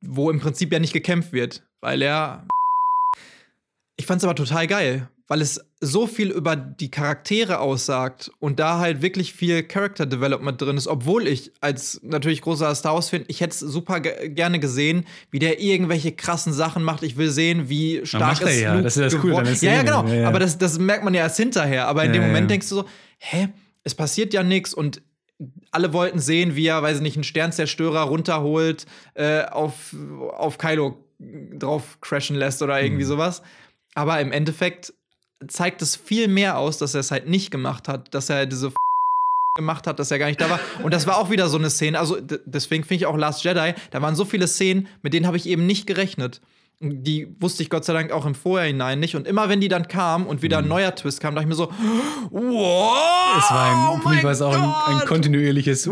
wo 0.00 0.30
im 0.30 0.40
Prinzip 0.40 0.72
ja 0.72 0.78
nicht 0.78 0.92
gekämpft 0.92 1.32
wird, 1.32 1.62
weil 1.80 2.02
er. 2.02 2.46
Ich 3.96 4.06
fand's 4.06 4.24
aber 4.24 4.34
total 4.34 4.66
geil, 4.66 5.08
weil 5.30 5.42
es 5.42 5.64
so 5.80 6.08
viel 6.08 6.32
über 6.32 6.56
die 6.56 6.90
Charaktere 6.90 7.60
aussagt 7.60 8.32
und 8.40 8.58
da 8.58 8.80
halt 8.80 9.00
wirklich 9.00 9.32
viel 9.32 9.62
Character 9.62 10.04
Development 10.04 10.60
drin 10.60 10.76
ist, 10.76 10.88
obwohl 10.88 11.28
ich 11.28 11.52
als 11.60 12.00
natürlich 12.02 12.42
großer 12.42 12.74
Star 12.74 12.94
Wars-Fan, 12.94 13.26
ich 13.28 13.40
hätte 13.40 13.52
es 13.52 13.60
super 13.60 14.00
ge 14.00 14.30
gerne 14.30 14.58
gesehen, 14.58 15.06
wie 15.30 15.38
der 15.38 15.60
irgendwelche 15.60 16.10
krassen 16.10 16.52
Sachen 16.52 16.82
macht. 16.82 17.04
Ich 17.04 17.16
will 17.16 17.30
sehen, 17.30 17.68
wie 17.68 18.04
stark 18.04 18.40
ist 18.40 18.60
ja. 18.60 18.72
Luke 18.72 18.82
Das 18.82 18.96
ist 18.96 19.14
das 19.14 19.22
an 19.22 19.44
der 19.44 19.54
Ja, 19.54 19.72
ja, 19.74 19.82
genau. 19.82 20.04
Ja, 20.08 20.14
ja. 20.14 20.28
Aber 20.28 20.40
das, 20.40 20.58
das 20.58 20.80
merkt 20.80 21.04
man 21.04 21.14
ja 21.14 21.20
erst 21.20 21.36
hinterher. 21.36 21.86
Aber 21.86 22.04
in 22.04 22.12
dem 22.12 22.22
Moment 22.22 22.50
denkst 22.50 22.68
du 22.68 22.74
so, 22.74 22.84
hä? 23.18 23.50
Es 23.84 23.94
passiert 23.94 24.34
ja 24.34 24.42
nichts 24.42 24.74
und 24.74 25.00
alle 25.70 25.92
wollten 25.92 26.18
sehen, 26.18 26.56
wie 26.56 26.66
er, 26.66 26.82
weiß 26.82 26.96
ich 26.96 27.02
nicht, 27.02 27.16
einen 27.16 27.24
Sternzerstörer 27.24 28.00
runterholt, 28.00 28.84
äh, 29.14 29.44
auf, 29.44 29.94
auf 30.36 30.58
Kylo 30.58 31.04
drauf 31.56 31.98
crashen 32.00 32.34
lässt 32.34 32.62
oder 32.62 32.82
irgendwie 32.82 33.04
sowas. 33.04 33.42
Aber 33.94 34.20
im 34.20 34.32
Endeffekt 34.32 34.92
zeigt 35.48 35.82
es 35.82 35.96
viel 35.96 36.28
mehr 36.28 36.58
aus, 36.58 36.78
dass 36.78 36.94
er 36.94 37.00
es 37.00 37.10
halt 37.10 37.28
nicht 37.28 37.50
gemacht 37.50 37.88
hat, 37.88 38.14
dass 38.14 38.28
er 38.30 38.46
diese 38.46 38.72
gemacht 39.56 39.86
hat, 39.86 39.98
dass 39.98 40.10
er 40.10 40.18
gar 40.18 40.26
nicht 40.26 40.40
da 40.40 40.48
war. 40.48 40.60
Und 40.82 40.94
das 40.94 41.06
war 41.06 41.18
auch 41.18 41.30
wieder 41.30 41.48
so 41.48 41.58
eine 41.58 41.70
Szene. 41.70 41.98
Also 41.98 42.18
deswegen 42.20 42.84
finde 42.84 42.94
ich 43.02 43.06
auch 43.06 43.16
Last 43.16 43.42
Jedi, 43.44 43.74
da 43.90 44.00
waren 44.02 44.14
so 44.14 44.24
viele 44.24 44.46
Szenen, 44.46 44.86
mit 45.02 45.12
denen 45.12 45.26
habe 45.26 45.36
ich 45.36 45.46
eben 45.46 45.66
nicht 45.66 45.86
gerechnet. 45.86 46.40
Die 46.82 47.28
wusste 47.40 47.62
ich 47.62 47.68
Gott 47.68 47.84
sei 47.84 47.92
Dank 47.92 48.10
auch 48.10 48.24
im 48.24 48.34
Vorhinein 48.34 49.00
nicht. 49.00 49.14
Und 49.16 49.26
immer 49.26 49.48
wenn 49.50 49.60
die 49.60 49.68
dann 49.68 49.86
kam 49.88 50.26
und 50.26 50.40
wieder 50.40 50.58
ein 50.58 50.68
neuer 50.68 50.94
Twist 50.94 51.20
kam, 51.20 51.34
dachte 51.34 51.44
ich 51.44 51.48
mir 51.48 51.54
so, 51.54 51.70
wow! 52.30 53.36
Es 53.38 53.50
war 53.50 53.92
ein, 53.94 54.00
oh 54.00 54.04
war 54.24 54.46
auch 54.48 54.88
ein, 54.88 55.00
ein 55.00 55.06
kontinuierliches. 55.06 55.84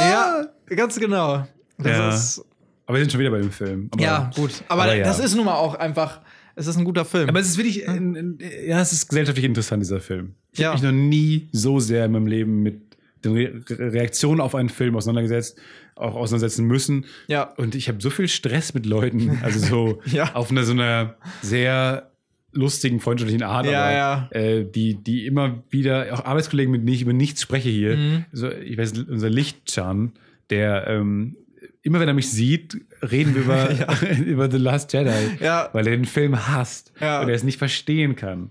Ja, 0.00 0.46
ganz 0.74 0.98
genau. 0.98 1.46
Das 1.78 1.86
Ja. 1.86 2.08
ist, 2.08 2.44
Aber 2.86 2.96
wir 2.96 3.04
sind 3.04 3.12
schon 3.12 3.20
wieder 3.20 3.30
bei 3.30 3.38
dem 3.38 3.52
Film. 3.52 3.88
Aber, 3.92 4.02
ja, 4.02 4.30
gut. 4.34 4.64
Aber, 4.68 4.82
aber 4.82 4.96
ja. 4.96 5.04
das 5.04 5.20
ist 5.20 5.36
nun 5.36 5.44
mal 5.44 5.54
auch 5.54 5.74
einfach, 5.76 6.20
es 6.56 6.66
ist 6.66 6.76
ein 6.76 6.84
guter 6.84 7.04
Film. 7.04 7.28
Aber 7.28 7.40
es 7.40 7.48
ist 7.48 7.56
wirklich, 7.58 7.88
ein, 7.88 8.16
ein, 8.16 8.38
ja, 8.66 8.80
es 8.80 8.92
ist 8.92 9.08
gesellschaftlich 9.08 9.44
interessant, 9.44 9.82
dieser 9.82 10.00
Film. 10.00 10.34
Ich 10.52 10.58
Ja. 10.60 10.68
habe 10.68 10.76
mich 10.76 10.82
noch 10.84 10.92
nie 10.98 11.48
so 11.52 11.80
sehr 11.80 12.04
in 12.06 12.12
meinem 12.12 12.26
Leben 12.26 12.62
mit 12.62 12.80
den 13.24 13.34
Re 13.34 13.52
Reaktionen 13.68 14.40
auf 14.40 14.54
einen 14.54 14.68
Film 14.68 14.96
auseinandergesetzt, 14.96 15.58
auch 15.94 16.14
auseinandersetzen 16.14 16.66
müssen. 16.66 17.04
ja. 17.28 17.44
Und 17.44 17.74
ich 17.74 17.88
habe 17.88 18.00
so 18.02 18.10
viel 18.10 18.26
Stress 18.28 18.74
mit 18.74 18.84
Leuten, 18.86 19.38
also 19.42 19.58
so 19.60 20.00
Ja. 20.12 20.34
auf 20.34 20.50
einer 20.50 20.64
so 20.64 20.72
einer 20.72 21.16
sehr 21.40 22.10
lustigen, 22.54 23.00
freundschaftlichen 23.00 23.42
Art, 23.44 23.66
Ja, 23.66 23.82
aber, 23.84 23.92
ja. 23.94 24.28
Äh, 24.32 24.64
die, 24.64 24.94
die 25.02 25.26
immer 25.26 25.62
wieder, 25.70 26.12
auch 26.12 26.24
Arbeitskollegen, 26.24 26.70
mit 26.72 26.82
denen 26.82 26.92
ich 26.94 27.02
über 27.02 27.12
nichts 27.14 27.40
spreche 27.42 27.70
hier, 27.70 27.96
Mhm. 27.96 28.24
so, 28.32 28.50
ich 28.50 28.76
weiß, 28.76 28.92
unser 29.08 29.30
Lichtchan, 29.30 30.12
der 30.50 30.86
ähm, 30.88 31.36
immer 31.82 31.98
wenn 32.00 32.08
er 32.08 32.14
mich 32.14 32.28
sieht, 32.30 32.78
reden 33.02 33.34
wir 33.34 33.42
über, 33.42 33.68
über 34.26 34.50
The 34.50 34.58
Last 34.58 34.92
Jedi, 34.92 35.10
Ja. 35.40 35.68
weil 35.72 35.86
er 35.86 35.96
den 35.96 36.04
Film 36.04 36.48
hasst 36.48 36.92
Ja. 37.00 37.20
und 37.20 37.28
er 37.28 37.34
es 37.34 37.42
nicht 37.44 37.58
verstehen 37.58 38.16
kann. 38.16 38.50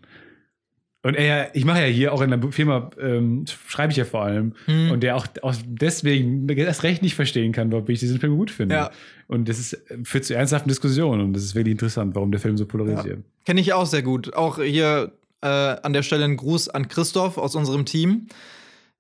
Und 1.03 1.15
er, 1.15 1.55
ich 1.55 1.65
mache 1.65 1.79
ja 1.79 1.87
hier 1.87 2.13
auch 2.13 2.21
in 2.21 2.29
der 2.29 2.51
Firma, 2.51 2.91
ähm, 3.01 3.45
schreibe 3.67 3.91
ich 3.91 3.97
ja 3.97 4.05
vor 4.05 4.21
allem, 4.23 4.53
Mhm. 4.67 4.91
und 4.91 5.01
der 5.01 5.15
auch, 5.15 5.25
auch 5.41 5.55
deswegen 5.65 6.47
erst 6.47 6.83
recht 6.83 7.01
nicht 7.01 7.15
verstehen 7.15 7.53
kann, 7.53 7.71
warum 7.71 7.89
ich 7.89 7.99
diesen 7.99 8.19
Film 8.19 8.37
gut 8.37 8.51
finde. 8.51 8.75
Ja. 8.75 8.91
Und 9.27 9.49
das 9.49 9.57
ist, 9.57 9.81
führt 10.03 10.25
zu 10.25 10.35
ernsthaften 10.35 10.69
Diskussionen 10.69 11.21
und 11.23 11.33
das 11.33 11.43
ist 11.43 11.55
wirklich 11.55 11.71
interessant, 11.71 12.13
warum 12.13 12.31
der 12.31 12.39
Film 12.39 12.55
so 12.55 12.67
polarisiert. 12.67 13.23
Kenne 13.45 13.61
ich 13.61 13.73
auch 13.73 13.87
sehr 13.87 14.03
gut. 14.03 14.35
Auch 14.35 14.61
hier 14.61 15.11
äh, 15.41 15.47
an 15.47 15.93
der 15.93 16.03
Stelle 16.03 16.23
ein 16.25 16.37
Gruß 16.37 16.69
an 16.69 16.87
Christoph 16.87 17.39
aus 17.39 17.55
unserem 17.55 17.85
Team, 17.85 18.27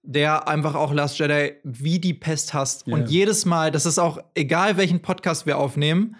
der 0.03 0.47
einfach 0.47 0.75
auch 0.75 0.93
Last 0.93 1.19
Jedi 1.19 1.53
wie 1.63 1.99
die 1.99 2.13
Pest 2.13 2.53
hasst. 2.53 2.87
Ja. 2.87 2.95
Und 2.95 3.09
jedes 3.09 3.45
Mal, 3.45 3.71
das 3.71 3.85
ist 3.85 3.99
auch 3.99 4.19
egal, 4.35 4.77
welchen 4.77 5.01
Podcast 5.01 5.45
wir 5.45 5.57
aufnehmen, 5.57 6.15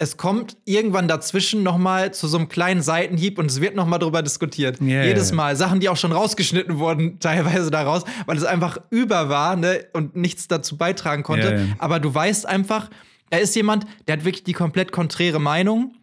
es 0.00 0.16
kommt 0.16 0.56
irgendwann 0.64 1.08
dazwischen 1.08 1.64
noch 1.64 1.76
mal 1.76 2.14
zu 2.14 2.28
so 2.28 2.38
einem 2.38 2.48
kleinen 2.48 2.82
Seitenhieb 2.82 3.36
und 3.36 3.50
es 3.50 3.60
wird 3.60 3.74
noch 3.74 3.86
mal 3.86 3.98
darüber 3.98 4.22
diskutiert. 4.22 4.80
Ja, 4.80 5.02
Jedes. 5.02 5.32
Mal. 5.32 5.56
Sachen, 5.56 5.80
die 5.80 5.88
auch 5.88 5.96
schon 5.96 6.12
rausgeschnitten 6.12 6.78
wurden, 6.78 7.18
teilweise 7.20 7.70
daraus, 7.70 8.04
weil 8.26 8.36
es 8.36 8.44
einfach 8.44 8.78
über 8.90 9.28
war 9.28 9.56
ne, 9.56 9.86
und 9.92 10.14
nichts 10.14 10.46
dazu 10.46 10.76
beitragen 10.76 11.24
konnte. 11.24 11.56
Ja. 11.56 11.74
Aber 11.78 11.98
du 11.98 12.14
weißt 12.14 12.46
einfach, 12.46 12.90
er 13.30 13.40
ist 13.40 13.56
jemand, 13.56 13.86
der 14.06 14.18
hat 14.18 14.24
wirklich 14.24 14.44
die 14.44 14.52
komplett 14.52 14.92
konträre 14.92 15.40
Meinung. 15.40 15.94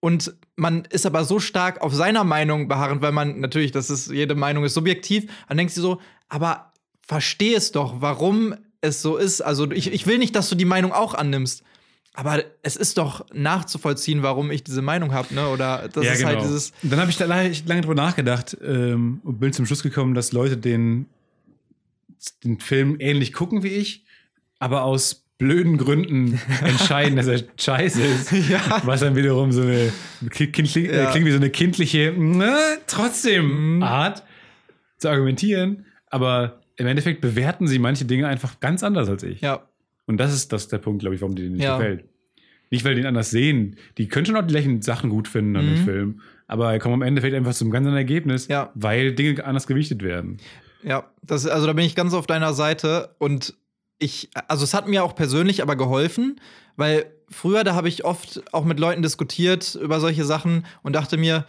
Und 0.00 0.34
man 0.56 0.84
ist 0.90 1.06
aber 1.06 1.24
so 1.24 1.38
stark 1.38 1.80
auf 1.80 1.94
seiner 1.94 2.24
Meinung 2.24 2.68
beharrend, 2.68 3.02
weil 3.02 3.12
man 3.12 3.40
natürlich, 3.40 3.72
das 3.72 3.88
ist, 3.88 4.10
jede 4.10 4.34
Meinung 4.34 4.64
ist 4.64 4.74
subjektiv, 4.74 5.30
dann 5.48 5.56
denkst 5.56 5.76
du 5.76 5.80
so, 5.80 6.00
aber 6.28 6.72
versteh 7.06 7.54
es 7.54 7.72
doch, 7.72 8.00
warum 8.00 8.54
es 8.80 9.02
so 9.02 9.16
ist. 9.16 9.40
Also 9.40 9.70
ich, 9.70 9.92
ich 9.92 10.06
will 10.06 10.18
nicht, 10.18 10.34
dass 10.36 10.48
du 10.48 10.54
die 10.54 10.64
Meinung 10.64 10.92
auch 10.92 11.14
annimmst. 11.14 11.62
Aber 12.16 12.44
es 12.62 12.76
ist 12.76 12.96
doch 12.98 13.26
nachzuvollziehen, 13.32 14.22
warum 14.22 14.52
ich 14.52 14.62
diese 14.62 14.82
Meinung 14.82 15.12
habe, 15.12 15.34
ne? 15.34 15.48
Oder 15.48 15.88
das 15.92 16.06
ist 16.06 16.24
halt 16.24 16.40
dieses. 16.42 16.72
Und 16.82 16.92
dann 16.92 17.00
habe 17.00 17.10
ich 17.10 17.16
da 17.16 17.24
lange, 17.24 17.52
lange 17.66 17.80
drüber 17.80 17.96
nachgedacht 17.96 18.56
ähm, 18.64 19.20
und 19.24 19.40
bin 19.40 19.52
zum 19.52 19.66
Schluss 19.66 19.82
gekommen, 19.82 20.14
dass 20.14 20.30
Leute 20.30 20.56
den, 20.56 21.06
den 22.44 22.60
Film 22.60 22.96
ähnlich 23.00 23.32
gucken 23.32 23.64
wie 23.64 23.68
ich, 23.68 24.04
aber 24.60 24.82
aus 24.84 25.24
blöden 25.38 25.76
Gründen 25.76 26.40
entscheiden, 26.62 27.16
dass 27.16 27.26
er 27.26 27.42
scheiße 27.58 28.00
ist. 28.02 28.30
Ja. 28.48 28.80
Was 28.84 29.00
dann 29.00 29.16
wiederum 29.16 29.50
so 29.50 29.62
eine 29.62 29.90
kindlich, 30.30 30.76
Ja. 30.76 31.08
äh, 31.08 31.10
klingt 31.10 31.26
wie 31.26 31.32
so 31.32 31.36
eine 31.36 31.50
kindliche, 31.50 32.10
äh, 32.10 32.78
trotzdem 32.86 33.76
Mhm. 33.78 33.82
Art 33.82 34.22
zu 34.98 35.08
argumentieren. 35.08 35.84
Aber 36.14 36.60
im 36.76 36.86
Endeffekt 36.86 37.20
bewerten 37.20 37.66
sie 37.66 37.80
manche 37.80 38.04
Dinge 38.04 38.28
einfach 38.28 38.60
ganz 38.60 38.84
anders 38.84 39.08
als 39.08 39.24
ich. 39.24 39.40
Ja, 39.40 39.66
Und 40.06 40.18
das 40.18 40.32
ist 40.32 40.52
das 40.52 40.68
der 40.68 40.78
Punkt, 40.78 41.00
glaube 41.00 41.14
ich, 41.16 41.20
warum 41.22 41.34
dir 41.34 41.42
den 41.44 41.54
nicht 41.54 41.64
Ja. 41.64 41.76
gefällt. 41.78 42.04
Nicht, 42.70 42.84
weil 42.84 42.94
die 42.94 43.00
ihn 43.00 43.06
anders 43.06 43.30
sehen. 43.30 43.76
Die 43.98 44.06
können 44.06 44.26
schon 44.26 44.36
auch 44.36 44.42
die 44.42 44.52
gleichen 44.52 44.80
Sachen 44.82 45.10
gut 45.10 45.26
finden 45.28 45.56
an 45.56 45.64
Mhm. 45.64 45.74
dem 45.74 45.84
Film. 45.84 46.20
Aber 46.46 46.72
er 46.72 46.78
kommt 46.78 46.94
am 46.94 47.02
Endeffekt 47.02 47.34
einfach 47.34 47.54
zum 47.54 47.70
ganz 47.70 47.84
anderen 47.86 47.96
Ergebnis, 47.96 48.46
Ja. 48.48 48.70
weil 48.74 49.12
Dinge 49.14 49.44
anders 49.44 49.66
gewichtet 49.66 50.02
werden. 50.02 50.36
Ja, 50.84 51.10
das, 51.22 51.46
also 51.46 51.66
da 51.66 51.72
bin 51.72 51.84
ich 51.84 51.94
ganz 51.96 52.14
auf 52.14 52.26
deiner 52.26 52.52
Seite 52.52 53.14
und 53.18 53.54
ich, 53.98 54.28
also 54.48 54.62
es 54.64 54.74
hat 54.74 54.86
mir 54.86 55.02
auch 55.04 55.14
persönlich 55.14 55.62
aber 55.62 55.74
geholfen, 55.76 56.38
weil 56.76 57.06
früher, 57.30 57.64
da 57.64 57.74
habe 57.74 57.88
ich 57.88 58.04
oft 58.04 58.42
auch 58.52 58.64
mit 58.64 58.78
Leuten 58.78 59.02
diskutiert 59.02 59.74
über 59.80 59.98
solche 60.00 60.24
Sachen 60.24 60.64
und 60.82 60.92
dachte 60.94 61.16
mir, 61.16 61.46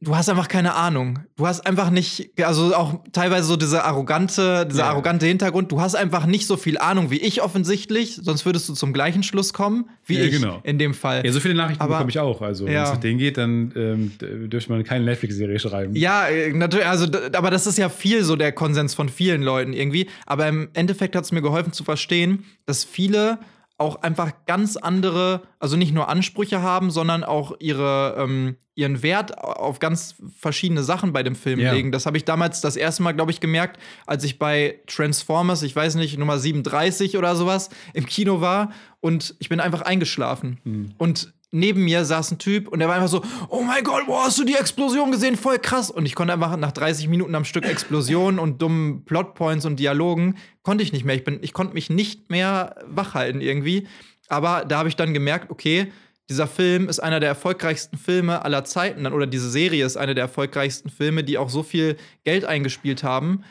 du 0.00 0.14
hast 0.14 0.28
einfach 0.28 0.48
keine 0.48 0.74
Ahnung. 0.74 1.20
Du 1.36 1.46
hast 1.46 1.66
einfach 1.66 1.90
nicht, 1.90 2.30
also 2.42 2.74
auch 2.74 3.00
teilweise 3.12 3.46
so 3.48 3.56
diese 3.56 3.84
arrogante, 3.84 4.66
dieser 4.66 4.80
Ja. 4.84 4.88
arrogante 4.90 5.26
Hintergrund. 5.26 5.72
Du 5.72 5.80
hast 5.80 5.94
einfach 5.94 6.26
nicht 6.26 6.46
so 6.46 6.56
viel 6.56 6.76
Ahnung 6.78 7.10
wie 7.10 7.16
ich 7.18 7.42
offensichtlich, 7.42 8.16
sonst 8.22 8.44
würdest 8.44 8.68
du 8.68 8.74
zum 8.74 8.92
gleichen 8.92 9.22
Schluss 9.22 9.52
kommen 9.52 9.88
wie 10.04 10.18
Ja, 10.18 10.24
ich 10.24 10.30
genau. 10.32 10.60
in 10.64 10.78
dem 10.78 10.92
Fall. 10.94 11.24
Ja, 11.24 11.32
so 11.32 11.40
viele 11.40 11.54
Nachrichten 11.54 11.82
Aber- 11.82 11.94
bekomme 11.94 12.10
ich 12.10 12.18
auch. 12.18 12.42
Also, 12.42 12.66
wenn 12.66 12.72
Ja. 12.74 12.84
es 12.84 12.90
nach 12.90 12.96
denen 12.98 13.18
geht, 13.18 13.38
dann 13.38 13.72
ähm, 13.74 14.12
dürfte 14.50 14.70
man 14.70 14.84
keine 14.84 15.04
Netflix-Serie 15.06 15.58
schreiben. 15.58 15.96
Ja, 15.96 16.26
äh, 16.28 16.52
natürlich, 16.52 16.86
also, 16.86 17.06
aber 17.32 17.50
das 17.50 17.66
ist 17.66 17.78
ja 17.78 17.88
viel 17.88 18.22
so 18.22 18.36
der 18.36 18.52
Konsens 18.52 18.94
von 18.94 19.08
vielen 19.08 19.42
Leuten 19.42 19.72
irgendwie. 19.72 20.08
Aber 20.26 20.46
im 20.46 20.68
Endeffekt 20.74 21.16
hat 21.16 21.24
es 21.24 21.32
mir 21.32 21.42
geholfen 21.42 21.72
zu 21.72 21.84
verstehen, 21.84 22.44
dass 22.66 22.84
viele 22.84 23.38
auch 23.78 24.02
einfach 24.02 24.32
ganz 24.46 24.76
andere, 24.76 25.42
also 25.58 25.76
nicht 25.76 25.92
nur 25.92 26.08
Ansprüche 26.08 26.62
haben, 26.62 26.90
sondern 26.90 27.24
auch 27.24 27.54
ihre, 27.60 28.16
ähm, 28.18 28.56
ihren 28.76 29.02
Wert 29.02 29.36
auf 29.38 29.78
ganz 29.78 30.14
verschiedene 30.38 30.82
Sachen 30.84 31.12
bei 31.12 31.22
dem 31.22 31.34
Film 31.34 31.58
Ja. 31.58 31.72
legen. 31.72 31.90
Das 31.92 32.06
habe 32.06 32.18
ich 32.18 32.24
damals 32.24 32.60
das 32.60 32.76
erste 32.76 33.02
Mal, 33.02 33.12
glaube 33.12 33.30
ich, 33.32 33.40
gemerkt, 33.40 33.80
als 34.06 34.22
ich 34.22 34.38
bei 34.38 34.80
Transformers, 34.86 35.62
ich 35.62 35.74
weiß 35.74 35.94
nicht, 35.96 36.18
Nummer 36.18 36.38
37 36.38 37.16
oder 37.16 37.34
sowas, 37.34 37.70
im 37.94 38.06
Kino 38.06 38.40
war 38.42 38.70
und 39.00 39.34
ich 39.38 39.48
bin 39.48 39.60
einfach 39.60 39.80
eingeschlafen. 39.80 40.58
Hm. 40.64 40.90
Und 40.98 41.32
neben 41.52 41.84
mir 41.84 42.04
saß 42.04 42.32
ein 42.32 42.38
Typ 42.38 42.68
und 42.68 42.80
der 42.80 42.88
war 42.88 42.96
einfach 42.96 43.08
so, 43.08 43.22
oh 43.48 43.62
mein 43.62 43.82
Gott, 43.82 44.04
boah, 44.06 44.24
hast 44.26 44.38
du 44.38 44.44
die 44.44 44.54
Explosion 44.56 45.10
gesehen? 45.10 45.36
Voll 45.36 45.58
krass. 45.58 45.90
Und 45.90 46.04
ich 46.04 46.14
konnte 46.14 46.34
einfach 46.34 46.54
nach 46.58 46.72
30 46.72 47.08
Minuten 47.08 47.34
am 47.34 47.46
Stück 47.46 47.64
Explosionen 47.64 48.38
und 48.38 48.60
dummen 48.60 49.06
Plotpoints 49.06 49.64
und 49.64 49.80
Dialogen, 49.80 50.36
konnte 50.62 50.84
ich 50.84 50.92
nicht 50.92 51.06
mehr. 51.06 51.14
Ich, 51.14 51.24
bin, 51.24 51.38
ich 51.40 51.54
konnte 51.54 51.72
mich 51.72 51.88
nicht 51.88 52.30
mehr 52.30 52.76
wachhalten 52.86 53.40
irgendwie. 53.40 53.86
Aber 54.28 54.64
da 54.66 54.78
habe 54.78 54.88
ich 54.90 54.96
dann 54.96 55.14
gemerkt, 55.14 55.50
okay, 55.50 55.92
dieser 56.28 56.46
Film 56.46 56.88
ist 56.88 56.98
einer 56.98 57.20
der 57.20 57.28
erfolgreichsten 57.28 57.96
Filme 57.98 58.44
aller 58.44 58.64
Zeiten. 58.64 59.06
Oder 59.06 59.26
diese 59.26 59.50
Serie 59.50 59.84
ist 59.86 59.96
einer 59.96 60.14
der 60.14 60.24
erfolgreichsten 60.24 60.90
Filme, 60.90 61.22
die 61.22 61.38
auch 61.38 61.50
so 61.50 61.62
viel 61.62 61.96
Geld 62.24 62.44
eingespielt 62.44 63.02
haben, 63.04 63.44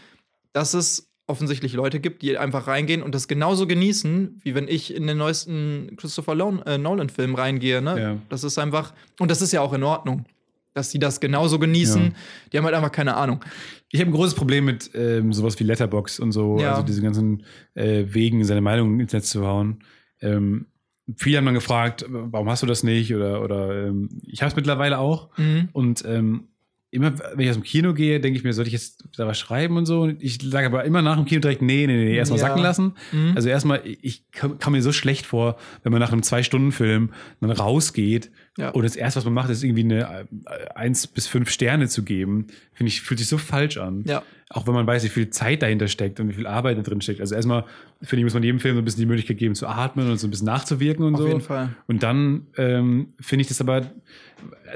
dass 0.51 0.73
es 0.73 1.09
offensichtlich 1.27 1.73
Leute 1.73 1.99
gibt, 1.99 2.21
die 2.21 2.37
einfach 2.37 2.67
reingehen 2.67 3.01
und 3.01 3.15
das 3.15 3.27
genauso 3.27 3.65
genießen, 3.65 4.41
wie 4.43 4.53
wenn 4.53 4.67
ich 4.67 4.93
in 4.93 5.07
den 5.07 5.17
neuesten 5.17 5.95
Christopher 5.97 6.33
äh, 6.65 6.77
Nolan-Film 6.77 7.33
reingehe. 7.35 7.81
Ne? 7.81 7.99
Ja. 7.99 8.17
Das 8.29 8.43
ist 8.43 8.59
einfach, 8.59 8.93
und 9.19 9.31
das 9.31 9.41
ist 9.41 9.51
ja 9.51 9.61
auch 9.61 9.73
in 9.73 9.81
Ordnung, 9.83 10.25
dass 10.73 10.91
sie 10.91 10.99
das 10.99 11.19
genauso 11.19 11.57
genießen. 11.57 12.03
Ja. 12.03 12.11
Die 12.51 12.57
haben 12.57 12.65
halt 12.65 12.75
einfach 12.75 12.91
keine 12.91 13.15
Ahnung. 13.15 13.43
Ich 13.89 13.99
habe 14.01 14.11
ein 14.11 14.13
großes 14.13 14.35
Problem 14.35 14.65
mit 14.65 14.91
ähm, 14.93 15.33
sowas 15.33 15.59
wie 15.59 15.63
Letterbox 15.63 16.19
und 16.19 16.31
so, 16.31 16.59
Ja. 16.59 16.71
also 16.71 16.83
diese 16.83 17.01
ganzen 17.01 17.43
äh, 17.73 18.03
Wegen, 18.07 18.43
seine 18.43 18.61
Meinung 18.61 18.99
ins 18.99 19.13
Netz 19.13 19.29
zu 19.29 19.47
hauen. 19.47 19.79
Ähm, 20.21 20.67
viele 21.15 21.37
haben 21.37 21.45
dann 21.45 21.53
gefragt, 21.53 22.05
warum 22.09 22.49
hast 22.49 22.63
du 22.63 22.67
das 22.67 22.83
nicht? 22.83 23.13
Oder, 23.13 23.41
oder 23.43 23.87
ähm, 23.87 24.09
ich 24.23 24.41
habe 24.41 24.49
es 24.49 24.55
mittlerweile 24.55 24.97
auch. 24.99 25.29
Mhm. 25.37 25.69
Und 25.71 26.03
ähm, 26.05 26.45
immer, 26.91 27.13
wenn 27.17 27.39
ich 27.41 27.49
aus 27.49 27.55
dem 27.57 27.63
Kino 27.63 27.93
gehe, 27.93 28.19
denke 28.19 28.37
ich 28.37 28.43
mir, 28.43 28.53
sollte 28.53 28.69
ich 28.69 28.73
jetzt 28.73 29.03
da 29.17 29.27
was 29.27 29.37
schreiben 29.37 29.75
und 29.77 29.85
so? 29.85 30.01
Und 30.01 30.23
ich 30.23 30.39
sage 30.41 30.67
aber 30.67 30.83
immer 30.85 31.01
nach 31.01 31.15
dem 31.17 31.25
Kino 31.25 31.41
direkt, 31.41 31.61
nee, 31.61 31.85
nee, 31.87 32.05
nee, 32.05 32.15
erstmal 32.15 32.39
Ja. 32.39 32.47
sacken 32.47 32.63
lassen. 32.63 32.93
Mhm. 33.11 33.33
Also 33.35 33.49
erstmal, 33.49 33.81
ich 33.85 34.29
kam, 34.31 34.57
kam 34.59 34.73
mir 34.73 34.81
so 34.81 34.91
schlecht 34.93 35.25
vor, 35.25 35.57
wenn 35.83 35.91
man 35.91 35.99
nach 36.01 36.11
einem 36.11 36.23
Zwei-Stunden-Film 36.23 37.11
dann 37.41 37.51
rausgeht 37.51 38.31
Ja. 38.57 38.69
und 38.69 38.83
das 38.83 38.95
erste, 38.95 39.17
was 39.17 39.25
man 39.25 39.33
macht, 39.33 39.49
ist 39.49 39.63
irgendwie 39.63 39.83
eine 39.83 40.27
äh, 40.45 40.67
eins 40.75 41.07
bis 41.07 41.27
fünf 41.27 41.49
Sterne 41.49 41.87
zu 41.89 42.03
geben. 42.03 42.47
Finde 42.73 42.87
ich, 42.89 43.01
fühlt 43.01 43.19
sich 43.19 43.27
so 43.27 43.37
falsch 43.37 43.77
an. 43.77 44.03
Ja. 44.07 44.23
Auch 44.49 44.65
wenn 44.65 44.73
man 44.73 44.87
weiß, 44.87 45.03
wie 45.03 45.09
viel 45.09 45.29
Zeit 45.29 45.61
dahinter 45.61 45.87
steckt 45.89 46.19
und 46.21 46.29
wie 46.29 46.33
viel 46.33 46.47
Arbeit 46.47 46.77
da 46.77 46.81
drin 46.81 47.01
steckt. 47.01 47.19
Also 47.19 47.35
erstmal, 47.35 47.65
finde 48.01 48.19
ich, 48.21 48.23
muss 48.23 48.33
man 48.33 48.43
jedem 48.43 48.59
Film 48.61 48.75
so 48.75 48.81
ein 48.81 48.85
bisschen 48.85 49.01
die 49.01 49.07
Möglichkeit 49.07 49.37
geben, 49.39 49.55
zu 49.55 49.67
atmen 49.67 50.09
und 50.09 50.17
so 50.19 50.27
ein 50.27 50.29
bisschen 50.31 50.45
nachzuwirken 50.45 51.03
und 51.03 51.15
Auf 51.15 51.21
so. 51.21 51.27
jeden 51.27 51.41
Fall. 51.41 51.75
Und 51.87 52.03
dann 52.03 52.47
ähm, 52.57 53.13
finde 53.19 53.41
ich 53.41 53.47
das 53.49 53.59
aber 53.59 53.91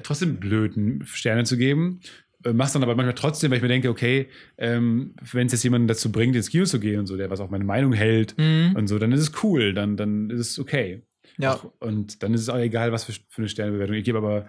trotzdem 0.04 0.38
blöd, 0.38 0.74
Sterne 1.06 1.44
zu 1.46 1.56
geben. 1.58 2.00
Äh, 2.44 2.54
Mach's 2.54 2.74
dann 2.74 2.84
aber 2.84 2.96
manchmal 2.96 3.16
trotzdem, 3.16 3.52
weil 3.52 3.58
ich 3.58 3.62
mir 3.62 3.68
denke, 3.70 3.90
okay, 3.90 4.28
ähm, 4.58 5.14
wenn 5.32 5.48
es 5.48 5.54
jetzt 5.54 5.64
jemanden 5.64 5.88
dazu 5.88 6.12
bringt, 6.12 6.36
ins 6.36 6.50
Kino 6.50 6.66
zu 6.66 6.80
gehen 6.80 7.00
und 7.00 7.06
so, 7.08 7.16
der 7.18 7.30
was 7.30 7.40
auch 7.40 7.50
meine 7.50 7.64
Meinung 7.66 7.94
hält 7.94 8.36
Mhm. 8.38 8.74
und 8.76 8.88
so, 8.88 8.98
dann 9.00 9.12
ist 9.12 9.22
es 9.22 9.44
cool, 9.44 9.74
dann, 9.74 9.98
dann 9.98 10.30
ist 10.30 10.40
es 10.40 10.60
okay. 10.60 11.02
Ja. 11.40 11.56
Auch, 11.56 11.72
und 11.80 12.22
dann 12.22 12.34
ist 12.34 12.42
es 12.42 12.50
auch 12.50 12.58
egal, 12.58 12.92
was 12.92 13.06
für, 13.06 13.14
für 13.14 13.42
eine 13.42 13.50
Sternebewertung 13.50 13.96
ich 13.96 14.04
gebe, 14.04 14.18
aber 14.20 14.48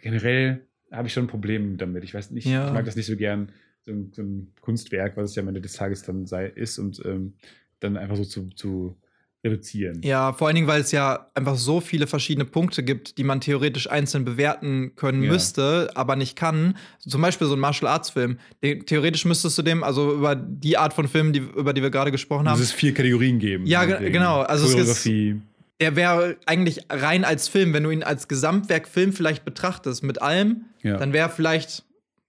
generell 0.00 0.66
habe 0.90 1.08
ich 1.08 1.14
schon 1.14 1.24
ein 1.24 1.28
Problem 1.28 1.78
damit. 1.78 2.04
Ich 2.04 2.12
weiß 2.14 2.30
nicht, 2.32 2.46
Ja. 2.46 2.66
ich 2.66 2.72
mag 2.72 2.84
das 2.84 2.96
nicht 2.96 3.06
so 3.06 3.16
gern, 3.16 3.50
so 3.86 3.92
ein, 3.92 4.12
so 4.14 4.22
ein 4.22 4.52
Kunstwerk, 4.60 5.16
was 5.16 5.30
es 5.30 5.36
ja 5.36 5.42
am 5.42 5.48
Ende 5.48 5.60
des 5.60 5.72
Tages 5.74 6.02
dann 6.02 6.26
sei, 6.26 6.46
ist 6.46 6.78
und 6.78 7.00
ähm, 7.04 7.34
dann 7.80 7.96
einfach 7.96 8.16
so 8.16 8.24
zu, 8.24 8.48
zu 8.50 8.96
reduzieren. 9.44 10.02
Ja, 10.02 10.32
vor 10.34 10.46
allen 10.46 10.54
Dingen, 10.54 10.68
weil 10.68 10.80
es 10.82 10.92
ja 10.92 11.28
einfach 11.34 11.56
so 11.56 11.80
viele 11.80 12.06
verschiedene 12.06 12.44
Punkte 12.44 12.84
gibt, 12.84 13.18
die 13.18 13.24
man 13.24 13.40
theoretisch 13.40 13.90
einzeln 13.90 14.24
bewerten 14.24 14.92
können 14.94 15.22
Ja. 15.24 15.32
müsste, 15.32 15.90
aber 15.96 16.14
nicht 16.14 16.36
kann. 16.36 16.76
Zum 17.00 17.20
Beispiel 17.22 17.48
so 17.48 17.54
ein 17.54 17.58
Martial 17.58 17.90
Arts 17.90 18.10
Film. 18.10 18.38
Theoretisch 18.60 19.24
müsstest 19.24 19.58
du 19.58 19.62
dem, 19.62 19.82
also 19.82 20.14
über 20.14 20.36
die 20.36 20.76
Art 20.78 20.92
von 20.94 21.08
Filmen, 21.08 21.32
die, 21.32 21.40
über 21.40 21.72
die 21.72 21.82
wir 21.82 21.90
gerade 21.90 22.12
gesprochen 22.12 22.44
Muss 22.44 22.52
haben, 22.52 22.62
es 22.62 22.70
vier 22.70 22.94
Kategorien 22.94 23.40
geben. 23.40 23.66
Ja, 23.66 23.84
ge- 23.84 24.10
genau. 24.10 24.42
Also 24.42 24.64
es 24.66 24.70
ist- 24.74 24.76
Choreografie. 24.76 25.40
Der 25.80 25.96
wäre 25.96 26.36
eigentlich 26.46 26.86
rein 26.90 27.24
als 27.24 27.48
Film, 27.48 27.72
wenn 27.74 27.82
du 27.82 27.90
ihn 27.90 28.02
als 28.02 28.28
Gesamtwerk 28.28 28.88
Film 28.88 29.12
vielleicht 29.12 29.44
betrachtest, 29.44 30.02
mit 30.02 30.22
allem, 30.22 30.66
Ja. 30.82 30.96
dann 30.96 31.12
wäre 31.12 31.28
vielleicht 31.28 31.84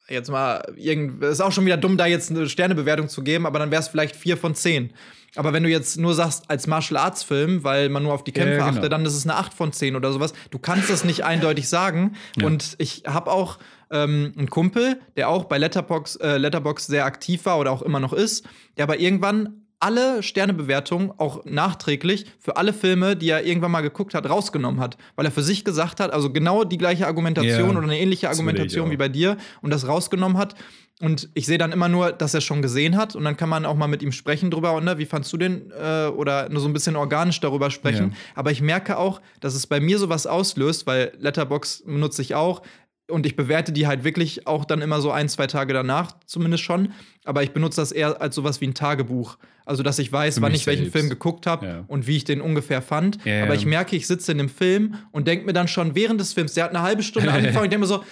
jetzt 0.10 0.30
mal 0.30 0.74
irgend 0.76 1.24
ist 1.24 1.42
auch 1.42 1.52
schon 1.52 1.66
wieder 1.66 1.78
dumm, 1.78 1.98
da 1.98 2.06
jetzt 2.06 2.30
eine 2.30 2.50
Sternebewertung 2.50 3.08
zu 3.08 3.24
geben, 3.24 3.46
aber 3.46 3.60
dann 3.60 3.72
wäre 3.72 3.82
es 3.82 3.88
vielleicht 3.88 4.16
vier 4.16 4.38
von 4.38 4.54
zehn. 4.54 4.92
Aber 5.36 5.54
wenn 5.54 5.64
du 5.64 5.70
jetzt 5.70 5.98
nur 5.98 6.14
sagst, 6.14 6.50
als 6.50 6.68
Martial 6.68 6.98
Arts 7.00 7.24
Film, 7.24 7.64
weil 7.64 7.90
man 7.90 8.04
nur 8.04 8.14
auf 8.14 8.24
die 8.24 8.32
Kämpfe 8.32 8.56
ja, 8.58 8.66
genau. 8.66 8.78
achtet, 8.78 8.92
dann 8.92 9.06
ist 9.06 9.16
es 9.16 9.26
eine 9.26 9.36
8 9.36 9.52
von 9.54 9.74
10 9.74 9.96
oder 9.96 10.12
sowas. 10.14 10.34
Du 10.52 10.60
kannst 10.60 10.92
das 10.92 11.04
nicht 11.04 11.24
eindeutig 11.26 11.68
sagen. 11.70 12.16
Ja. 12.38 12.46
Und 12.46 12.76
ich 12.78 13.04
habe 13.08 13.32
auch 13.32 13.58
ähm, 13.90 14.34
einen 14.38 14.50
Kumpel, 14.52 15.00
der 15.18 15.30
auch 15.30 15.46
bei 15.46 15.58
Letterbox, 15.58 16.18
äh, 16.18 16.38
Letterbox 16.38 16.86
sehr 16.86 17.06
aktiv 17.06 17.46
war 17.46 17.58
oder 17.58 17.72
auch 17.72 17.82
immer 17.82 18.00
noch 18.00 18.14
ist, 18.14 18.46
der 18.78 18.84
aber 18.84 19.00
irgendwann 19.00 19.63
alle 19.84 20.24
Sternebewertungen, 20.24 21.12
auch 21.18 21.44
nachträglich, 21.44 22.26
für 22.40 22.56
alle 22.56 22.72
Filme, 22.72 23.18
die 23.18 23.30
er 23.30 23.46
irgendwann 23.46 23.72
mal 23.72 23.82
geguckt 23.82 24.14
hat, 24.14 24.30
rausgenommen 24.30 24.80
hat. 24.80 24.98
Weil 25.16 25.26
er 25.26 25.32
für 25.32 25.44
sich 25.44 25.66
gesagt 25.66 26.00
hat, 26.00 26.14
also 26.14 26.32
genau 26.32 26.64
die 26.64 26.78
gleiche 26.78 27.06
Argumentation 27.06 27.72
Ja, 27.72 27.78
oder 27.78 27.84
eine 27.84 28.00
ähnliche 28.00 28.30
Argumentation 28.30 28.92
wie 28.92 28.98
bei 28.98 29.10
dir 29.10 29.36
und 29.62 29.72
das 29.72 29.86
rausgenommen 29.86 30.38
hat. 30.38 30.56
Und 31.02 31.28
ich 31.34 31.48
sehe 31.48 31.58
dann 31.58 31.74
immer 31.74 31.90
nur, 31.90 32.14
dass 32.14 32.34
er 32.34 32.40
schon 32.40 32.62
gesehen 32.62 32.96
hat 32.96 33.14
und 33.14 33.26
dann 33.26 33.36
kann 33.36 33.50
man 33.50 33.66
auch 33.66 33.76
mal 33.76 33.88
mit 33.88 34.02
ihm 34.02 34.14
sprechen 34.14 34.52
drüber, 34.52 34.74
und, 34.74 34.86
ne, 34.86 35.00
wie 35.00 35.06
fandst 35.06 35.34
du 35.34 35.38
den 35.38 35.72
äh, 35.72 36.06
oder 36.06 36.48
nur 36.48 36.62
so 36.62 36.70
ein 36.70 36.74
bisschen 36.74 36.96
organisch 36.96 37.42
darüber 37.42 37.72
sprechen. 37.72 38.12
Ja. 38.12 38.18
Aber 38.36 38.52
ich 38.52 38.62
merke 38.62 38.98
auch, 38.98 39.20
dass 39.42 39.54
es 39.54 39.68
bei 39.68 39.82
mir 39.82 40.00
sowas 40.00 40.28
auslöst, 40.28 40.88
weil 40.88 41.12
Letterbox 41.20 41.84
benutze 41.86 42.22
ich 42.22 42.36
auch 42.36 42.62
und 43.10 43.26
ich 43.26 43.36
bewerte 43.36 43.72
die 43.72 43.86
halt 43.88 44.04
wirklich 44.04 44.48
auch 44.48 44.66
dann 44.66 44.82
immer 44.82 45.02
so 45.02 45.12
ein, 45.12 45.28
zwei 45.30 45.48
Tage 45.48 45.74
danach 45.74 46.16
zumindest 46.26 46.64
schon. 46.64 46.94
Aber 47.26 47.44
ich 47.44 47.52
benutze 47.52 47.82
das 47.82 47.92
eher 47.92 48.22
als 48.22 48.36
sowas 48.36 48.62
wie 48.62 48.68
ein 48.68 48.74
Tagebuch. 48.74 49.38
Also, 49.66 49.82
dass 49.84 50.00
ich 50.00 50.12
weiß, 50.12 50.36
Für 50.36 50.42
wann 50.42 50.54
ich 50.54 50.66
welchen 50.68 50.84
selbst. 50.84 50.98
Film 50.98 51.10
geguckt 51.10 51.46
habe 51.48 51.66
Ja. 51.66 51.84
und 51.88 52.08
wie 52.08 52.18
ich 52.18 52.24
den 52.26 52.42
ungefähr 52.42 52.82
fand. 52.82 53.24
Ja, 53.26 53.44
Aber 53.44 53.56
ich 53.56 53.66
merke, 53.66 53.96
ich 53.96 54.08
sitze 54.08 54.32
in 54.32 54.38
dem 54.38 54.50
Film 54.50 54.96
und 55.12 55.28
denke 55.28 55.46
mir 55.46 55.54
dann 55.54 55.68
schon 55.68 55.96
während 55.96 56.20
des 56.20 56.34
Films, 56.34 56.54
der 56.54 56.66
hat 56.66 56.72
eine 56.72 56.82
halbe 56.82 57.04
Stunde 57.04 57.32
angefangen 57.32 57.66
ich 57.66 57.70
denke 57.70 57.80
mir 57.80 57.88
so, 57.88 58.04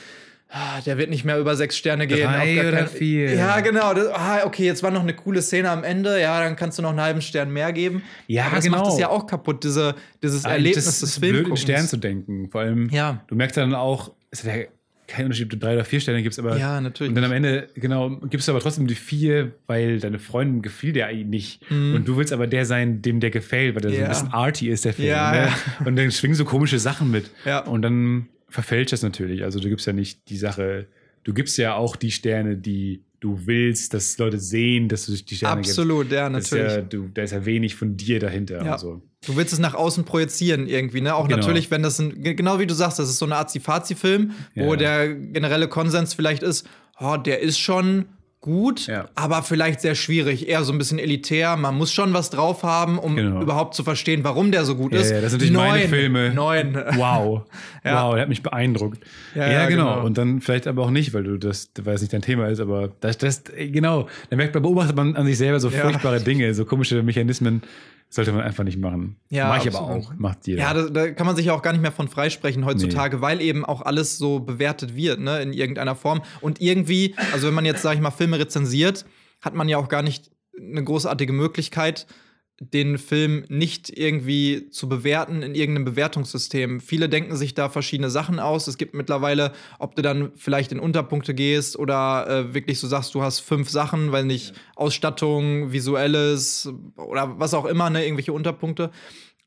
ah, 0.49 0.79
der 0.85 0.97
wird 0.97 1.09
nicht 1.09 1.23
mehr 1.25 1.39
über 1.39 1.55
sechs 1.55 1.77
Sterne 1.77 2.07
gehen. 2.07 2.25
Drei 2.27 2.67
oder 2.67 2.87
vier. 2.87 3.33
Ja, 3.35 3.59
genau. 3.61 3.93
Das, 3.93 4.07
ah, 4.07 4.45
okay, 4.45 4.65
jetzt 4.65 4.83
war 4.83 4.91
noch 4.91 5.01
eine 5.01 5.13
coole 5.13 5.41
Szene 5.41 5.69
am 5.69 5.83
Ende. 5.85 6.19
Ja, 6.21 6.41
dann 6.41 6.55
kannst 6.57 6.77
du 6.77 6.81
noch 6.83 6.89
einen 6.91 7.01
halben 7.01 7.21
Stern 7.21 7.51
mehr 7.51 7.71
geben. 7.73 8.03
Ja, 8.27 8.45
Aber 8.47 8.57
das 8.57 8.65
genau. 8.65 8.79
macht 8.79 8.91
es 8.93 8.99
ja 8.99 9.09
auch 9.09 9.25
kaputt, 9.25 9.63
diese, 9.63 9.95
dieses 10.23 10.43
Eigentlich 10.45 10.53
Erlebnis 10.57 10.85
das 10.85 10.99
des 11.01 11.09
ist 11.11 11.19
blöd, 11.21 11.35
in 11.37 11.43
Films. 11.45 11.61
Sternen 11.61 11.87
zu 11.87 11.97
denken. 11.97 12.49
Vor 12.49 12.61
allem, 12.61 12.89
Ja. 12.89 13.23
du 13.27 13.35
merkst 13.35 13.55
dann 13.57 13.73
auch, 13.73 14.11
es 14.29 14.43
ist 14.43 14.49
ja 15.11 15.15
kein 15.17 15.25
Unterschied, 15.25 15.45
ob 15.45 15.49
du 15.51 15.57
drei 15.57 15.73
oder 15.73 15.85
vier 15.85 15.99
Sterne 15.99 16.23
gibst, 16.23 16.39
aber 16.39 16.57
Ja, 16.57 16.79
natürlich 16.81 17.09
Und 17.09 17.15
dann 17.15 17.25
am 17.25 17.31
Ende, 17.31 17.67
genau, 17.75 18.09
gibst 18.29 18.47
du 18.47 18.51
aber 18.51 18.61
trotzdem 18.61 18.87
die 18.87 18.95
vier, 18.95 19.51
weil 19.67 19.99
deine 19.99 20.19
Freundin 20.19 20.61
gefiel 20.61 20.93
dir 20.93 21.07
eigentlich 21.07 21.27
nicht. 21.27 21.71
Mhm. 21.71 21.95
Und 21.95 22.07
du 22.07 22.17
willst 22.17 22.33
aber 22.33 22.47
der 22.47 22.65
sein, 22.65 23.01
dem 23.01 23.19
der 23.19 23.29
gefällt, 23.31 23.75
weil 23.75 23.81
der 23.81 23.91
so 23.91 23.97
Ja. 23.97 24.03
ein 24.03 24.09
bisschen 24.09 24.33
arty 24.33 24.69
ist, 24.69 24.85
der 24.85 24.93
Film. 24.93 25.09
Ja, 25.09 25.31
ne? 25.31 25.37
ja. 25.47 25.85
Und 25.85 25.95
dann 25.95 26.11
schwingen 26.11 26.35
so 26.35 26.45
komische 26.45 26.79
Sachen 26.79 27.11
mit. 27.11 27.29
Ja. 27.45 27.59
Und 27.59 27.81
dann 27.81 28.27
verfälscht 28.49 28.93
das 28.93 29.03
natürlich. 29.03 29.43
Also 29.43 29.59
du 29.59 29.69
gibst 29.69 29.85
ja 29.87 29.93
nicht 29.93 30.29
die 30.29 30.37
Sache, 30.37 30.87
du 31.23 31.33
gibst 31.33 31.57
ja 31.57 31.75
auch 31.75 31.95
die 31.95 32.11
Sterne, 32.11 32.57
die 32.57 33.01
du 33.21 33.39
willst, 33.45 33.93
dass 33.93 34.17
Leute 34.17 34.37
sehen, 34.39 34.89
dass 34.89 35.05
du 35.05 35.13
die 35.13 35.35
Sterne 35.35 35.59
Absolut, 35.61 36.11
ja, 36.11 36.27
gibst. 36.27 36.47
Ist 36.47 36.51
natürlich. 36.51 36.73
ja, 36.73 36.81
du, 36.81 37.07
da 37.13 37.21
ist 37.21 37.31
ja 37.31 37.45
wenig 37.45 37.75
von 37.75 37.95
dir 37.95 38.19
dahinter. 38.19 38.65
Ja. 38.65 38.77
So. 38.77 39.01
Du 39.25 39.35
willst 39.37 39.53
es 39.53 39.59
nach 39.59 39.75
außen 39.75 40.03
projizieren 40.03 40.67
irgendwie, 40.67 40.99
ne? 41.01 41.15
Auch 41.15 41.27
Genau. 41.27 41.37
natürlich, 41.37 41.71
wenn 41.71 41.83
das 41.83 41.99
ein, 41.99 42.21
ge- 42.23 42.33
genau 42.33 42.59
wie 42.59 42.65
du 42.67 42.73
sagst, 42.73 42.99
das 42.99 43.07
ist 43.09 43.19
so 43.19 43.25
eine 43.25 43.35
Azi-Fazi-Film, 43.37 44.31
wo 44.55 44.71
Ja. 44.73 44.75
der 44.75 45.15
generelle 45.15 45.67
Konsens 45.69 46.13
vielleicht 46.15 46.43
ist, 46.43 46.67
oh, 46.99 47.15
der 47.17 47.39
ist 47.41 47.59
schon 47.59 48.05
gut, 48.41 48.87
Ja. 48.87 49.05
aber 49.13 49.43
vielleicht 49.43 49.81
sehr 49.81 49.93
schwierig, 49.93 50.49
eher 50.49 50.63
so 50.63 50.71
ein 50.73 50.77
bisschen 50.79 50.97
elitär. 50.97 51.55
Man 51.57 51.75
muss 51.77 51.93
schon 51.93 52.11
was 52.13 52.31
drauf 52.31 52.63
haben, 52.63 52.97
um 52.97 53.15
Genau. 53.15 53.41
überhaupt 53.41 53.75
zu 53.75 53.83
verstehen, 53.83 54.23
warum 54.23 54.51
der 54.51 54.65
so 54.65 54.75
gut 54.75 54.93
ist. 54.93 55.11
ja, 55.11 55.21
das 55.21 55.31
sind 55.31 55.41
natürlich 55.41 55.53
meine 55.53 55.87
Filme. 55.87 56.33
Neun. 56.33 56.75
Wow. 56.95 57.43
Ja. 57.83 58.03
Wow, 58.05 58.13
der 58.13 58.21
hat 58.23 58.29
mich 58.29 58.43
beeindruckt. 58.43 58.99
Ja, 59.33 59.67
genau. 59.67 59.95
genau. 59.95 60.05
Und 60.05 60.15
dann 60.17 60.39
vielleicht 60.39 60.67
aber 60.67 60.83
auch 60.83 60.91
nicht, 60.91 61.15
weil 61.15 61.23
du 61.23 61.37
das, 61.37 61.71
weil 61.81 61.95
es 61.95 62.01
nicht 62.01 62.13
dein 62.13 62.21
Thema 62.21 62.47
ist, 62.47 62.59
aber 62.59 62.89
das, 62.99 63.17
das, 63.17 63.43
genau. 63.57 64.07
Dann 64.29 64.37
merkt 64.37 64.53
man, 64.53 64.61
beobachtet 64.61 64.95
man 64.95 65.15
an 65.15 65.25
sich 65.25 65.37
selber 65.39 65.59
so 65.59 65.71
furchtbare 65.71 66.19
Dinge, 66.21 66.53
so 66.53 66.65
komische 66.65 67.01
Mechanismen, 67.01 67.63
Sollte 68.13 68.33
man 68.33 68.41
einfach 68.41 68.65
nicht 68.65 68.77
machen. 68.77 69.15
Ja, 69.29 69.47
Mach 69.47 69.65
ich 69.65 69.73
aber 69.73 69.85
absolut. 69.87 70.05
auch. 70.05 70.19
Macht 70.19 70.45
jeder. 70.45 70.61
Ja, 70.61 70.73
da, 70.73 70.89
da 70.89 71.11
kann 71.11 71.25
man 71.25 71.37
sich 71.37 71.45
ja 71.45 71.53
auch 71.53 71.61
gar 71.61 71.71
nicht 71.71 71.81
mehr 71.81 71.93
von 71.93 72.09
freisprechen 72.09 72.65
heutzutage, 72.65 73.21
weil 73.21 73.39
eben 73.39 73.63
auch 73.63 73.81
alles 73.81 74.17
so 74.17 74.41
bewertet 74.41 74.97
wird, 74.97 75.21
ne, 75.21 75.41
in 75.41 75.53
irgendeiner 75.53 75.95
Form. 75.95 76.21
Und 76.41 76.59
irgendwie, 76.59 77.15
also 77.31 77.47
wenn 77.47 77.53
man 77.53 77.63
jetzt, 77.63 77.81
sag 77.81 77.95
ich 77.95 78.01
mal, 78.01 78.11
Filme 78.11 78.37
rezensiert, 78.37 79.05
hat 79.39 79.55
man 79.55 79.69
ja 79.69 79.77
auch 79.77 79.87
gar 79.87 80.03
nicht 80.03 80.29
eine 80.59 80.83
großartige 80.83 81.31
Möglichkeit, 81.31 82.05
den 82.63 82.99
Film 82.99 83.43
nicht 83.49 83.89
irgendwie 83.89 84.69
zu 84.69 84.87
bewerten 84.87 85.41
in 85.41 85.55
irgendeinem 85.55 85.85
Bewertungssystem. 85.85 86.79
Viele 86.79 87.09
denken 87.09 87.35
sich 87.35 87.55
da 87.55 87.69
verschiedene 87.69 88.11
Sachen 88.11 88.39
aus. 88.39 88.67
Es 88.67 88.77
gibt 88.77 88.93
mittlerweile, 88.93 89.51
ob 89.79 89.95
du 89.95 90.03
dann 90.03 90.31
vielleicht 90.35 90.71
in 90.71 90.79
Unterpunkte 90.79 91.33
gehst 91.33 91.75
oder 91.79 92.27
äh, 92.29 92.53
wirklich 92.53 92.77
so 92.79 92.87
sagst, 92.87 93.15
du 93.15 93.23
hast 93.23 93.39
fünf 93.39 93.69
Sachen, 93.71 94.11
weil 94.11 94.25
nicht 94.25 94.53
Ausstattung, 94.75 95.71
visuelles 95.71 96.69
oder 96.97 97.39
was 97.39 97.55
auch 97.55 97.65
immer, 97.65 97.89
ne, 97.89 98.03
irgendwelche 98.05 98.33
Unterpunkte. 98.33 98.91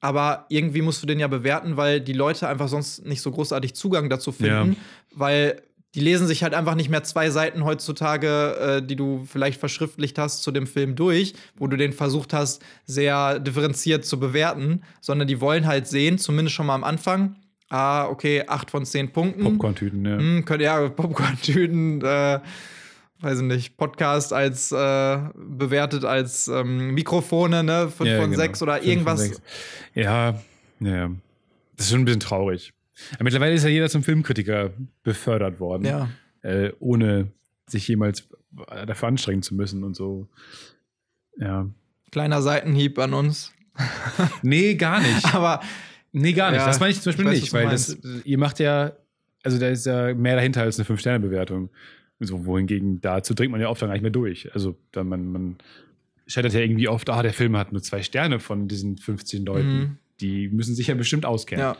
Aber 0.00 0.46
irgendwie 0.48 0.82
musst 0.82 1.00
du 1.00 1.06
den 1.06 1.20
ja 1.20 1.28
bewerten, 1.28 1.76
weil 1.76 2.00
die 2.00 2.12
Leute 2.14 2.48
einfach 2.48 2.68
sonst 2.68 3.06
nicht 3.06 3.22
so 3.22 3.30
großartig 3.30 3.74
Zugang 3.74 4.10
dazu 4.10 4.32
finden, 4.32 4.72
Ja. 4.72 4.78
weil 5.14 5.62
die 5.95 6.01
lesen 6.01 6.26
sich 6.26 6.42
halt 6.42 6.55
einfach 6.55 6.74
nicht 6.74 6.90
mehr 6.90 7.05
zwei 7.05 7.30
Seiten 7.30 7.64
heutzutage, 7.64 8.57
äh, 8.57 8.82
die 8.86 8.97
du 8.97 9.24
vielleicht 9.30 9.61
verschriftlicht 9.61 10.18
hast 10.18 10.42
zu 10.42 10.51
dem 10.51 10.66
Film 10.66 10.97
durch, 10.97 11.34
wo 11.57 11.66
du 11.68 11.76
den 11.76 11.92
versucht 11.92 12.32
hast, 12.32 12.62
sehr 12.84 13.38
differenziert 13.38 14.05
zu 14.05 14.18
bewerten, 14.18 14.82
sondern 15.01 15.28
die 15.28 15.40
wollen 15.40 15.66
halt 15.66 15.86
sehen, 15.86 16.18
zumindest 16.18 16.55
schon 16.57 16.66
mal 16.66 16.74
am 16.74 16.84
Anfang, 16.84 17.36
ah, 17.70 18.07
okay, 18.07 18.45
acht 18.47 18.70
von 18.70 18.84
zehn 18.84 19.12
Punkten. 19.12 19.42
Popcorn-Tüten, 19.45 20.05
ja. 20.05 20.18
Hm, 20.18 20.45
könnte 20.45 20.64
ja 20.64 20.88
Popcorn-Tüten, 20.88 22.03
äh, 22.03 22.40
weiß 23.20 23.38
ich 23.38 23.45
nicht, 23.45 23.76
Podcast 23.76 24.32
als 24.32 24.72
äh, 24.72 25.18
bewertet 25.36 26.05
als 26.05 26.49
ähm, 26.49 26.92
Mikrofone, 26.95 27.62
ne, 27.62 27.88
fünf 27.88 28.11
Ja, 28.11 28.20
von 28.20 28.30
genau. 28.30 28.42
sechs 28.42 28.61
oder 28.62 28.74
Fünf 28.76 28.86
irgendwas. 28.86 29.20
sechs. 29.20 29.40
Ja, 29.95 30.34
ja. 30.80 31.11
Das 31.76 31.86
ist 31.86 31.92
schon 31.92 32.01
ein 32.03 32.05
bisschen 32.05 32.20
traurig. 32.20 32.72
Aber 33.14 33.24
mittlerweile 33.24 33.55
ist 33.55 33.64
ja 33.64 33.70
jeder 33.70 33.88
zum 33.88 34.03
Filmkritiker 34.03 34.72
befördert 35.03 35.61
worden. 35.61 35.84
Ja. 35.84 36.09
Äh, 36.42 36.72
ohne 36.78 37.32
sich 37.66 37.88
jemals 37.88 38.28
dafür 38.86 39.09
anstrengen 39.09 39.42
zu 39.42 39.55
müssen 39.55 39.82
und 39.84 39.95
so. 39.95 40.28
Ja. 41.38 41.68
Kleiner 42.11 42.42
Seitenhieb 42.42 42.99
an 42.99 43.14
uns. 43.14 43.53
Nee, 44.42 44.74
gar 44.74 45.01
nicht. 45.01 45.34
Aber 45.34 45.61
Nee, 46.16 46.32
gar 46.32 46.53
nicht. 46.53 46.61
Ja, 46.61 46.66
das 46.66 46.78
meine 46.78 46.92
ich 46.92 47.01
zum 47.01 47.11
Beispiel 47.11 47.26
ich 47.32 47.32
weiß, 47.32 47.42
nicht, 47.42 47.53
weil 47.53 47.70
das, 47.70 48.24
ihr 48.24 48.38
macht 48.38 48.61
ja, 48.61 48.92
also 49.42 49.59
da 49.59 49.68
ist 49.68 49.84
ja 49.84 50.14
mehr 50.14 50.36
dahinter 50.36 50.62
als 50.62 50.78
eine 50.78 50.88
5-Sterne-Bewertung. 50.88 51.70
So, 52.20 52.47
wohingegen 52.47 53.01
dazu 53.01 53.34
dringt 53.34 53.51
man 53.51 53.61
ja 53.61 53.68
oft 53.68 53.82
dann 53.82 53.88
gar 53.88 53.95
nicht 53.95 54.03
mehr 54.03 54.12
durch. 54.12 54.55
Also 54.55 54.78
da 54.92 55.03
man, 55.03 55.32
man 55.32 55.57
scheitert 56.28 56.53
ja 56.53 56.61
irgendwie 56.61 56.86
oft, 56.86 57.11
ah, 57.11 57.20
der 57.20 57.32
Film 57.32 57.57
hat 57.57 57.72
nur 57.72 57.82
zwei 57.82 58.01
Sterne 58.03 58.38
von 58.38 58.68
diesen 58.68 58.97
15 58.97 59.45
Leuten. 59.45 59.76
Mhm. 59.76 59.97
Die 60.20 60.49
müssen 60.51 60.76
sich 60.76 60.86
ja 60.86 60.95
bestimmt 60.95 61.26
auskennen. 61.26 61.64
ja. 61.64 61.76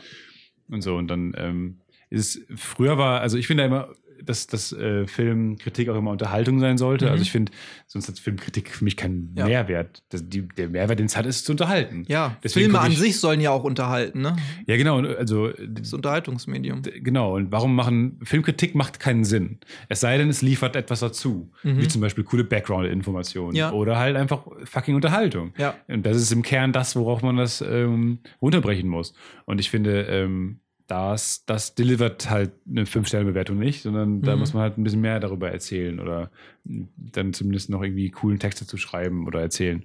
Und 0.69 0.81
so. 0.81 0.95
Und 0.95 1.07
dann 1.07 1.33
ähm, 1.37 1.81
ist 2.09 2.41
früher 2.55 2.97
war, 2.97 3.21
also 3.21 3.37
ich 3.37 3.47
finde 3.47 3.63
immer, 3.63 3.89
dass, 4.23 4.47
dass 4.47 4.71
äh, 4.73 5.07
Filmkritik 5.07 5.89
auch 5.89 5.95
immer 5.97 6.11
Unterhaltung 6.11 6.59
sein 6.59 6.77
sollte. 6.77 7.05
Mhm. 7.05 7.11
Also 7.11 7.21
ich 7.23 7.31
finde, 7.31 7.51
sonst 7.87 8.07
hat 8.07 8.19
Filmkritik 8.19 8.69
für 8.69 8.83
mich 8.83 8.97
keinen 8.97 9.33
Ja. 9.37 9.45
Mehrwert. 9.45 10.03
Das, 10.09 10.27
die, 10.27 10.47
der 10.47 10.69
Mehrwert, 10.69 10.99
den 10.99 11.05
es 11.07 11.15
hat, 11.17 11.25
ist 11.25 11.45
zu 11.45 11.51
unterhalten. 11.51 12.05
Ja, 12.07 12.37
Deswegen 12.43 12.65
Filme 12.65 12.77
guck 12.79 12.85
an 12.85 12.91
ich- 12.91 12.99
sich 12.99 13.19
sollen 13.19 13.41
ja 13.41 13.51
auch 13.51 13.63
unterhalten, 13.63 14.21
ne? 14.21 14.35
Ja, 14.67 14.77
genau. 14.77 14.99
Also 15.01 15.49
Das 15.67 15.93
Unterhaltungsmedium. 15.93 16.81
Genau, 16.83 17.35
und 17.35 17.51
warum 17.51 17.75
machen 17.75 18.19
Filmkritik 18.23 18.75
macht 18.75 18.99
keinen 18.99 19.23
Sinn. 19.23 19.59
Es 19.89 19.99
sei 19.99 20.17
denn, 20.17 20.29
es 20.29 20.41
liefert 20.41 20.75
etwas 20.75 20.99
dazu, 21.01 21.51
Mhm. 21.63 21.81
wie 21.81 21.87
zum 21.87 22.01
Beispiel 22.01 22.23
coole 22.23 22.43
Background-Informationen 22.43 23.55
Ja. 23.55 23.71
oder 23.71 23.97
halt 23.97 24.15
einfach 24.15 24.45
fucking 24.63 24.95
Unterhaltung. 24.95 25.53
Ja. 25.57 25.75
Und 25.87 26.05
das 26.05 26.17
ist 26.17 26.31
im 26.31 26.41
Kern 26.41 26.71
das, 26.71 26.95
worauf 26.95 27.21
man 27.21 27.37
das 27.37 27.61
ähm, 27.61 28.19
runterbrechen 28.41 28.87
muss. 28.89 29.13
Und 29.45 29.59
ich 29.59 29.69
finde, 29.69 30.03
ähm, 30.03 30.59
das, 30.87 31.45
das 31.45 31.73
delivert 31.75 32.29
halt 32.29 32.51
eine 32.69 32.85
Fünf-Sterne-Bewertung 32.85 33.57
nicht, 33.57 33.81
sondern 33.81 34.21
da 34.21 34.33
Mhm. 34.33 34.39
muss 34.39 34.53
man 34.53 34.63
halt 34.63 34.77
ein 34.77 34.83
bisschen 34.83 35.01
mehr 35.01 35.19
darüber 35.19 35.49
erzählen 35.51 35.99
oder 35.99 36.29
dann 36.63 37.33
zumindest 37.33 37.69
noch 37.69 37.81
irgendwie 37.81 38.09
coolen 38.11 38.39
Texte 38.39 38.67
zu 38.67 38.77
schreiben 38.77 39.25
oder 39.27 39.41
erzählen. 39.41 39.83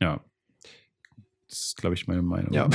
Ja. 0.00 0.20
Das 1.48 1.58
ist, 1.66 1.76
glaube 1.76 1.94
ich, 1.94 2.06
meine 2.06 2.22
Meinung. 2.22 2.52
Ja. 2.52 2.68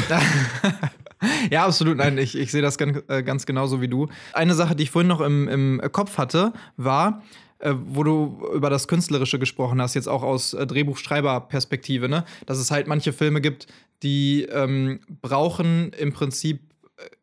ja, 1.52 1.66
absolut. 1.66 1.97
Nein, 1.97 2.18
ich, 2.18 2.38
ich 2.38 2.52
sehe 2.52 2.62
das 2.62 2.78
ganz, 2.78 3.00
äh, 3.08 3.24
ganz 3.24 3.45
genauso 3.45 3.82
wie 3.82 3.88
du. 3.88 4.08
Eine 4.34 4.54
Sache, 4.54 4.76
die 4.76 4.84
ich 4.84 4.91
vorhin 4.91 5.10
noch 5.10 5.22
im, 5.22 5.47
im 5.47 5.82
Kopf 5.91 6.18
hatte, 6.18 6.54
war, 6.78 7.24
äh, 7.60 7.74
wo 7.76 8.04
du 8.04 8.41
über 8.54 8.70
das 8.70 8.88
Künstlerische 8.88 9.39
gesprochen 9.39 9.82
hast, 9.82 9.95
jetzt 9.95 10.08
auch 10.08 10.24
aus 10.24 10.54
äh, 10.54 10.66
Drehbuchschreiberperspektive, 10.66 12.08
ne? 12.08 12.26
dass 12.45 12.58
es 12.58 12.72
halt 12.72 12.88
manche 12.88 13.12
Filme 13.12 13.41
gibt, 13.41 13.68
die 14.02 14.43
ähm, 14.43 15.00
brauchen 15.22 15.91
im 15.93 16.14
Prinzip 16.14 16.62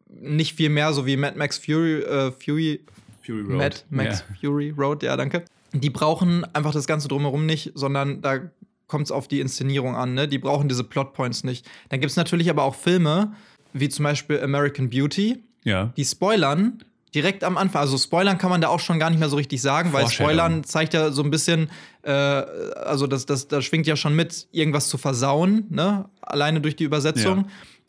nicht 0.09 0.55
viel 0.57 0.69
mehr, 0.71 0.93
so 0.93 1.07
wie 1.07 1.17
Mad 1.17 1.37
Max 1.37 1.59
Fury, 1.59 2.01
äh, 2.03 2.33
Fury, 2.33 2.81
Fury 3.25 3.41
Road. 3.43 3.57
Mad 3.59 3.77
Max 3.91 4.25
Ja. 4.29 4.37
Fury 4.41 4.71
Road, 4.77 5.03
ja, 5.03 5.17
danke. 5.17 5.45
Die 5.73 5.91
brauchen 5.91 6.45
einfach 6.55 6.73
das 6.73 6.87
Ganze 6.87 7.09
drumherum 7.09 7.45
nicht, 7.45 7.73
sondern 7.75 8.23
da 8.23 8.39
kommt 8.87 9.07
es 9.07 9.11
auf 9.13 9.27
die 9.29 9.41
Inszenierung 9.41 9.97
an. 9.97 10.15
Ne? 10.15 10.29
Die 10.29 10.39
brauchen 10.39 10.69
diese 10.69 10.85
Plotpoints 10.85 11.43
nicht. 11.45 11.67
Dann 11.89 12.01
gibt 12.01 12.11
es 12.13 12.17
natürlich 12.17 12.49
aber 12.49 12.63
auch 12.63 12.75
Filme, 12.77 13.33
wie 13.73 13.89
zum 13.89 14.05
Beispiel 14.05 14.41
American 14.41 14.89
Beauty, 14.89 15.43
Ja. 15.65 15.93
die 15.97 16.05
spoilern 16.05 16.79
direkt 17.15 17.43
am 17.45 17.57
Anfang. 17.59 17.81
Also 17.81 17.99
spoilern 17.99 18.39
kann 18.39 18.51
man 18.51 18.61
da 18.61 18.69
auch 18.69 18.79
schon 18.81 18.99
gar 18.99 19.11
nicht 19.11 19.19
mehr 19.19 19.29
so 19.29 19.37
richtig 19.37 19.61
sagen, 19.61 19.93
weil 19.93 20.09
spoilern 20.09 20.63
zeigt 20.65 20.95
ja 20.95 21.11
so 21.11 21.23
ein 21.23 21.31
bisschen, 21.31 21.69
äh, 22.03 22.11
also 22.13 23.07
das, 23.07 23.27
das, 23.27 23.49
das 23.49 23.65
schwingt 23.65 23.87
ja 23.87 23.97
schon 23.97 24.15
mit, 24.15 24.47
irgendwas 24.53 24.89
zu 24.89 24.99
versauen, 24.99 25.67
ne? 25.69 26.09
alleine 26.23 26.61
durch 26.61 26.77
die 26.77 26.85
Übersetzung. 26.85 27.39
Ja. 27.39 27.45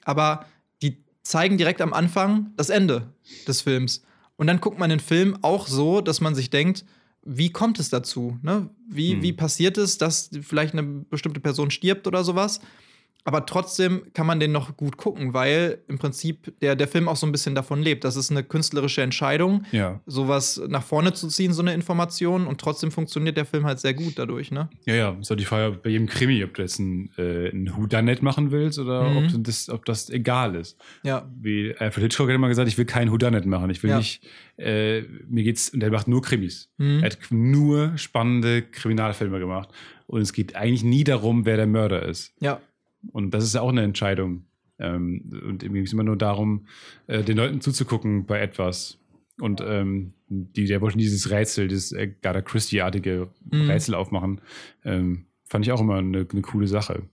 Aber 0.05 0.45
zeigen 1.28 1.57
direkt 1.57 1.82
am 1.82 1.93
Anfang 1.93 2.51
das 2.55 2.69
Ende 2.69 3.13
des 3.47 3.61
Films. 3.61 4.03
Und 4.36 4.47
dann 4.47 4.61
guckt 4.61 4.80
man 4.80 4.89
den 4.89 4.99
Film 4.99 5.38
auch 5.41 5.67
so, 5.67 6.01
dass 6.01 6.21
man 6.21 6.36
sich 6.36 6.49
denkt, 6.49 6.86
wie 7.23 7.51
kommt 7.51 7.80
es 7.80 7.89
dazu? 7.89 8.38
Ne? 8.41 8.69
Wie, 8.88 9.13
Hm. 9.13 9.21
wie 9.21 9.34
passiert 9.34 9.78
es, 9.78 9.97
dass 9.97 10.30
vielleicht 10.41 10.73
eine 10.73 10.84
bestimmte 10.84 11.39
Person 11.41 11.71
stirbt 11.71 12.07
oder 12.07 12.23
sowas? 12.23 12.61
Aber 13.28 13.45
trotzdem 13.45 14.03
kann 14.13 14.25
man 14.25 14.39
den 14.39 14.53
noch 14.53 14.78
gut 14.78 14.95
gucken, 14.95 15.34
weil 15.34 15.80
im 15.89 15.97
Prinzip 15.99 16.57
der, 16.61 16.78
der 16.78 16.88
Film 16.88 17.09
auch 17.09 17.17
so 17.17 17.25
ein 17.28 17.34
bisschen 17.34 17.55
davon 17.55 17.82
lebt. 17.82 18.05
Das 18.05 18.15
ist 18.15 18.32
eine 18.32 18.41
künstlerische 18.41 19.01
Entscheidung, 19.01 19.65
Ja. 19.73 19.99
sowas 20.05 20.61
nach 20.69 20.82
vorne 20.84 21.11
zu 21.11 21.28
ziehen, 21.28 21.51
so 21.51 21.61
eine 21.61 21.73
Information. 21.73 22.47
Und 22.47 22.61
trotzdem 22.61 22.89
funktioniert 22.89 23.36
der 23.36 23.43
Film 23.43 23.65
halt 23.65 23.80
sehr 23.80 23.93
gut 23.93 24.13
dadurch, 24.17 24.49
ne? 24.51 24.69
Ja, 24.86 24.95
ja, 24.95 25.17
so 25.19 25.36
die 25.36 25.43
Frage 25.43 25.78
bei 25.84 25.89
jedem 25.89 26.07
Krimi, 26.07 26.41
ob 26.45 26.53
du 26.53 26.61
jetzt 26.61 26.80
ein, 26.80 27.09
äh, 27.17 27.49
ein 27.49 27.69
Whodunit 27.75 28.21
machen 28.23 28.51
willst 28.51 28.80
oder 28.80 29.09
Mhm. 29.09 29.17
ob, 29.17 29.43
das, 29.43 29.67
ob 29.69 29.84
das 29.84 30.09
egal 30.09 30.55
ist. 30.55 30.78
Ja. 31.03 31.30
Wie 31.38 31.75
Alfred 31.78 32.03
Hitchcock 32.03 32.30
hat 32.30 32.36
immer 32.36 32.47
gesagt, 32.47 32.69
ich 32.69 32.78
will 32.78 32.86
kein 32.86 33.11
Whodunit 33.11 33.45
machen. 33.45 33.69
Ich 33.71 33.84
will 33.84 33.89
Ja. 33.89 33.97
nicht, 33.97 34.25
äh, 34.57 35.01
mir 35.28 35.43
geht's, 35.43 35.69
und 35.71 35.82
der 35.82 35.91
macht 35.91 36.07
nur 36.07 36.21
Krimis. 36.21 36.69
Mhm. 36.78 36.99
Er 37.03 37.07
hat 37.11 37.17
nur 37.30 37.97
spannende 37.97 38.61
Kriminalfilme 38.61 39.38
gemacht. 39.39 39.67
Und 40.05 40.21
es 40.21 40.32
geht 40.32 40.55
eigentlich 40.55 40.86
nie 40.86 41.03
darum, 41.03 41.45
wer 41.45 41.57
der 41.57 41.67
Mörder 41.67 42.03
ist. 42.03 42.34
Ja. 42.39 42.61
Und 43.12 43.32
das 43.32 43.43
ist 43.43 43.55
ja 43.55 43.62
auch 43.62 43.70
eine 43.70 43.84
Entscheidung. 43.84 44.45
Ähm, 44.80 45.24
und 45.32 45.64
irgendwie 45.64 45.80
geht 45.80 45.88
es 45.88 45.93
immer 45.93 46.03
nur 46.03 46.18
darum, 46.18 46.68
äh, 47.08 47.24
den 47.24 47.38
Leuten 47.38 47.62
zuzugucken 47.62 48.26
bei 48.26 48.39
etwas. 48.39 48.99
Und 49.39 49.62
ähm, 49.66 50.14
die, 50.30 50.66
der 50.66 50.82
wollte 50.82 50.97
dieses 50.97 51.30
Rätsel, 51.30 51.68
dieses 51.68 51.93
Agatha 51.93 52.41
Christie-artige 52.41 53.30
Mhm. 53.51 53.70
Rätsel 53.70 53.95
aufmachen. 53.95 54.41
Ähm, 54.84 55.26
fand 55.45 55.66
ich 55.66 55.72
auch 55.72 55.82
immer 55.82 55.95
eine, 55.97 56.28
eine 56.30 56.41
coole 56.41 56.68
Sache. 56.68 57.03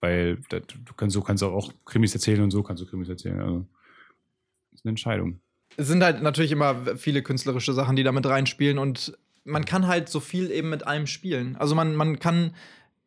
Weil 0.00 0.38
da, 0.50 0.60
du 0.60 0.92
kannst, 0.96 1.14
so 1.14 1.22
kannst 1.22 1.42
du 1.42 1.46
auch 1.46 1.72
Krimis 1.84 2.14
erzählen 2.14 2.42
und 2.42 2.50
so 2.50 2.62
kannst 2.62 2.82
du 2.82 2.86
Krimis 2.86 3.08
erzählen. 3.08 3.40
Also, 3.40 3.66
das 4.70 4.80
ist 4.80 4.84
eine 4.84 4.90
Entscheidung. 4.90 5.40
Es 5.76 5.88
sind 5.88 6.02
halt 6.02 6.22
natürlich 6.22 6.52
immer 6.52 6.96
viele 6.96 7.22
künstlerische 7.22 7.72
Sachen, 7.72 7.96
die 7.96 8.02
da 8.02 8.12
mit 8.12 8.26
reinspielen 8.26 8.78
und 8.78 9.16
man 9.44 9.64
kann 9.64 9.86
halt 9.86 10.08
so 10.08 10.20
viel 10.20 10.50
eben 10.50 10.70
mit 10.70 10.86
allem 10.86 11.06
spielen. 11.06 11.56
Also 11.56 11.74
man, 11.74 11.96
man 11.96 12.18
kann 12.18 12.54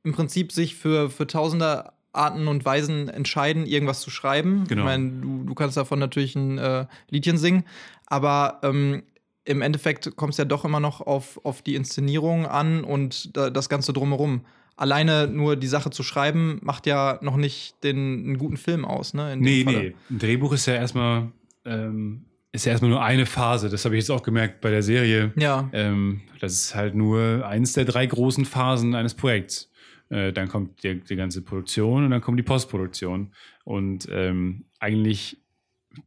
im 0.04 0.14
Prinzip 0.14 0.52
sich 0.52 0.76
für, 0.76 1.10
für 1.10 1.28
tausende 1.28 1.92
Arten 2.18 2.48
und 2.48 2.66
Weisen 2.66 3.08
entscheiden, 3.10 3.66
irgendwas 3.66 4.02
zu 4.02 4.10
schreiben. 4.10 4.66
Genau. 4.68 4.82
Ich 4.82 4.86
meine, 4.86 5.10
du, 5.22 5.44
du 5.44 5.54
kannst 5.54 5.78
davon 5.78 6.00
natürlich 6.00 6.36
ein 6.36 6.58
äh, 6.58 6.86
Liedchen 7.10 7.38
singen, 7.38 7.64
aber 8.08 8.60
ähm, 8.64 9.04
im 9.48 9.62
Endeffekt 9.62 10.16
kommt 10.16 10.34
es 10.34 10.38
ja 10.38 10.46
doch 10.46 10.66
immer 10.66 10.80
noch 10.80 11.02
auf, 11.02 11.40
auf 11.44 11.62
die 11.62 11.76
Inszenierung 11.76 12.46
an 12.46 12.84
und 12.84 13.36
da, 13.36 13.50
das 13.50 13.70
Ganze 13.70 13.94
drumherum. 13.94 14.42
Alleine 14.76 15.28
nur 15.28 15.56
die 15.56 15.68
Sache 15.68 15.90
zu 15.90 16.04
schreiben, 16.04 16.60
macht 16.62 16.86
ja 16.86 17.18
noch 17.22 17.38
nicht 17.38 17.84
den 17.84 17.98
einen 17.98 18.38
guten 18.38 18.58
Film 18.58 18.86
aus, 18.86 19.14
ne? 19.14 19.36
Nee, 19.36 19.64
Falle. 19.64 19.80
nee. 19.80 19.96
Ein 20.10 20.20
Drehbuch 20.20 20.54
ist 20.54 20.68
ja 20.68 20.76
erstmal, 20.76 21.32
ähm, 21.66 22.26
ist 22.52 22.66
ja 22.66 22.74
erstmal 22.74 22.92
nur 22.92 23.04
eine 23.04 23.26
Phase. 23.26 23.70
Das 23.70 23.86
habe 23.86 23.96
ich 23.96 24.02
jetzt 24.04 24.12
auch 24.12 24.22
gemerkt 24.22 24.62
bei 24.62 24.70
der 24.70 24.84
Serie. 24.84 25.32
Ja. 25.36 25.68
Ähm, 25.74 26.22
das 26.40 26.54
ist 26.54 26.76
halt 26.76 26.94
nur 26.94 27.48
eins 27.48 27.74
der 27.74 27.86
drei 27.86 28.06
großen 28.06 28.46
Phasen 28.46 28.94
eines 28.94 29.16
Projekts. 29.16 29.67
Äh, 30.10 30.32
dann 30.34 30.48
kommt 30.48 30.84
die, 30.84 31.00
die 31.02 31.16
ganze 31.16 31.42
Produktion 31.42 32.06
und 32.06 32.12
dann 32.12 32.22
kommt 32.22 32.40
die 32.40 32.44
Postproduktion. 32.44 33.34
Und 33.64 34.08
ähm, 34.12 34.66
eigentlich 34.80 35.38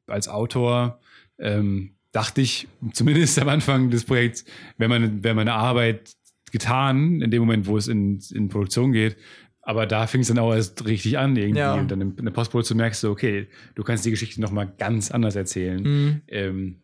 als 0.07 0.29
Autor 0.29 1.01
ähm, 1.39 1.97
dachte 2.13 2.41
ich, 2.41 2.69
zumindest 2.93 3.39
am 3.39 3.49
Anfang 3.49 3.91
des 3.91 4.05
Projekts, 4.05 4.45
wenn 4.79 4.91
man, 4.91 5.23
wenn 5.25 5.37
meine 5.37 5.53
Arbeit 5.55 6.13
getan, 6.53 7.21
in 7.21 7.31
dem 7.31 7.41
Moment, 7.41 7.67
wo 7.67 7.77
es 7.77 7.89
in, 7.89 8.21
in 8.33 8.49
Produktion 8.49 8.93
geht, 8.93 9.17
Aber 9.63 9.87
da 9.87 10.07
fing 10.07 10.23
es 10.23 10.29
dann 10.29 10.39
auch 10.39 10.53
erst 10.55 10.87
richtig 10.87 11.19
an 11.19 11.37
irgendwie. 11.37 11.61
Ja. 11.61 11.75
Und 11.75 11.91
dann 11.91 12.01
in 12.01 12.25
der 12.25 12.33
Postproduktion 12.33 12.79
merkst 12.79 13.03
du, 13.05 13.11
okay, 13.11 13.47
du 13.75 13.83
kannst 13.85 14.05
die 14.05 14.11
Geschichte 14.11 14.41
nochmal 14.41 14.73
ganz 14.79 15.11
anders 15.11 15.37
erzählen, 15.37 15.83
Mhm. 15.83 16.23
ähm, 16.29 16.77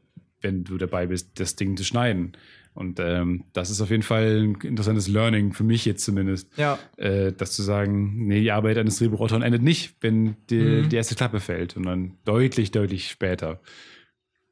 wenn 0.42 0.62
du 0.62 0.76
dabei 0.76 1.06
bist, 1.06 1.40
das 1.40 1.56
Ding 1.56 1.76
zu 1.76 1.82
schneiden. 1.84 2.32
Und 2.77 3.01
ähm, 3.01 3.45
das 3.55 3.70
ist 3.70 3.81
auf 3.81 3.89
jeden 3.91 4.03
Fall 4.03 4.43
ein 4.45 4.55
interessantes 4.62 5.09
Learning, 5.09 5.53
für 5.55 5.64
mich 5.64 5.85
jetzt 5.87 6.05
zumindest. 6.05 6.49
Ja. 6.59 6.79
Äh, 6.99 7.33
das 7.33 7.53
zu 7.53 7.62
sagen, 7.62 8.27
nee, 8.27 8.41
die 8.43 8.53
Arbeit 8.53 8.77
eines 8.79 8.99
Drehbuchautors 8.99 9.43
endet 9.43 9.62
nicht, 9.62 9.97
wenn 10.03 10.37
die, 10.51 10.59
Mhm. 10.83 10.89
die 10.91 10.97
erste 10.97 11.14
Klappe 11.14 11.41
fällt, 11.41 11.72
sondern 11.72 12.12
deutlich, 12.27 12.70
deutlich 12.72 13.09
später. 13.09 13.61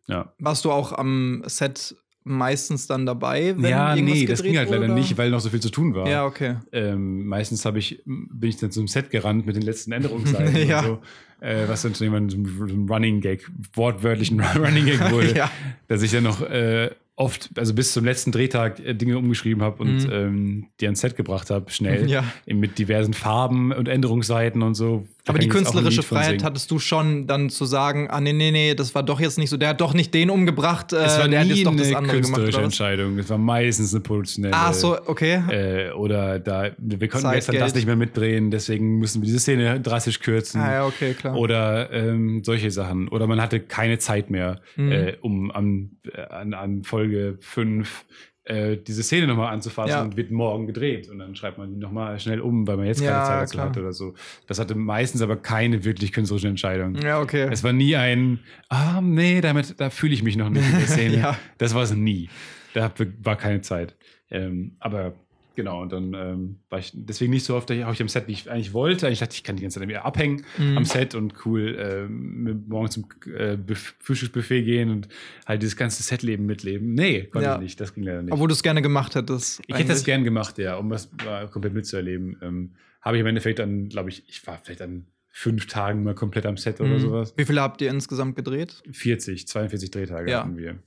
Ja. 0.06 0.32
Warst 0.38 0.64
du 0.64 0.70
auch 0.72 0.92
am 0.92 1.42
Set 1.46 1.94
meistens 2.26 2.86
dann 2.86 3.04
dabei, 3.04 3.54
wenn 3.58 3.70
ja, 3.70 3.94
irgendwas 3.94 4.18
nee, 4.18 4.24
das 4.26 4.42
ging 4.42 4.56
halt 4.56 4.70
leider 4.70 4.84
wurde? 4.84 4.94
nicht, 4.94 5.18
weil 5.18 5.30
noch 5.30 5.40
so 5.40 5.50
viel 5.50 5.60
zu 5.60 5.68
tun 5.70 5.94
war. 5.94 6.08
Ja, 6.08 6.24
okay. 6.24 6.56
Ähm, 6.72 7.26
meistens 7.26 7.66
habe 7.66 7.78
ich, 7.78 8.02
bin 8.06 8.48
ich 8.48 8.56
dann 8.56 8.70
zum 8.70 8.88
Set 8.88 9.10
gerannt 9.10 9.44
mit 9.44 9.56
den 9.56 9.62
letzten 9.62 9.92
Änderungsseiten 9.92 10.56
Ja. 10.66 10.82
so, 10.82 11.00
äh, 11.40 11.68
was 11.68 11.82
dann 11.82 11.94
schon 11.94 12.06
jemand 12.06 12.32
so 12.32 12.38
ein 12.38 12.86
Running 12.88 13.20
Gag, 13.20 13.46
wortwörtlich 13.74 14.30
ein 14.30 14.40
Running 14.56 14.86
Gag 14.86 15.10
wurde, 15.10 15.32
Ja. 15.36 15.50
dass 15.88 16.00
ich 16.02 16.12
dann 16.12 16.24
noch 16.24 16.40
äh, 16.40 16.90
oft, 17.16 17.50
also 17.56 17.74
bis 17.74 17.92
zum 17.92 18.04
letzten 18.04 18.32
Drehtag 18.32 18.80
äh, 18.80 18.94
Dinge 18.94 19.18
umgeschrieben 19.18 19.62
habe 19.62 19.82
und 19.82 20.04
Mhm. 20.06 20.12
ähm, 20.12 20.66
die 20.80 20.86
ans 20.86 21.00
Set 21.00 21.16
gebracht 21.16 21.50
habe, 21.50 21.70
schnell, 21.70 22.08
Ja. 22.10 22.24
mit 22.46 22.78
diversen 22.78 23.14
Farben 23.14 23.72
und 23.72 23.88
Änderungsseiten 23.88 24.62
und 24.62 24.74
so. 24.74 25.06
Aber 25.26 25.38
die 25.38 25.48
künstlerische 25.48 26.02
Freiheit 26.02 26.44
hattest 26.44 26.70
du 26.70 26.78
schon 26.78 27.26
dann 27.26 27.48
zu 27.48 27.64
sagen, 27.64 28.08
ah 28.10 28.20
nee, 28.20 28.34
nee, 28.34 28.50
nee, 28.50 28.74
das 28.74 28.94
war 28.94 29.02
doch 29.02 29.20
jetzt 29.20 29.38
nicht 29.38 29.48
so, 29.48 29.56
der 29.56 29.70
hat 29.70 29.80
doch 29.80 29.94
nicht 29.94 30.12
den 30.12 30.28
umgebracht, 30.28 30.92
äh, 30.92 30.96
es 31.04 31.18
war 31.18 31.28
der 31.28 31.40
hat 31.40 31.46
jetzt 31.46 31.64
doch 31.64 31.72
eine 31.72 31.80
das 31.82 31.94
andere 31.94 32.20
gemacht. 32.20 32.34
künstlerische? 32.34 32.60
Entscheidung, 32.62 33.18
es 33.18 33.30
war 33.30 33.38
meistens 33.38 33.94
eine 33.94 34.02
produktionelle. 34.02 34.54
Ah, 34.54 34.72
so, 34.74 34.98
okay. 35.06 35.42
Äh, 35.50 35.92
oder 35.92 36.38
da, 36.40 36.72
wir 36.76 37.08
konnten 37.08 37.26
Zeitgeld. 37.26 37.62
das 37.62 37.74
nicht 37.74 37.86
mehr 37.86 37.96
mitdrehen, 37.96 38.50
deswegen 38.50 38.98
müssen 38.98 39.22
wir 39.22 39.26
diese 39.26 39.38
Szene 39.40 39.80
drastisch 39.80 40.20
kürzen. 40.20 40.60
ah, 40.60 40.72
ja, 40.72 40.86
okay, 40.86 41.14
klar. 41.14 41.36
Oder 41.36 41.90
ähm, 41.90 42.42
solche 42.44 42.70
Sachen. 42.70 43.08
Oder 43.08 43.26
man 43.26 43.40
hatte 43.40 43.60
keine 43.60 43.98
Zeit 43.98 44.28
mehr, 44.28 44.60
Mhm. 44.76 44.92
äh, 44.92 45.16
um 45.22 45.50
an, 45.50 45.92
äh, 46.12 46.20
an, 46.20 46.52
an 46.52 46.82
Folge 46.84 47.36
5 47.40 48.04
äh, 48.44 48.76
diese 48.76 49.02
Szene 49.02 49.26
nochmal 49.26 49.52
anzufassen 49.52 49.90
Ja. 49.90 50.02
und 50.02 50.16
wird 50.16 50.30
morgen 50.30 50.66
gedreht. 50.66 51.08
Und 51.08 51.18
dann 51.18 51.34
schreibt 51.34 51.56
man 51.58 51.70
die 51.70 51.76
nochmal 51.78 52.18
schnell 52.20 52.40
um, 52.40 52.66
weil 52.66 52.76
man 52.76 52.86
jetzt 52.86 52.98
keine 53.00 53.10
Ja, 53.12 53.24
Zeit 53.24 53.42
dazu 53.42 53.60
hat 53.60 53.76
oder 53.78 53.92
so. 53.92 54.14
Das 54.46 54.58
hatte 54.58 54.74
meistens 54.74 55.22
aber 55.22 55.36
keine 55.36 55.84
wirklich 55.84 56.12
künstlerische 56.12 56.48
Entscheidung. 56.48 56.94
ja, 56.96 57.20
okay. 57.20 57.48
Es 57.50 57.64
war 57.64 57.72
nie 57.72 57.96
ein, 57.96 58.40
ah, 58.68 59.00
nee, 59.02 59.40
damit, 59.40 59.80
da 59.80 59.88
fühle 59.90 60.12
ich 60.14 60.22
mich 60.22 60.36
noch 60.36 60.50
nicht 60.50 60.66
in 60.68 60.78
der 60.78 60.80
Szene. 60.88 61.16
Ja. 61.18 61.38
Das 61.58 61.74
war 61.74 61.82
es 61.82 61.94
nie. 61.94 62.28
Da 62.74 62.92
war 63.22 63.36
keine 63.36 63.60
Zeit. 63.62 63.96
Ähm, 64.30 64.76
aber 64.80 65.14
genau, 65.54 65.82
und 65.82 65.92
dann 65.92 66.14
ähm, 66.14 66.56
war 66.68 66.78
ich 66.78 66.92
deswegen 66.94 67.30
nicht 67.32 67.44
so 67.44 67.54
oft 67.56 67.70
habe 67.70 67.92
ich 67.92 68.00
am 68.02 68.08
Set, 68.08 68.26
wie 68.28 68.32
ich 68.32 68.50
eigentlich 68.50 68.72
wollte. 68.72 69.08
Ich 69.08 69.18
dachte, 69.20 69.34
ich 69.34 69.44
kann 69.44 69.56
die 69.56 69.62
ganze 69.62 69.78
Zeit 69.78 69.86
mehr 69.88 70.04
abhängen 70.04 70.44
Mhm. 70.58 70.78
am 70.78 70.84
Set 70.84 71.14
und 71.14 71.34
cool 71.46 71.76
ähm, 71.78 72.64
morgen 72.68 72.90
zum 72.90 73.06
äh, 73.36 73.56
Buf- 73.56 73.94
Frühstücksbuffet 74.00 74.62
gehen 74.64 74.90
und 74.90 75.08
halt 75.46 75.62
dieses 75.62 75.76
ganze 75.76 76.02
Setleben 76.02 76.46
mitleben. 76.46 76.94
Nee, 76.94 77.24
konnte 77.24 77.46
Ja. 77.48 77.54
ich 77.56 77.60
nicht. 77.62 77.80
Das 77.80 77.94
ging 77.94 78.04
leider 78.04 78.22
nicht. 78.22 78.32
Obwohl 78.32 78.48
du 78.48 78.52
es 78.54 78.62
gerne 78.62 78.82
gemacht 78.82 79.14
hättest. 79.14 79.60
ich 79.66 79.74
hätte 79.74 79.88
das 79.88 79.98
eigentlich. 79.98 80.04
gern 80.04 80.24
gemacht, 80.24 80.58
ja, 80.58 80.76
um 80.76 80.90
was 80.90 81.10
äh, 81.26 81.46
komplett 81.48 81.74
mitzuerleben. 81.74 82.36
Ähm, 82.42 82.70
habe 83.00 83.16
ich 83.16 83.20
im 83.20 83.26
Endeffekt 83.26 83.58
dann, 83.58 83.88
glaube 83.88 84.08
ich, 84.08 84.22
ich 84.28 84.46
war 84.46 84.58
vielleicht 84.62 84.80
an 84.82 85.06
fünf 85.28 85.66
Tagen 85.66 86.04
mal 86.04 86.14
komplett 86.14 86.46
am 86.46 86.56
Set 86.56 86.80
oder 86.80 86.90
Mhm. 86.90 87.00
sowas. 87.00 87.34
Wie 87.36 87.44
viele 87.44 87.60
habt 87.60 87.80
ihr 87.82 87.90
insgesamt 87.90 88.36
gedreht? 88.36 88.82
40, 88.90 89.48
42 89.48 89.90
Drehtage 89.90 90.30
Ja. 90.30 90.40
hatten 90.40 90.56
wir. 90.56 90.78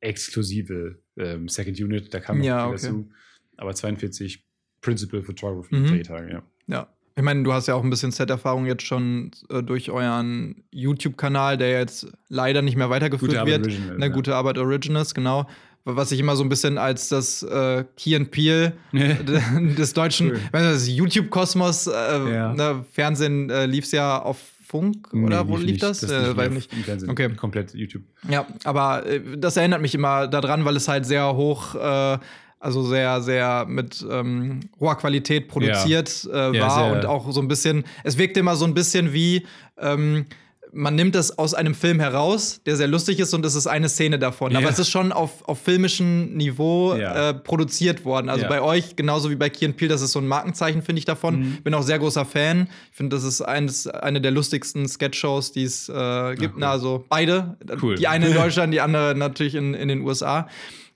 Exklusive 0.00 0.98
ähm, 1.16 1.48
Second 1.48 1.78
Unit, 1.80 2.12
da 2.12 2.18
kam 2.20 2.38
noch 2.38 2.44
Ja, 2.44 2.64
viel 2.66 2.74
okay. 2.74 2.86
dazu. 2.86 3.10
Aber 3.56 3.74
42 3.74 4.44
Principal 4.80 5.22
Photography 5.22 5.76
Mhm. 5.76 5.86
Drehtage, 5.86 6.30
ja. 6.32 6.42
Ja. 6.66 6.86
Ich 7.14 7.22
meine, 7.22 7.42
du 7.42 7.52
hast 7.52 7.66
ja 7.68 7.74
auch 7.74 7.84
ein 7.84 7.90
bisschen 7.90 8.10
Set-Erfahrung 8.10 8.64
jetzt 8.66 8.84
schon 8.84 9.32
äh, 9.50 9.62
durch 9.62 9.90
euren 9.90 10.64
YouTube-Kanal, 10.70 11.58
der 11.58 11.78
jetzt 11.78 12.06
leider 12.28 12.62
nicht 12.62 12.76
mehr 12.76 12.88
weitergeführt 12.88 13.32
Gute 13.32 13.46
wird. 13.46 13.66
Originals, 13.66 13.98
Ne, 13.98 14.06
ja. 14.06 14.12
Gute 14.12 14.34
Arbeit 14.34 14.56
Originals, 14.58 15.14
genau. 15.14 15.46
Was 15.84 16.10
ich 16.12 16.20
immer 16.20 16.36
so 16.36 16.42
ein 16.44 16.48
bisschen 16.48 16.78
als 16.78 17.08
das 17.08 17.42
äh, 17.42 17.84
Key 17.96 18.14
and 18.16 18.30
Peel 18.30 18.72
des 18.92 19.92
deutschen 19.92 20.32
das 20.52 20.88
YouTube-Kosmos, 20.88 21.88
äh, 21.88 21.90
Ja. 22.32 22.54
ne, 22.54 22.84
Fernsehen 22.92 23.50
äh, 23.50 23.66
lief 23.66 23.84
es 23.84 23.92
ja 23.92 24.22
auf 24.22 24.38
Funk, 24.64 25.12
oder 25.12 25.46
wo 25.48 25.58
lief 25.58 25.66
nicht. 25.72 25.82
das? 25.82 26.00
Das 26.00 26.10
äh, 26.10 26.30
auf 26.30 26.50
nicht. 26.50 26.72
Okay. 27.08 27.28
Komplett 27.34 27.74
YouTube. 27.74 28.04
Ja, 28.26 28.46
aber 28.64 29.04
äh, 29.04 29.20
das 29.36 29.58
erinnert 29.58 29.82
mich 29.82 29.94
immer 29.94 30.28
daran, 30.28 30.64
weil 30.64 30.76
es 30.76 30.88
halt 30.88 31.04
sehr 31.04 31.36
hoch, 31.36 31.74
äh, 31.74 32.18
also 32.62 32.82
sehr, 32.84 33.20
sehr 33.22 33.66
mit 33.68 34.04
ähm, 34.10 34.60
hoher 34.80 34.96
Qualität 34.96 35.48
produziert 35.48 36.28
äh, 36.32 36.56
Ja, 36.56 36.62
war 36.66 36.70
sehr- 36.84 36.92
und 36.92 37.06
auch 37.06 37.30
so 37.32 37.40
ein 37.40 37.48
bisschen, 37.48 37.84
es 38.04 38.16
wirkte 38.18 38.40
immer 38.40 38.56
so 38.56 38.64
ein 38.64 38.74
bisschen 38.74 39.12
wie, 39.12 39.46
ähm, 39.78 40.26
man 40.74 40.94
nimmt 40.94 41.14
es 41.16 41.36
aus 41.38 41.52
einem 41.52 41.74
Film 41.74 42.00
heraus, 42.00 42.62
der 42.64 42.76
sehr 42.76 42.86
lustig 42.88 43.20
ist 43.20 43.34
und 43.34 43.44
es 43.44 43.54
ist 43.54 43.66
eine 43.66 43.90
Szene 43.90 44.18
davon. 44.18 44.56
Aber 44.56 44.64
Ja. 44.64 44.70
es 44.70 44.78
ist 44.78 44.88
schon 44.88 45.12
auf, 45.12 45.46
auf 45.46 45.58
filmischem 45.60 46.34
Niveau 46.34 46.94
Ja. 46.94 47.28
äh, 47.30 47.34
produziert 47.34 48.06
worden. 48.06 48.30
Also 48.30 48.44
Ja. 48.44 48.48
bei 48.48 48.62
euch, 48.62 48.96
genauso 48.96 49.28
wie 49.28 49.34
bei 49.36 49.50
Key 49.50 49.68
Peele, 49.72 49.90
das 49.90 50.00
ist 50.00 50.12
so 50.12 50.18
ein 50.20 50.26
Markenzeichen, 50.26 50.80
finde 50.80 51.00
ich 51.00 51.04
davon. 51.04 51.40
Mhm. 51.40 51.56
Bin 51.62 51.74
auch 51.74 51.82
sehr 51.82 51.98
großer 51.98 52.24
Fan. 52.24 52.68
Ich 52.90 52.96
finde, 52.96 53.14
das 53.16 53.22
ist 53.24 53.42
eines, 53.42 53.86
eine 53.86 54.22
der 54.22 54.30
lustigsten 54.30 54.88
Sketch-Shows, 54.88 55.52
die 55.52 55.64
es 55.64 55.90
äh, 55.90 56.36
gibt. 56.36 56.54
cool. 56.54 56.60
Na, 56.60 56.70
also 56.70 57.04
beide. 57.06 57.58
Cool. 57.82 57.96
Die 57.96 58.08
eine 58.08 58.28
in 58.28 58.34
Deutschland, 58.42 58.72
die 58.72 58.80
andere 58.80 59.14
natürlich 59.14 59.54
in, 59.56 59.74
in 59.74 59.88
den 59.88 60.00
USA. 60.00 60.48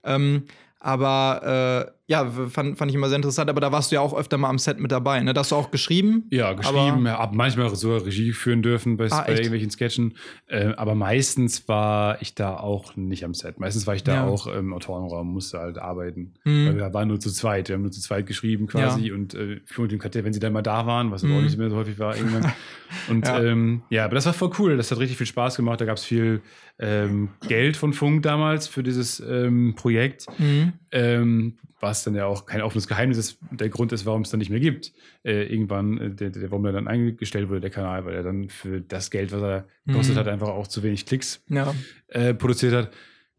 Ähm, 0.05 0.45
aber 0.87 1.89
äh, 1.91 1.96
ja, 2.09 2.25
fand, 2.49 2.79
fand 2.79 2.91
ich 2.91 2.95
immer 2.95 3.09
sehr 3.09 3.17
interessant. 3.17 3.51
Aber 3.51 3.61
da 3.61 3.73
warst 3.73 3.91
du 3.91 3.97
ja 3.97 4.01
auch 4.01 4.17
öfter 4.17 4.39
mal 4.39 4.49
am 4.49 4.59
Set 4.59 4.79
mit 4.79 4.93
dabei. 4.93 5.21
Ne? 5.23 5.35
Da 5.35 5.41
hast 5.41 5.51
du 5.51 5.57
auch 5.57 5.71
geschrieben. 5.71 6.25
Ja, 6.31 6.53
geschrieben, 6.53 7.07
Aber- 7.07 7.19
hab 7.19 7.35
manchmal 7.35 7.75
sogar 7.75 8.05
Regie 8.07 8.33
führen 8.33 8.63
dürfen 8.63 8.97
bei, 8.97 9.11
Ah, 9.11 9.23
bei 9.27 9.33
irgendwelchen 9.35 9.71
Sketchen. 9.71 10.15
Äh, 10.47 10.73
aber 10.77 10.95
meistens 10.95 11.67
war 11.69 12.23
ich 12.23 12.35
da 12.35 12.57
auch 12.57 12.95
nicht 12.97 13.25
am 13.25 13.35
Set. 13.35 13.59
Meistens 13.59 13.87
war 13.87 13.95
ich 13.97 14.05
da 14.05 14.15
Ja. 14.15 14.27
auch 14.27 14.47
im 14.47 14.73
Autorenraum, 14.73 15.33
musste 15.33 15.59
halt 15.59 15.79
arbeiten. 15.79 16.35
Mhm. 16.45 16.67
Weil 16.69 16.77
wir 16.77 16.95
waren 16.95 17.09
nur 17.09 17.19
zu 17.19 17.31
zweit. 17.33 17.69
Wir 17.69 17.75
haben 17.75 17.83
nur 17.83 17.91
zu 17.93 18.01
zweit 18.01 18.27
geschrieben 18.27 18.67
quasi 18.69 19.09
Ja. 19.09 19.15
und 19.15 19.35
äh, 19.35 19.61
für 19.65 19.83
und 19.83 19.91
dem 19.93 19.99
Quartett, 19.99 20.25
wenn 20.25 20.33
sie 20.33 20.41
dann 20.41 20.53
mal 20.53 20.63
da 20.63 20.87
waren, 20.87 21.11
was 21.11 21.23
Mhm. 21.25 21.37
auch 21.37 21.41
nicht 21.43 21.59
mehr 21.59 21.71
so 21.71 21.77
häufig 21.77 21.99
war 21.99 22.17
irgendwann. 22.17 22.53
Und 23.09 23.27
Ja. 23.27 23.43
Ähm, 23.43 23.83
ja, 23.91 24.05
aber 24.05 24.15
das 24.15 24.27
war 24.27 24.33
voll 24.33 24.53
cool. 24.61 24.77
Das 24.77 24.93
hat 24.93 24.99
richtig 25.01 25.19
viel 25.19 25.27
Spaß 25.27 25.57
gemacht. 25.57 25.81
Da 25.81 25.85
gab 25.87 25.97
es 25.97 26.05
viel 26.05 26.41
ähm, 26.79 27.31
Geld 27.49 27.77
von 27.77 27.93
Funk 27.93 28.23
damals 28.23 28.69
für 28.69 28.85
dieses 28.85 29.19
ähm, 29.19 29.75
Projekt. 29.77 30.27
Mhm. 30.39 30.73
Ähm, 30.93 31.55
was 31.97 32.05
dann 32.05 32.15
ja 32.15 32.27
auch 32.27 32.45
kein 32.47 32.61
offenes 32.63 32.87
Geheimnis 32.87 33.17
ist, 33.19 33.39
der 33.51 33.69
Grund 33.69 33.93
ist, 33.93 34.05
warum 34.07 34.23
es 34.23 34.31
dann 34.31 34.39
nicht 34.39 34.51
mehr 34.51 34.61
gibt. 34.61 34.93
Äh, 35.25 35.45
irgendwann, 35.53 35.99
äh, 35.99 36.11
der, 36.11 36.31
der, 36.31 36.51
warum 36.51 36.65
er 36.67 36.73
dann 36.73 36.89
eingestellt 36.89 37.49
wurde, 37.49 37.61
der 37.61 37.71
Kanal, 37.71 38.05
weil 38.05 38.15
er 38.15 38.23
dann 38.23 38.49
für 38.49 38.81
das 38.81 39.11
Geld, 39.11 39.33
was 39.33 39.43
er 39.43 39.65
gekostet 39.87 40.15
Mhm. 40.15 40.19
hat, 40.21 40.29
einfach 40.29 40.49
auch 40.49 40.67
zu 40.67 40.83
wenig 40.83 41.07
Klicks 41.07 41.43
Ja. 41.49 41.75
äh, 42.09 42.35
produziert 42.35 42.75
hat. 42.75 42.91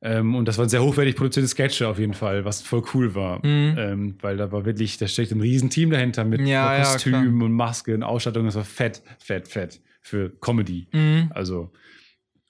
Ähm, 0.02 0.36
und 0.36 0.48
das 0.48 0.58
waren 0.58 0.70
sehr 0.70 0.84
hochwertig 0.84 1.16
produzierte 1.16 1.48
Sketche 1.48 1.88
auf 1.88 1.98
jeden 2.00 2.14
Fall, 2.14 2.46
was 2.46 2.62
voll 2.62 2.84
cool 2.94 3.16
war. 3.16 3.38
Mhm. 3.46 3.76
Ähm, 3.78 4.16
weil 4.22 4.38
da 4.38 4.52
war 4.52 4.66
wirklich, 4.66 4.98
da 4.98 5.08
steckt 5.08 5.32
ein 5.32 5.42
Riesenteam 5.42 5.90
dahinter 5.90 6.24
mit 6.24 6.42
Ja, 6.42 6.78
ja, 6.78 6.84
Kostüm 6.84 7.42
und 7.42 7.54
Maske 7.54 7.94
und 7.96 8.04
Ausstattung. 8.04 8.46
Das 8.46 8.56
war 8.56 8.64
fett, 8.64 9.02
fett, 9.20 9.48
fett 9.48 9.82
für 10.02 10.30
Comedy. 10.40 10.88
Mhm. 10.94 11.32
Also, 11.34 11.72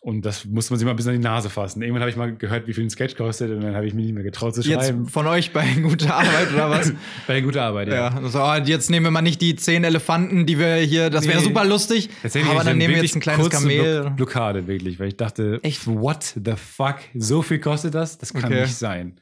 und 0.08 0.26
das 0.26 0.46
musste 0.46 0.72
man 0.72 0.80
sich 0.80 0.86
mal 0.86 0.92
ein 0.92 0.96
bisschen 0.96 1.12
an 1.16 1.18
die 1.18 1.24
Nase 1.24 1.50
fassen. 1.50 1.82
Irgendwann 1.82 2.02
habe 2.02 2.10
ich 2.10 2.16
mal 2.16 2.34
gehört, 2.34 2.66
wie 2.66 2.74
viel 2.74 2.86
ein 2.86 2.90
Sketch 2.90 3.16
kostet 3.18 3.52
und 3.52 3.60
dann 3.62 3.76
habe 3.76 3.86
ich 3.86 3.94
mich 3.94 4.06
nicht 4.06 4.16
mehr 4.16 4.24
getraut 4.24 4.56
zu 4.56 4.62
Jetzt 4.62 4.86
schreiben. 4.86 5.06
von 5.08 5.28
euch 5.28 5.52
bei 5.52 5.66
guter 5.84 6.16
Arbeit 6.16 6.54
oder 6.54 6.70
was? 6.70 6.94
Bei 7.28 7.42
guter 7.42 7.64
Arbeit, 7.64 7.90
ja. 7.90 7.94
Ja, 8.22 8.22
so, 8.30 8.40
ah, 8.40 8.58
jetzt 8.58 8.90
nehmen 8.90 9.06
wir 9.06 9.12
mal 9.12 9.22
nicht 9.22 9.42
die 9.42 9.58
zehn 9.58 9.84
Elefanten, 9.84 10.46
die 10.46 10.58
wir 10.60 10.76
hier, 10.76 11.10
das 11.10 11.28
wäre 11.28 11.40
Nee. 11.40 11.44
super 11.44 11.66
lustig, 11.66 12.10
aber 12.50 12.64
dann 12.64 12.78
nehmen 12.78 12.96
wir 12.96 13.02
jetzt 13.04 13.16
ein 13.16 13.20
kleines 13.22 13.50
Kamel. 13.50 14.02
Block 14.04 14.16
Blockade, 14.16 14.68
wirklich, 14.68 14.98
weil 15.00 15.10
ich 15.10 15.18
dachte, 15.18 15.60
Echt? 15.62 15.86
what 15.88 16.24
the 16.42 16.54
fuck? 16.56 16.96
So 17.14 17.42
viel 17.42 17.60
kostet 17.60 17.94
das? 17.94 18.18
Das 18.18 18.34
kann 18.34 18.46
Okay. 18.46 18.62
nicht 18.62 18.76
sein. 18.76 19.20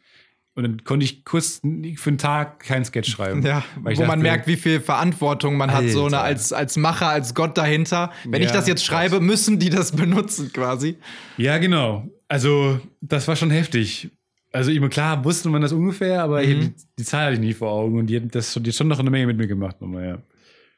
Und 0.57 0.63
dann 0.63 0.83
konnte 0.85 1.03
ich 1.03 1.25
kurz 1.25 1.59
für 1.61 2.09
einen 2.09 2.17
Tag 2.17 2.59
keinen 2.61 2.85
Sketch 2.85 3.11
schreiben. 3.11 3.41
Ja, 3.45 3.63
ich 3.89 3.97
wo 3.97 4.01
man 4.03 4.07
dachte, 4.11 4.21
merkt, 4.21 4.47
wie 4.47 4.55
viel 4.55 4.79
Verantwortung 4.79 5.57
man 5.57 5.71
hat, 5.73 5.89
so 5.89 6.05
eine, 6.05 6.17
Alter. 6.19 6.23
als, 6.23 6.53
als 6.53 6.77
Macher, 6.77 7.09
als 7.09 7.35
Gott 7.35 7.57
dahinter. 7.57 8.11
Wenn 8.23 8.41
ich 8.41 8.47
Ja, 8.49 8.53
das 8.55 8.67
jetzt 8.67 8.85
schreibe, 8.85 9.19
müssen 9.19 9.59
die 9.59 9.69
das 9.69 9.91
benutzen 9.91 10.51
quasi. 10.53 10.95
Ja, 11.37 11.57
genau. 11.57 12.07
Also, 12.29 12.79
das 13.01 13.27
war 13.27 13.35
schon 13.35 13.51
heftig. 13.51 14.09
Also, 14.53 14.71
ich, 14.71 14.81
klar 14.89 15.25
wusste 15.25 15.49
man 15.49 15.61
das 15.61 15.73
ungefähr, 15.73 16.23
aber 16.23 16.41
Mhm. 16.41 16.49
ich, 16.49 16.59
die, 16.59 16.73
die 16.99 17.03
Zahl 17.03 17.25
hatte 17.25 17.33
ich 17.33 17.39
nie 17.41 17.53
vor 17.53 17.71
Augen 17.71 17.99
und 17.99 18.07
die 18.07 18.15
hat 18.21 18.33
das 18.33 18.53
schon, 18.53 18.63
die 18.63 18.69
hat 18.69 18.77
schon 18.77 18.87
noch 18.87 18.99
eine 18.99 19.09
Menge 19.09 19.27
mit 19.27 19.35
mir 19.37 19.47
gemacht. 19.47 19.81
Nochmal, 19.81 20.05
ja. 20.07 20.17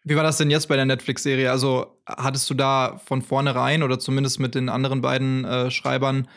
Wie 0.04 0.16
war 0.16 0.24
das 0.24 0.38
denn 0.38 0.50
jetzt 0.50 0.70
bei 0.70 0.76
der 0.76 0.86
Netflix-Serie? 0.86 1.52
Also 1.52 1.98
hattest 2.08 2.50
du 2.50 2.56
da 2.56 3.00
von 3.06 3.22
vornherein 3.22 3.84
oder 3.84 4.00
zumindest 4.00 4.40
mit 4.40 4.56
den 4.56 4.70
anderen 4.70 5.02
beiden 5.02 5.46
äh, 5.46 5.70
Schreibern 5.70 6.28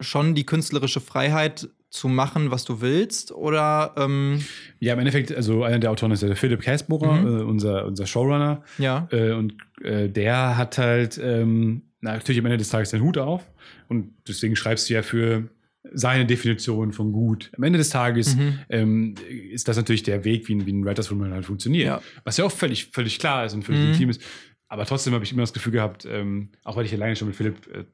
schon 0.00 0.34
die 0.34 0.44
künstlerische 0.44 1.00
Freiheit 1.00 1.68
zu 1.96 2.08
machen, 2.08 2.50
was 2.50 2.64
du 2.64 2.80
willst? 2.80 3.32
Oder 3.32 3.94
ähm, 3.96 4.44
ja, 4.78 4.92
im 4.92 4.98
Endeffekt, 5.00 5.34
also 5.34 5.64
einer 5.64 5.78
der 5.78 5.90
Autoren 5.90 6.12
ist 6.12 6.22
der 6.22 6.36
Philipp 6.36 6.60
Käsbohrer, 6.62 7.14
Mhm. 7.22 7.26
äh, 7.26 7.42
unser, 7.42 7.86
unser 7.86 8.06
Showrunner. 8.06 8.62
ja? 8.78 9.08
Äh, 9.10 9.32
und 9.32 9.54
äh, 9.82 10.08
der 10.08 10.56
hat 10.56 10.78
halt 10.78 11.18
ähm, 11.22 11.82
na, 12.00 12.12
natürlich 12.12 12.38
am 12.38 12.46
Ende 12.46 12.58
des 12.58 12.68
Tages 12.68 12.90
den 12.90 13.02
Hut 13.02 13.18
auf. 13.18 13.42
Und 13.88 14.12
deswegen 14.28 14.54
schreibst 14.56 14.88
du 14.88 14.94
ja 14.94 15.02
für 15.02 15.48
seine 15.92 16.26
Definition 16.26 16.92
von 16.92 17.12
gut. 17.12 17.50
Am 17.56 17.62
Ende 17.62 17.78
des 17.78 17.90
Tages 17.90 18.36
Mhm. 18.36 18.58
ähm, 18.68 19.14
ist 19.52 19.68
das 19.68 19.76
natürlich 19.76 20.02
der 20.02 20.24
Weg, 20.24 20.48
wie 20.48 20.56
ein, 20.56 20.66
wie 20.66 20.72
ein 20.72 20.84
Writers 20.84 21.10
Room 21.10 21.24
halt 21.32 21.44
funktioniert. 21.46 21.86
Ja. 21.86 22.02
Was 22.24 22.36
ja 22.36 22.44
auch 22.44 22.50
völlig, 22.52 22.86
völlig 22.86 23.18
klar 23.18 23.46
ist 23.46 23.54
und 23.54 23.62
völlig 23.64 23.80
Mhm. 23.80 23.86
legitim 23.88 24.10
ist. 24.10 24.20
Aber 24.68 24.84
trotzdem 24.84 25.14
habe 25.14 25.22
ich 25.22 25.30
immer 25.32 25.42
das 25.42 25.52
Gefühl 25.52 25.72
gehabt, 25.72 26.08
ähm, 26.10 26.48
auch 26.64 26.76
weil 26.76 26.84
ich 26.86 26.92
alleine 26.92 27.14
schon 27.14 27.28
mit 27.28 27.36
Philipp 27.36 27.56
äh, 27.72 27.84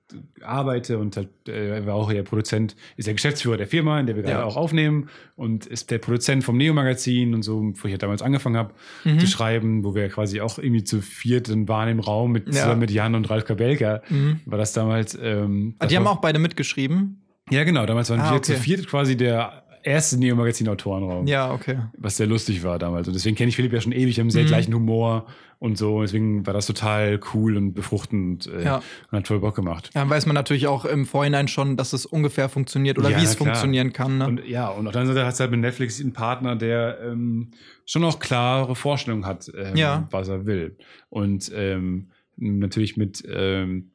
arbeite 0.43 0.99
und 0.99 1.17
halt, 1.19 1.29
äh, 1.47 1.69
er 1.77 1.87
war 1.87 1.95
auch 1.95 2.11
der 2.11 2.23
Produzent, 2.23 2.77
ist 2.97 3.07
der 3.07 3.13
Geschäftsführer 3.15 3.59
der 3.59 3.67
Firma, 3.67 4.01
in 4.01 4.07
der 4.07 4.17
wir 4.17 4.23
gerade 4.23 4.39
Ja. 4.41 4.45
auch 4.45 4.57
aufnehmen 4.57 5.11
und 5.37 5.67
ist 5.67 5.91
der 5.91 5.99
Produzent 5.99 6.45
vom 6.45 6.57
Neo-Magazin 6.57 7.35
und 7.35 7.43
so, 7.43 7.61
wo 7.63 7.87
ich 7.87 7.93
ja 7.93 7.99
damals 7.99 8.23
angefangen 8.23 8.57
habe 8.57 8.73
Mhm. 9.05 9.19
zu 9.19 9.27
schreiben, 9.27 9.85
wo 9.85 9.95
wir 9.95 10.09
quasi 10.09 10.41
auch 10.41 10.59
irgendwie 10.59 10.83
zu 10.85 11.03
viert 11.03 11.51
waren 11.69 11.91
im 11.91 12.01
Raum 12.01 12.33
mit, 12.33 12.47
Ja. 12.47 12.53
zusammen 12.63 12.81
mit 12.81 12.91
Jan 12.91 13.15
und 13.15 13.29
Ralf 13.29 13.45
Kabelka. 13.45 14.01
Mhm. 14.09 14.41
War 14.47 14.57
das 14.59 14.73
damals. 14.73 15.19
Ähm, 15.21 15.75
Ah, 15.79 15.87
die 15.87 15.97
haben 15.97 16.07
auch 16.07 16.23
beide 16.23 16.39
mitgeschrieben. 16.39 17.19
Ja, 17.51 17.65
genau, 17.65 17.85
damals 17.85 18.09
waren 18.09 18.21
Ah, 18.21 18.31
wir 18.31 18.37
okay. 18.39 18.55
zu 18.55 18.57
viert 18.57 18.87
quasi 18.87 19.17
der 19.17 19.62
erste 19.83 20.19
Neo-Magazin-Autorenraum 20.19 21.27
Ja, 21.27 21.53
okay. 21.53 21.79
was 21.97 22.17
sehr 22.17 22.27
lustig 22.27 22.63
war 22.63 22.79
damals. 22.79 23.09
Und 23.09 23.15
deswegen 23.15 23.37
kenne 23.37 23.49
ich 23.51 23.57
Philipp 23.57 23.73
ja 23.73 23.81
schon 23.81 23.93
ewig, 23.93 24.19
haben 24.21 24.31
sehr 24.31 24.45
Mhm. 24.45 24.49
gleichen 24.49 24.75
Humor 24.75 25.27
und 25.59 25.79
so. 25.79 26.03
Deswegen 26.03 26.45
war 26.47 26.53
das 26.55 26.67
total 26.67 27.21
cool 27.35 27.57
und 27.57 27.75
befruchtend 27.75 28.47
äh, 28.47 28.65
Ja. 28.65 28.77
und 29.11 29.19
hat 29.19 29.29
voll 29.29 29.41
Bock 29.41 29.55
gemacht. 29.55 29.91
Dann 29.95 30.09
weiß 30.11 30.27
man 30.27 30.35
natürlich 30.35 30.67
auch 30.67 30.85
im 30.85 31.07
Vorhinein 31.07 31.49
schon, 31.49 31.77
dass 31.77 31.93
es 31.93 32.07
ungefähr 32.07 32.49
funktioniert 32.49 32.99
oder 32.99 33.11
Ja, 33.11 33.19
wie 33.21 33.25
es 33.25 33.37
klar. 33.37 33.49
funktionieren 33.49 33.93
kann. 33.93 34.19
Ne? 34.19 34.27
Und 34.27 34.47
ja, 34.47 34.69
und 34.69 34.87
auf 34.87 34.93
der 34.93 35.01
anderen 35.03 35.17
Seite 35.17 35.27
hat 35.27 35.35
es 35.35 35.41
halt 35.41 35.51
mit 35.51 35.61
Netflix 35.61 36.01
einen 36.01 36.13
Partner, 36.13 36.57
der 36.57 36.99
ähm, 37.05 37.51
schon 37.87 38.05
auch 38.05 38.19
klare 38.19 38.75
Vorstellungen 38.75 39.27
hat, 39.27 39.51
ähm, 39.57 39.77
Ja. 39.77 40.07
was 40.11 40.29
er 40.29 40.47
will. 40.47 40.77
Und 41.11 41.51
ähm, 41.55 42.09
natürlich 42.37 42.97
mit 42.97 43.23
ähm, 43.29 43.91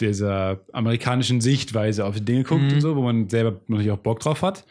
dieser 0.00 0.60
amerikanischen 0.72 1.40
Sichtweise 1.40 2.04
auf 2.04 2.14
die 2.16 2.24
Dinge 2.24 2.44
guckt 2.44 2.62
Mhm. 2.62 2.72
und 2.74 2.80
so, 2.80 2.96
wo 2.96 3.02
man 3.02 3.28
selber 3.28 3.60
natürlich 3.68 3.90
auch 3.90 3.98
Bock 3.98 4.20
drauf 4.20 4.42
hat. 4.42 4.64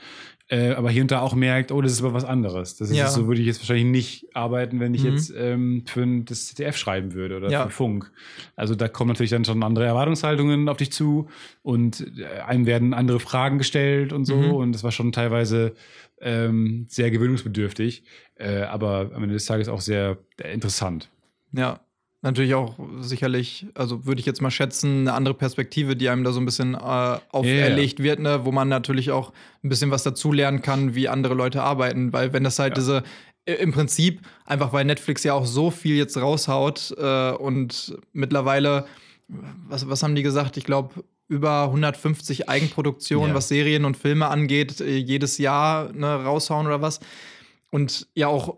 Äh, 0.53 0.73
aber 0.73 0.91
hier 0.91 1.01
und 1.01 1.11
da 1.11 1.21
auch 1.21 1.33
merkt, 1.33 1.71
oh, 1.71 1.81
das 1.81 1.93
ist 1.93 2.01
aber 2.03 2.13
was 2.13 2.25
anderes. 2.25 2.75
Das 2.75 2.89
ist 2.89 2.97
Ja. 2.97 3.07
so 3.07 3.25
würde 3.27 3.39
ich 3.39 3.47
jetzt 3.47 3.61
wahrscheinlich 3.61 3.85
nicht 3.85 4.35
arbeiten, 4.35 4.81
wenn 4.81 4.93
ich 4.93 5.03
Mhm. 5.05 5.09
jetzt 5.11 5.33
ähm, 5.37 5.83
für 5.87 6.01
ein, 6.03 6.25
das 6.25 6.47
ZDF 6.47 6.75
schreiben 6.75 7.13
würde 7.13 7.37
oder 7.37 7.49
Ja. 7.49 7.63
für 7.63 7.69
Funk. 7.71 8.11
Also 8.57 8.75
da 8.75 8.89
kommen 8.89 9.07
natürlich 9.07 9.29
dann 9.31 9.45
schon 9.45 9.63
andere 9.63 9.85
Erwartungshaltungen 9.85 10.67
auf 10.67 10.75
dich 10.75 10.91
zu 10.91 11.29
und 11.63 12.05
äh, 12.19 12.41
einem 12.41 12.65
werden 12.65 12.93
andere 12.93 13.21
Fragen 13.21 13.59
gestellt 13.59 14.11
und 14.11 14.25
so. 14.25 14.35
Mhm. 14.35 14.51
Und 14.51 14.71
das 14.73 14.83
war 14.83 14.91
schon 14.91 15.13
teilweise 15.13 15.73
ähm, 16.19 16.85
sehr 16.89 17.11
gewöhnungsbedürftig, 17.11 18.03
äh, 18.35 18.63
aber 18.63 19.11
am 19.13 19.23
Ende 19.23 19.33
des 19.35 19.45
Tages 19.45 19.69
auch 19.69 19.81
sehr 19.81 20.17
äh, 20.41 20.53
interessant. 20.53 21.09
Ja, 21.53 21.79
natürlich 22.21 22.53
auch 22.53 22.75
sicherlich, 22.99 23.65
also 23.73 24.05
würde 24.05 24.19
ich 24.19 24.25
jetzt 24.25 24.41
mal 24.41 24.51
schätzen, 24.51 25.01
eine 25.01 25.13
andere 25.13 25.33
Perspektive, 25.33 25.95
die 25.95 26.09
einem 26.09 26.23
da 26.23 26.31
so 26.31 26.39
ein 26.39 26.45
bisschen 26.45 26.75
äh, 26.75 26.77
auferlegt 27.31 27.99
wird, 28.01 28.19
ne? 28.19 28.45
wo 28.45 28.51
man 28.51 28.69
natürlich 28.69 29.11
auch 29.11 29.33
ein 29.63 29.69
bisschen 29.69 29.91
was 29.91 30.03
dazulernen 30.03 30.61
kann, 30.61 30.93
wie 30.95 31.07
andere 31.09 31.33
Leute 31.33 31.63
arbeiten. 31.63 32.13
Weil 32.13 32.31
wenn 32.33 32.43
das 32.43 32.59
halt 32.59 32.71
Ja. 32.77 32.81
diese, 32.81 33.03
im 33.45 33.71
Prinzip, 33.71 34.21
einfach 34.45 34.71
weil 34.71 34.85
Netflix 34.85 35.23
ja 35.23 35.33
auch 35.33 35.45
so 35.47 35.71
viel 35.71 35.95
jetzt 35.95 36.15
raushaut 36.17 36.93
äh, 36.97 37.31
und 37.31 37.97
mittlerweile, 38.13 38.85
was, 39.67 39.89
was 39.89 40.03
haben 40.03 40.13
die 40.15 40.23
gesagt? 40.23 40.57
Ich 40.57 40.63
glaube, 40.63 41.03
über 41.27 41.63
150 41.63 42.49
Eigenproduktionen, 42.49 43.29
Ja. 43.29 43.35
was 43.35 43.47
Serien 43.47 43.85
und 43.85 43.97
Filme 43.97 44.27
angeht, 44.27 44.79
äh, 44.81 44.95
jedes 44.97 45.37
Jahr 45.39 45.91
ne, 45.93 46.23
raushauen 46.23 46.67
oder 46.67 46.81
was. 46.81 46.99
Und 47.71 48.07
ja 48.13 48.27
auch, 48.27 48.57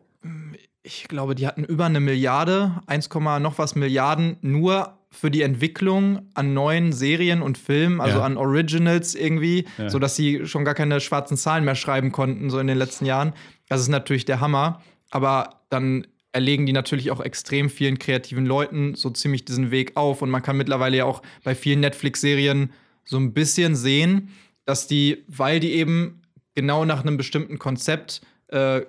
ich 0.84 1.08
glaube, 1.08 1.34
die 1.36 1.48
hatten 1.48 1.64
über 1.64 1.86
eine 1.86 2.00
Milliarde, 2.00 2.82
1, 2.88 3.10
noch 3.40 3.58
was 3.58 3.76
Milliarden 3.76 4.38
nur 4.42 4.98
für 5.10 5.32
die 5.32 5.42
Entwicklung 5.44 6.28
an 6.34 6.54
neuen 6.54 6.92
Serien 6.92 7.42
und 7.42 7.58
Filmen, 7.58 8.02
also 8.02 8.18
Ja. 8.20 8.26
an 8.26 8.36
Originals 8.38 9.16
irgendwie, 9.16 9.66
Ja. 9.78 9.90
sodass 9.90 10.16
sie 10.16 10.46
schon 10.46 10.66
gar 10.66 10.74
keine 10.74 11.00
schwarzen 11.00 11.38
Zahlen 11.38 11.64
mehr 11.66 11.76
schreiben 11.76 12.12
konnten, 12.12 12.50
so 12.50 12.60
in 12.60 12.68
den 12.68 12.78
letzten 12.78 13.06
Jahren. 13.06 13.34
Das 13.70 13.80
ist 13.80 13.88
natürlich 13.90 14.26
der 14.26 14.40
Hammer. 14.40 14.82
Aber 15.12 15.62
dann 15.70 16.08
erlegen 16.32 16.66
die 16.66 16.74
natürlich 16.74 17.12
auch 17.12 17.22
extrem 17.22 17.70
vielen 17.70 18.00
kreativen 18.00 18.46
Leuten 18.48 18.96
so 18.96 19.12
ziemlich 19.12 19.46
diesen 19.46 19.70
Weg 19.70 19.96
auf. 19.96 20.24
Und 20.24 20.32
man 20.32 20.42
kann 20.42 20.58
mittlerweile 20.58 20.98
ja 20.98 21.06
auch 21.06 21.22
bei 21.44 21.54
vielen 21.54 21.80
Netflix-Serien 21.82 22.72
so 23.06 23.18
ein 23.18 23.34
bisschen 23.34 23.76
sehen, 23.76 24.30
dass 24.66 24.88
die, 24.88 25.24
weil 25.28 25.60
die 25.60 25.74
eben 25.74 26.22
genau 26.56 26.86
nach 26.86 27.02
einem 27.02 27.18
bestimmten 27.18 27.60
Konzept 27.60 28.22
äh, 28.48 28.82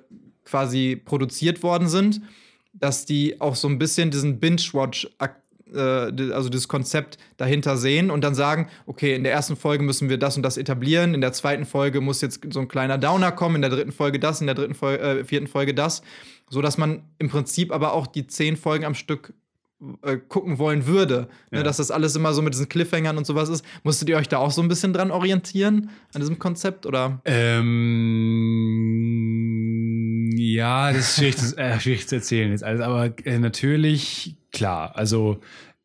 quasi 0.44 0.96
produziert 0.96 1.62
worden 1.62 1.88
sind, 1.88 2.20
dass 2.72 3.04
die 3.06 3.40
auch 3.40 3.54
so 3.54 3.68
ein 3.68 3.78
bisschen 3.78 4.10
diesen 4.10 4.40
Binge-Watch, 4.40 5.08
äh, 5.20 5.28
also 6.32 6.48
dieses 6.50 6.68
Konzept 6.68 7.18
dahinter 7.36 7.76
sehen 7.76 8.10
und 8.10 8.22
dann 8.22 8.34
sagen, 8.34 8.68
okay, 8.86 9.14
in 9.14 9.24
der 9.24 9.32
ersten 9.32 9.56
Folge 9.56 9.82
müssen 9.82 10.08
wir 10.08 10.18
das 10.18 10.36
und 10.36 10.42
das 10.42 10.56
etablieren, 10.56 11.14
in 11.14 11.20
der 11.20 11.32
zweiten 11.32 11.64
Folge 11.64 12.00
muss 12.00 12.20
jetzt 12.20 12.40
so 12.52 12.60
ein 12.60 12.68
kleiner 12.68 12.98
Downer 12.98 13.32
kommen, 13.32 13.56
in 13.56 13.62
der 13.62 13.70
dritten 13.70 13.92
Folge 13.92 14.18
das, 14.20 14.40
in 14.40 14.46
der 14.46 14.54
dritten 14.54 14.74
Folge, 14.74 15.02
äh, 15.02 15.24
vierten 15.24 15.46
Folge 15.48 15.74
das, 15.74 16.02
so 16.50 16.60
dass 16.62 16.78
man 16.78 17.02
im 17.18 17.28
Prinzip 17.28 17.72
aber 17.72 17.92
auch 17.94 18.06
die 18.06 18.26
zehn 18.26 18.56
Folgen 18.56 18.84
am 18.84 18.94
Stück 18.94 19.32
äh, 20.02 20.16
gucken 20.16 20.58
wollen 20.58 20.86
würde, 20.86 21.28
Ja. 21.50 21.58
ne, 21.58 21.64
dass 21.64 21.78
das 21.78 21.90
alles 21.90 22.14
immer 22.14 22.32
so 22.34 22.40
mit 22.42 22.54
diesen 22.54 22.68
Cliffhangern 22.68 23.18
und 23.18 23.26
sowas 23.26 23.48
ist. 23.48 23.64
Musstet 23.82 24.08
ihr 24.08 24.16
euch 24.16 24.28
da 24.28 24.38
auch 24.38 24.50
so 24.52 24.62
ein 24.62 24.68
bisschen 24.68 24.92
dran 24.92 25.10
orientieren 25.10 25.90
an 26.14 26.20
diesem 26.20 26.38
Konzept 26.38 26.86
oder? 26.86 27.20
Ähm, 27.24 29.13
ja, 30.54 30.92
das 30.92 31.10
ist 31.10 31.16
schwierig, 31.16 31.36
zu, 31.36 31.56
äh, 31.56 31.80
schwierig 31.80 32.08
zu 32.08 32.16
erzählen 32.16 32.50
jetzt 32.50 32.64
alles, 32.64 32.80
aber 32.80 33.12
äh, 33.26 33.38
natürlich 33.38 34.36
klar. 34.52 34.96
Also 34.96 35.40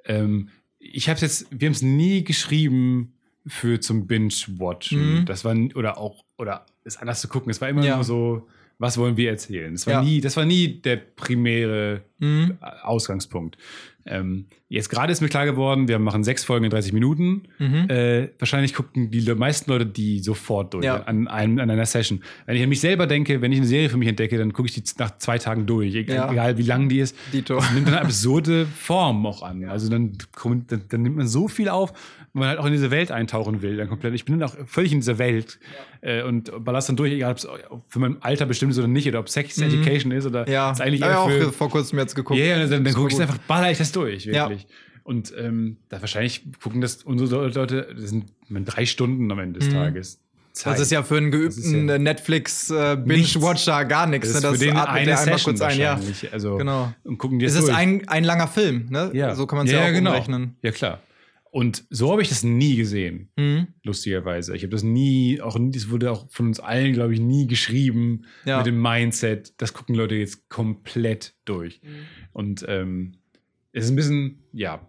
ähm, 0.06 0.50
ich 0.80 1.10
habe 1.10 1.20
jetzt, 1.20 1.48
wir 1.52 1.68
haben 1.68 1.74
es 1.74 1.82
nie 1.82 2.24
geschrieben 2.24 3.14
für 3.46 3.80
zum 3.80 4.08
Binge-Watchen. 4.08 5.22
Mhm. 5.22 5.26
Das 5.26 5.44
war 5.46 5.56
oder 5.76 5.98
auch 5.98 6.24
oder 6.38 6.66
es 6.84 6.98
anders 6.98 7.22
zu 7.22 7.28
gucken. 7.28 7.50
Es 7.52 7.62
war 7.62 7.70
immer 7.70 7.84
Ja. 7.84 7.96
nur 7.96 8.04
so, 8.04 8.48
was 8.78 8.98
wollen 8.98 9.18
wir 9.18 9.30
erzählen? 9.30 9.74
Das 9.74 9.86
war 9.88 9.94
Ja. 9.96 10.02
nie, 10.04 10.22
das 10.22 10.38
war 10.38 10.46
nie 10.46 10.80
der 10.82 10.96
primäre 10.98 12.02
Mhm. 12.20 12.58
Ausgangspunkt. 12.84 13.58
Ähm, 14.06 14.46
jetzt 14.72 14.90
gerade 14.90 15.12
ist 15.12 15.20
mir 15.22 15.30
klar 15.30 15.46
geworden, 15.46 15.88
wir 15.88 15.98
machen 16.00 16.24
sechs 16.24 16.44
Folgen 16.44 16.66
in 16.66 16.72
30 16.72 16.94
Minuten. 16.94 17.44
Mhm. 17.58 17.90
Äh, 17.90 18.30
wahrscheinlich 18.38 18.74
gucken 18.76 19.10
die 19.10 19.22
meisten 19.34 19.70
Leute 19.72 19.86
die 19.88 20.20
sofort 20.20 20.74
durch 20.76 20.86
Ja. 20.86 21.02
an, 21.04 21.28
einem, 21.28 21.58
an 21.60 21.70
einer 21.72 21.86
Session. 21.88 22.22
Wenn 22.46 22.56
ich 22.56 22.64
an 22.64 22.70
mich 22.70 22.80
selber 22.80 23.08
denke, 23.08 23.42
wenn 23.42 23.52
ich 23.52 23.58
eine 23.58 23.68
Serie 23.68 23.90
für 23.90 23.98
mich 23.98 24.08
entdecke, 24.08 24.38
dann 24.38 24.54
gucke 24.54 24.68
ich 24.68 24.76
die 24.76 24.84
nach 25.00 25.18
zwei 25.18 25.38
Tagen 25.40 25.66
durch, 25.66 25.96
egal, 25.96 26.16
Ja. 26.16 26.32
egal 26.32 26.58
wie 26.60 26.64
lang 26.64 26.88
die 26.88 27.00
ist. 27.00 27.16
Dito. 27.34 27.56
Das 27.56 27.72
nimmt 27.74 27.88
dann 27.88 27.96
eine 27.96 28.06
absurde 28.06 28.66
Form 28.68 29.26
auch 29.26 29.42
an. 29.42 29.64
Also 29.66 29.90
dann, 29.90 30.14
kommt, 30.36 30.72
dann, 30.72 30.84
dann 30.88 31.02
nimmt 31.02 31.18
man 31.18 31.28
so 31.28 31.48
viel 31.48 31.68
auf, 31.68 31.92
wenn 32.34 32.42
man 32.42 32.50
halt 32.50 32.60
auch 32.60 32.66
in 32.68 32.72
diese 32.72 32.92
Welt 32.92 33.12
eintauchen 33.12 33.64
will. 33.64 33.76
Dann 33.76 33.90
komplett. 33.90 34.14
Ich 34.14 34.24
bin 34.26 34.38
dann 34.40 34.50
auch 34.50 34.56
völlig 34.68 34.92
in 34.94 35.00
dieser 35.00 35.18
Welt 35.18 35.58
äh, 36.02 36.22
und 36.22 36.52
ballast 36.64 36.88
dann 36.90 36.96
durch, 36.96 37.12
egal 37.12 37.32
ob 37.32 37.38
es 37.38 37.48
für 37.90 37.98
mein 38.00 38.22
Alter 38.22 38.46
bestimmt 38.46 38.72
ist 38.72 38.78
oder 38.78 38.88
nicht, 38.88 39.08
oder 39.08 39.20
ob 39.20 39.30
Sex 39.30 39.58
Mhm. 39.58 39.64
Education 39.64 40.12
ist 40.12 40.28
oder 40.28 40.48
Ja, 40.48 40.72
ist 40.72 40.80
eigentlich 40.80 41.02
eher 41.02 41.20
auch 41.22 41.30
für, 41.30 41.52
vor 41.52 41.70
kurzem 41.72 41.98
jetzt 41.98 42.14
geguckt. 42.16 42.40
ja, 42.40 42.46
ja, 42.46 42.68
dann, 42.68 42.84
dann 42.84 42.94
gucke 42.94 43.12
ich 43.12 43.20
einfach, 43.20 43.40
baller 43.40 43.72
ich 43.72 43.80
das 43.80 43.92
durch, 43.92 44.26
Ja. 44.26 44.50
Wirklich. 44.60 44.76
Und 45.04 45.34
ähm, 45.38 45.78
da 45.90 46.02
wahrscheinlich 46.02 46.44
gucken 46.62 46.82
das 46.82 47.04
unsere 47.04 47.48
Leute, 47.50 47.96
das 48.00 48.10
sind 48.10 48.26
man, 48.48 48.66
drei 48.66 48.86
Stunden 48.86 49.32
am 49.32 49.40
Ende 49.40 49.60
des 49.60 49.70
Mhm. 49.70 49.74
Tages. 49.74 50.22
Zeit. 50.52 50.74
Das 50.74 50.82
ist 50.82 50.92
ja 50.92 51.04
für 51.04 51.18
einen 51.18 51.32
geübten 51.32 51.88
ja 51.88 51.96
äh, 51.96 52.00
Netflix-Binge-Watcher 52.00 53.86
gar 53.86 54.08
nichts. 54.08 54.28
Das 54.34 54.38
ist 54.38 54.44
ne? 54.44 54.52
für 54.52 54.58
den 54.58 54.76
atmet 54.76 54.90
eine 54.98 55.06
der 55.06 55.20
einmal 55.20 55.38
Session 55.38 55.54
kurz 55.56 55.62
ein. 55.62 55.80
Ja. 55.80 56.00
Also, 56.32 56.58
genau. 56.58 56.94
Und 57.04 57.18
gucken 57.18 57.40
die 57.40 57.46
Es 57.46 57.56
ist 57.56 57.68
durch. 57.68 57.76
ein, 57.78 58.08
ein 58.08 58.24
langer 58.24 58.48
Film, 58.48 58.88
ne? 58.90 59.12
ja. 59.14 59.36
So 59.36 59.46
kann 59.48 59.58
man 59.58 59.68
es 59.68 59.74
ja, 59.74 59.86
auch 59.86 59.92
genau. 59.92 60.12
umrechnen. 60.12 60.56
Ja, 60.62 60.72
klar. 60.72 61.02
Und 61.52 61.86
so 61.90 62.12
habe 62.12 62.22
ich 62.22 62.30
das 62.30 62.44
nie 62.44 62.76
gesehen, 62.76 63.30
Mhm. 63.36 63.68
lustigerweise. 63.84 64.56
Ich 64.56 64.62
habe 64.64 64.70
das 64.72 64.84
nie, 64.84 65.42
auch 65.42 65.58
das 65.60 65.90
wurde 65.90 66.12
auch 66.12 66.28
von 66.30 66.48
uns 66.48 66.60
allen, 66.60 66.94
glaube 66.94 67.14
ich, 67.14 67.20
nie 67.20 67.48
geschrieben 67.48 68.26
Ja. 68.46 68.58
mit 68.58 68.68
dem 68.68 68.80
Mindset, 68.82 69.54
das 69.58 69.74
gucken 69.74 69.96
Leute 69.96 70.16
jetzt 70.16 70.50
komplett 70.50 71.34
durch. 71.46 71.82
Mhm. 71.84 71.88
Und 72.34 72.66
ähm, 72.68 73.14
es 73.80 73.86
ist 73.86 73.92
ein 73.92 73.96
bisschen, 73.96 74.40
ja, 74.54 74.80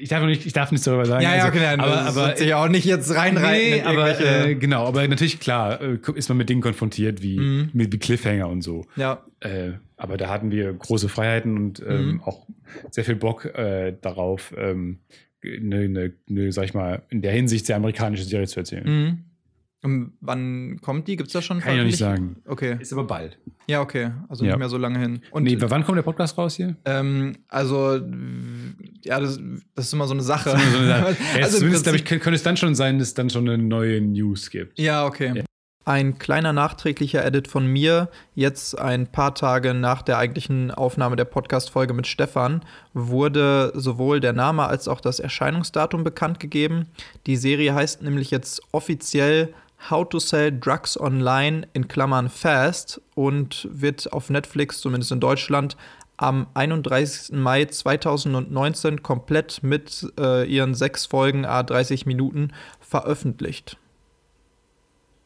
ich 0.00 0.08
darf, 0.08 0.24
nicht, 0.24 0.46
ich 0.46 0.52
darf 0.52 0.70
nichts 0.72 0.84
darüber 0.84 1.04
sagen. 1.04 1.22
Ja, 1.22 1.30
ja, 1.36 1.44
also, 1.44 1.48
okay, 1.48 1.60
nein, 1.66 1.80
aber, 1.80 2.00
aber 2.02 2.26
wird 2.28 2.38
sich 2.38 2.54
auch 2.54 2.68
nicht 2.68 2.84
jetzt 2.84 3.14
reinreiten. 3.14 3.70
Nee, 3.70 3.82
aber 3.82 4.20
äh, 4.20 4.54
genau, 4.54 4.86
aber 4.86 5.06
natürlich 5.06 5.38
klar 5.40 5.80
äh, 5.80 5.98
ist 6.14 6.28
man 6.28 6.38
mit 6.38 6.48
Dingen 6.48 6.60
konfrontiert 6.62 7.22
wie 7.22 7.38
Mhm. 7.38 7.70
mit 7.72 8.00
Cliffhanger 8.00 8.48
und 8.48 8.62
so. 8.62 8.86
ja, 8.96 9.22
Äh, 9.40 9.72
aber 9.98 10.16
da 10.16 10.28
hatten 10.30 10.50
wir 10.50 10.72
große 10.72 11.08
Freiheiten 11.08 11.56
und 11.56 11.82
ähm, 11.86 12.12
Mhm. 12.14 12.22
auch 12.22 12.46
sehr 12.90 13.04
viel 13.04 13.16
Bock 13.16 13.44
äh, 13.54 13.94
darauf, 14.00 14.54
ähm, 14.56 14.98
eine, 15.44 15.76
eine, 15.76 16.12
eine, 16.28 16.52
sag 16.52 16.64
ich 16.64 16.74
mal, 16.74 17.02
in 17.10 17.22
der 17.22 17.32
Hinsicht 17.32 17.66
sehr 17.66 17.76
amerikanische 17.76 18.24
Serie 18.24 18.46
zu 18.46 18.58
erzählen. 18.60 18.84
mhm. 18.84 19.18
Und 19.86 20.12
wann 20.20 20.80
kommt 20.82 21.06
die? 21.06 21.16
Gibt 21.16 21.28
es 21.28 21.32
da 21.32 21.40
schon 21.40 21.60
Kann 21.60 21.72
ich 21.74 21.78
noch 21.78 21.84
nicht 21.86 21.98
sagen. 21.98 22.36
Okay. 22.44 22.76
Ist 22.80 22.92
aber 22.92 23.04
bald. 23.04 23.38
Ja, 23.68 23.80
okay. 23.80 24.10
Also 24.28 24.44
Ja. 24.44 24.50
nicht 24.52 24.58
mehr 24.58 24.68
so 24.68 24.78
lange 24.78 24.98
hin. 24.98 25.20
Und 25.30 25.44
nee, 25.44 25.56
wann 25.60 25.84
kommt 25.84 25.96
der 25.96 26.02
Podcast 26.02 26.36
raus 26.36 26.56
hier? 26.56 26.74
ähm, 26.84 27.36
also, 27.48 28.00
ja, 29.02 29.20
das, 29.20 29.38
das 29.74 29.86
ist 29.86 29.92
immer 29.92 30.06
so 30.08 30.14
eine 30.14 30.22
Sache. 30.22 30.50
Das 30.50 30.62
ist 30.62 30.72
so 30.72 30.78
eine 30.78 30.86
Sache. 30.88 31.16
Ja, 31.38 31.44
Also 31.44 31.58
zumindest, 31.58 31.84
glaube 31.84 31.98
ich, 31.98 32.04
könnte, 32.04 32.22
könnte 32.24 32.36
es 32.36 32.42
dann 32.42 32.56
schon 32.56 32.74
sein, 32.74 32.98
dass 32.98 33.08
es 33.08 33.14
dann 33.14 33.30
schon 33.30 33.48
eine 33.48 33.62
neue 33.62 34.00
News 34.00 34.50
gibt. 34.50 34.78
Ja, 34.78 35.06
okay. 35.06 35.44
Ein 35.84 36.18
kleiner 36.18 36.52
nachträglicher 36.52 37.24
Edit 37.24 37.46
von 37.46 37.64
mir, 37.64 38.08
jetzt 38.34 38.76
ein 38.76 39.06
paar 39.06 39.36
Tage 39.36 39.72
nach 39.72 40.02
der 40.02 40.18
eigentlichen 40.18 40.72
Aufnahme 40.72 41.14
der 41.14 41.26
Podcast-Folge 41.26 41.94
mit 41.94 42.08
Stefan, 42.08 42.62
wurde 42.92 43.70
sowohl 43.76 44.18
der 44.18 44.32
Name 44.32 44.66
als 44.66 44.88
auch 44.88 45.00
das 45.00 45.20
Erscheinungsdatum 45.20 46.02
bekannt 46.02 46.40
gegeben. 46.40 46.86
Die 47.26 47.36
Serie 47.36 47.72
heißt 47.72 48.02
nämlich 48.02 48.32
jetzt 48.32 48.62
offiziell 48.72 49.54
How 49.90 50.08
to 50.08 50.18
Sell 50.18 50.52
Drugs 50.58 50.98
Online 50.98 51.68
in 51.72 51.86
Klammern 51.88 52.28
Fast 52.28 53.00
und 53.14 53.68
wird 53.70 54.12
auf 54.12 54.30
Netflix, 54.30 54.80
zumindest 54.80 55.12
in 55.12 55.20
Deutschland, 55.20 55.76
am 56.16 56.46
31. 56.54 57.36
Mai 57.36 57.66
2019 57.66 59.02
komplett 59.02 59.62
mit 59.62 60.06
äh, 60.18 60.44
ihren 60.50 60.74
sechs 60.74 61.04
Folgen 61.06 61.44
a 61.44 61.62
30 61.62 62.06
Minuten 62.06 62.52
veröffentlicht. 62.80 63.76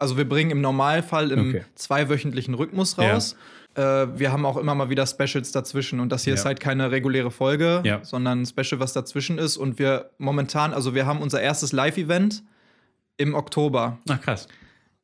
Also 0.01 0.16
wir 0.16 0.28
bringen 0.28 0.51
im 0.51 0.60
Normalfall 0.62 1.31
im 1.31 1.51
Okay. 1.51 1.64
zweiwöchentlichen 1.74 2.55
Rhythmus 2.55 2.98
raus. 2.98 3.36
Äh, 3.77 3.82
wir 4.18 4.32
haben 4.32 4.44
auch 4.47 4.56
immer 4.56 4.74
mal 4.74 4.90
wieder 4.90 5.06
Specials 5.06 5.52
dazwischen 5.52 6.01
und 6.01 6.10
das 6.10 6.24
hier 6.24 6.32
Ja. 6.35 6.40
ist 6.40 6.44
halt 6.44 6.59
keine 6.59 6.90
reguläre 6.90 7.31
Folge, 7.31 7.82
Ja. 7.85 8.02
sondern 8.02 8.43
ein 8.43 8.47
Special, 8.47 8.81
was 8.81 8.93
dazwischen 8.94 9.39
ist. 9.39 9.56
Und 9.59 9.78
wir 9.78 10.10
momentan, 10.18 10.72
also 10.74 10.94
wir 10.94 11.06
haben 11.06 11.20
unser 11.22 11.40
erstes 11.40 11.70
Live-Event 11.72 12.43
im 13.20 13.34
Oktober. 13.34 13.98
Ach, 14.09 14.20
krass. 14.20 14.48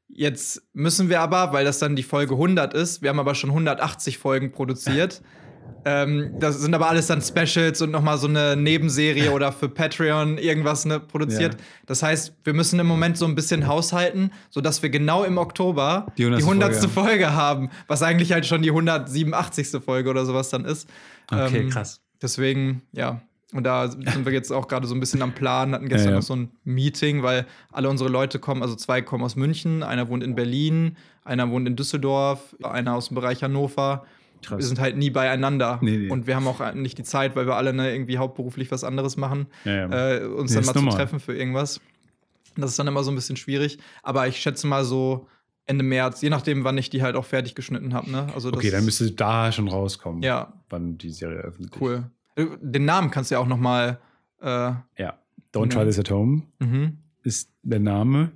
Jetzt 0.08 0.62
müssen 0.72 1.08
wir 1.10 1.20
aber, 1.20 1.52
weil 1.52 1.64
das 1.64 1.78
dann 1.78 1.96
die 1.96 2.02
Folge 2.02 2.34
100 2.34 2.72
ist, 2.74 3.02
wir 3.02 3.10
haben 3.10 3.20
aber 3.20 3.34
schon 3.34 3.50
180 3.50 4.18
Folgen 4.18 4.52
produziert. 4.52 5.20
ähm, 5.84 6.34
das 6.38 6.60
sind 6.60 6.74
aber 6.74 6.88
alles 6.88 7.08
dann 7.08 7.20
Specials 7.20 7.82
und 7.82 7.90
nochmal 7.90 8.16
so 8.16 8.26
eine 8.26 8.56
Nebenserie 8.56 9.32
oder 9.32 9.52
für 9.52 9.68
Patreon 9.68 10.38
irgendwas 10.38 10.84
ne, 10.84 11.00
produziert. 11.00 11.54
Ja. 11.54 11.60
Das 11.86 12.02
heißt, 12.02 12.34
wir 12.44 12.54
müssen 12.54 12.78
im 12.78 12.86
Moment 12.86 13.18
so 13.18 13.26
ein 13.26 13.34
bisschen 13.34 13.66
haushalten, 13.66 14.30
sodass 14.48 14.82
wir 14.82 14.90
genau 14.90 15.24
im 15.24 15.36
Oktober 15.38 16.06
Die 16.16 16.24
100. 16.24 16.42
100. 16.42 16.74
Folge 16.74 16.88
Folge, 16.88 17.34
haben, 17.34 17.70
was 17.88 18.02
eigentlich 18.02 18.32
halt 18.32 18.46
schon 18.46 18.62
die 18.62 18.70
187. 18.70 19.82
Folge 19.84 20.08
oder 20.08 20.24
sowas 20.24 20.48
dann 20.48 20.64
ist. 20.64 20.88
Okay, 21.30 21.58
Ähm, 21.58 21.70
krass. 21.70 22.00
Deswegen, 22.22 22.82
ja. 22.92 23.20
Und 23.52 23.64
da 23.64 23.88
sind 23.88 24.24
wir 24.26 24.32
jetzt 24.32 24.50
auch 24.52 24.66
gerade 24.66 24.86
so 24.86 24.94
ein 24.94 25.00
bisschen 25.00 25.22
am 25.22 25.32
Plan, 25.32 25.72
hatten 25.72 25.88
gestern 25.88 26.08
Ja, 26.08 26.10
ja. 26.14 26.16
noch 26.18 26.26
so 26.26 26.34
ein 26.34 26.50
Meeting, 26.64 27.22
weil 27.22 27.46
alle 27.70 27.88
unsere 27.88 28.10
Leute 28.10 28.38
kommen, 28.40 28.62
also 28.62 28.74
zwei 28.74 29.02
kommen 29.02 29.22
aus 29.22 29.36
München, 29.36 29.82
einer 29.82 30.08
wohnt 30.08 30.24
in 30.24 30.34
Berlin, 30.34 30.96
einer 31.24 31.48
wohnt 31.50 31.68
in 31.68 31.76
Düsseldorf, 31.76 32.56
einer 32.62 32.94
aus 32.94 33.08
dem 33.08 33.14
Bereich 33.14 33.42
Hannover. 33.42 34.04
Krass. 34.42 34.58
Wir 34.58 34.66
sind 34.66 34.80
halt 34.80 34.96
nie 34.96 35.10
beieinander. 35.10 35.78
Nee, 35.80 35.96
nee. 35.96 36.10
Und 36.10 36.26
wir 36.26 36.36
haben 36.36 36.46
auch 36.46 36.74
nicht 36.74 36.98
die 36.98 37.04
Zeit, 37.04 37.36
weil 37.36 37.46
wir 37.46 37.54
alle 37.56 37.72
ne, 37.72 37.92
irgendwie 37.92 38.18
hauptberuflich 38.18 38.70
was 38.70 38.84
anderes 38.84 39.16
machen, 39.16 39.46
Ja, 39.64 40.16
äh, 40.16 40.24
uns 40.26 40.50
Nee, 40.50 40.60
dann 40.62 40.84
mal 40.84 40.90
zu 40.90 40.96
treffen 40.96 41.20
für 41.20 41.34
irgendwas. 41.34 41.80
Das 42.56 42.70
ist 42.70 42.78
dann 42.78 42.86
immer 42.86 43.04
so 43.04 43.10
ein 43.10 43.14
bisschen 43.14 43.36
schwierig. 43.36 43.78
Aber 44.02 44.26
ich 44.26 44.38
schätze 44.38 44.66
mal 44.66 44.84
so 44.84 45.28
Ende 45.66 45.84
März, 45.84 46.22
je 46.22 46.30
nachdem, 46.30 46.64
wann 46.64 46.78
ich 46.78 46.90
die 46.90 47.02
halt 47.02 47.16
auch 47.16 47.24
fertig 47.24 47.54
geschnitten 47.54 47.92
habe. 47.94 48.10
Ne? 48.10 48.26
Also 48.34 48.48
Okay, 48.52 48.70
dann 48.70 48.84
müsste 48.84 49.10
da 49.12 49.50
schon 49.52 49.68
rauskommen, 49.68 50.22
Ja, 50.22 50.52
wann 50.68 50.96
die 50.98 51.10
Serie 51.10 51.38
öffentlich 51.38 51.80
cool. 51.80 52.10
Äh, 52.36 52.46
Den 52.60 52.84
Namen 52.84 53.10
kannst 53.10 53.30
du 53.30 53.34
ja 53.34 53.40
auch 53.40 53.46
noch 53.46 53.58
mal 53.58 53.98
äh, 54.42 54.46
Ja. 54.46 55.18
Don't. 55.52 55.70
Try 55.70 55.84
This 55.84 55.98
at 55.98 56.10
Home 56.10 56.42
mhm. 56.58 56.98
ist 57.22 57.50
der 57.62 57.80
Name 57.80 58.32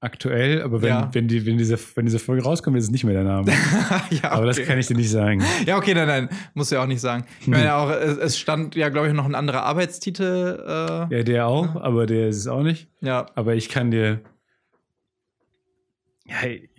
aktuell, 0.00 0.62
aber 0.62 0.80
wenn, 0.82 0.88
Ja. 0.90 1.08
wenn, 1.12 1.26
die, 1.26 1.44
wenn, 1.46 1.58
diese, 1.58 1.76
wenn 1.96 2.04
diese 2.04 2.18
Folge 2.20 2.44
rauskommt, 2.44 2.76
ist 2.76 2.84
es 2.84 2.90
nicht 2.90 3.02
mehr 3.04 3.14
der 3.14 3.24
Name. 3.24 3.50
ja, 4.10 4.30
Aber 4.30 4.46
das 4.46 4.62
kann 4.62 4.78
ich 4.78 4.86
dir 4.86 4.94
nicht 4.94 5.10
sagen. 5.10 5.42
Ja, 5.66 5.76
okay, 5.76 5.92
nein, 5.94 6.06
nein, 6.06 6.28
muss 6.54 6.70
ja 6.70 6.80
auch 6.82 6.86
nicht 6.86 7.00
sagen. 7.00 7.24
Ich 7.40 7.48
meine 7.48 7.74
auch, 7.74 7.90
es, 7.90 8.16
es 8.18 8.38
stand 8.38 8.76
ja, 8.76 8.90
glaube 8.90 9.08
ich, 9.08 9.14
noch 9.14 9.24
ein 9.24 9.34
anderer 9.34 9.62
Arbeitstitel. 9.64 10.62
Äh, 11.10 11.16
Ja, 11.16 11.22
der 11.24 11.46
auch, 11.48 11.74
aber 11.76 12.06
der 12.06 12.28
ist 12.28 12.36
es 12.36 12.46
auch 12.46 12.62
nicht. 12.62 12.88
ja. 13.00 13.26
Aber 13.34 13.54
ich 13.56 13.68
kann 13.70 13.90
dir. 13.90 14.20
Ja, 16.26 16.36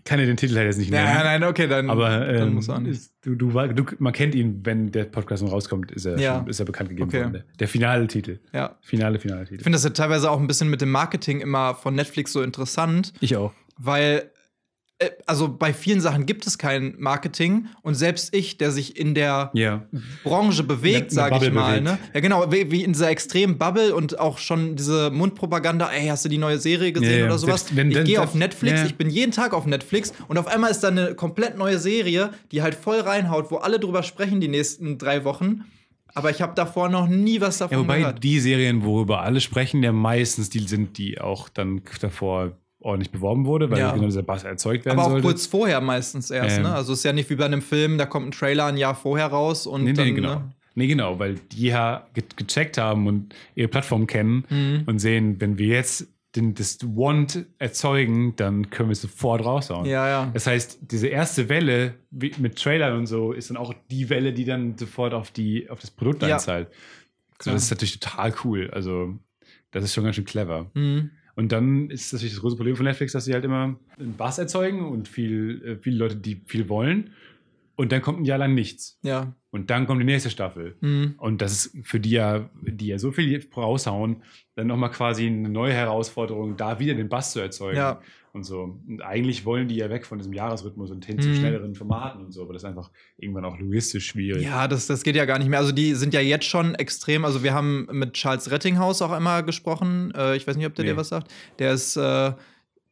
kann 0.10 0.20
dir 0.20 0.26
den 0.26 0.36
Titel 0.36 0.56
halt 0.58 0.66
jetzt 0.66 0.78
nicht 0.78 0.92
nennen. 0.92 1.06
Nein, 1.06 1.24
nein, 1.40 1.44
okay, 1.46 1.68
dann, 1.68 1.90
Aber 1.90 2.10
dann 2.10 2.48
ähm, 2.50 2.54
muss 2.56 2.68
er 2.68 2.80
nicht. 2.82 3.02
du, 3.22 3.36
du, 3.36 3.50
du, 3.50 3.86
man 4.00 4.12
kennt 4.12 4.36
ihn, 4.36 4.60
wenn 4.66 4.92
der 4.92 5.06
Podcast 5.06 5.42
noch 5.44 5.52
rauskommt, 5.54 5.92
ist 5.92 6.06
er, 6.06 6.20
Ja. 6.20 6.40
schon, 6.40 6.48
ist 6.48 6.60
er 6.60 6.66
bekannt 6.66 6.90
gegeben 6.90 7.08
Okay. 7.10 7.20
worden. 7.22 7.32
Der, 7.34 7.44
der 7.60 7.68
finale 7.70 8.08
Titel. 8.08 8.40
Ja. 8.52 8.76
Finale, 8.82 9.20
finale 9.20 9.44
Titel. 9.46 9.56
Ich 9.56 9.64
finde 9.64 9.76
das 9.78 9.84
ja 9.86 9.92
teilweise 9.92 10.30
auch 10.30 10.40
ein 10.40 10.48
bisschen 10.48 10.70
mit 10.70 10.82
dem 10.82 10.92
Marketing 10.92 11.40
immer 11.40 11.76
von 11.76 11.96
Netflix 11.96 12.34
so 12.34 12.42
interessant, 12.42 13.14
Ich 13.22 13.38
auch. 13.38 13.54
weil, 13.78 14.32
also 15.26 15.48
bei 15.48 15.74
vielen 15.74 16.02
Sachen 16.02 16.26
gibt 16.26 16.46
es 16.46 16.58
kein 16.58 16.96
Marketing 16.98 17.68
und 17.84 17.96
selbst 17.96 18.36
ich, 18.36 18.58
der 18.58 18.72
sich 18.72 18.98
in 18.98 19.16
der 19.16 19.50
Ja. 19.54 19.86
Branche 20.24 20.64
bewegt, 20.64 21.12
sage 21.12 21.46
ich 21.46 21.54
mal. 21.54 21.80
Ne? 21.80 21.98
Ja, 22.14 22.20
genau, 22.20 22.52
wie, 22.52 22.84
in 22.84 22.92
dieser 22.94 23.10
extremen 23.10 23.58
Bubble 23.58 23.96
und 23.96 24.20
auch 24.20 24.38
schon 24.40 24.76
diese 24.76 25.10
Mundpropaganda, 25.10 25.90
ey, 25.92 26.08
hast 26.08 26.26
du 26.26 26.30
die 26.30 26.38
neue 26.38 26.58
Serie 26.60 26.92
gesehen 26.92 27.20
ja. 27.22 27.26
oder 27.28 27.38
sowas? 27.38 27.62
Selbst 27.68 27.76
wenn- 27.78 27.92
ich 27.92 28.04
gehe 28.04 28.22
auf 28.22 28.36
Netflix, 28.36 28.84
ich 28.84 28.96
bin 28.96 29.10
jeden 29.10 29.32
Tag 29.32 29.54
auf 29.54 29.66
Netflix 29.66 30.12
und 30.28 30.38
auf 30.38 30.48
einmal 30.48 30.70
ist 30.72 30.82
da 30.82 30.90
eine 30.90 31.16
komplett 31.16 31.58
neue 31.58 31.80
Serie, 31.80 32.32
die 32.52 32.62
halt 32.62 32.76
voll 32.76 33.00
reinhaut, 33.00 33.52
wo 33.52 33.58
alle 33.58 33.80
drüber 33.80 34.04
sprechen 34.04 34.42
die 34.42 34.48
nächsten 34.50 34.98
drei 34.98 35.24
Wochen. 35.24 35.64
Aber 36.14 36.30
ich 36.32 36.42
habe 36.42 36.56
davor 36.56 36.90
noch 36.90 37.08
nie 37.08 37.40
was 37.40 37.60
davon 37.60 37.78
Ja, 37.78 37.84
wobei 37.84 38.00
gehört. 38.00 38.24
die 38.24 38.40
Serien, 38.42 38.84
worüber 38.84 39.22
alle 39.22 39.40
sprechen, 39.40 39.82
ja 39.84 39.92
meistens 39.94 40.50
die 40.50 40.60
sind, 40.68 40.98
die 40.98 41.22
auch 41.22 41.48
dann 41.50 41.84
davor 42.02 42.52
ordentlich 42.82 43.12
beworben 43.12 43.46
wurde, 43.46 43.70
weil 43.70 43.80
Ja. 43.80 43.92
genau 43.92 44.06
dieser 44.06 44.24
Bass 44.24 44.44
erzeugt 44.44 44.86
werden 44.86 44.98
Aber 44.98 45.08
auch 45.08 45.12
sollte. 45.12 45.28
kurz 45.28 45.46
vorher 45.48 45.82
meistens 45.82 46.32
erst, 46.32 46.58
Ähm. 46.58 46.64
ne? 46.64 46.74
Also 46.74 46.94
es 46.94 47.00
ist 47.00 47.04
ja 47.06 47.14
nicht 47.14 47.30
wie 47.30 47.36
bei 47.36 47.46
einem 47.46 47.62
Film, 47.62 47.98
da 47.98 48.06
kommt 48.06 48.28
ein 48.28 48.32
Trailer 48.32 48.66
ein 48.66 48.78
Jahr 48.78 48.96
vorher 48.96 49.28
raus 49.28 49.68
und 49.68 49.84
Nee, 49.84 49.94
dann, 49.94 50.08
nee, 50.08 50.14
genau. 50.14 50.36
ne? 50.36 50.52
Nee, 50.76 50.88
genau, 50.88 51.20
weil 51.20 51.36
die 51.52 51.68
ja 51.68 52.08
ge 52.14 52.24
gecheckt 52.38 52.78
haben 52.78 53.08
und 53.08 53.36
ihre 53.56 53.68
Plattform 53.68 54.08
kennen 54.08 54.46
Mhm. 54.50 54.84
und 54.86 55.00
sehen, 55.00 55.42
wenn 55.42 55.58
wir 55.58 55.68
jetzt 55.68 56.08
den, 56.36 56.54
das 56.54 56.78
Want 56.84 57.46
erzeugen, 57.58 58.36
dann 58.36 58.70
können 58.70 58.90
wir 58.90 58.94
es 58.94 59.02
sofort 59.02 59.44
raushauen. 59.44 59.86
Ja, 59.88 60.08
ja. 60.08 60.30
Das 60.34 60.46
heißt, 60.48 60.78
diese 60.92 61.08
erste 61.08 61.50
Welle 61.50 61.96
mit 62.12 62.56
Trailern 62.58 62.98
und 62.98 63.08
so 63.08 63.34
ist 63.34 63.50
dann 63.50 63.58
auch 63.58 63.74
die 63.90 64.10
Welle, 64.10 64.32
die 64.32 64.46
dann 64.46 64.78
sofort 64.78 65.14
auf, 65.14 65.32
die, 65.32 65.70
auf 65.72 65.80
das 65.80 65.90
Produkt 65.92 66.22
Ja. 66.22 66.36
einzahlt. 66.36 66.68
So, 67.42 67.52
das 67.52 67.64
ist 67.64 67.72
natürlich 67.72 68.00
total 68.00 68.34
cool. 68.44 68.70
Also, 68.72 69.16
das 69.72 69.84
ist 69.84 69.94
schon 69.94 70.04
ganz 70.04 70.16
schön 70.16 70.26
clever. 70.26 70.68
Mhm. 70.76 71.10
Und 71.40 71.54
dann 71.54 71.90
ist 71.90 72.12
natürlich 72.12 72.34
das 72.34 72.42
große 72.42 72.58
Problem 72.58 72.76
von 72.76 72.86
Netflix, 72.86 73.14
dass 73.14 73.24
sie 73.24 73.34
halt 73.34 73.46
immer 73.46 73.80
einen 73.98 74.18
Bass 74.18 74.40
erzeugen 74.40 74.86
und 74.86 75.08
viel, 75.08 75.64
äh, 75.64 75.78
viele 75.78 75.96
Leute, 75.96 76.18
die 76.18 76.42
viel 76.46 76.68
wollen. 76.68 77.12
Und 77.78 77.94
dann 77.94 78.02
kommt 78.02 78.20
ein 78.20 78.26
Jahr 78.26 78.40
lang 78.40 78.54
nichts. 78.54 79.00
Ja. 79.04 79.34
Und 79.50 79.70
dann 79.70 79.88
kommt 79.88 80.02
die 80.02 80.06
nächste 80.06 80.30
Staffel. 80.30 80.76
Mhm. 80.82 81.16
Und 81.18 81.42
das 81.42 81.54
ist 81.54 81.88
für 81.88 82.02
die 82.02 82.10
ja, 82.10 82.50
die 82.62 82.88
ja 82.88 83.00
so 83.00 83.14
viel 83.14 83.42
raushauen, 83.56 84.22
dann 84.56 84.68
nochmal 84.68 84.92
quasi 84.92 85.28
eine 85.28 85.48
neue 85.48 85.72
Herausforderung, 85.72 86.58
da 86.58 86.78
wieder 86.82 86.94
den 86.94 87.08
Bass 87.08 87.32
zu 87.32 87.40
erzeugen. 87.40 87.78
Ja. 87.78 88.02
Und 88.32 88.44
so. 88.44 88.80
Und 88.88 89.02
eigentlich 89.02 89.44
wollen 89.46 89.68
die 89.68 89.76
ja 89.76 89.90
weg 89.90 90.06
von 90.06 90.18
diesem 90.20 90.34
Jahresrhythmus 90.34 90.92
und 90.92 91.04
hin 91.06 91.20
zu 91.20 91.30
Mhm. 91.30 91.36
schnelleren 91.36 91.76
Formaten 91.76 92.24
und 92.26 92.32
so, 92.32 92.44
aber 92.44 92.54
das 92.54 92.62
ist 92.64 92.70
einfach 92.70 92.92
irgendwann 93.18 93.44
auch 93.46 93.58
logistisch 93.58 94.06
schwierig. 94.08 94.44
Ja, 94.44 94.68
das, 94.68 94.86
das 94.88 95.04
geht 95.04 95.16
ja 95.16 95.26
gar 95.26 95.40
nicht 95.40 95.50
mehr. 95.50 95.60
Also 95.60 95.72
die 95.72 95.96
sind 95.96 96.14
ja 96.14 96.20
jetzt 96.22 96.46
schon 96.46 96.76
extrem. 96.76 97.26
Also 97.26 97.44
wir 97.44 97.54
haben 97.54 97.88
mit 97.92 98.14
Charles 98.14 98.52
Rettinghaus 98.52 99.02
auch 99.02 99.12
einmal 99.12 99.44
gesprochen. 99.44 100.14
Äh, 100.16 100.36
ich 100.38 100.48
weiß 100.48 100.58
nicht, 100.58 100.68
ob 100.68 100.76
der 100.76 100.86
Nee. 100.86 100.92
dir 100.92 100.98
was 100.98 101.10
sagt. 101.10 101.32
Der 101.58 101.74
ist 101.74 101.98
äh, 101.98 102.34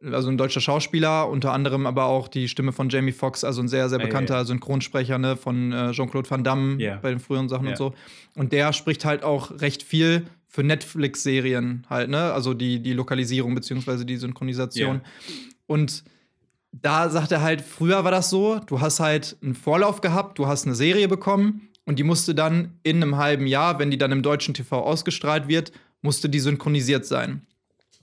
also 0.04 0.30
ein 0.30 0.38
deutscher 0.38 0.62
Schauspieler, 0.62 1.28
unter 1.30 1.54
anderem 1.54 1.86
aber 1.88 2.06
auch 2.06 2.28
die 2.28 2.48
Stimme 2.48 2.72
von 2.72 2.90
Jamie 2.90 3.12
Foxx, 3.12 3.44
also 3.44 3.62
ein 3.62 3.68
sehr, 3.68 3.90
sehr 3.90 4.00
ja, 4.00 4.06
bekannter 4.06 4.36
ja. 4.36 4.46
Synchronsprecher 4.46 5.18
ne, 5.18 5.36
von 5.36 5.72
äh, 5.72 5.92
Jean-Claude 5.92 6.30
Van 6.30 6.44
Damme 6.44 6.82
Ja. 6.82 6.98
bei 6.98 7.10
den 7.10 7.20
früheren 7.20 7.50
Sachen 7.50 7.66
Ja. 7.66 7.72
und 7.72 7.78
so. 7.78 7.94
Und 8.36 8.54
der 8.54 8.74
spricht 8.74 9.06
halt 9.06 9.24
auch 9.24 9.60
recht 9.60 9.82
viel 9.84 10.28
für 10.48 10.64
Netflix-Serien 10.64 11.86
halt, 11.90 12.10
ne? 12.10 12.34
Also 12.34 12.54
die, 12.54 12.80
die 12.82 12.94
Lokalisierung 12.94 13.54
beziehungsweise 13.56 14.06
die 14.06 14.18
Synchronisation. 14.18 15.02
Und 15.66 16.04
da 16.72 17.10
sagt 17.10 17.32
er 17.32 17.42
halt, 17.42 17.62
früher 17.62 18.04
war 18.04 18.12
das 18.12 18.30
so, 18.30 18.60
du 18.60 18.82
hast 18.82 19.00
halt 19.00 19.38
einen 19.42 19.56
Vorlauf 19.56 20.02
gehabt, 20.02 20.40
du 20.40 20.48
hast 20.48 20.66
eine 20.66 20.76
Serie 20.76 21.08
bekommen 21.08 21.70
und 21.86 22.00
die 22.00 22.04
musste 22.04 22.36
dann 22.36 22.80
in 22.84 22.98
einem 22.98 23.18
halben 23.18 23.48
Jahr, 23.48 23.80
wenn 23.80 23.92
die 23.92 23.98
dann 23.98 24.12
im 24.12 24.24
deutschen 24.24 24.54
TV 24.54 24.82
ausgestrahlt 24.82 25.48
wird, 25.48 25.72
musste 26.02 26.30
die 26.30 26.40
synchronisiert 26.40 27.06
sein. 27.06 27.42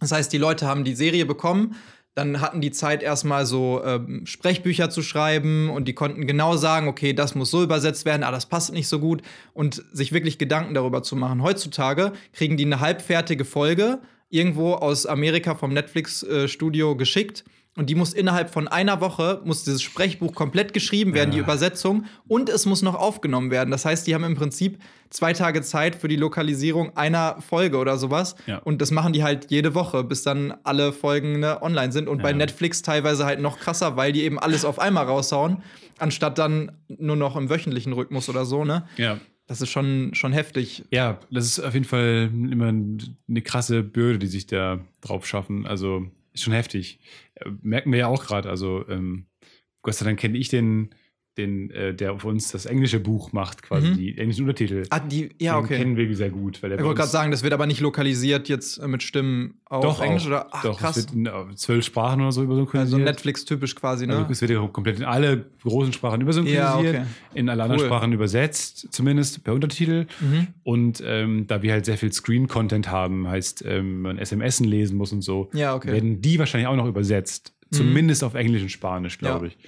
Das 0.00 0.12
heißt, 0.12 0.32
die 0.32 0.38
Leute 0.38 0.66
haben 0.66 0.84
die 0.84 0.94
Serie 0.94 1.24
bekommen, 1.26 1.76
dann 2.15 2.41
hatten 2.41 2.61
die 2.61 2.70
Zeit 2.70 3.03
erstmal 3.03 3.45
so 3.45 3.82
ähm, 3.85 4.24
Sprechbücher 4.24 4.89
zu 4.89 5.03
schreiben 5.03 5.69
und 5.70 5.89
die 5.89 5.95
konnten 5.95 6.27
genau 6.27 6.57
sagen, 6.57 6.86
okay, 6.86 7.12
das 7.12 7.35
muss 7.35 7.51
so 7.51 7.62
übersetzt 7.62 8.05
werden, 8.05 8.23
ah, 8.23 8.31
das 8.31 8.47
passt 8.47 8.73
nicht 8.73 8.89
so 8.89 9.01
gut 9.01 9.23
und 9.53 9.85
sich 9.93 10.12
wirklich 10.12 10.39
Gedanken 10.39 10.74
darüber 10.74 11.03
zu 11.03 11.16
machen. 11.16 11.43
Heutzutage 11.43 12.12
kriegen 12.32 12.57
die 12.57 12.66
eine 12.66 12.81
halbfertige 12.81 13.45
Folge 13.45 13.99
irgendwo 14.31 14.74
aus 14.74 15.07
Amerika 15.07 15.55
vom 15.55 15.73
Netflix-Studio 15.73 16.97
geschickt 16.97 17.45
und 17.76 17.90
die 17.90 17.94
muss 17.94 18.12
innerhalb 18.12 18.51
von 18.51 18.68
einer 18.68 19.01
Woche, 19.01 19.40
muss 19.44 19.64
dieses 19.64 19.82
Sprechbuch 19.82 20.34
komplett 20.34 20.72
geschrieben 20.72 21.12
werden, 21.14 21.30
die 21.32 21.38
Ja. 21.38 21.42
Übersetzung, 21.42 22.05
und 22.28 22.48
es 22.48 22.66
muss 22.66 22.82
noch 22.82 22.94
aufgenommen 22.94 23.51
werden. 23.51 23.70
Das 23.70 23.84
heißt, 23.84 24.06
die 24.06 24.14
haben 24.14 24.24
im 24.24 24.36
Prinzip 24.36 24.78
zwei 25.10 25.32
Tage 25.32 25.62
Zeit 25.62 25.96
für 25.96 26.09
die 26.09 26.16
Lokalisierung 26.16 26.96
einer 26.96 27.40
Folge 27.40 27.78
oder 27.78 27.98
sowas. 27.98 28.36
Ja. 28.46 28.59
Und 28.59 28.80
das 28.80 28.90
machen 28.90 29.12
die 29.12 29.22
halt 29.24 29.51
jede 29.51 29.74
Woche, 29.74 30.05
bis 30.05 30.22
dann 30.22 30.55
alle 30.64 30.92
Folgen 30.92 31.40
ne, 31.40 31.62
online 31.62 31.92
sind. 31.92 32.09
Und 32.09 32.22
bei 32.22 32.30
Ja. 32.30 32.36
Netflix 32.36 32.82
teilweise 32.82 33.24
halt 33.24 33.40
noch 33.40 33.59
krasser, 33.59 33.96
weil 33.96 34.12
die 34.12 34.22
eben 34.22 34.38
alles 34.38 34.64
auf 34.64 34.78
einmal 34.78 35.06
raushauen, 35.06 35.62
anstatt 35.98 36.38
dann 36.38 36.72
nur 36.88 37.16
noch 37.16 37.36
im 37.36 37.51
wöchentlichen 37.51 37.92
Rhythmus 37.92 38.28
oder 38.28 38.44
so, 38.44 38.64
ne? 38.64 38.86
ja. 38.96 39.18
Das 39.46 39.60
ist 39.60 39.68
schon, 39.68 40.14
schon 40.14 40.32
heftig. 40.32 40.84
Ja, 40.90 41.18
das 41.30 41.44
ist 41.44 41.60
auf 41.60 41.74
jeden 41.74 41.84
Fall 41.84 42.30
immer 42.51 42.68
eine 42.68 43.42
krasse 43.42 43.82
Bürde, 43.82 44.18
die 44.18 44.26
sich 44.26 44.46
da 44.46 44.80
drauf 45.02 45.26
schaffen. 45.26 45.66
Also 45.66 46.06
ist 46.32 46.44
schon 46.44 46.55
heftig. 46.55 46.98
Merken 47.62 47.92
wir 47.92 48.00
ja 48.00 48.06
auch 48.08 48.24
gerade. 48.24 48.48
Also 48.48 48.86
ähm, 48.88 49.26
Gott 49.82 49.94
sei 49.94 50.04
Dank 50.04 50.18
kenne 50.18 50.38
ich 50.38 50.48
den 50.48 50.94
den, 51.36 51.70
äh, 51.70 51.94
der 51.94 52.12
auf 52.12 52.24
uns 52.24 52.52
das 52.52 52.65
englische 52.66 53.01
Buch 53.01 53.32
macht, 53.32 53.62
quasi 53.62 53.89
Mhm. 53.89 53.94
die 53.97 54.19
englischen 54.19 54.43
Untertitel. 54.43 54.85
Ah, 54.90 55.01
die, 55.01 55.31
ja, 55.40 55.56
Den 55.56 55.65
okay. 55.65 55.77
kennen 55.78 55.97
wir 55.97 56.15
sehr 56.16 56.31
gut. 56.31 56.62
Weil 56.62 56.70
der 56.70 56.78
Ich 56.78 56.85
wollte 56.85 56.98
gerade 56.98 57.11
sagen, 57.11 57.31
das 57.31 57.43
wird 57.43 57.52
aber 57.52 57.66
nicht 57.66 57.81
lokalisiert 57.81 58.48
jetzt 58.48 58.78
äh, 58.78 58.86
mit 58.86 59.02
Stimmen 59.02 59.55
auf 59.66 59.82
doch, 59.82 60.01
Englisch 60.01 60.24
auch. 60.24 60.28
oder? 60.28 60.47
Ach, 60.52 60.62
doch, 60.62 60.78
krass. 60.78 60.97
es 60.97 61.06
wird 61.09 61.15
in 61.16 61.27
äh, 61.27 61.56
zwölf 61.56 61.85
Sprachen 61.85 62.20
oder 62.20 62.31
so 62.32 62.40
also 62.40 62.44
übersynchronisiert. 62.44 63.02
Netflix-typisch 63.02 63.74
quasi, 63.74 64.06
ne? 64.06 64.16
Also 64.16 64.31
es 64.31 64.40
wird 64.40 64.52
ja 64.52 64.66
komplett 64.69 64.98
in 64.98 65.05
alle 65.05 65.44
großen 65.62 65.93
Sprachen 65.93 66.20
übersynchronisiert, 66.20 66.94
Ja, 66.94 67.01
okay. 67.01 67.02
in 67.35 67.48
alle 67.48 67.62
anderen 67.65 67.81
Cool. 67.81 67.86
Sprachen 67.89 68.12
übersetzt, 68.12 68.89
zumindest 68.93 69.43
per 69.43 69.55
Untertitel. 69.55 70.06
Mhm. 70.20 70.47
Und 70.62 71.02
ähm, 71.05 71.47
da 71.48 71.62
wir 71.62 71.73
halt 71.73 71.85
sehr 71.85 71.98
viel 71.98 72.12
Screen-Content 72.12 72.90
haben, 72.90 73.27
heißt, 73.27 73.65
ähm, 73.66 74.02
man 74.02 74.19
SMS 74.19 74.61
lesen 74.61 74.97
muss 74.97 75.12
und 75.12 75.23
so, 75.23 75.51
Ja, 75.52 75.74
okay. 75.74 75.93
Werden 75.93 76.20
die 76.23 76.39
wahrscheinlich 76.39 76.69
auch 76.69 76.77
noch 76.77 76.86
übersetzt. 76.86 77.52
Zumindest 77.73 78.23
auf 78.23 78.35
Englisch 78.35 78.62
und 78.62 78.69
Spanisch, 78.69 79.19
glaube 79.19 79.47
Ja. 79.47 79.52
ich. 79.52 79.59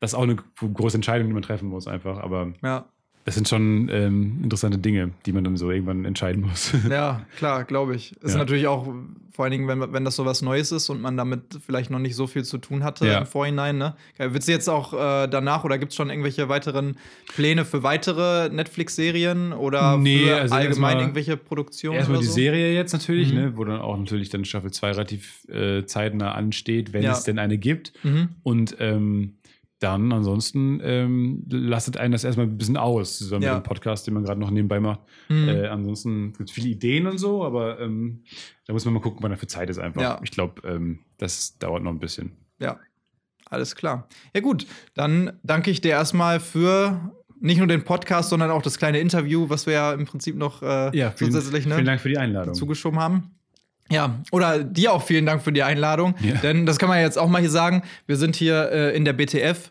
Das 0.00 0.10
ist 0.10 0.14
auch 0.14 0.22
eine 0.24 0.36
große 0.60 0.96
Entscheidung, 0.96 1.26
die 1.28 1.32
man 1.34 1.42
treffen 1.42 1.68
muss, 1.68 1.86
einfach. 1.86 2.18
Aber 2.18 2.52
Ja. 2.62 2.84
das 3.24 3.34
sind 3.34 3.48
schon 3.48 3.88
ähm, 3.90 4.40
interessante 4.42 4.78
Dinge, 4.78 5.12
die 5.24 5.32
man 5.32 5.42
dann 5.42 5.56
so 5.56 5.70
irgendwann 5.70 6.04
entscheiden 6.04 6.42
muss. 6.42 6.72
Ja, 6.90 7.22
klar, 7.38 7.64
glaube 7.64 7.96
ich. 7.96 8.12
Ist 8.22 8.32
Ja. 8.32 8.38
natürlich 8.38 8.66
auch, 8.66 8.86
vor 9.32 9.44
allen 9.44 9.52
Dingen, 9.52 9.68
wenn, 9.68 9.92
wenn 9.92 10.04
das 10.04 10.16
so 10.16 10.24
was 10.24 10.42
Neues 10.42 10.70
ist 10.72 10.88
und 10.90 11.00
man 11.02 11.16
damit 11.16 11.58
vielleicht 11.64 11.90
noch 11.90 11.98
nicht 11.98 12.14
so 12.14 12.26
viel 12.26 12.44
zu 12.44 12.58
tun 12.58 12.84
hatte 12.84 13.06
Ja. 13.06 13.18
im 13.18 13.26
Vorhinein. 13.26 13.78
Ne? 13.78 13.94
Wird 14.18 14.46
du 14.46 14.52
jetzt 14.52 14.68
auch 14.68 14.92
äh, 14.92 15.28
danach 15.28 15.64
oder 15.64 15.78
gibt 15.78 15.92
es 15.92 15.96
schon 15.96 16.08
irgendwelche 16.10 16.48
weiteren 16.48 16.96
Pläne 17.34 17.64
für 17.64 17.82
weitere 17.82 18.48
Netflix-Serien 18.50 19.52
oder 19.52 19.96
Nee, 19.98 20.24
für 20.26 20.36
also 20.36 20.54
allgemein 20.54 20.68
erstmal- 20.68 21.00
irgendwelche 21.00 21.36
Produktionen? 21.36 21.96
Erstmal 21.98 22.20
die 22.20 22.26
so? 22.26 22.32
Serie 22.32 22.74
jetzt 22.74 22.92
natürlich, 22.92 23.30
Mhm. 23.32 23.38
ne, 23.38 23.56
wo 23.56 23.64
dann 23.64 23.80
auch 23.80 23.96
natürlich 23.98 24.28
dann 24.30 24.44
Staffel 24.44 24.70
2 24.70 24.90
relativ 24.92 25.46
äh, 25.48 25.84
zeitnah 25.86 26.32
ansteht, 26.32 26.92
wenn 26.92 27.02
Ja. 27.02 27.12
es 27.12 27.24
denn 27.24 27.38
eine 27.38 27.58
gibt. 27.58 27.92
Mhm. 28.04 28.28
Und 28.42 28.76
ähm, 28.80 29.34
dann 29.78 30.10
ansonsten 30.12 30.80
ähm, 30.82 31.44
lastet 31.50 31.96
einen 31.98 32.12
das 32.12 32.24
erstmal 32.24 32.46
ein 32.46 32.56
bisschen 32.56 32.76
aus, 32.78 33.18
zusammen 33.18 33.42
Ja. 33.42 33.54
mit 33.56 33.64
dem 33.64 33.68
Podcast, 33.68 34.06
den 34.06 34.14
man 34.14 34.24
gerade 34.24 34.40
noch 34.40 34.50
nebenbei 34.50 34.80
macht. 34.80 35.00
Mhm. 35.28 35.48
Äh, 35.48 35.66
ansonsten 35.66 36.32
gibt 36.32 36.48
es 36.48 36.54
viele 36.54 36.68
Ideen 36.68 37.06
und 37.06 37.18
so, 37.18 37.44
aber 37.44 37.78
ähm, 37.80 38.22
da 38.66 38.72
muss 38.72 38.84
man 38.86 38.94
mal 38.94 39.00
gucken, 39.00 39.18
wann 39.22 39.30
dafür 39.32 39.48
Zeit 39.48 39.68
ist 39.68 39.78
einfach. 39.78 40.00
Ja. 40.00 40.20
Ich 40.22 40.30
glaube, 40.30 40.66
ähm, 40.66 41.00
das 41.18 41.58
dauert 41.58 41.82
noch 41.82 41.90
ein 41.90 41.98
bisschen. 41.98 42.32
Ja, 42.58 42.78
alles 43.50 43.76
klar. 43.76 44.08
Ja, 44.34 44.40
gut, 44.40 44.66
dann 44.94 45.38
danke 45.42 45.70
ich 45.70 45.80
dir 45.82 45.90
erstmal 45.90 46.40
für 46.40 47.12
nicht 47.38 47.58
nur 47.58 47.66
den 47.66 47.84
Podcast, 47.84 48.30
sondern 48.30 48.50
auch 48.50 48.62
das 48.62 48.78
kleine 48.78 48.98
Interview, 48.98 49.50
was 49.50 49.66
wir 49.66 49.74
ja 49.74 49.92
im 49.92 50.06
Prinzip 50.06 50.36
noch 50.36 50.62
äh, 50.62 50.90
vielen, 50.90 51.12
zusätzlich 51.32 51.66
ne, 51.66 51.74
vielen 51.74 51.86
Dank 51.86 52.00
für 52.00 52.08
die 52.08 52.16
Einladung. 52.18 52.54
zugeschoben 52.54 52.98
haben. 52.98 53.35
Ja, 53.90 54.20
oder 54.32 54.64
dir 54.64 54.92
auch 54.92 55.02
vielen 55.02 55.26
Dank 55.26 55.42
für 55.42 55.52
die 55.52 55.62
Einladung. 55.62 56.14
Ja. 56.20 56.34
Denn 56.34 56.66
das 56.66 56.78
kann 56.78 56.88
man 56.88 57.00
jetzt 57.00 57.18
auch 57.18 57.28
mal 57.28 57.40
hier 57.40 57.50
sagen. 57.50 57.82
Wir 58.06 58.16
sind 58.16 58.36
hier 58.36 58.70
äh, 58.72 58.96
in 58.96 59.04
der 59.04 59.12
BTF, 59.12 59.70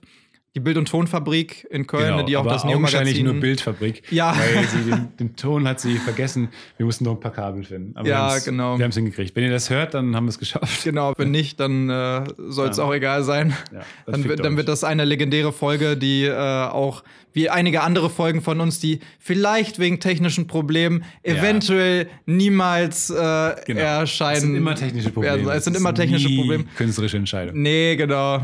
die 0.55 0.61
Bild- 0.61 0.77
und 0.77 0.87
Tonfabrik 0.87 1.67
in 1.69 1.85
Köln, 1.85 2.11
Genau, 2.15 2.23
die 2.25 2.37
auch 2.37 2.41
aber 2.41 2.51
das 2.51 2.63
augenscheinlich 2.63 3.15
Neo-Magazin. 3.15 3.25
nur 3.25 3.33
Bildfabrik. 3.41 4.03
Ja. 4.11 4.33
Weil 4.37 4.65
sie 4.67 4.89
den, 4.89 5.07
den 5.19 5.35
Ton 5.35 5.67
hat 5.67 5.81
sie 5.81 5.97
vergessen. 5.97 6.47
Wir 6.77 6.85
mussten 6.85 7.03
noch 7.03 7.11
ein 7.13 7.19
paar 7.19 7.33
Kabel 7.33 7.63
finden. 7.65 7.95
Aber 7.97 8.07
Ja, 8.07 8.33
wir 8.33 8.39
genau. 8.41 8.77
Wir 8.77 8.83
haben 8.85 8.89
es 8.91 8.95
hingekriegt. 8.95 9.35
Wenn 9.35 9.43
ihr 9.43 9.49
das 9.51 9.69
hört, 9.69 9.93
dann 9.93 10.15
haben 10.15 10.25
wir 10.25 10.29
es 10.29 10.39
geschafft. 10.39 10.83
Genau, 10.85 11.13
wenn 11.17 11.31
nicht, 11.31 11.59
dann 11.59 11.89
äh, 11.89 12.23
soll 12.47 12.69
es 12.69 12.77
Ja. 12.77 12.83
auch 12.85 12.93
egal 12.93 13.23
sein. 13.23 13.53
Ja, 13.73 13.81
Dann, 14.05 14.23
dann 14.37 14.55
wird 14.57 14.69
das 14.69 14.83
eine 14.85 15.03
legendäre 15.03 15.51
Folge, 15.51 15.97
die 15.97 16.23
äh, 16.23 16.31
auch 16.33 17.03
wie 17.33 17.49
einige 17.49 17.81
andere 17.81 18.09
Folgen 18.09 18.41
von 18.41 18.61
uns, 18.61 18.79
die 18.79 19.01
vielleicht 19.19 19.77
wegen 19.77 19.99
technischen 19.99 20.47
Problemen 20.47 21.03
eventuell 21.21 22.07
niemals 22.25 23.09
äh, 23.09 23.55
Genau. 23.65 23.79
erscheinen. 23.81 24.35
Es 24.35 24.41
sind 24.41 24.55
immer 24.55 24.75
technische 24.75 25.09
Probleme. 25.09 25.51
Es 25.53 25.65
sind 25.65 25.75
immer 25.75 25.93
technische 25.93 26.29
Probleme. 26.33 26.63
Künstlerische 26.77 27.17
Entscheidung. 27.17 27.61
Nee, 27.61 27.97
genau. 27.97 28.41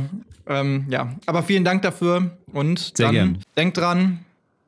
Ähm, 0.47 0.85
ja, 0.89 1.15
aber 1.25 1.43
vielen 1.43 1.63
Dank 1.63 1.81
dafür 1.81 2.31
und 2.51 2.79
Sehr 2.95 3.07
dann 3.07 3.15
gern. 3.15 3.37
denkt 3.57 3.77
dran, 3.77 4.25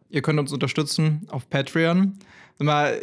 ihr 0.10 0.22
könnt 0.22 0.40
uns 0.40 0.52
unterstützen 0.52 1.28
auf 1.30 1.50
Patreon. 1.50 2.18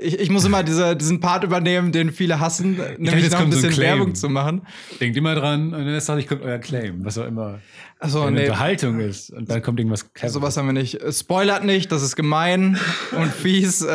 Ich, 0.01 0.19
ich 0.19 0.31
muss 0.31 0.45
immer 0.47 0.63
diese, 0.63 0.97
diesen 0.97 1.21
Part 1.21 1.45
übernehmen, 1.45 1.93
den 1.93 2.13
viele 2.13 2.41
hassen, 2.41 2.81
nämlich 2.97 3.25
jetzt 3.25 3.33
noch 3.33 3.41
ein 3.41 3.51
kommt 3.51 3.55
so 3.55 3.59
ein 3.59 3.69
bisschen. 3.69 3.85
Werbung 3.85 4.15
zu 4.15 4.31
machen. 4.31 4.63
Denkt 5.01 5.17
immer 5.19 5.35
dran, 5.35 5.75
und 5.75 5.85
dann 5.85 6.01
sagt, 6.01 6.21
ich 6.21 6.29
kommt 6.29 6.43
euer 6.43 6.59
Claim, 6.59 7.05
was 7.05 7.19
auch 7.19 7.27
immer 7.27 7.59
Achso, 7.99 8.23
eine 8.23 8.39
nee, 8.39 8.43
Unterhaltung 8.45 9.01
ist. 9.01 9.31
Und 9.31 9.51
dann 9.51 9.61
kommt 9.61 9.79
irgendwas 9.79 10.15
Cleveres. 10.15 10.33
sowas 10.33 10.57
haben 10.57 10.67
wir 10.67 10.73
nicht. 10.73 10.99
Spoilert 11.13 11.65
nicht, 11.65 11.93
das 11.93 12.03
ist 12.03 12.17
gemein 12.17 12.79
und 13.13 13.31
fies. 13.33 13.83
Äh, 13.83 13.89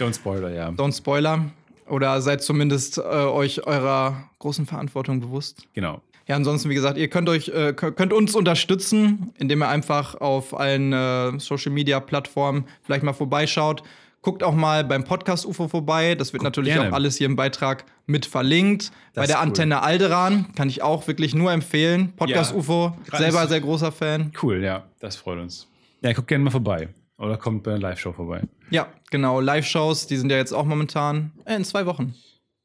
Don't 0.00 0.16
spoiler, 0.16 0.50
ja. 0.50 0.70
don't 0.70 0.96
spoiler. 0.96 1.44
Oder 1.86 2.20
seid 2.20 2.42
zumindest 2.42 2.98
äh, 2.98 3.02
euch 3.02 3.66
eurer 3.66 4.28
großen 4.40 4.66
Verantwortung 4.66 5.20
bewusst. 5.20 5.68
Genau. 5.74 6.00
Ja, 6.26 6.36
ansonsten, 6.36 6.70
wie 6.70 6.74
gesagt, 6.74 6.96
ihr 6.98 7.08
könnt 7.08 7.28
euch, 7.28 7.48
äh, 7.48 7.74
kö- 7.76 7.92
könnt 7.92 8.12
uns 8.12 8.34
unterstützen, 8.34 9.32
indem 9.38 9.62
ihr 9.62 9.68
einfach 9.68 10.14
auf 10.20 10.58
allen 10.58 10.92
äh, 10.92 11.38
Social 11.38 11.70
Media 11.72 12.00
Plattformen 12.00 12.64
vielleicht 12.82 13.02
mal 13.02 13.12
vorbeischaut. 13.12 13.82
Guckt 14.22 14.42
auch 14.42 14.54
mal 14.54 14.84
beim 14.84 15.04
Podcast 15.04 15.44
UFO 15.44 15.68
vorbei. 15.68 16.14
Das 16.14 16.32
wird 16.32 16.42
natürlich 16.42 16.72
gerne. 16.72 16.88
auch 16.88 16.94
alles 16.94 17.16
hier 17.18 17.26
im 17.26 17.36
Beitrag 17.36 17.84
mit 18.06 18.24
verlinkt. 18.24 18.90
Bei 19.14 19.22
ist 19.24 19.28
der 19.28 19.36
cool. 19.36 19.42
Antenne 19.42 19.82
Alderan 19.82 20.46
kann 20.56 20.70
ich 20.70 20.80
auch 20.82 21.06
wirklich 21.06 21.34
nur 21.34 21.52
empfehlen. 21.52 22.14
Podcast 22.16 22.52
Ja, 22.52 22.56
UFO, 22.56 22.96
selber 23.12 23.46
sehr 23.46 23.60
großer 23.60 23.92
Fan. 23.92 24.32
Cool, 24.42 24.62
ja. 24.64 24.84
Das 25.00 25.16
freut 25.16 25.38
uns. 25.40 25.68
Ja, 26.00 26.14
guckt 26.14 26.28
gerne 26.28 26.42
mal 26.44 26.50
vorbei. 26.50 26.88
Oder 27.18 27.36
kommt 27.36 27.64
bei 27.64 27.72
einer 27.72 27.80
Live-Show 27.80 28.12
vorbei. 28.12 28.40
Ja, 28.70 28.86
genau. 29.10 29.40
Live-Shows, 29.40 30.06
die 30.06 30.16
sind 30.16 30.30
ja 30.30 30.38
jetzt 30.38 30.52
auch 30.52 30.64
momentan 30.64 31.32
äh, 31.44 31.54
in 31.56 31.64
zwei 31.64 31.84
Wochen. 31.84 32.14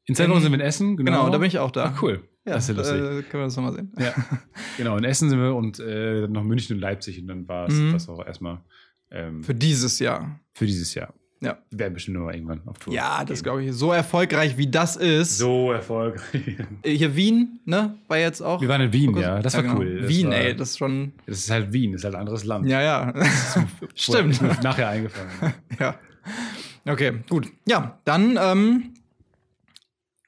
In 0.06 0.14
zwei 0.14 0.30
Wochen 0.30 0.40
sind 0.40 0.50
wir 0.52 0.58
in 0.60 0.64
Essen, 0.66 0.96
genau. 0.96 1.10
Genau, 1.12 1.28
da 1.30 1.36
bin 1.38 1.46
ich 1.46 1.58
auch 1.58 1.70
da. 1.70 1.84
Ah, 1.84 1.94
cool. 2.00 2.22
Ja, 2.46 2.54
das 2.54 2.68
ist 2.68 2.70
ja 2.70 2.74
lustig. 2.96 2.96
äh, 2.96 3.22
können 3.30 3.42
wir 3.42 3.44
das 3.46 3.56
nochmal 3.56 3.72
sehen. 3.74 3.92
Ja, 3.98 4.14
genau. 4.76 4.96
In 4.96 5.04
Essen 5.04 5.28
sind 5.30 5.38
wir 5.40 5.54
und 5.54 5.78
äh, 5.78 6.26
noch 6.28 6.42
München 6.42 6.76
und 6.76 6.80
Leipzig 6.82 7.20
und 7.20 7.28
dann 7.28 7.46
war 7.48 7.68
es 7.68 7.74
Mhm. 7.74 7.92
das 7.92 8.08
auch 8.08 8.24
erstmal 8.24 8.60
ähm, 9.10 9.42
für, 9.42 9.48
Für 9.48 9.54
dieses 9.54 9.98
Jahr. 9.98 10.40
dieses 10.58 10.94
Jahr. 10.94 11.12
Ja. 11.42 11.58
Wir 11.70 11.78
werden 11.80 11.94
bestimmt 11.94 12.18
noch 12.18 12.24
mal 12.26 12.34
irgendwann 12.34 12.60
auf 12.66 12.78
Tour. 12.78 12.92
Ja, 12.92 13.24
das 13.24 13.42
glaube 13.42 13.64
ich. 13.64 13.72
So 13.72 13.92
erfolgreich 13.92 14.58
wie 14.58 14.70
das 14.70 14.96
ist. 14.96 15.38
So 15.38 15.72
erfolgreich. 15.72 16.58
Äh, 16.82 16.90
Hier 16.96 17.16
Wien, 17.16 17.60
ne? 17.64 17.96
War 18.08 18.18
jetzt 18.18 18.42
auch. 18.42 18.60
Wir 18.60 18.68
waren 18.68 18.82
in 18.82 18.92
Wien, 18.92 19.16
ja. 19.16 19.40
Das 19.40 19.54
war 19.54 19.62
genau. 19.62 19.78
cool. 19.78 20.00
Das 20.02 20.08
Wien, 20.10 20.28
war, 20.28 20.36
ey, 20.36 20.54
das 20.54 20.70
ist 20.70 20.78
schon. 20.78 21.12
Das 21.26 21.38
ist 21.38 21.50
halt 21.50 21.72
Wien, 21.72 21.92
das 21.92 22.00
ist 22.02 22.04
halt 22.04 22.14
ein 22.14 22.20
anderes 22.20 22.44
Land. 22.44 22.66
Ja, 22.68 22.82
ja. 22.82 23.14
Stimmt. 23.94 24.40
Nachher 24.62 24.88
eingefallen. 24.90 25.54
ja. 25.78 25.98
Okay, 26.86 27.12
gut. 27.28 27.48
Ja, 27.66 27.98
dann, 28.04 28.38
ähm, 28.40 28.94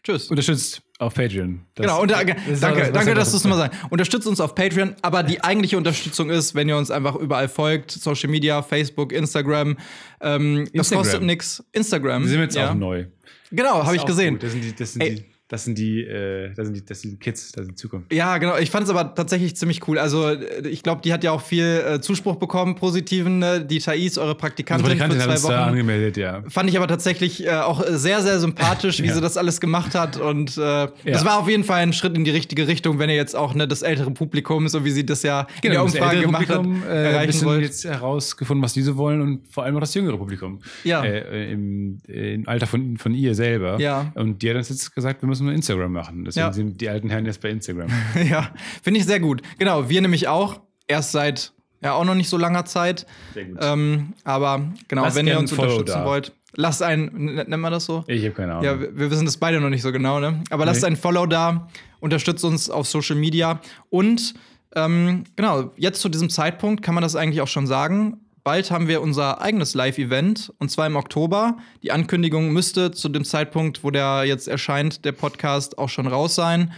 tschüss. 0.03 0.29
Unterstützt 0.31 0.83
auf 1.03 1.15
Patreon. 1.15 1.61
Das- 1.75 1.87
genau, 1.87 2.07
das 2.07 2.21
ist 2.51 2.63
danke, 2.63 2.83
was 2.83 2.93
danke, 2.93 3.15
dass 3.15 3.31
du 3.31 3.37
es 3.37 3.45
nochmal 3.45 3.59
sagst. 3.59 3.81
Unterstützt 3.91 4.27
uns 4.27 4.41
auf 4.41 4.55
Patreon, 4.55 4.95
aber 5.03 5.23
die 5.23 5.43
eigentliche 5.43 5.77
Unterstützung 5.77 6.31
ist, 6.31 6.55
wenn 6.55 6.69
ihr 6.69 6.77
uns 6.77 6.91
einfach 6.91 7.17
überall 7.17 7.49
folgt, 7.49 7.91
Social 7.91 8.31
Media, 8.31 8.63
Facebook, 8.63 9.13
Instagram. 9.13 9.77
Ähm, 10.21 10.65
das 10.65 10.73
Instagram. 10.73 11.03
kostet 11.03 11.23
nichts. 11.23 11.65
Instagram. 11.73 12.23
Wir 12.23 12.29
sind 12.31 12.41
jetzt 12.41 12.57
ja. 12.57 12.71
auch 12.71 12.75
neu. 12.75 13.07
Genau, 13.51 13.85
habe 13.85 13.97
ich 13.97 14.05
gesehen. 14.05 14.35
gut. 14.35 14.45
Das 14.45 14.53
sind 14.53 14.65
die, 14.65 14.75
das 14.75 14.93
sind 14.95 15.03
Ey. 15.03 15.15
die, 15.17 15.25
das 15.53 15.65
sind 15.65 15.77
die, 15.77 16.01
äh, 16.01 16.49
das 16.55 16.65
sind 16.67 16.75
die, 16.75 16.83
das 16.83 17.03
sind 17.03 17.11
die 17.13 17.17
Kids, 17.19 17.53
das 17.53 17.67
sind 17.67 17.73
die 17.73 17.81
Zukunft. 17.83 18.11
Ja, 18.11 18.39
genau. 18.39 18.57
Ich 18.57 18.71
fand 18.71 18.85
es 18.85 18.91
aber 18.91 19.15
tatsächlich 19.15 19.55
ziemlich 19.55 19.87
cool. 19.87 19.99
Also, 19.99 20.31
äh, 20.31 20.67
ich 20.67 20.83
glaube, 20.83 21.03
die 21.05 21.13
hat 21.13 21.23
ja 21.25 21.31
auch 21.31 21.43
viel 21.43 21.85
äh, 21.87 22.01
Zuspruch 22.01 22.37
bekommen, 22.37 22.75
positiven. 22.75 23.39
Ne? 23.39 23.63
Die 23.63 23.79
Thais, 23.79 24.17
eure 24.17 24.35
Praktikantin, 24.35 24.85
Unsere 24.87 24.99
Praktikantin 25.09 25.21
für 25.21 25.25
zwei 25.27 25.33
uns 25.35 25.43
da 25.43 25.49
Wochen. 25.65 25.69
angemeldet, 25.73 26.17
ja. 26.17 26.43
Fand 26.49 26.71
ich 26.71 26.77
aber 26.79 26.89
tatsächlich 26.89 27.45
äh, 27.47 27.51
auch 27.51 27.85
sehr, 27.87 28.23
sehr 28.23 28.39
sympathisch, 28.41 29.03
wie 29.03 29.09
Ja. 29.09 29.15
sie 29.15 29.21
das 29.21 29.37
alles 29.37 29.61
gemacht 29.61 29.95
hat. 29.95 30.17
Und 30.17 30.57
äh, 30.57 30.89
das 31.05 31.25
war 31.27 31.39
auf 31.39 31.49
jeden 31.51 31.65
Fall 31.65 31.81
ein 31.83 31.93
Schritt 31.93 32.17
in 32.17 32.25
die 32.25 32.31
richtige 32.31 32.67
Richtung, 32.67 32.99
wenn 32.99 33.11
ihr 33.11 33.17
jetzt 33.17 33.37
auch 33.37 33.55
ne, 33.55 33.69
das 33.69 33.83
ältere 33.83 34.11
Publikum, 34.11 34.69
so 34.69 34.87
wie 34.87 34.91
sie 34.91 35.05
das 35.05 35.23
ja 35.23 35.41
in 35.63 35.71
der 35.71 35.71
Genau, 35.73 35.85
das 35.85 35.95
Umfrage 35.95 36.21
gemacht 36.23 36.49
Publikum, 36.49 36.83
hat, 36.83 36.89
äh, 36.89 37.11
erreichen 37.13 37.27
bisschen 37.27 37.47
wollt. 37.49 37.63
jetzt 37.63 37.85
herausgefunden, 37.85 38.65
was 38.65 38.73
diese 38.73 38.97
wollen 38.97 39.21
und 39.21 39.41
vor 39.53 39.65
allem 39.65 39.77
auch 39.77 39.81
das 39.81 39.93
jüngere 39.93 40.17
Publikum. 40.17 40.61
Ja. 40.85 41.05
Äh, 41.05 41.53
im, 41.53 41.99
äh, 42.09 42.35
Im 42.35 42.49
Alter 42.49 42.67
von, 42.67 42.97
von 42.97 43.13
ihr 43.13 43.35
selber. 43.35 43.79
Ja. 43.81 44.11
Und 44.15 44.41
die 44.43 44.49
hat 44.49 44.57
uns 44.57 44.71
jetzt 44.71 44.95
gesagt, 44.95 45.21
wir 45.23 45.29
müssen 45.29 45.42
nur 45.45 45.53
Instagram 45.53 45.93
machen. 45.93 46.25
Deswegen 46.25 46.47
Ja. 46.47 46.53
sind 46.53 46.81
die 46.81 46.89
alten 46.89 47.11
Herren 47.11 47.27
jetzt 47.27 47.41
bei 47.41 47.51
Instagram. 47.51 47.89
ja, 48.29 48.51
finde 48.83 49.01
ich 49.01 49.07
sehr 49.07 49.21
gut. 49.21 49.43
Genau, 49.59 49.89
wir 49.89 50.01
nämlich 50.01 50.29
auch. 50.29 50.61
Erst 50.89 51.13
seit 51.13 51.53
ja 51.81 51.93
auch 51.95 52.05
noch 52.05 52.15
nicht 52.15 52.29
so 52.29 52.37
langer 52.37 52.65
Zeit. 52.65 53.07
Sehr 53.35 53.45
gut. 53.47 53.59
Ähm, 53.61 54.13
aber 54.25 54.63
genau, 54.89 55.03
Lasst 55.03 55.17
wenn 55.17 55.27
ihr 55.27 55.39
uns 55.39 55.53
unterstützen 55.53 55.87
da. 56.01 56.05
wollt, 56.05 56.33
lasst 56.55 56.83
ein, 56.83 57.11
nennt 57.13 57.49
man 57.51 57.73
das 57.73 57.85
so? 57.87 58.05
Ich 58.07 58.23
habe 58.25 58.35
keine 58.35 58.53
Ahnung. 58.53 58.65
Ja, 58.65 58.81
wir, 58.81 58.97
wir 58.97 59.11
wissen 59.11 59.25
das 59.25 59.37
beide 59.37 59.61
noch 59.61 59.71
nicht 59.71 59.83
so 59.83 59.91
genau, 59.93 60.21
ne? 60.21 60.43
Aber 60.51 60.65
lasst 60.67 60.83
Nee. 60.83 60.89
ein 60.89 60.97
Follow 60.97 61.27
da, 61.27 61.69
unterstützt 62.01 62.45
uns 62.45 62.69
auf 62.71 62.87
Social 62.87 63.17
Media 63.17 63.61
und 63.91 64.35
ähm, 64.75 65.25
genau, 65.37 65.71
jetzt 65.77 66.01
zu 66.01 66.09
diesem 66.09 66.31
Zeitpunkt 66.31 66.83
kann 66.83 66.95
man 66.95 67.03
das 67.03 67.15
eigentlich 67.17 67.41
auch 67.43 67.49
schon 67.49 67.67
sagen. 67.67 68.19
Bald 68.45 68.71
haben 68.73 68.89
wir 68.89 69.03
unser 69.03 69.41
eigenes 69.41 69.75
Live-Event 69.75 70.53
und 70.59 70.69
zwar 70.71 70.87
im 70.89 70.97
Oktober. 70.97 71.59
Die 71.83 71.93
Ankündigung 71.93 72.53
müsste 72.53 72.91
zu 72.91 73.09
dem 73.09 73.25
Zeitpunkt, 73.25 73.85
wo 73.85 73.91
der 73.93 74.25
jetzt 74.25 74.49
erscheint, 74.49 75.05
der 75.05 75.13
Podcast 75.13 75.79
auch 75.79 75.89
schon 75.89 76.09
raus 76.09 76.35
sein. 76.35 76.73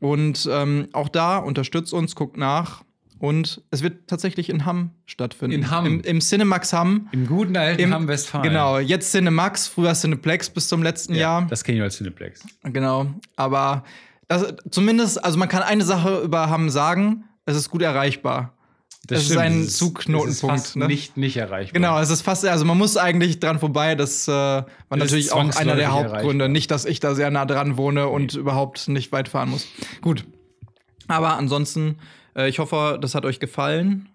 Und 0.00 0.48
ähm, 0.50 0.88
auch 0.92 1.10
da 1.10 1.36
unterstützt 1.36 1.92
uns, 1.92 2.14
guckt 2.14 2.38
nach. 2.38 2.82
Und 3.18 3.60
es 3.70 3.82
wird 3.82 4.08
tatsächlich 4.08 4.48
in 4.48 4.64
Hamm 4.64 4.92
stattfinden. 5.04 5.56
In 5.56 5.70
Hamm. 5.70 5.84
Im, 5.84 6.00
im 6.00 6.20
Cinemax 6.20 6.72
Hamm. 6.72 7.10
Im 7.12 7.26
guten 7.26 7.54
alten 7.54 7.82
Im- 7.82 7.92
Hamm-Westfalen. 7.92 8.44
Genau, 8.48 8.78
jetzt 8.78 9.10
Cinemax, 9.12 9.68
früher 9.68 9.92
Cineplex 9.92 10.48
bis 10.48 10.68
zum 10.68 10.82
letzten 10.82 11.12
Ja, 11.14 11.20
Jahr. 11.40 11.46
das 11.50 11.62
kenne 11.62 11.76
ich 11.76 11.82
als 11.82 11.98
Cineplex. 11.98 12.44
Genau, 12.62 13.08
aber 13.36 13.84
das, 14.26 14.54
zumindest, 14.70 15.22
also 15.22 15.38
man 15.38 15.50
kann 15.50 15.62
eine 15.62 15.84
Sache 15.84 16.20
über 16.20 16.48
Hamm 16.48 16.70
sagen, 16.70 17.24
es 17.44 17.58
ist 17.58 17.68
gut 17.68 17.82
erreichbar. 17.82 18.54
Es 19.10 19.30
ist 19.30 19.36
ein 19.36 19.68
Zugknotenpunkt. 19.68 20.56
Ist 20.56 20.76
ne? 20.76 20.86
nicht, 20.86 21.16
nicht 21.16 21.36
erreichbar. 21.36 21.72
Genau, 21.72 21.98
es 21.98 22.10
ist 22.10 22.22
fast, 22.22 22.44
also 22.44 22.64
man 22.64 22.78
muss 22.78 22.96
eigentlich 22.96 23.40
dran 23.40 23.58
vorbei. 23.58 23.94
Das 23.94 24.28
äh, 24.28 24.32
war 24.32 24.66
das 24.90 24.98
natürlich 24.98 25.32
auch 25.32 25.56
einer 25.56 25.76
der 25.76 25.92
Hauptgründe. 25.92 26.48
Nicht, 26.48 26.70
dass 26.70 26.84
ich 26.84 27.00
da 27.00 27.14
sehr 27.14 27.30
nah 27.30 27.46
dran 27.46 27.76
wohne 27.76 28.04
nee. 28.04 28.10
und 28.10 28.34
überhaupt 28.34 28.88
nicht 28.88 29.12
weit 29.12 29.28
fahren 29.28 29.50
muss. 29.50 29.66
Gut. 30.00 30.24
Aber 31.08 31.36
ansonsten, 31.36 31.96
äh, 32.36 32.48
ich 32.48 32.58
hoffe, 32.58 32.98
das 33.00 33.14
hat 33.14 33.24
euch 33.24 33.40
gefallen. 33.40 34.08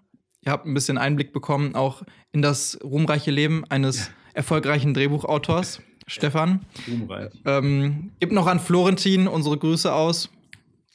Ihr 0.44 0.52
habt 0.52 0.66
ein 0.66 0.74
bisschen 0.74 0.96
Einblick 0.96 1.32
bekommen, 1.32 1.74
auch 1.74 2.02
in 2.32 2.40
das 2.40 2.78
ruhmreiche 2.82 3.30
Leben 3.30 3.64
eines 3.68 4.06
ja. 4.06 4.12
erfolgreichen 4.34 4.94
Drehbuchautors, 4.94 5.80
Stefan. 6.06 6.64
Ruhmreich. 6.88 7.32
Ähm, 7.44 8.12
gibt 8.20 8.32
noch 8.32 8.46
an 8.46 8.60
Florentin 8.60 9.28
unsere 9.28 9.58
Grüße 9.58 9.92
aus. 9.92 10.30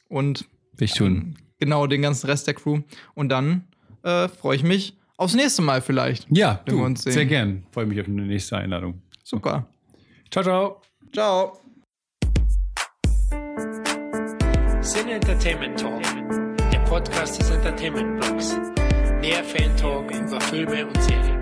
Und 0.08 0.46
ich 0.78 0.94
tun. 0.94 1.12
Ähm, 1.12 1.36
genau, 1.58 1.86
den 1.86 2.02
ganzen 2.02 2.26
Rest 2.26 2.46
der 2.46 2.54
Crew. 2.54 2.80
Und 3.14 3.28
dann 3.28 3.64
äh, 4.02 4.28
freue 4.28 4.56
ich 4.56 4.62
mich 4.62 4.96
aufs 5.16 5.34
nächste 5.34 5.62
Mal 5.62 5.80
vielleicht. 5.80 6.26
Ja, 6.30 6.60
wenn 6.64 6.74
du, 6.74 6.80
wir 6.80 6.86
uns 6.86 7.02
sehen. 7.02 7.12
sehr 7.12 7.26
gern. 7.26 7.64
Freue 7.70 7.86
mich 7.86 8.00
auf 8.00 8.06
eine 8.08 8.22
nächste 8.22 8.56
Einladung. 8.56 9.00
Super. 9.22 9.66
Ciao, 10.30 10.42
ciao. 10.42 10.80
Ciao. 11.12 11.58
Sin 14.80 15.08
Entertainment 15.08 15.78
Talk, 15.78 16.02
der 16.72 16.80
Podcast 16.80 17.40
des 17.40 17.50
Entertainment 17.50 18.20
Blogs. 18.20 18.56
Mehr 19.20 19.44
Fan 19.44 19.76
Talk 19.76 20.10
über 20.10 20.40
Filme 20.40 20.86
und 20.86 21.00
Serien. 21.02 21.41